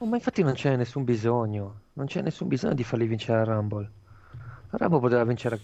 Oh, 0.01 0.07
ma 0.07 0.17
infatti 0.17 0.43
non 0.43 0.53
c'è 0.53 0.77
nessun 0.77 1.05
bisogno, 1.05 1.81
non 1.99 2.07
c'è 2.07 2.23
nessun 2.23 2.47
bisogno 2.47 2.75
di 2.75 2.85
farli 2.85 3.09
vincere 3.09 3.41
al 3.41 3.47
Rumble. 3.47 3.91
Al 4.71 4.79
Rumble 4.79 5.01
poteva 5.01 5.25
vincere 5.25 5.59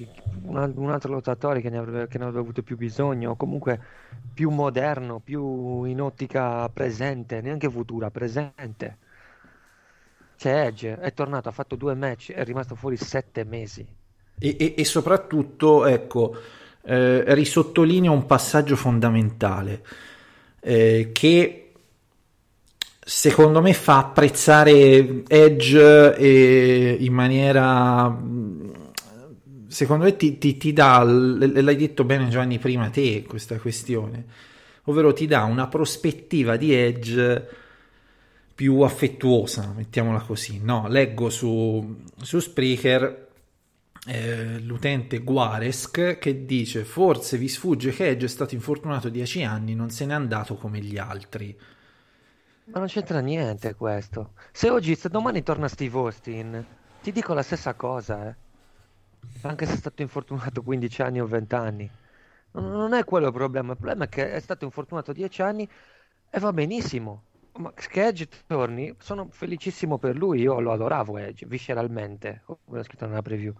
un 0.47 0.91
altro 0.91 1.13
lottatore 1.13 1.61
che 1.61 1.71
ne, 1.71 1.79
avrebbe, 1.79 2.09
che 2.09 2.19
ne 2.19 2.25
avrebbe 2.25 2.41
avuto 2.41 2.63
più 2.65 2.77
bisogno, 2.77 3.31
o 3.31 3.37
comunque 3.37 3.81
più 4.35 4.51
moderno, 4.51 5.21
più 5.21 5.85
in 5.85 6.01
ottica 6.01 6.69
presente, 6.71 7.41
neanche 7.41 7.71
futura, 7.71 8.11
presente. 8.11 8.99
C'è 10.37 10.67
Edge, 10.67 10.99
è 10.99 11.15
tornato, 11.15 11.49
ha 11.49 11.53
fatto 11.53 11.77
due 11.77 11.95
match, 11.95 12.33
è 12.33 12.43
rimasto 12.43 12.75
fuori 12.75 12.97
sette 12.97 13.45
mesi. 13.45 13.87
E, 14.37 14.57
e- 14.59 14.75
e 14.77 14.85
soprattutto, 14.85 15.87
ecco, 15.87 16.35
eh, 16.83 17.33
risottolineo 17.33 18.11
un 18.11 18.27
passaggio 18.27 18.75
fondamentale 18.75 19.85
eh, 20.59 21.11
che 21.13 21.64
secondo 23.05 23.61
me 23.61 23.75
fa 23.75 23.99
apprezzare 23.99 25.25
Edge 25.29 26.17
eh, 26.17 26.97
in 26.99 27.13
maniera 27.13 28.09
mh, 28.09 28.93
secondo 29.69 30.05
me 30.05 30.17
ti, 30.17 30.39
ti- 30.39 30.57
ti 30.57 30.73
dà 30.73 31.03
l'hai 31.03 31.77
detto 31.77 32.05
bene 32.05 32.29
Giovanni 32.29 32.59
prima 32.59 32.89
te 32.89 33.25
questa 33.29 33.59
questione 33.59 34.25
ovvero 34.85 35.13
ti 35.13 35.27
dà 35.27 35.43
una 35.45 35.69
prospettiva 35.69 36.57
di 36.57 36.73
Edge 36.73 37.49
più 38.55 38.81
affettuosa 38.81 39.71
mettiamola 39.77 40.21
così 40.21 40.61
no? 40.63 40.87
leggo 40.89 41.29
su, 41.29 42.03
su 42.23 42.39
Spreaker 42.39 43.29
eh, 44.07 44.59
l'utente 44.61 45.19
Guaresk 45.19 46.17
che 46.19 46.47
dice 46.47 46.85
forse 46.85 47.37
vi 47.37 47.49
sfugge 47.49 47.91
che 47.91 48.09
Edge 48.09 48.25
è 48.25 48.29
stato 48.29 48.55
infortunato 48.55 49.11
10 49.11 49.45
anni 49.45 49.75
non 49.75 49.91
se 49.91 50.07
n'è 50.07 50.15
andato 50.15 50.55
come 50.55 50.79
gli 50.79 50.97
altri 50.97 51.55
Ma 52.67 52.79
non 52.79 52.89
c'entra 52.89 53.21
niente 53.21 53.75
questo. 53.75 54.33
Se 54.51 54.71
oggi, 54.71 54.95
se 54.95 55.11
domani 55.11 55.43
torna 55.43 55.69
Steve 55.69 55.99
Austin, 55.99 56.65
ti 57.03 57.13
dico 57.13 57.35
la 57.35 57.43
stessa 57.43 57.75
cosa, 57.75 58.29
eh. 58.29 58.35
Anche 59.43 59.67
se 59.67 59.75
è 59.75 59.77
stato 59.77 60.01
infortunato 60.03 60.63
15 60.63 61.03
anni 61.03 61.21
o 61.21 61.27
20 61.27 61.55
anni. 61.55 61.91
Non, 62.53 62.71
non 62.71 62.95
è 62.95 63.05
quello 63.05 63.27
il 63.27 63.33
problema, 63.33 63.73
il 63.73 63.79
problema 63.79 64.05
è 64.05 64.09
che 64.09 64.33
è 64.33 64.41
stato 64.41 64.65
infortunato 64.65 65.13
10 65.13 65.43
anni 65.43 65.69
e 66.31 66.39
va 66.39 66.53
benissimo. 66.53 67.25
Ma 67.57 67.73
che 67.73 68.07
Edge 68.07 68.29
torni, 68.47 68.95
sono 68.99 69.29
felicissimo 69.31 69.99
per 69.99 70.17
lui, 70.17 70.41
io 70.41 70.59
lo 70.59 70.73
adoravo 70.73 71.19
Edge, 71.19 71.47
visceralmente, 71.47 72.43
come 72.45 72.79
ho 72.79 72.83
scritto 72.83 73.07
nella 73.07 73.23
preview. 73.23 73.53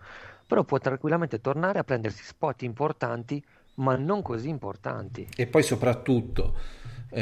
Però 0.47 0.65
può 0.65 0.79
tranquillamente 0.79 1.41
tornare 1.41 1.79
a 1.79 1.85
prendersi 1.85 2.25
spot 2.25 2.63
importanti, 2.63 3.43
ma 3.75 3.97
non 3.97 4.23
così 4.23 4.49
importanti. 4.49 5.29
e 5.37 5.47
poi 5.47 5.63
soprattutto 5.63 6.55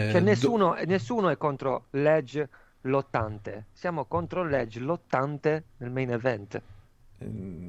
Cioè 0.08 0.20
do- 0.20 0.20
nessuno, 0.20 0.74
nessuno 0.86 1.28
è 1.28 1.36
contro 1.36 1.86
l'Edge 1.90 2.48
lottante, 2.82 3.66
siamo 3.72 4.06
contro 4.06 4.44
l'Edge 4.44 4.80
lottante 4.80 5.64
nel 5.78 5.90
main 5.90 6.10
event. 6.10 6.62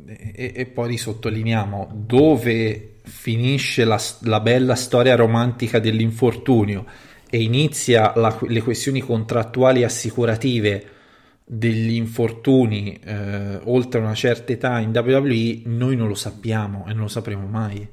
e, 0.05 0.53
e 0.55 0.65
poi 0.65 0.87
risottolineiamo 0.89 1.91
dove 1.93 2.99
finisce 3.03 3.83
la, 3.85 3.99
la 4.21 4.39
bella 4.39 4.75
storia 4.75 5.15
romantica 5.15 5.79
dell'infortunio 5.79 6.85
e 7.29 7.41
inizia 7.41 8.13
la- 8.15 8.37
le 8.47 8.61
questioni 8.61 9.01
contrattuali 9.01 9.83
assicurative 9.83 10.87
degli 11.45 11.93
infortuni 11.95 12.97
eh, 13.03 13.59
oltre 13.65 13.99
una 13.99 14.13
certa 14.15 14.53
età 14.53 14.79
in 14.79 14.89
WWE, 14.95 15.61
noi 15.65 15.95
non 15.95 16.07
lo 16.07 16.15
sappiamo 16.15 16.85
e 16.87 16.93
non 16.93 17.03
lo 17.03 17.07
sapremo 17.07 17.45
mai. 17.47 17.87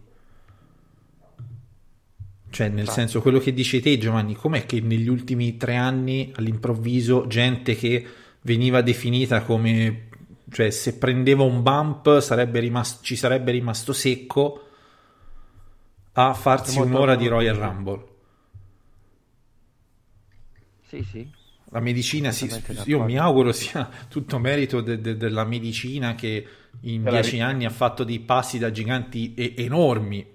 Cioè, 2.51 2.68
nel 2.68 2.81
Infatti. 2.81 2.98
senso, 2.98 3.20
quello 3.22 3.39
che 3.39 3.52
dici 3.55 3.81
te, 3.81 3.97
Giovanni, 3.97 4.35
com'è 4.35 4.66
che 4.66 4.81
negli 4.81 5.09
ultimi 5.09 5.56
tre 5.56 5.77
anni, 5.77 6.32
all'improvviso, 6.35 7.27
gente 7.28 7.77
che 7.77 8.05
veniva 8.43 8.82
definita 8.82 9.43
come, 9.43 10.09
cioè, 10.51 10.70
se 10.70 10.98
prendeva 10.98 11.44
un 11.44 11.62
bump 11.62 12.18
sarebbe 12.20 12.59
rimasto, 12.59 13.05
ci 13.05 13.14
sarebbe 13.14 13.52
rimasto 13.52 13.93
secco 13.93 14.66
a 16.12 16.35
farsi 16.35 16.78
Molto 16.78 16.93
un'ora 16.93 17.14
di 17.14 17.28
Royal. 17.28 17.56
Rumble. 17.56 18.05
Sì, 20.86 21.05
sì. 21.05 21.28
La 21.72 21.78
medicina, 21.78 22.31
Assolutamente 22.31 22.82
io 22.90 23.05
mi 23.05 23.16
auguro 23.16 23.52
sia 23.52 23.89
tutto 24.09 24.40
merito 24.40 24.81
de- 24.81 25.01
de- 25.01 25.16
della 25.16 25.44
medicina 25.44 26.16
che 26.16 26.44
in 26.81 27.05
dieci 27.05 27.39
anni 27.39 27.64
ha 27.64 27.70
fatto 27.70 28.02
dei 28.02 28.18
passi 28.18 28.59
da 28.59 28.72
giganti 28.72 29.35
e- 29.35 29.55
enormi. 29.56 30.27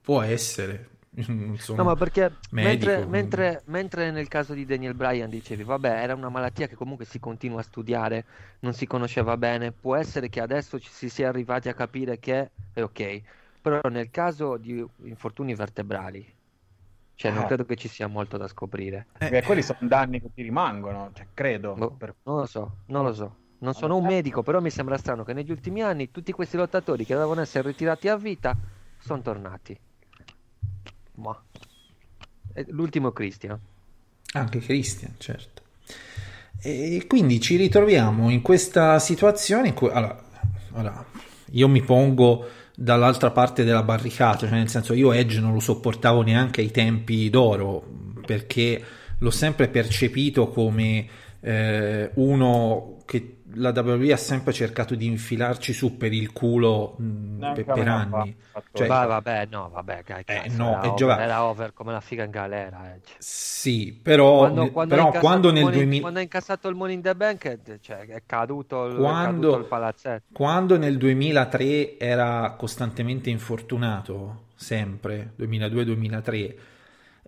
Può 0.00 0.22
essere. 0.22 0.88
Non 1.28 1.58
sono 1.58 1.82
No, 1.82 1.84
ma 1.84 1.96
perché 1.96 2.40
medico, 2.50 3.02
mentre, 3.02 3.06
mentre- 3.06 3.62
mentre 3.66 4.10
nel 4.10 4.28
caso 4.28 4.54
di 4.54 4.64
Daniel 4.64 4.94
Bryan 4.94 5.28
dicevi, 5.30 5.64
vabbè, 5.64 5.88
era 6.02 6.14
una 6.14 6.28
malattia 6.28 6.66
che 6.66 6.74
comunque 6.76 7.04
si 7.04 7.18
continua 7.18 7.60
a 7.60 7.62
studiare, 7.62 8.26
non 8.60 8.72
si 8.74 8.86
conosceva 8.86 9.36
bene, 9.36 9.72
può 9.72 9.96
essere 9.96 10.28
che 10.28 10.40
adesso 10.40 10.78
ci 10.78 10.90
si 10.90 11.08
sia 11.08 11.28
arrivati 11.28 11.68
a 11.68 11.74
capire 11.74 12.18
che 12.18 12.52
è 12.72 12.82
ok, 12.82 13.22
però 13.60 13.80
nel 13.90 14.10
caso 14.10 14.56
di 14.56 14.84
infortuni 15.02 15.54
vertebrali, 15.54 16.36
cioè 17.14 17.32
non 17.32 17.42
Eh. 17.42 17.46
credo 17.46 17.64
che 17.64 17.76
ci 17.76 17.88
sia 17.88 18.06
molto 18.06 18.36
da 18.36 18.46
scoprire. 18.48 19.06
Beh, 19.18 19.42
quelli 19.42 19.62
sono 19.62 19.78
danni 19.88 20.20
che 20.20 20.30
ti 20.32 20.42
rimangono, 20.42 21.10
cioè, 21.12 21.28
credo. 21.34 21.74
Boh, 21.74 21.96
Per- 21.96 22.16
non 22.24 22.38
lo 22.38 22.46
so, 22.46 22.78
non 22.86 23.04
lo 23.04 23.12
so. 23.12 23.36
Non 23.58 23.74
sono 23.74 23.96
un 23.96 24.04
medico, 24.06 24.42
però 24.42 24.60
mi 24.60 24.70
sembra 24.70 24.96
strano 24.98 25.24
che 25.24 25.32
negli 25.32 25.50
ultimi 25.50 25.82
anni 25.82 26.10
tutti 26.10 26.30
questi 26.32 26.56
lottatori 26.56 27.04
che 27.04 27.14
dovevano 27.14 27.40
essere 27.40 27.68
ritirati 27.68 28.08
a 28.08 28.16
vita 28.16 28.56
sono 28.96 29.20
tornati. 29.22 29.78
Ma. 31.18 31.40
L'ultimo 32.68 33.12
Christian. 33.12 33.58
Anche 34.32 34.58
Christian, 34.58 35.14
certo. 35.18 35.62
E 36.60 37.04
quindi 37.06 37.40
ci 37.40 37.56
ritroviamo 37.56 38.30
in 38.30 38.42
questa 38.42 38.98
situazione 38.98 39.68
in 39.68 39.74
cui 39.74 39.90
allora, 39.90 40.24
allora, 40.72 41.06
io 41.52 41.68
mi 41.68 41.82
pongo 41.82 42.48
dall'altra 42.74 43.30
parte 43.30 43.64
della 43.64 43.82
barricata, 43.82 44.46
cioè 44.46 44.50
nel 44.50 44.68
senso 44.68 44.92
io 44.92 45.12
Edge 45.12 45.40
non 45.40 45.52
lo 45.52 45.60
sopportavo 45.60 46.22
neanche 46.22 46.60
ai 46.60 46.70
tempi 46.70 47.30
d'oro 47.30 47.84
perché 48.26 48.82
l'ho 49.18 49.30
sempre 49.30 49.68
percepito 49.68 50.48
come 50.48 51.06
eh, 51.40 52.10
uno 52.14 52.98
che 53.04 53.37
la 53.54 53.70
WWE 53.74 54.12
ha 54.12 54.16
sempre 54.16 54.52
cercato 54.52 54.94
di 54.94 55.06
infilarci 55.06 55.72
su 55.72 55.96
per 55.96 56.12
il 56.12 56.32
culo 56.32 56.94
mh, 56.98 57.52
per, 57.54 57.64
per 57.64 57.88
anni. 57.88 58.36
Cioè, 58.72 58.86
Va- 58.86 59.06
vabbè, 59.06 59.46
no, 59.50 59.70
vabbè, 59.72 60.02
che 60.04 60.18
Eh, 60.18 60.24
cazzo, 60.24 60.56
no, 60.56 60.78
era, 60.82 60.92
over, 60.92 61.18
era 61.20 61.44
over 61.44 61.72
come 61.72 61.92
la 61.92 62.00
figa 62.00 62.24
in 62.24 62.30
galera. 62.30 62.92
Edge. 62.94 63.14
sì, 63.18 63.98
però, 64.02 64.38
Quando, 64.38 64.70
quando 64.70 64.94
però 64.94 65.10
quando 65.12 65.50
nel 65.50 65.62
money- 65.62 65.78
2000 65.80 66.00
quando 66.02 66.18
ha 66.18 66.22
incassato 66.22 66.68
il 66.68 66.74
Money 66.74 66.94
in 66.96 67.02
the 67.02 67.14
Bank, 67.14 67.46
è- 67.46 67.78
cioè, 67.80 68.06
è 68.06 68.22
caduto 68.26 68.86
il, 68.86 68.94
è 68.94 68.96
Quando- 68.98 69.40
caduto 69.40 69.58
il 69.58 69.64
palazzetto. 69.64 70.24
Quando 70.32 70.76
nel 70.76 70.98
2003 70.98 71.98
era 71.98 72.54
costantemente 72.58 73.30
infortunato, 73.30 74.44
sempre, 74.54 75.32
2002-2003, 75.38 76.54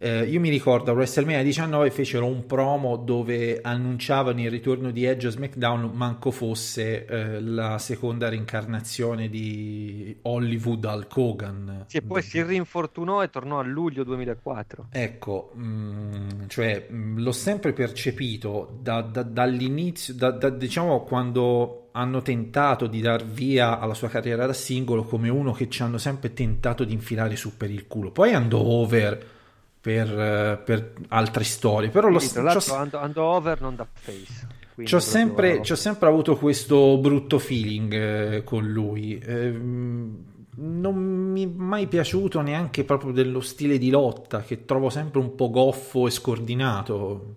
Eh, 0.03 0.23
io 0.23 0.41
mi 0.41 0.49
ricordo 0.49 0.93
a 0.93 0.95
WrestleMania 0.95 1.43
19 1.43 1.91
fecero 1.91 2.25
un 2.25 2.47
promo 2.47 2.97
dove 2.97 3.61
annunciavano 3.61 4.41
il 4.41 4.51
ritorno 4.51 4.91
di 4.93 5.05
Edge 5.05 5.27
a 5.27 5.31
SmackDown, 5.31 5.91
manco 5.93 6.31
fosse 6.31 7.05
eh, 7.05 7.41
la 7.43 7.77
seconda 7.77 8.31
reincarnazione 8.31 9.29
di 9.29 10.17
Hollywood 10.23 10.83
Hulk 10.85 11.17
Hogan. 11.19 11.85
Sì, 11.89 11.99
e 11.99 12.01
poi 12.01 12.23
si 12.23 12.43
rinfortunò 12.43 13.23
e 13.23 13.29
tornò 13.29 13.59
a 13.59 13.63
luglio 13.63 14.03
2004. 14.03 14.87
Ecco, 14.91 15.53
mm, 15.59 16.47
cioè 16.47 16.87
mm, 16.91 17.19
l'ho 17.19 17.33
sempre 17.33 17.75
percepito 17.75 18.79
da- 18.81 19.03
da- 19.03 19.23
dall'inizio, 19.23 20.15
da- 20.15 20.31
da- 20.31 20.49
diciamo 20.49 21.03
quando 21.05 21.91
hanno 21.93 22.23
tentato 22.23 22.87
di 22.87 23.03
dar 23.03 23.23
via 23.23 23.79
alla 23.79 23.93
sua 23.93 24.09
carriera 24.09 24.47
da 24.47 24.55
singolo 24.55 25.03
come 25.03 25.29
uno 25.29 25.53
che 25.53 25.69
ci 25.69 25.83
hanno 25.83 25.99
sempre 25.99 26.33
tentato 26.33 26.85
di 26.85 26.95
infilare 26.95 27.37
su 27.37 27.59
per 27.59 27.71
il 27.71 27.87
culo. 27.87 28.11
Poi 28.13 28.33
andò 28.33 28.61
over 28.61 29.39
per, 29.81 30.09
eh, 30.09 30.63
per 30.65 30.93
altre 31.09 31.45
storie, 31.45 31.89
però 31.91 32.09
lo 32.09 32.19
Sì, 32.19 32.33
tra 32.33 32.55
c'ho- 32.55 32.99
andò 32.99 33.35
over 33.37 33.61
non 33.61 33.77
da 33.77 33.87
face. 33.93 34.59
C'ho 34.81 34.87
proprio- 34.87 35.01
sempre, 35.01 35.61
c'ho 35.61 35.75
sempre 35.75 36.09
avuto 36.09 36.37
questo 36.37 36.97
brutto 36.99 37.39
feeling 37.39 37.93
eh, 37.93 38.45
con 38.45 38.67
lui. 38.67 39.19
Ehm, 39.23 40.25
non 40.57 40.95
mi 40.97 41.45
è 41.45 41.51
mai 41.55 41.87
piaciuto 41.87 42.41
neanche 42.41 42.85
proprio 42.85 43.13
dello 43.13 43.41
stile 43.41 43.79
di 43.79 43.91
lotta, 43.91 44.41
che 44.43 44.65
trovo 44.65 44.89
sempre 44.91 45.21
un 45.21 45.35
po' 45.35 45.51
goffo 45.51 46.07
e 46.07 46.11
scordinato. 46.11 47.37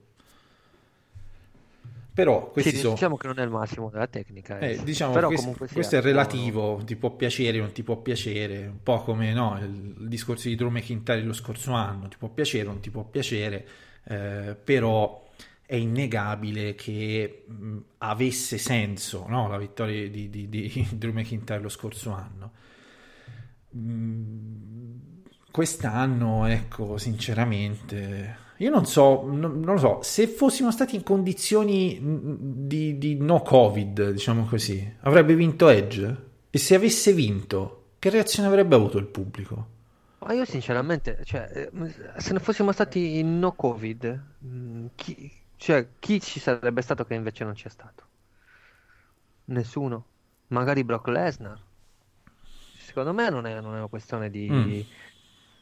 Però 2.13 2.51
questi 2.51 2.71
Sì, 2.71 2.77
sono. 2.77 2.93
diciamo 2.93 3.17
che 3.17 3.27
non 3.27 3.39
è 3.39 3.43
il 3.43 3.49
massimo 3.49 3.89
della 3.89 4.07
tecnica. 4.07 4.59
Eh, 4.59 4.79
diciamo, 4.83 5.13
Però 5.13 5.27
questo, 5.27 5.55
questo 5.73 5.95
è 5.97 6.01
relativo, 6.01 6.81
ti 6.85 6.95
può 6.95 7.09
piacere 7.15 7.59
o 7.59 7.63
non 7.63 7.71
ti 7.71 7.81
può 7.83 7.97
piacere, 7.97 8.67
un 8.67 8.83
po' 8.83 9.01
come 9.01 9.33
no, 9.33 9.57
il, 9.59 9.95
il 9.99 10.07
discorso 10.07 10.47
di 10.47 10.55
Drew 10.55 10.69
McIntyre 10.69 11.21
lo 11.23 11.33
scorso 11.33 11.71
anno, 11.73 12.07
ti 12.07 12.17
può 12.17 12.29
piacere 12.29 12.67
o 12.67 12.71
non 12.71 12.81
ti 12.81 12.91
può 12.91 13.03
piacere, 13.03 13.65
eh, 14.05 14.55
però 14.63 15.21
è 15.65 15.75
innegabile 15.75 16.75
che 16.75 17.45
mh, 17.47 17.77
avesse 17.99 18.59
senso 18.59 19.25
no, 19.27 19.47
la 19.47 19.57
vittoria 19.57 20.07
di, 20.07 20.29
di- 20.29 20.47
di 20.49 20.87
Drew 20.93 21.13
McIntyre 21.13 21.59
lo 21.61 21.69
scorso 21.69 22.11
anno. 22.11 22.51
Mm, 23.75 25.11
Quest'anno, 25.51 26.45
ecco, 26.47 26.97
sinceramente, 26.97 28.37
io 28.63 28.69
non 28.69 28.85
so, 28.85 29.23
non, 29.25 29.59
non 29.59 29.75
lo 29.75 29.77
so, 29.77 29.99
se 30.01 30.25
fossimo 30.27 30.71
stati 30.71 30.95
in 30.95 31.03
condizioni 31.03 31.99
mh, 31.99 32.37
di, 32.65 32.97
di 32.97 33.15
no 33.15 33.41
Covid, 33.41 34.11
diciamo 34.11 34.45
così, 34.45 34.95
avrebbe 35.01 35.35
vinto 35.35 35.67
Edge? 35.67 36.31
E 36.49 36.57
se 36.57 36.75
avesse 36.75 37.11
vinto, 37.11 37.95
che 37.99 38.09
reazione 38.09 38.47
avrebbe 38.47 38.75
avuto 38.75 38.97
il 38.97 39.05
pubblico? 39.05 39.67
Ma 40.19 40.33
io 40.33 40.45
sinceramente, 40.45 41.19
cioè, 41.25 41.49
eh, 41.51 41.71
se 42.17 42.31
ne 42.31 42.39
fossimo 42.39 42.71
stati 42.71 43.19
in 43.19 43.39
no 43.39 43.51
Covid, 43.51 44.23
mh, 44.39 44.85
chi, 44.95 45.29
cioè, 45.57 45.87
chi 45.99 46.21
ci 46.21 46.39
sarebbe 46.39 46.81
stato 46.81 47.03
che 47.03 47.15
invece 47.15 47.43
non 47.43 47.53
c'è 47.53 47.69
stato? 47.69 48.03
Nessuno. 49.45 50.05
Magari 50.47 50.85
Brock 50.85 51.07
Lesnar. 51.07 51.59
Secondo 52.77 53.11
me 53.11 53.29
non 53.29 53.45
è, 53.45 53.59
non 53.59 53.73
è 53.73 53.77
una 53.79 53.87
questione 53.87 54.29
di... 54.29 54.49
Mm. 54.49 54.81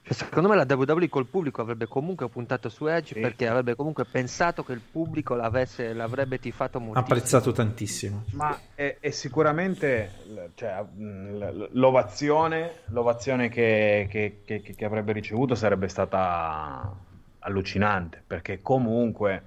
Cioè, 0.04 0.14
secondo 0.14 0.50
me 0.50 0.56
la 0.56 0.66
WWE 0.68 1.10
col 1.10 1.26
pubblico 1.28 1.62
avrebbe 1.62 1.88
comunque 1.88 2.28
puntato 2.28 2.70
su 2.70 2.88
Edge 2.88 3.14
Sì. 3.14 3.20
perché 3.20 3.48
avrebbe 3.48 3.76
comunque 3.76 4.04
pensato 4.06 4.64
che 4.64 4.74
il 4.74 4.82
pubblico 4.82 5.36
l'avesse, 5.36 5.94
l'avrebbe 5.94 6.40
tifato 6.40 6.80
moltissimo. 6.80 7.06
Apprezzato 7.06 7.52
tantissimo. 7.52 8.24
Ma 8.32 8.58
è, 8.76 8.98
è 9.00 9.10
sicuramente 9.12 10.12
cioè, 10.56 10.84
l'ovazione, 11.72 12.72
l'ovazione 12.88 13.50
che, 13.50 14.08
che- 14.10 14.42
che- 14.46 14.62
che 14.62 14.86
avrebbe 14.86 15.12
ricevuto 15.14 15.56
sarebbe 15.56 15.88
stata 15.88 16.94
allucinante, 17.40 18.22
perché 18.26 18.60
comunque 18.62 19.44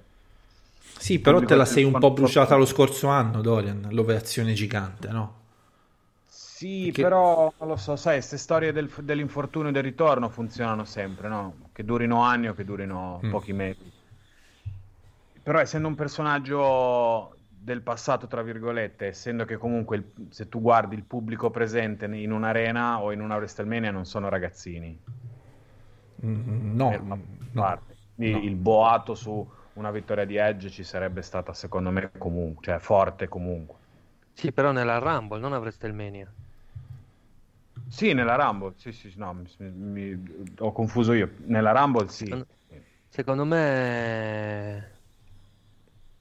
Sì, 0.97 1.19
però 1.19 1.39
te 1.41 1.55
la 1.55 1.65
sei 1.65 1.83
un 1.83 1.97
po' 1.99 2.11
bruciata 2.11 2.55
lo 2.55 2.65
scorso 2.65 3.07
anno, 3.07 3.41
Dorian, 3.41 3.87
l'operazione 3.91 4.53
gigante, 4.53 5.09
no? 5.09 5.33
Sì, 6.55 6.83
Perché- 6.85 7.01
però 7.01 7.53
non 7.59 7.67
lo 7.67 7.75
so, 7.75 7.97
sai, 7.97 8.13
queste 8.13 8.37
storie 8.37 8.71
del- 8.71 8.89
dell'infortunio 9.01 9.69
e 9.69 9.71
del 9.73 9.83
ritorno 9.83 10.29
funzionano 10.29 10.85
sempre, 10.85 11.27
no? 11.27 11.69
Che 11.73 11.83
durino 11.83 12.21
anni 12.21 12.47
o 12.47 12.53
che 12.53 12.63
durino 12.63 13.19
Mm. 13.25 13.29
pochi 13.29 13.51
mesi. 13.51 13.91
Però 15.43 15.59
essendo 15.59 15.89
un 15.89 15.95
personaggio 15.95 17.35
del 17.49 17.81
passato, 17.81 18.27
tra 18.27 18.41
virgolette, 18.41 19.07
essendo 19.07 19.43
che 19.43 19.57
comunque 19.57 19.97
il- 19.97 20.27
se 20.29 20.47
tu 20.47 20.61
guardi 20.61 20.95
il 20.95 21.03
pubblico 21.03 21.49
presente 21.49 22.05
in 22.05 22.31
un'arena 22.31 23.01
o 23.01 23.11
in 23.11 23.19
una 23.19 23.35
WrestleMania 23.35 23.91
non 23.91 24.05
sono 24.05 24.29
ragazzini. 24.29 24.97
Mm, 26.25 26.75
No, 26.77 26.97
no, 27.03 27.19
no. 27.51 27.79
Il 28.15 28.55
boato 28.55 29.13
su 29.13 29.45
una 29.73 29.91
vittoria 29.91 30.23
di 30.23 30.37
Edge 30.37 30.69
ci 30.69 30.85
sarebbe 30.85 31.21
stata 31.21 31.51
secondo 31.51 31.91
me 31.91 32.11
comunque, 32.17 32.63
cioè 32.63 32.79
forte 32.79 33.27
comunque. 33.27 33.75
Sì, 34.33 34.53
però 34.53 34.71
nella 34.71 34.99
Rumble, 34.99 35.39
non 35.39 35.51
a 35.51 35.59
WrestleMania. 35.59 36.31
Sì, 37.87 38.13
nella 38.13 38.35
Rumble, 38.35 38.73
sì, 38.77 38.91
sì, 38.91 39.13
no, 39.15 39.33
mi- 39.33 39.71
mi- 39.71 40.51
ho 40.59 40.71
confuso 40.71 41.13
io. 41.13 41.31
Nella 41.45 41.71
Rumble 41.71 42.09
sì. 42.09 42.25
Secondo- 42.25 42.47
Secondo 43.07 43.45
me 43.45 44.91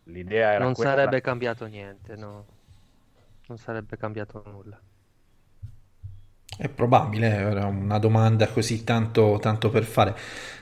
L'idea 0.04 0.52
era 0.52 0.64
non 0.64 0.74
quella. 0.74 0.90
sarebbe 0.92 1.20
cambiato 1.20 1.66
niente, 1.66 2.16
no. 2.16 2.46
Non 3.46 3.58
sarebbe 3.58 3.96
cambiato 3.96 4.42
nulla. 4.46 4.80
È 6.56 6.68
probabile, 6.68 7.26
era 7.30 7.66
una 7.66 7.98
domanda 7.98 8.46
così 8.48 8.84
tanto, 8.84 9.38
tanto 9.40 9.70
per 9.70 9.82
fare. 9.84 10.16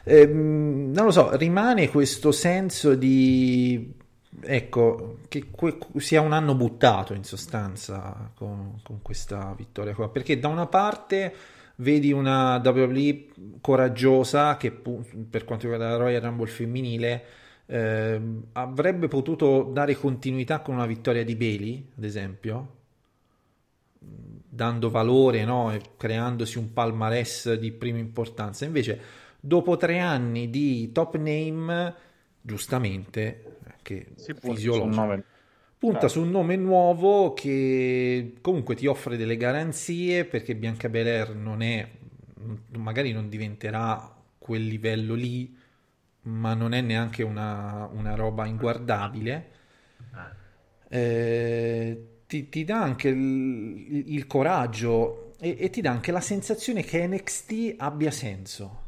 Ehm, 0.04 0.90
non 0.94 1.04
lo 1.06 1.10
so, 1.10 1.36
rimane 1.36 1.90
questo 1.90 2.32
senso 2.32 2.94
di, 2.94 3.94
ecco, 4.40 5.18
che 5.28 5.50
que- 5.50 5.78
sia 5.96 6.20
un 6.20 6.32
anno 6.32 6.54
buttato 6.54 7.14
in 7.14 7.24
sostanza 7.24 8.30
con, 8.34 8.80
con 8.82 9.02
questa 9.02 9.54
vittoria 9.56 9.94
qua, 9.94 10.08
perché 10.08 10.38
da 10.38 10.48
una 10.48 10.66
parte 10.66 11.34
vedi 11.76 12.12
una 12.12 12.60
WWE 12.64 13.26
coraggiosa 13.60 14.56
che 14.56 14.70
per 14.72 15.44
quanto 15.44 15.68
riguarda 15.68 15.90
la 15.90 15.96
Royal 15.96 16.20
Rumble 16.20 16.46
femminile 16.46 17.24
ehm, 17.66 18.44
avrebbe 18.52 19.08
potuto 19.08 19.70
dare 19.72 19.96
continuità 19.96 20.60
con 20.60 20.74
una 20.74 20.86
vittoria 20.86 21.24
di 21.24 21.34
Bailey, 21.36 21.88
ad 21.96 22.04
esempio, 22.04 22.76
dando 23.98 24.90
valore 24.90 25.44
no? 25.44 25.72
e 25.72 25.80
creandosi 25.96 26.58
un 26.58 26.72
palmarès 26.72 27.54
di 27.54 27.72
prima 27.72 27.98
importanza. 27.98 28.64
Invece, 28.64 29.00
dopo 29.40 29.76
tre 29.76 29.98
anni 29.98 30.50
di 30.50 30.92
top 30.92 31.16
name, 31.16 31.94
giustamente, 32.40 33.58
che 33.82 34.06
punta 34.14 34.54
fisiologico, 34.54 35.24
punta 35.78 36.08
su 36.08 36.22
un 36.22 36.30
nome 36.30 36.56
nuovo 36.56 37.34
che 37.34 38.34
comunque 38.40 38.74
ti 38.76 38.86
offre 38.86 39.16
delle 39.16 39.36
garanzie 39.36 40.24
perché 40.24 40.54
Bianca 40.54 40.88
Belair 40.88 41.34
non 41.34 41.60
è, 41.60 41.88
magari 42.78 43.12
non 43.12 43.28
diventerà 43.28 44.14
quel 44.38 44.64
livello 44.64 45.14
lì, 45.14 45.56
ma 46.22 46.54
non 46.54 46.72
è 46.72 46.80
neanche 46.80 47.22
una, 47.22 47.88
una 47.92 48.14
roba 48.14 48.46
inguardabile. 48.46 49.50
Eh, 50.88 52.06
ti, 52.26 52.48
ti 52.48 52.64
dà 52.64 52.82
anche 52.82 53.08
il, 53.08 54.04
il 54.12 54.26
coraggio 54.26 55.34
e, 55.40 55.56
e 55.58 55.70
ti 55.70 55.80
dà 55.80 55.90
anche 55.90 56.12
la 56.12 56.20
sensazione 56.20 56.82
che 56.84 57.06
NXT 57.06 57.74
abbia 57.78 58.10
senso. 58.10 58.81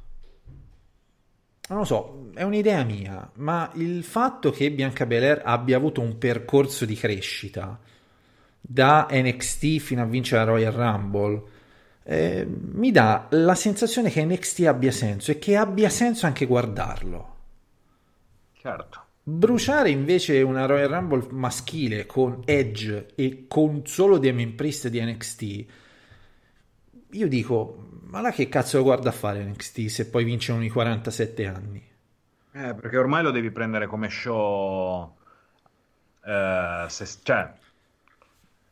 Non 1.68 1.78
lo 1.78 1.84
so, 1.84 2.28
è 2.34 2.42
un'idea 2.42 2.84
mia, 2.84 3.30
ma 3.36 3.70
il 3.74 4.04
fatto 4.04 4.50
che 4.50 4.70
Bianca 4.70 5.06
Belair 5.06 5.42
abbia 5.44 5.76
avuto 5.76 6.00
un 6.00 6.18
percorso 6.18 6.84
di 6.84 6.94
crescita 6.94 7.78
da 8.60 9.08
NXT 9.10 9.78
fino 9.78 10.02
a 10.02 10.06
vincere 10.06 10.44
la 10.44 10.50
Royal 10.50 10.72
Rumble 10.72 11.42
eh, 12.06 12.46
mi 12.46 12.90
dà 12.90 13.26
la 13.30 13.54
sensazione 13.54 14.10
che 14.10 14.24
NXT 14.24 14.60
abbia 14.66 14.92
senso 14.92 15.30
e 15.30 15.38
che 15.38 15.56
abbia 15.56 15.88
senso 15.88 16.26
anche 16.26 16.46
guardarlo. 16.46 17.32
Certo. 18.52 19.02
Bruciare 19.22 19.88
invece 19.88 20.42
una 20.42 20.66
Royal 20.66 20.88
Rumble 20.88 21.26
maschile 21.30 22.04
con 22.04 22.42
Edge 22.44 23.08
e 23.14 23.46
con 23.48 23.86
solo 23.86 24.18
Damien 24.18 24.54
Priest 24.54 24.88
di 24.88 25.02
NXT, 25.02 25.64
io 27.12 27.28
dico, 27.28 27.93
ma 28.14 28.20
là 28.20 28.30
che 28.30 28.48
cazzo 28.48 28.76
lo 28.76 28.84
guarda 28.84 29.08
a 29.08 29.12
fare 29.12 29.42
NXT 29.42 29.86
se 29.86 30.08
poi 30.08 30.22
vincono 30.22 30.62
i 30.62 30.68
47 30.68 31.46
anni? 31.46 31.82
Eh, 32.52 32.74
perché 32.74 32.96
ormai 32.96 33.22
lo 33.24 33.32
devi 33.32 33.50
prendere 33.50 33.86
come 33.88 34.08
show. 34.08 35.16
eh, 36.26 36.86
se- 36.88 37.18
cioè, 37.22 37.52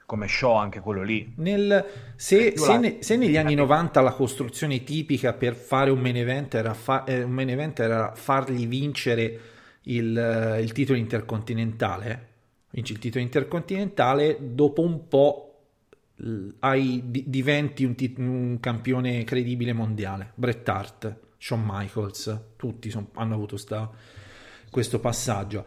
come 0.07 0.29
show 0.29 0.55
anche 0.57 0.81
quello 0.81 1.03
lì. 1.03 1.33
Nel- 1.37 1.85
se, 2.17 2.57
se 2.57 2.77
ne- 2.77 2.97
se 3.01 3.17
negli 3.17 3.37
anni 3.37 3.55
90 3.55 4.01
la 4.01 4.13
costruzione 4.13 4.85
tipica 4.85 5.33
per 5.33 5.55
fare 5.55 5.91
un 5.91 6.01
main 6.01 6.17
event 6.17 6.55
era, 6.55 6.75
fa- 6.75 7.05
eh, 7.05 7.23
un 7.23 7.31
main 7.31 7.49
event 7.49 7.81
era 7.81 8.15
fargli 8.15 8.67
vincere 8.67 9.41
il, 9.85 10.17
eh, 10.17 10.61
il 10.61 10.73
titolo 10.73 10.99
intercontinentale, 10.99 12.29
vinci 12.71 12.93
il 12.93 12.99
titolo 12.99 13.25
intercontinentale, 13.25 14.37
dopo 14.41 14.83
un 14.83 15.09
po' 15.09 15.52
hai- 16.61 17.03
di- 17.07 17.25
diventi 17.27 17.85
un, 17.85 17.95
tit- 17.95 18.19
un 18.19 18.59
campione 18.61 19.25
credibile 19.25 19.73
mondiale. 19.73 20.33
Bret 20.35 20.69
Hart, 20.69 21.17
Shawn 21.39 21.63
Michaels, 21.67 22.41
tutti 22.57 22.91
son- 22.91 23.09
hanno 23.15 23.35
avuto 23.35 23.57
sta- 23.57 23.91
questo 24.71 25.01
passaggio. 25.01 25.65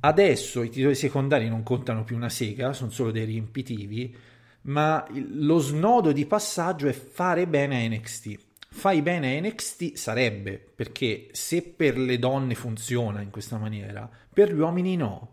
Adesso 0.00 0.62
i 0.62 0.70
titoli 0.70 0.94
secondari 0.94 1.48
non 1.48 1.62
contano 1.62 2.04
più 2.04 2.16
una 2.16 2.28
sega, 2.28 2.72
sono 2.72 2.90
solo 2.90 3.10
dei 3.10 3.24
riempitivi, 3.24 4.14
ma 4.62 5.06
lo 5.12 5.58
snodo 5.58 6.12
di 6.12 6.26
passaggio 6.26 6.86
è 6.88 6.92
fare 6.92 7.46
bene 7.46 7.84
a 7.84 7.88
NXT. 7.88 8.38
Fai 8.68 9.00
bene 9.00 9.36
a 9.36 9.40
NXT 9.40 9.94
sarebbe, 9.94 10.58
perché 10.74 11.28
se 11.32 11.62
per 11.62 11.96
le 11.98 12.18
donne 12.18 12.54
funziona 12.54 13.20
in 13.22 13.30
questa 13.30 13.56
maniera, 13.58 14.08
per 14.32 14.54
gli 14.54 14.58
uomini 14.58 14.96
no. 14.96 15.32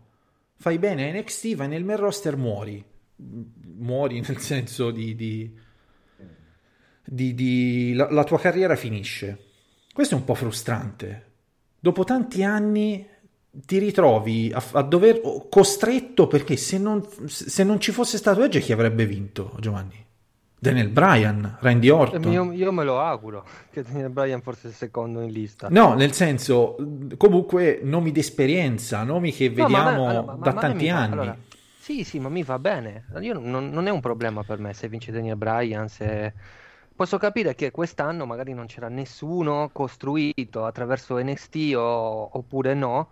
Fai 0.56 0.78
bene 0.78 1.10
a 1.10 1.12
NXT, 1.12 1.54
vai 1.56 1.68
nel 1.68 1.84
main 1.84 1.98
roster, 1.98 2.36
muori. 2.36 2.82
Muori 3.78 4.20
nel 4.26 4.38
senso 4.38 4.90
di... 4.90 5.14
di- 5.14 5.62
di- 7.06 7.34
di- 7.34 7.92
la, 7.94 8.10
la 8.10 8.24
tua 8.24 8.38
carriera 8.38 8.76
finisce. 8.76 9.38
Questo 9.92 10.14
è 10.14 10.18
un 10.18 10.24
po' 10.24 10.34
frustrante. 10.34 11.32
Dopo 11.78 12.02
tanti 12.04 12.42
anni 12.42 13.06
ti 13.50 13.78
ritrovi 13.78 14.50
a, 14.52 14.62
a 14.72 14.82
dover 14.82 15.20
costretto 15.50 16.26
perché 16.26 16.56
se 16.56 16.78
non, 16.78 17.06
se 17.26 17.62
non 17.62 17.78
ci 17.78 17.92
fosse 17.92 18.16
stato 18.16 18.42
Edge 18.42 18.60
chi 18.60 18.72
avrebbe 18.72 19.06
vinto 19.06 19.54
Giovanni? 19.60 20.02
Daniel 20.58 20.88
Bryan, 20.88 21.58
Randy 21.60 21.90
Orton. 21.90 22.32
Io, 22.32 22.50
io 22.52 22.72
me 22.72 22.84
lo 22.84 22.98
auguro 22.98 23.46
che 23.70 23.82
Daniel 23.82 24.08
Bryan 24.08 24.40
fosse 24.40 24.68
il 24.68 24.72
secondo 24.72 25.20
in 25.20 25.30
lista. 25.30 25.68
No, 25.68 25.92
nel 25.92 26.12
senso, 26.14 26.74
comunque 27.18 27.80
nomi 27.82 28.12
d'esperienza, 28.12 29.02
nomi 29.02 29.30
che 29.30 29.50
No, 29.50 29.54
ma 29.54 29.66
vediamo 29.66 30.08
allora, 30.08 30.22
ma- 30.22 30.32
da 30.42 30.52
ma 30.54 30.60
tanti 30.60 30.88
anni. 30.88 31.12
allora, 31.12 31.36
sì, 31.84 32.02
sì, 32.02 32.18
ma 32.18 32.30
mi 32.30 32.42
va 32.42 32.58
bene. 32.58 33.04
Io 33.20 33.38
non, 33.38 33.68
non 33.68 33.86
è 33.86 33.90
un 33.90 34.00
problema 34.00 34.42
per 34.42 34.58
me 34.58 34.72
se 34.72 34.88
vince 34.88 35.12
Daniel 35.12 35.36
Bryan. 35.36 35.86
Se... 35.88 36.32
Posso 36.96 37.18
capire 37.18 37.54
che 37.54 37.70
quest'anno 37.70 38.24
magari 38.24 38.54
non 38.54 38.64
c'era 38.64 38.88
nessuno 38.88 39.68
costruito 39.70 40.64
attraverso 40.64 41.18
NXT 41.18 41.74
o- 41.76 42.38
oppure 42.38 42.72
no, 42.72 43.10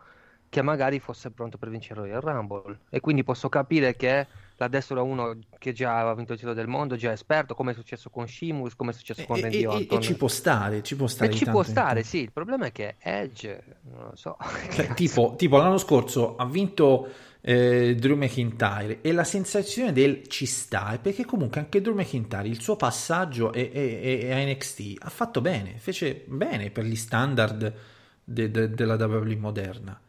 che 0.49 0.63
magari 0.63 1.01
fosse 1.01 1.31
pronto 1.33 1.59
per 1.59 1.69
vincere 1.69 2.01
Royal 2.01 2.23
Rumble. 2.23 2.81
E 2.89 3.01
quindi 3.01 3.25
posso 3.25 3.51
capire 3.51 3.95
che 3.95 4.27
la 4.57 4.69
dessero 4.69 5.01
a 5.01 5.03
uno 5.03 5.37
che 5.59 5.75
già 5.75 5.97
aveva 5.99 6.15
vinto 6.15 6.33
il 6.33 6.39
titolo 6.39 6.57
del 6.57 6.69
mondo, 6.69 6.97
già 6.97 7.13
esperto, 7.13 7.55
come 7.55 7.73
è 7.73 7.75
successo 7.75 8.09
con 8.09 8.27
Sheamus, 8.27 8.75
come 8.75 8.93
è 8.93 8.95
successo 8.95 9.27
con 9.27 9.39
Randy 9.39 9.59
e- 9.59 9.61
e- 9.65 9.67
Orton. 9.67 9.99
e 9.99 10.01
ci 10.01 10.17
può 10.17 10.29
stare, 10.29 10.83
ci 10.83 10.97
può 10.97 11.07
stare. 11.07 11.31
E 11.31 11.35
ci 11.35 11.45
può 11.45 11.63
stare, 11.63 12.03
sì. 12.05 12.23
Il 12.23 12.33
problema 12.33 12.65
è 12.65 12.73
che 12.73 12.97
Edge, 13.01 13.63
non 13.83 14.05
lo 14.05 14.17
so. 14.17 14.39
Cioè, 14.71 14.95
tipo, 14.95 15.35
tipo 15.37 15.59
l'anno 15.59 15.77
scorso 15.77 16.37
ha 16.37 16.47
vinto 16.47 17.09
eh, 17.45 17.97
Drew 17.99 18.17
McIntyre 18.17 19.01
e 19.01 19.13
la 19.13 19.25
sensazione 19.25 19.93
del 19.93 20.27
ci 20.29 20.47
sta 20.47 20.93
è 20.93 20.99
perché 20.99 21.25
comunque 21.25 21.61
anche 21.61 21.81
Drew 21.81 21.95
McIntyre 21.95 22.47
il 22.49 22.61
suo 22.61 22.77
passaggio 22.77 23.53
e, 23.53 23.71
e- 23.73 24.21
e- 24.29 24.33
a 24.33 24.45
NXT 24.45 24.95
ha 25.01 25.11
fatto 25.11 25.41
bene, 25.41 25.75
fece 25.79 26.25
bene 26.27 26.71
per 26.71 26.85
gli 26.85 26.97
standard 26.97 27.75
de- 28.25 28.51
de- 28.51 28.71
della 28.71 28.95
WWE 28.95 29.37
moderna. 29.37 30.01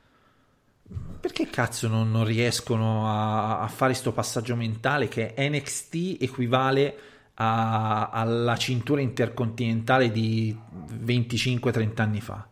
Perché 1.19 1.49
cazzo 1.49 1.87
non, 1.87 2.11
non 2.11 2.25
riescono 2.25 3.07
a, 3.09 3.59
a 3.61 3.67
fare 3.67 3.91
questo 3.93 4.11
passaggio 4.11 4.55
mentale 4.55 5.07
che 5.07 5.33
NXT 5.37 6.17
equivale 6.21 6.95
a- 7.35 8.09
alla 8.09 8.57
cintura 8.57 9.01
intercontinentale 9.01 10.11
di 10.11 10.55
25-30 11.03 12.01
anni 12.01 12.21
fa? 12.21 12.45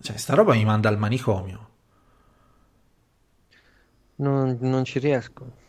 Cioè, 0.00 0.16
sta 0.16 0.34
roba 0.34 0.54
mi 0.54 0.64
manda 0.64 0.88
al 0.88 0.98
manicomio. 0.98 1.67
Non, 4.18 4.58
non 4.60 4.84
ci 4.84 4.98
riesco. 4.98 5.66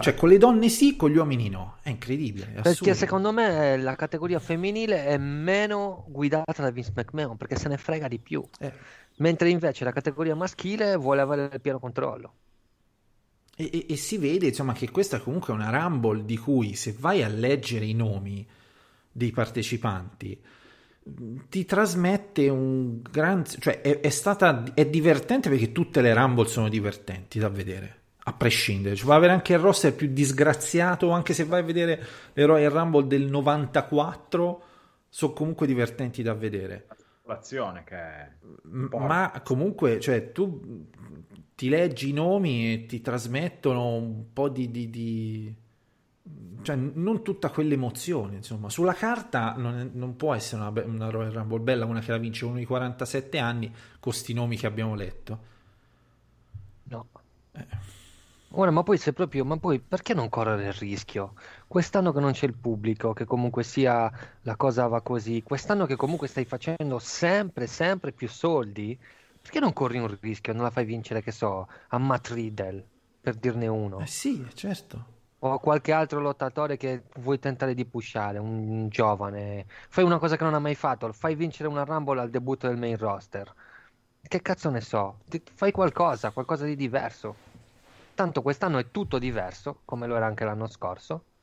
Cioè, 0.00 0.14
con 0.14 0.28
le 0.28 0.38
donne 0.38 0.68
sì, 0.68 0.94
con 0.94 1.10
gli 1.10 1.16
uomini 1.16 1.48
no. 1.48 1.76
È 1.82 1.88
incredibile. 1.88 2.46
È 2.46 2.52
Perché 2.54 2.68
assurdo. 2.68 2.94
secondo 2.94 3.32
me 3.32 3.76
la 3.76 3.96
categoria 3.96 4.38
femminile 4.38 5.06
è 5.06 5.16
meno 5.18 6.04
guidata 6.08 6.62
da 6.62 6.70
Vince 6.70 6.92
McMahon 6.94 7.36
perché 7.36 7.56
se 7.56 7.68
ne 7.68 7.76
frega 7.76 8.06
di 8.08 8.18
più. 8.18 8.44
Eh. 8.58 8.72
Mentre 9.16 9.50
invece 9.50 9.84
la 9.84 9.92
categoria 9.92 10.34
maschile 10.34 10.96
vuole 10.96 11.20
avere 11.20 11.50
il 11.52 11.60
pieno 11.60 11.78
controllo. 11.80 12.32
E, 13.56 13.70
e- 13.72 13.86
e 13.90 13.96
si 13.96 14.18
vede, 14.18 14.48
insomma, 14.48 14.72
che 14.72 14.90
questa 14.90 15.20
comunque 15.20 15.52
è 15.52 15.56
una 15.56 15.70
Rumble 15.70 16.24
di 16.24 16.36
cui 16.36 16.74
se 16.74 16.94
vai 16.98 17.22
a 17.22 17.28
leggere 17.28 17.84
i 17.84 17.94
nomi 17.94 18.46
dei 19.10 19.30
partecipanti 19.30 20.40
ti 21.48 21.64
trasmette 21.64 22.48
un 22.48 23.02
gran... 23.02 23.44
cioè 23.44 23.80
è, 23.80 24.00
è 24.00 24.08
stata... 24.08 24.64
è 24.74 24.86
divertente 24.86 25.48
perché 25.48 25.72
tutte 25.72 26.00
le 26.00 26.14
Rumble 26.14 26.46
sono 26.46 26.68
divertenti 26.68 27.38
da 27.38 27.48
vedere, 27.48 28.02
a 28.24 28.32
prescindere. 28.32 28.96
Cioè, 28.96 29.06
va 29.06 29.14
a 29.14 29.16
avere 29.18 29.32
anche 29.32 29.52
il 29.52 29.58
roster 29.58 29.94
più 29.94 30.08
disgraziato, 30.12 31.10
anche 31.10 31.34
se 31.34 31.44
vai 31.44 31.60
a 31.60 31.64
vedere 31.64 32.02
le 32.32 32.46
Royal 32.46 32.72
Rumble 32.72 33.06
del 33.06 33.28
94, 33.28 34.62
sono 35.08 35.32
comunque 35.32 35.66
divertenti 35.66 36.22
da 36.22 36.34
vedere. 36.34 36.88
L'azione 37.26 37.84
che 37.84 37.96
è... 37.96 38.30
Ma 38.90 39.40
comunque, 39.44 40.00
cioè, 40.00 40.32
tu 40.32 40.88
ti 41.54 41.68
leggi 41.68 42.10
i 42.10 42.12
nomi 42.12 42.72
e 42.72 42.86
ti 42.86 43.00
trasmettono 43.00 43.94
un 43.94 44.32
po' 44.32 44.48
di, 44.48 44.70
di- 44.70 44.90
di- 44.90 45.54
cioè, 46.64 46.74
non 46.76 47.22
tutta 47.22 47.50
quell'emozione, 47.50 48.36
insomma. 48.36 48.68
Sulla 48.68 48.94
carta 48.94 49.54
non, 49.56 49.78
è- 49.78 49.88
non 49.92 50.16
può 50.16 50.34
essere 50.34 50.62
una, 50.62 50.72
be- 50.72 50.82
una 50.82 51.10
Royal 51.10 51.32
Rumble 51.32 51.60
bella, 51.60 51.84
una 51.84 52.00
che 52.00 52.10
la 52.10 52.18
vince 52.18 52.44
uno 52.44 52.56
di 52.56 52.64
47 52.66 53.38
anni, 53.38 53.72
con 54.00 54.12
sti 54.12 54.32
nomi 54.32 54.56
che 54.56 54.66
abbiamo 54.66 54.94
letto. 54.94 55.52
No. 56.90 57.06
Ora, 58.56 58.70
ma 58.70 58.82
poi 58.84 58.98
se 58.98 59.12
proprio, 59.12 59.44
ma 59.44 59.56
poi 59.58 59.80
perché 59.80 60.14
non 60.14 60.28
correre 60.28 60.66
il 60.66 60.72
rischio? 60.74 61.34
Quest'anno 61.66 62.12
che 62.12 62.20
non 62.20 62.32
c'è 62.32 62.46
il 62.46 62.54
pubblico, 62.54 63.12
che 63.12 63.24
comunque 63.24 63.64
sia 63.64 64.10
la 64.42 64.56
cosa 64.56 64.86
va 64.86 65.00
così, 65.02 65.42
quest'anno 65.42 65.86
che 65.86 65.96
comunque 65.96 66.28
stai 66.28 66.44
facendo 66.44 67.00
sempre, 67.00 67.66
sempre 67.66 68.12
più 68.12 68.28
soldi, 68.28 68.96
perché 69.40 69.58
non 69.58 69.72
corri 69.72 69.98
un 69.98 70.16
rischio? 70.20 70.52
Non 70.52 70.62
la 70.62 70.70
fai 70.70 70.84
vincere, 70.84 71.20
che 71.20 71.32
so, 71.32 71.66
a 71.88 71.98
Matt 71.98 72.28
Riddle, 72.28 72.86
per 73.20 73.34
dirne 73.34 73.66
uno. 73.66 74.00
Eh 74.00 74.06
sì, 74.06 74.46
certo. 74.54 75.13
O 75.46 75.58
qualche 75.60 75.92
altro 75.92 76.20
lottatore 76.20 76.76
che 76.76 77.04
vuoi 77.16 77.38
tentare 77.38 77.74
di 77.74 77.84
pushare, 77.84 78.38
un 78.38 78.88
giovane. 78.88 79.66
Fai 79.90 80.02
una 80.02 80.18
cosa 80.18 80.36
che 80.36 80.44
non 80.44 80.54
ha 80.54 80.58
mai 80.58 80.74
fatto, 80.74 81.12
fai 81.12 81.34
vincere 81.34 81.68
una 81.68 81.84
Rumble 81.84 82.20
al 82.20 82.30
debutto 82.30 82.66
del 82.66 82.78
main 82.78 82.96
roster. 82.96 83.52
Che 84.22 84.40
cazzo 84.42 84.70
ne 84.70 84.80
so? 84.80 85.20
Fai 85.54 85.70
qualcosa, 85.70 86.30
qualcosa 86.30 86.64
di 86.64 86.76
diverso. 86.76 87.36
Tanto 88.14 88.42
quest'anno 88.42 88.78
è 88.78 88.90
tutto 88.90 89.18
diverso, 89.18 89.82
come 89.84 90.06
lo 90.06 90.16
era 90.16 90.26
anche 90.26 90.44
l'anno 90.44 90.66
scorso. 90.66 91.33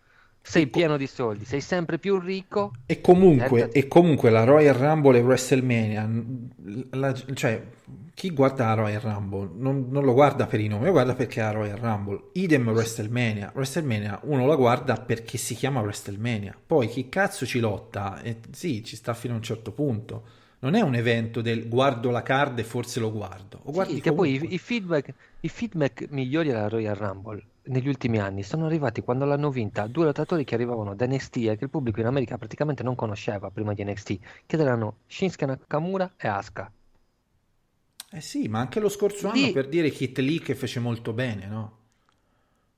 Sei 0.43 0.67
pieno 0.67 0.97
di 0.97 1.07
soldi, 1.07 1.45
sei 1.45 1.61
sempre 1.61 1.99
più 1.99 2.19
ricco. 2.19 2.71
E 2.85 2.99
comunque, 2.99 3.59
Certo. 3.61 3.77
e 3.77 3.87
comunque 3.87 4.29
la 4.31 4.43
Royal 4.43 4.73
Rumble 4.75 5.19
e 5.19 5.21
WrestleMania, 5.21 6.09
la- 6.91 7.13
cioè 7.33 7.63
chi 8.13 8.31
guarda 8.31 8.65
la 8.67 8.73
Royal 8.73 9.01
Rumble 9.01 9.49
non, 9.55 9.87
non 9.89 10.03
lo 10.03 10.13
guarda 10.13 10.47
per 10.47 10.59
i 10.59 10.67
nomi, 10.67 10.85
lo 10.85 10.91
guarda 10.91 11.13
perché 11.15 11.39
è 11.41 11.43
la 11.43 11.51
Royal 11.51 11.77
Rumble. 11.77 12.29
Idem 12.33 12.67
WrestleMania. 12.69 13.51
WrestleMania 13.53 14.19
uno 14.23 14.45
la 14.45 14.55
guarda 14.55 14.95
perché 14.95 15.37
si 15.37 15.55
chiama 15.55 15.79
WrestleMania. 15.81 16.55
Poi 16.65 16.87
chi 16.87 17.07
cazzo 17.07 17.45
ci 17.45 17.59
lotta? 17.59 18.21
E 18.21 18.37
sì, 18.51 18.83
ci 18.83 18.95
sta 18.95 19.13
fino 19.13 19.33
a 19.33 19.37
un 19.37 19.43
certo 19.43 19.71
punto. 19.71 20.23
Non 20.59 20.75
è 20.75 20.81
un 20.81 20.95
evento 20.95 21.41
del 21.41 21.67
guardo 21.67 22.11
la 22.11 22.21
card 22.23 22.59
e 22.59 22.63
forse 22.63 22.99
lo 22.99 23.11
guardo. 23.11 23.59
O 23.63 23.71
guardi 23.71 23.95
Sì, 23.95 24.01
che 24.01 24.11
poi 24.13 24.33
i, 24.35 24.53
i 24.53 24.57
feedback, 24.59 25.13
i 25.39 25.49
feedback 25.49 26.07
migliori 26.09 26.51
alla 26.51 26.67
Royal 26.67 26.95
Rumble 26.95 27.43
negli 27.63 27.87
ultimi 27.87 28.19
anni 28.19 28.43
sono 28.43 28.65
arrivati 28.65 29.01
quando 29.01 29.25
l'hanno 29.25 29.49
vinta 29.51 29.87
due 29.87 30.05
lottatori 30.05 30.43
che 30.43 30.55
arrivavano 30.55 30.95
da 30.95 31.05
NXT 31.05 31.37
e 31.37 31.57
che 31.57 31.63
il 31.65 31.69
pubblico 31.69 31.99
in 31.99 32.05
America 32.07 32.37
praticamente 32.37 32.83
non 32.83 32.95
conosceva 32.95 33.49
prima 33.51 33.73
di 33.73 33.83
NXT, 33.83 34.19
che 34.45 34.57
erano 34.57 34.99
Shinsuke 35.07 35.45
Nakamura 35.45 36.13
e 36.17 36.27
Asuka. 36.27 36.71
Eh 38.11 38.21
sì, 38.21 38.47
ma 38.47 38.59
anche 38.59 38.79
lo 38.79 38.89
scorso 38.89 39.27
anno 39.27 39.49
Lì- 39.49 39.49
per 39.49 39.67
dire 39.67 39.89
Kit 39.89 40.19
Lee 40.19 40.39
che 40.39 40.53
fece 40.53 40.79
molto 40.79 41.13
bene, 41.13 41.47
no? 41.47 41.77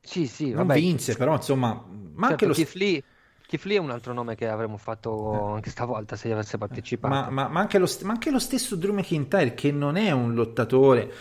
Sì, 0.02 0.28
sì, 0.28 0.52
Non 0.52 0.68
vabbè. 0.68 0.76
vinse, 0.76 1.16
però 1.18 1.34
insomma, 1.36 1.74
ma 2.14 2.28
Certo, 2.28 2.28
anche 2.28 2.46
lo 2.46 2.54
Keith 2.54 2.74
Lee, 2.74 3.02
Keith 3.46 3.64
Lee 3.66 3.78
è 3.78 3.80
un 3.80 3.90
altro 3.92 4.14
nome 4.14 4.36
che 4.36 4.48
avremmo 4.48 4.78
fatto 4.78 5.54
anche 5.54 5.70
stavolta 5.70 6.16
se 6.16 6.32
avesse 6.32 6.58
partecipato. 6.58 7.20
Ma, 7.20 7.30
ma- 7.30 7.50
ma 7.50 7.60
anche 7.60 7.78
lo, 7.80 7.88
ma 8.04 8.14
anche 8.14 8.32
lo 8.32 8.40
stesso 8.40 8.76
Drew 8.78 8.94
McIntyre, 8.94 9.54
che 9.54 9.72
non 9.72 9.98
è 9.98 10.12
un 10.12 10.34
lottatore 10.34 11.12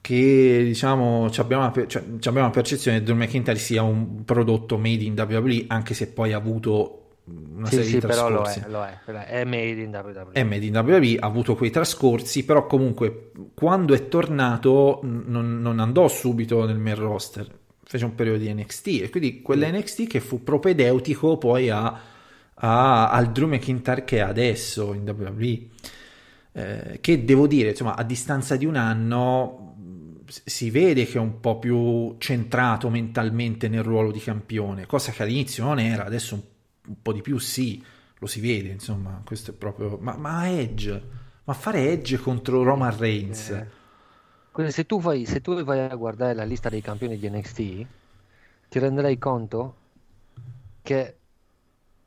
che 0.00 0.62
diciamo 0.64 1.30
ci 1.30 1.40
abbiamo, 1.40 1.64
una, 1.64 1.72
cioè, 1.86 2.02
ci 2.18 2.28
abbiamo 2.28 2.46
una 2.46 2.50
percezione 2.50 2.98
che 2.98 3.04
Drew 3.04 3.16
McIntyre 3.16 3.58
sia 3.58 3.82
un 3.82 4.24
prodotto 4.24 4.78
made 4.78 5.02
in 5.04 5.14
WWE, 5.16 5.64
anche 5.68 5.94
se 5.94 6.08
poi 6.12 6.32
ha 6.32 6.36
avuto 6.36 6.94
una 7.24 7.70
Sì, 7.70 7.76
serie 7.76 7.90
sì, 7.90 7.94
di 7.94 8.00
però 8.04 8.28
lo 8.30 8.42
trascorsi. 8.42 8.60
è, 8.60 8.68
lo 8.68 8.84
è, 8.84 9.00
lo 9.04 9.18
è, 9.18 9.26
è 9.26 9.44
made 9.44 9.80
in 9.82 9.90
WWE. 9.90 10.32
È 10.32 10.42
made 10.44 10.64
in 10.64 10.76
WWE, 10.76 11.16
ha 11.18 11.26
avuto 11.26 11.54
quei 11.56 11.70
trascorsi, 11.70 12.44
però 12.44 12.66
comunque 12.66 13.32
quando 13.54 13.94
è 13.94 14.08
tornato 14.08 15.00
non, 15.02 15.60
non 15.60 15.80
andò 15.80 16.06
subito 16.08 16.64
nel 16.64 16.78
main 16.78 16.94
roster, 16.96 17.46
fece 17.84 18.04
un 18.04 18.14
periodo 18.14 18.38
di 18.38 18.52
NXT 18.52 18.86
e 19.02 19.10
quindi 19.10 19.42
quell'NXT 19.42 20.06
che 20.06 20.20
fu 20.20 20.42
propedeutico 20.42 21.36
poi 21.38 21.70
a, 21.70 21.98
a- 22.54 23.10
al 23.10 23.32
Drew 23.32 23.48
McIntyre 23.48 24.04
che 24.04 24.18
è 24.18 24.20
adesso 24.20 24.92
in 24.94 25.02
WWE. 25.08 25.66
Eh, 26.52 26.98
che 27.00 27.24
devo 27.24 27.46
dire, 27.46 27.70
insomma, 27.70 27.94
a 27.96 28.02
distanza 28.02 28.56
di 28.56 28.66
un 28.66 28.76
anno 28.76 29.57
si 30.28 30.70
vede 30.70 31.06
che 31.06 31.18
è 31.18 31.20
un 31.20 31.40
po' 31.40 31.58
più 31.58 32.16
centrato 32.18 32.90
mentalmente 32.90 33.68
nel 33.68 33.82
ruolo 33.82 34.10
di 34.10 34.20
campione, 34.20 34.86
cosa 34.86 35.10
che 35.12 35.22
all'inizio 35.22 35.64
non 35.64 35.78
era, 35.78 36.04
adesso 36.04 36.34
un, 36.34 36.42
un 36.88 37.02
po' 37.02 37.12
di 37.12 37.22
più 37.22 37.38
sì, 37.38 37.82
lo 38.18 38.26
si 38.26 38.40
vede, 38.40 38.68
insomma, 38.68 39.22
questo 39.24 39.52
è 39.52 39.54
proprio... 39.54 39.96
Ma, 40.00 40.16
ma 40.16 40.48
Edge, 40.48 41.02
ma 41.44 41.52
fare 41.54 41.90
Edge 41.90 42.18
contro 42.18 42.62
Roman 42.62 42.96
Reigns... 42.96 43.50
Eh. 43.50 43.76
Se 44.70 44.86
tu, 44.86 45.00
vai, 45.00 45.24
se 45.24 45.40
tu 45.40 45.62
vai 45.62 45.78
a 45.78 45.94
guardare 45.94 46.34
la 46.34 46.42
lista 46.42 46.68
dei 46.68 46.80
campioni 46.80 47.16
di 47.16 47.30
NXT, 47.30 47.56
ti 48.68 48.78
renderai 48.80 49.16
conto 49.16 49.76
che 50.82 51.16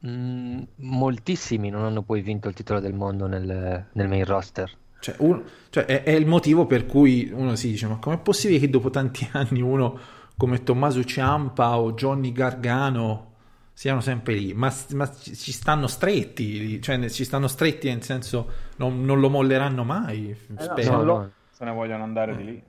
mm, 0.06 0.61
moltissimi 0.76 1.69
non 1.69 1.85
hanno 1.85 2.02
poi 2.02 2.22
vinto 2.22 2.49
il 2.49 2.53
titolo 2.53 2.81
del 2.81 2.93
mondo 2.93 3.26
nel, 3.27 3.88
nel 3.93 4.07
main 4.10 4.26
roster. 4.26 4.69
Cioè, 5.02 5.15
un- 5.19 5.44
cioè, 5.69 5.86
è, 5.86 6.03
è 6.03 6.11
il 6.11 6.26
motivo 6.28 6.65
per 6.65 6.86
cui 6.86 7.30
uno 7.34 7.56
si 7.56 7.69
dice: 7.69 7.88
Ma 7.88 7.98
com'è 7.98 8.18
possibile 8.19 8.60
che 8.60 8.69
dopo 8.69 8.90
tanti 8.90 9.28
anni 9.34 9.61
uno 9.61 9.99
come 10.38 10.64
Tommaso 10.64 11.03
Ciampa 11.03 11.78
o 11.78 11.94
Johnny 11.94 12.32
Gargano 12.32 13.34
siano 13.73 13.99
sempre 13.99 14.36
lì? 14.36 14.53
Ma, 14.53 14.73
ma 14.94 15.11
ci 15.11 15.52
stanno 15.52 15.88
stretti, 15.88 16.80
cioè 16.82 17.10
ci 17.10 17.23
stanno 17.26 17.48
stretti 17.48 17.88
nel 17.90 18.03
senso 18.03 18.49
non, 18.78 19.03
non 19.03 19.19
lo 19.19 19.30
molleranno 19.30 19.84
mai. 19.84 20.30
Eh 20.30 20.38
no, 20.53 20.61
spero. 20.61 20.82
sono 20.84 21.03
loro 21.03 21.32
se 21.52 21.65
ne 21.65 21.72
vogliono 21.72 22.03
andare 22.03 22.36
di 22.38 22.44
lì. 22.45 22.64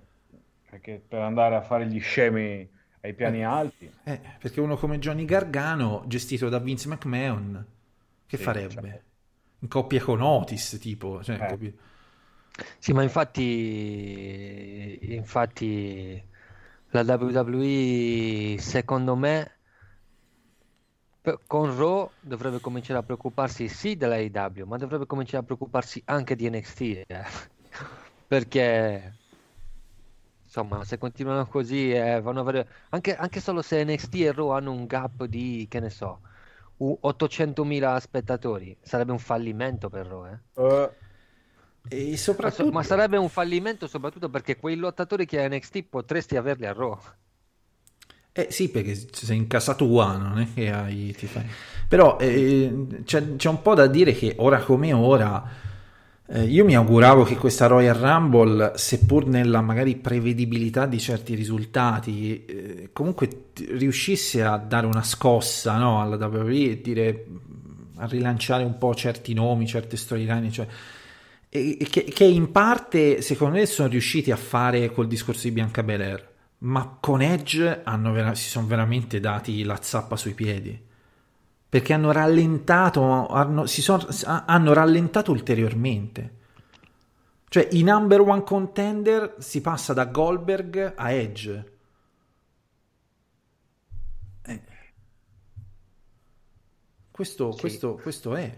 Perché 0.70 1.02
per 1.06 1.20
andare 1.20 1.54
a 1.54 1.60
fare 1.60 1.86
gli 1.86 2.00
scemi 2.00 2.66
ai 3.02 3.12
piani 3.14 3.44
alti. 3.44 3.90
Eh, 4.04 4.20
perché 4.38 4.58
uno 4.60 4.76
come 4.78 4.98
Johnny 4.98 5.26
Gargano, 5.26 6.02
gestito 6.06 6.48
da 6.48 6.58
Vince 6.58 6.88
McMahon, 6.88 7.62
che 8.26 8.36
Sì, 8.38 8.42
farebbe? 8.42 8.72
certo. 8.72 9.00
In 9.58 9.68
coppia 9.68 10.00
con 10.02 10.22
Otis, 10.22 10.78
tipo. 10.80 11.22
Cioè, 11.22 11.34
Eh. 11.34 11.38
capi- 11.38 11.76
Sì, 12.78 12.92
ma 12.92 13.02
infatti, 13.02 14.98
infatti 15.14 16.28
la 16.90 17.02
WWE 17.02 18.56
secondo 18.60 19.16
me 19.16 19.60
con 21.46 21.76
Raw 21.76 22.16
dovrebbe 22.20 22.60
cominciare 22.60 22.98
a 22.98 23.02
preoccuparsi 23.04 23.68
sì 23.68 23.96
della 23.96 24.16
AEW, 24.16 24.66
ma 24.66 24.76
dovrebbe 24.76 25.06
cominciare 25.06 25.42
a 25.42 25.44
preoccuparsi 25.46 26.02
anche 26.06 26.34
di 26.36 26.48
NXT, 26.48 26.80
eh. 27.06 27.24
Perché 28.26 29.18
insomma, 30.44 30.84
se 30.84 30.98
continuano 30.98 31.46
così 31.46 31.90
eh, 31.92 32.20
vanno 32.20 32.38
a 32.40 32.42
avere 32.42 32.68
anche, 32.90 33.14
anche 33.16 33.40
solo 33.40 33.62
se 33.62 33.82
NXT 33.84 34.14
e 34.16 34.32
Raw 34.32 34.48
hanno 34.50 34.72
un 34.72 34.86
gap 34.86 35.24
di, 35.24 35.66
che 35.68 35.80
ne 35.80 35.90
so, 35.90 36.20
u- 36.78 36.96
800.000 37.00 37.98
spettatori, 38.00 38.76
sarebbe 38.82 39.12
un 39.12 39.18
fallimento 39.18 39.88
per 39.88 40.06
Raw, 40.06 40.26
eh. 40.26 40.40
Eh, 40.56 40.88
E 41.88 42.16
soprattutto... 42.16 42.70
ma 42.70 42.82
sarebbe 42.82 43.16
un 43.16 43.28
fallimento 43.28 43.86
soprattutto 43.86 44.28
perché 44.28 44.56
quei 44.56 44.76
lottatori 44.76 45.26
che 45.26 45.40
hai 45.40 45.46
a 45.46 45.56
NXT 45.56 45.84
potresti 45.88 46.36
averli 46.36 46.66
a 46.66 46.72
Raw. 46.72 46.98
Eh 48.34 48.46
sì, 48.50 48.70
perché 48.70 48.94
sei 49.12 49.36
in 49.36 49.46
casa 49.46 49.74
tua, 49.74 50.16
non 50.16 50.40
è 50.40 50.46
che 50.54 50.72
hai, 50.72 51.14
ti 51.14 51.26
fai... 51.26 51.44
Però 51.86 52.16
eh, 52.18 52.86
c'è, 53.04 53.36
c'è 53.36 53.48
un 53.50 53.60
po' 53.60 53.74
da 53.74 53.86
dire 53.86 54.14
che 54.14 54.36
ora 54.38 54.60
come 54.60 54.90
ora, 54.94 55.44
eh, 56.26 56.44
io 56.44 56.64
mi 56.64 56.74
auguravo 56.74 57.24
che 57.24 57.36
questa 57.36 57.66
Royal 57.66 57.94
Rumble, 57.94 58.72
seppur 58.76 59.26
nella 59.26 59.60
magari 59.60 59.96
prevedibilità 59.96 60.86
di 60.86 60.98
certi 60.98 61.34
risultati, 61.34 62.46
eh, 62.46 62.88
comunque 62.94 63.50
riuscisse 63.68 64.42
a 64.42 64.56
dare 64.56 64.86
una 64.86 65.02
scossa 65.02 65.76
no, 65.76 66.00
alla 66.00 66.16
WWE 66.16 66.70
e 66.70 66.80
dire, 66.80 67.26
a 67.96 68.06
rilanciare 68.06 68.64
un 68.64 68.78
po' 68.78 68.94
certi 68.94 69.34
nomi, 69.34 69.66
certe 69.66 69.98
storyline, 69.98 70.50
cioè 70.50 70.66
che, 71.52 72.04
che 72.04 72.24
in 72.24 72.50
parte 72.50 73.20
secondo 73.20 73.56
me 73.58 73.66
sono 73.66 73.88
riusciti 73.88 74.30
a 74.30 74.36
fare 74.36 74.90
col 74.90 75.06
discorso 75.06 75.42
di 75.42 75.50
Bianca 75.52 75.82
Belair 75.82 76.30
ma 76.58 76.96
con 76.98 77.20
Edge 77.20 77.82
hanno 77.84 78.10
vera- 78.12 78.34
si 78.34 78.48
sono 78.48 78.66
veramente 78.66 79.20
dati 79.20 79.62
la 79.62 79.78
zappa 79.82 80.16
sui 80.16 80.32
piedi 80.32 80.80
perché 81.68 81.92
hanno 81.92 82.10
rallentato 82.10 83.26
hanno, 83.26 83.66
si 83.66 83.82
son- 83.82 84.06
hanno 84.24 84.72
rallentato 84.72 85.30
ulteriormente 85.30 86.36
cioè 87.50 87.68
i 87.72 87.82
number 87.82 88.20
one 88.20 88.44
contender 88.44 89.34
si 89.38 89.60
passa 89.60 89.92
da 89.92 90.06
Goldberg 90.06 90.94
a 90.96 91.10
Edge 91.10 91.70
Eh. 94.44 94.62
questo, 97.10 97.52
Sì. 97.52 97.60
questo, 97.60 97.94
questo 97.96 98.34
è 98.36 98.56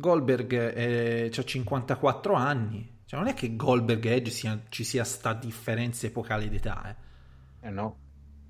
Goldberg 0.00 1.30
ha 1.36 1.42
54 1.42 2.34
anni. 2.34 2.98
Cioè, 3.04 3.18
non 3.18 3.28
è 3.28 3.34
che 3.34 3.56
Goldberg 3.56 4.04
e 4.06 4.14
Edge 4.14 4.30
sia- 4.30 4.60
ci 4.68 4.84
sia 4.84 5.04
sta 5.04 5.32
differenza 5.34 6.06
epocale 6.06 6.48
d'età. 6.48 6.96
Eh. 7.62 7.66
eh 7.68 7.70
no. 7.70 7.96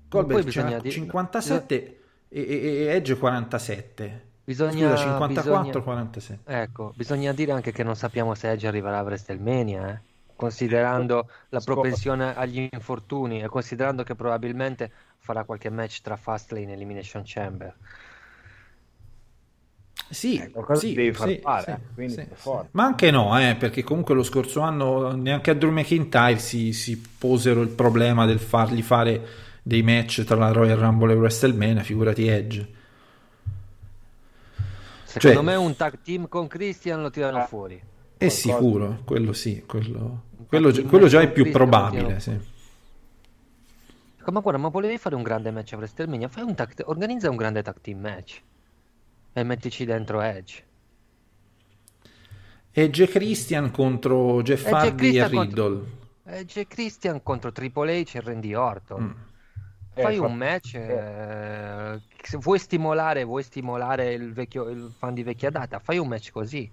Goldberg 0.07 0.49
c'ha 0.49 0.63
dire- 0.79 0.89
57 0.89 1.99
e, 2.29 2.41
e- 2.41 2.85
Edge 2.89 3.17
47. 3.17 4.29
Bisogna, 4.43 4.89
Scusa, 4.95 5.03
54, 5.03 5.61
bisogna- 5.61 5.81
47. 5.83 6.61
Ecco, 6.61 6.93
bisogna 6.95 7.31
dire 7.33 7.51
anche 7.51 7.71
che 7.71 7.83
non 7.83 7.95
sappiamo 7.95 8.33
se 8.35 8.49
Edge 8.51 8.67
arriverà 8.67 8.97
a 8.99 9.03
WrestleMania, 9.03 9.89
eh. 9.93 9.99
Considerando 10.35 11.29
la 11.49 11.59
Scopri. 11.59 11.81
propensione 11.81 12.35
agli 12.35 12.67
infortuni 12.71 13.41
e 13.43 13.47
considerando 13.47 14.01
che 14.03 14.15
probabilmente 14.15 14.91
farà 15.19 15.43
qualche 15.43 15.69
match 15.69 16.01
tra 16.01 16.15
Fastlane 16.15 16.71
e 16.71 16.73
Elimination 16.73 17.21
Chamber. 17.23 17.75
Sì, 20.11 20.37
Eh, 20.37 20.51
qualcosa 20.51 20.81
sì, 20.81 20.93
devi 20.93 21.13
far 21.13 21.27
sì, 21.29 21.39
fare, 21.41 21.63
sì, 21.63 21.69
eh, 21.69 21.79
quindi 21.93 22.13
sì. 22.13 22.27
Ma 22.71 22.83
anche 22.83 23.11
no, 23.11 23.39
eh, 23.39 23.55
perché 23.55 23.81
comunque 23.81 24.13
lo 24.13 24.23
scorso 24.23 24.59
anno 24.59 25.15
neanche 25.15 25.51
a 25.51 25.53
Drew 25.53 25.71
McIntyre 25.71 26.37
si, 26.37 26.73
si 26.73 27.01
posero 27.17 27.61
il 27.61 27.69
problema 27.69 28.25
del 28.25 28.39
fargli 28.39 28.81
fare 28.81 29.25
dei 29.63 29.81
match 29.83 30.23
tra 30.25 30.35
la 30.35 30.51
Royal 30.51 30.77
Rumble 30.77 31.13
e 31.13 31.15
WrestleMania, 31.15 31.81
figurati 31.83 32.27
Edge. 32.27 32.67
Secondo 35.05 35.35
Cioè- 35.37 35.43
me 35.45 35.55
un 35.55 35.75
tag 35.75 35.99
team 36.03 36.27
con 36.27 36.47
Christian 36.47 37.01
lo 37.01 37.09
tirano 37.09 37.43
Eh. 37.43 37.47
fuori. 37.47 37.75
È 37.75 37.81
Qualcosa. 38.27 38.29
sicuro, 38.29 38.99
quello 39.05 39.33
sì, 39.33 39.63
quello, 39.65 40.23
quello, 40.47 40.71
quello 40.87 41.07
già 41.07 41.21
è 41.21 41.31
più 41.31 41.43
Christian 41.43 41.69
probabile. 41.69 42.19
Sì. 42.19 42.37
Ma 44.25 44.39
guarda, 44.39 44.59
ma 44.59 44.67
volevi 44.69 44.97
fare 44.97 45.15
un 45.15 45.23
grande 45.23 45.51
match 45.51 45.73
a 45.73 45.77
WrestleMania? 45.77 46.27
Fai 46.27 46.43
un 46.43 46.53
tag- 46.53 46.83
organizza 46.85 47.29
un 47.29 47.35
grande 47.37 47.63
tag 47.63 47.75
team 47.81 47.99
match 47.99 48.41
e 49.33 49.43
mettici 49.43 49.85
dentro 49.85 50.21
Edge. 50.21 50.63
Edge 52.73 53.07
Christian 53.07 53.71
contro 53.71 54.41
Jeff 54.41 54.65
Edge 54.65 54.75
Hardy 54.75 54.91
e 54.91 54.95
Christian 54.95 55.29
contro- 55.31 55.67
Riddle. 55.67 55.99
Edge 56.23 56.67
Christian 56.67 57.23
contro 57.23 57.51
Triple 57.51 58.01
H 58.01 58.15
e 58.15 58.21
Randy 58.21 58.53
Orton. 58.53 59.03
Mm. 59.03 59.11
Fai 59.93 60.15
Eh, 60.15 60.19
un 60.19 60.27
fa- 60.29 60.33
match, 60.33 60.75
eh, 60.75 62.01
se 62.21 62.37
vuoi 62.37 62.59
stimolare, 62.59 63.25
vuoi 63.25 63.43
stimolare 63.43 64.13
il, 64.13 64.31
vecchio, 64.31 64.69
il 64.69 64.93
fan 64.97 65.13
di 65.13 65.23
vecchia 65.23 65.49
data, 65.49 65.79
fai 65.79 65.97
un 65.97 66.07
match 66.07 66.31
così. 66.31 66.71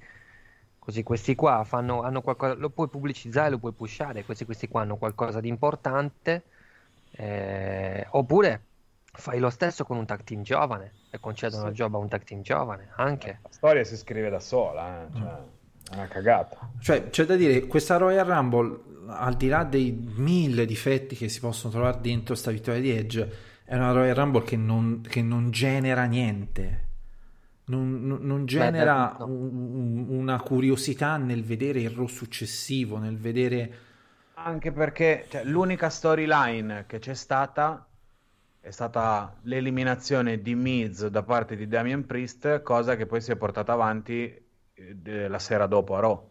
Così 0.78 1.02
questi 1.02 1.34
qua 1.34 1.64
fanno, 1.64 2.02
hanno 2.02 2.22
qualcosa, 2.22 2.54
lo 2.54 2.70
puoi 2.70 2.88
pubblicizzare, 2.88 3.50
lo 3.50 3.58
puoi 3.58 3.72
pushare, 3.72 4.24
questi, 4.24 4.44
questi 4.44 4.68
qua 4.68 4.82
hanno 4.82 4.96
qualcosa 4.96 5.40
di 5.40 5.48
importante. 5.48 6.44
eh, 7.10 8.06
oppure 8.10 8.66
fai 9.12 9.38
lo 9.38 9.50
stesso 9.50 9.84
con 9.84 9.96
un 9.96 10.06
tag 10.06 10.22
team 10.22 10.42
giovane 10.42 10.92
e 11.10 11.18
concedono 11.18 11.68
il 11.68 11.74
job 11.74 11.94
a 11.94 11.98
un 11.98 12.08
tag 12.08 12.22
team 12.24 12.42
giovane 12.42 12.90
anche. 12.96 13.40
La 13.42 13.48
storia 13.50 13.84
si 13.84 13.96
scrive 13.96 14.30
da 14.30 14.40
sola, 14.40 15.04
eh, 15.04 15.16
cioè, 15.16 15.38
è 15.90 15.94
una 15.94 16.06
cagata. 16.08 16.70
Cioè, 16.80 17.08
c'è 17.10 17.24
da 17.24 17.34
dire, 17.34 17.66
questa 17.66 17.96
Royal 17.96 18.26
Rumble, 18.26 18.78
al 19.08 19.34
di 19.34 19.48
là 19.48 19.64
dei 19.64 19.92
mille 20.16 20.66
difetti 20.66 21.16
che 21.16 21.28
si 21.28 21.40
possono 21.40 21.72
trovare 21.72 21.98
dentro 22.00 22.34
sta 22.34 22.50
vittoria 22.50 22.80
di 22.80 22.90
Edge, 22.90 23.32
è 23.64 23.74
una 23.74 23.92
Royal 23.92 24.14
Rumble 24.14 24.44
che 24.44 24.56
non, 24.56 25.02
che 25.06 25.22
non 25.22 25.50
genera 25.50 26.04
niente. 26.04 26.86
Non, 27.68 28.06
non- 28.06 28.20
non 28.22 28.46
genera 28.46 29.16
no. 29.18 29.26
un- 29.26 30.06
un- 30.08 30.18
una 30.18 30.40
curiosità 30.40 31.16
nel 31.18 31.44
vedere 31.44 31.80
il 31.80 31.90
Raw 31.90 32.06
successivo, 32.06 32.98
nel 32.98 33.18
vedere... 33.18 33.86
Anche 34.40 34.70
perché 34.70 35.26
cioè, 35.28 35.42
l'unica 35.44 35.90
storyline 35.90 36.84
che 36.86 36.98
c'è 37.00 37.12
stata 37.14 37.87
è 38.60 38.70
stata 38.70 39.36
l'eliminazione 39.42 40.40
di 40.42 40.54
Miz 40.54 41.06
da 41.08 41.22
parte 41.22 41.56
di 41.56 41.66
Damian 41.68 42.06
Priest, 42.06 42.62
cosa 42.62 42.96
che 42.96 43.06
poi 43.06 43.20
si 43.20 43.30
è 43.32 43.36
portata 43.36 43.72
avanti 43.72 44.32
eh, 44.74 45.28
la 45.28 45.38
sera 45.38 45.66
dopo 45.66 45.96
a 45.96 46.00
Raw. 46.00 46.30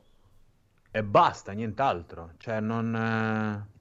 E 0.92 1.04
basta, 1.04 1.52
nient'altro. 1.54 2.34
Cioè, 2.38 2.60
non... 2.60 2.94
eh, 2.96 3.76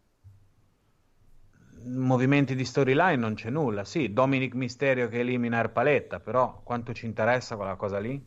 Movimenti 1.87 2.55
di 2.55 2.65
storyline 2.65 3.17
non 3.17 3.35
c'è 3.35 3.51
nulla. 3.51 3.85
Sì, 3.85 4.13
Dominic 4.13 4.55
Mysterio 4.55 5.09
che 5.09 5.21
elimina 5.21 5.59
Erpaletta, 5.59 6.21
però 6.21 6.61
quanto 6.63 6.93
ci 6.93 7.07
interessa 7.07 7.57
quella 7.57 7.77
cosa 7.77 7.99
lì? 7.99 8.25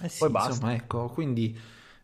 Eh 0.00 0.08
sì, 0.08 0.18
Poi 0.18 0.30
basta. 0.30 0.50
insomma, 0.50 0.74
ecco, 0.74 1.08
quindi 1.08 1.58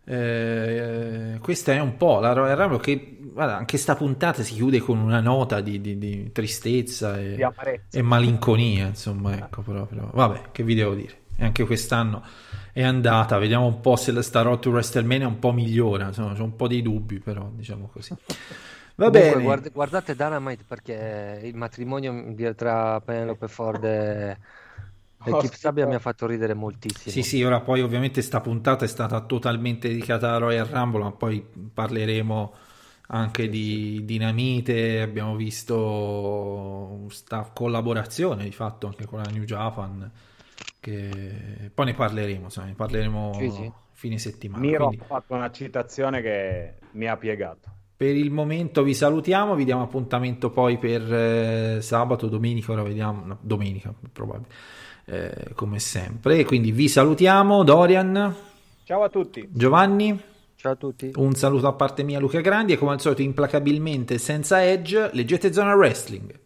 eh, 0.08 1.38
questa 1.40 1.72
è 1.72 1.80
un 1.80 1.96
po' 1.96 2.20
la 2.20 2.32
Royal 2.32 2.56
Rumble 2.56 2.80
che, 2.80 3.18
guarda, 3.32 3.56
anche 3.56 3.76
sta 3.76 3.94
puntata 3.94 4.42
si 4.42 4.54
chiude 4.54 4.78
con 4.80 4.98
una 4.98 5.20
nota 5.20 5.60
di, 5.60 5.80
di- 5.80 5.98
di 5.98 6.32
tristezza 6.32 7.18
e, 7.18 7.36
Di 7.36 7.42
amarezza. 7.42 7.98
e 7.98 8.02
malinconia, 8.02 8.86
insomma, 8.86 9.36
ecco, 9.36 9.62
proprio. 9.62 10.10
Vabbè, 10.12 10.50
che 10.52 10.62
vi 10.62 10.74
devo 10.74 10.94
dire? 10.94 11.26
E 11.36 11.44
anche 11.44 11.64
quest'anno 11.64 12.22
è 12.72 12.82
andata, 12.82 13.38
vediamo 13.38 13.66
un 13.66 13.80
po' 13.80 13.96
se 13.96 14.12
la 14.12 14.22
sta 14.22 14.42
Road 14.42 14.60
to 14.60 14.70
WrestleMania 14.70 15.26
un 15.26 15.38
po' 15.38 15.52
migliora, 15.52 16.06
insomma, 16.08 16.34
c'ho 16.34 16.44
un 16.44 16.56
po' 16.56 16.68
dei 16.68 16.82
dubbi, 16.82 17.18
però, 17.20 17.50
diciamo 17.52 17.88
così. 17.92 18.14
Va 18.96 19.10
Comunque, 19.10 19.10
bene. 19.10 19.42
guard- 19.42 19.72
guardate 19.72 20.14
Dynamite 20.16 20.64
perché 20.66 21.40
il 21.44 21.54
matrimonio 21.54 22.34
tra 22.54 23.00
Penelope 23.00 23.46
Ford 23.48 23.84
e, 23.84 24.38
L'Equipe 25.30 25.56
Sabbia 25.56 25.86
mi 25.86 25.94
ha 25.94 25.98
fatto 25.98 26.26
ridere 26.26 26.54
moltissimo. 26.54 27.10
Sì, 27.12 27.22
sì, 27.22 27.42
ora 27.42 27.60
poi 27.60 27.80
ovviamente 27.80 28.22
sta 28.22 28.40
puntata 28.40 28.84
è 28.84 28.88
stata 28.88 29.20
totalmente 29.20 29.88
dedicata 29.88 30.34
a 30.34 30.38
Royal 30.38 30.66
Rumble, 30.66 31.02
ma 31.02 31.12
poi 31.12 31.44
parleremo 31.72 32.52
anche 33.10 33.48
di 33.48 34.02
Dinamite, 34.04 35.00
abbiamo 35.00 35.34
visto 35.34 37.06
sta 37.10 37.50
collaborazione 37.54 38.44
di 38.44 38.52
fatto 38.52 38.86
anche 38.86 39.06
con 39.06 39.20
la 39.22 39.30
New 39.30 39.44
Japan, 39.44 40.10
che 40.80 41.70
poi 41.72 41.86
ne 41.86 41.94
parleremo, 41.94 42.44
insomma, 42.44 42.66
ne 42.66 42.74
parleremo 42.74 43.32
Sì, 43.38 43.50
sì. 43.50 43.72
fine 43.92 44.18
settimana. 44.18 44.62
Miro 44.62 44.86
Quindi- 44.86 45.02
ha 45.02 45.06
fatto 45.06 45.34
una 45.34 45.50
citazione 45.50 46.20
che 46.20 46.74
mi 46.92 47.06
ha 47.06 47.16
piegato. 47.16 47.70
Per 47.96 48.14
il 48.14 48.30
momento 48.30 48.84
vi 48.84 48.94
salutiamo, 48.94 49.56
vi 49.56 49.64
diamo 49.64 49.82
appuntamento 49.82 50.50
poi 50.50 50.78
per 50.78 51.12
eh, 51.12 51.78
sabato, 51.80 52.28
domenica, 52.28 52.70
ora 52.70 52.82
vediamo, 52.82 53.24
no, 53.24 53.38
domenica 53.40 53.92
probabile, 54.12 54.54
eh, 55.08 55.52
come 55.54 55.78
sempre. 55.78 56.44
Quindi 56.44 56.70
vi 56.72 56.88
salutiamo, 56.88 57.64
Dorian, 57.64 58.34
Ciao 58.84 59.02
a 59.02 59.08
tutti. 59.08 59.48
Giovanni, 59.50 60.18
Ciao 60.56 60.72
a 60.72 60.76
tutti. 60.76 61.12
un 61.16 61.34
saluto 61.34 61.66
a 61.66 61.72
parte 61.72 62.02
mia 62.02 62.18
Luca 62.18 62.40
Grandi 62.40 62.72
e 62.72 62.78
come 62.78 62.92
al 62.92 63.00
solito 63.00 63.22
implacabilmente 63.22 64.18
senza 64.18 64.64
edge, 64.64 65.10
leggete 65.12 65.52
Zona 65.52 65.74
Wrestling. 65.74 66.38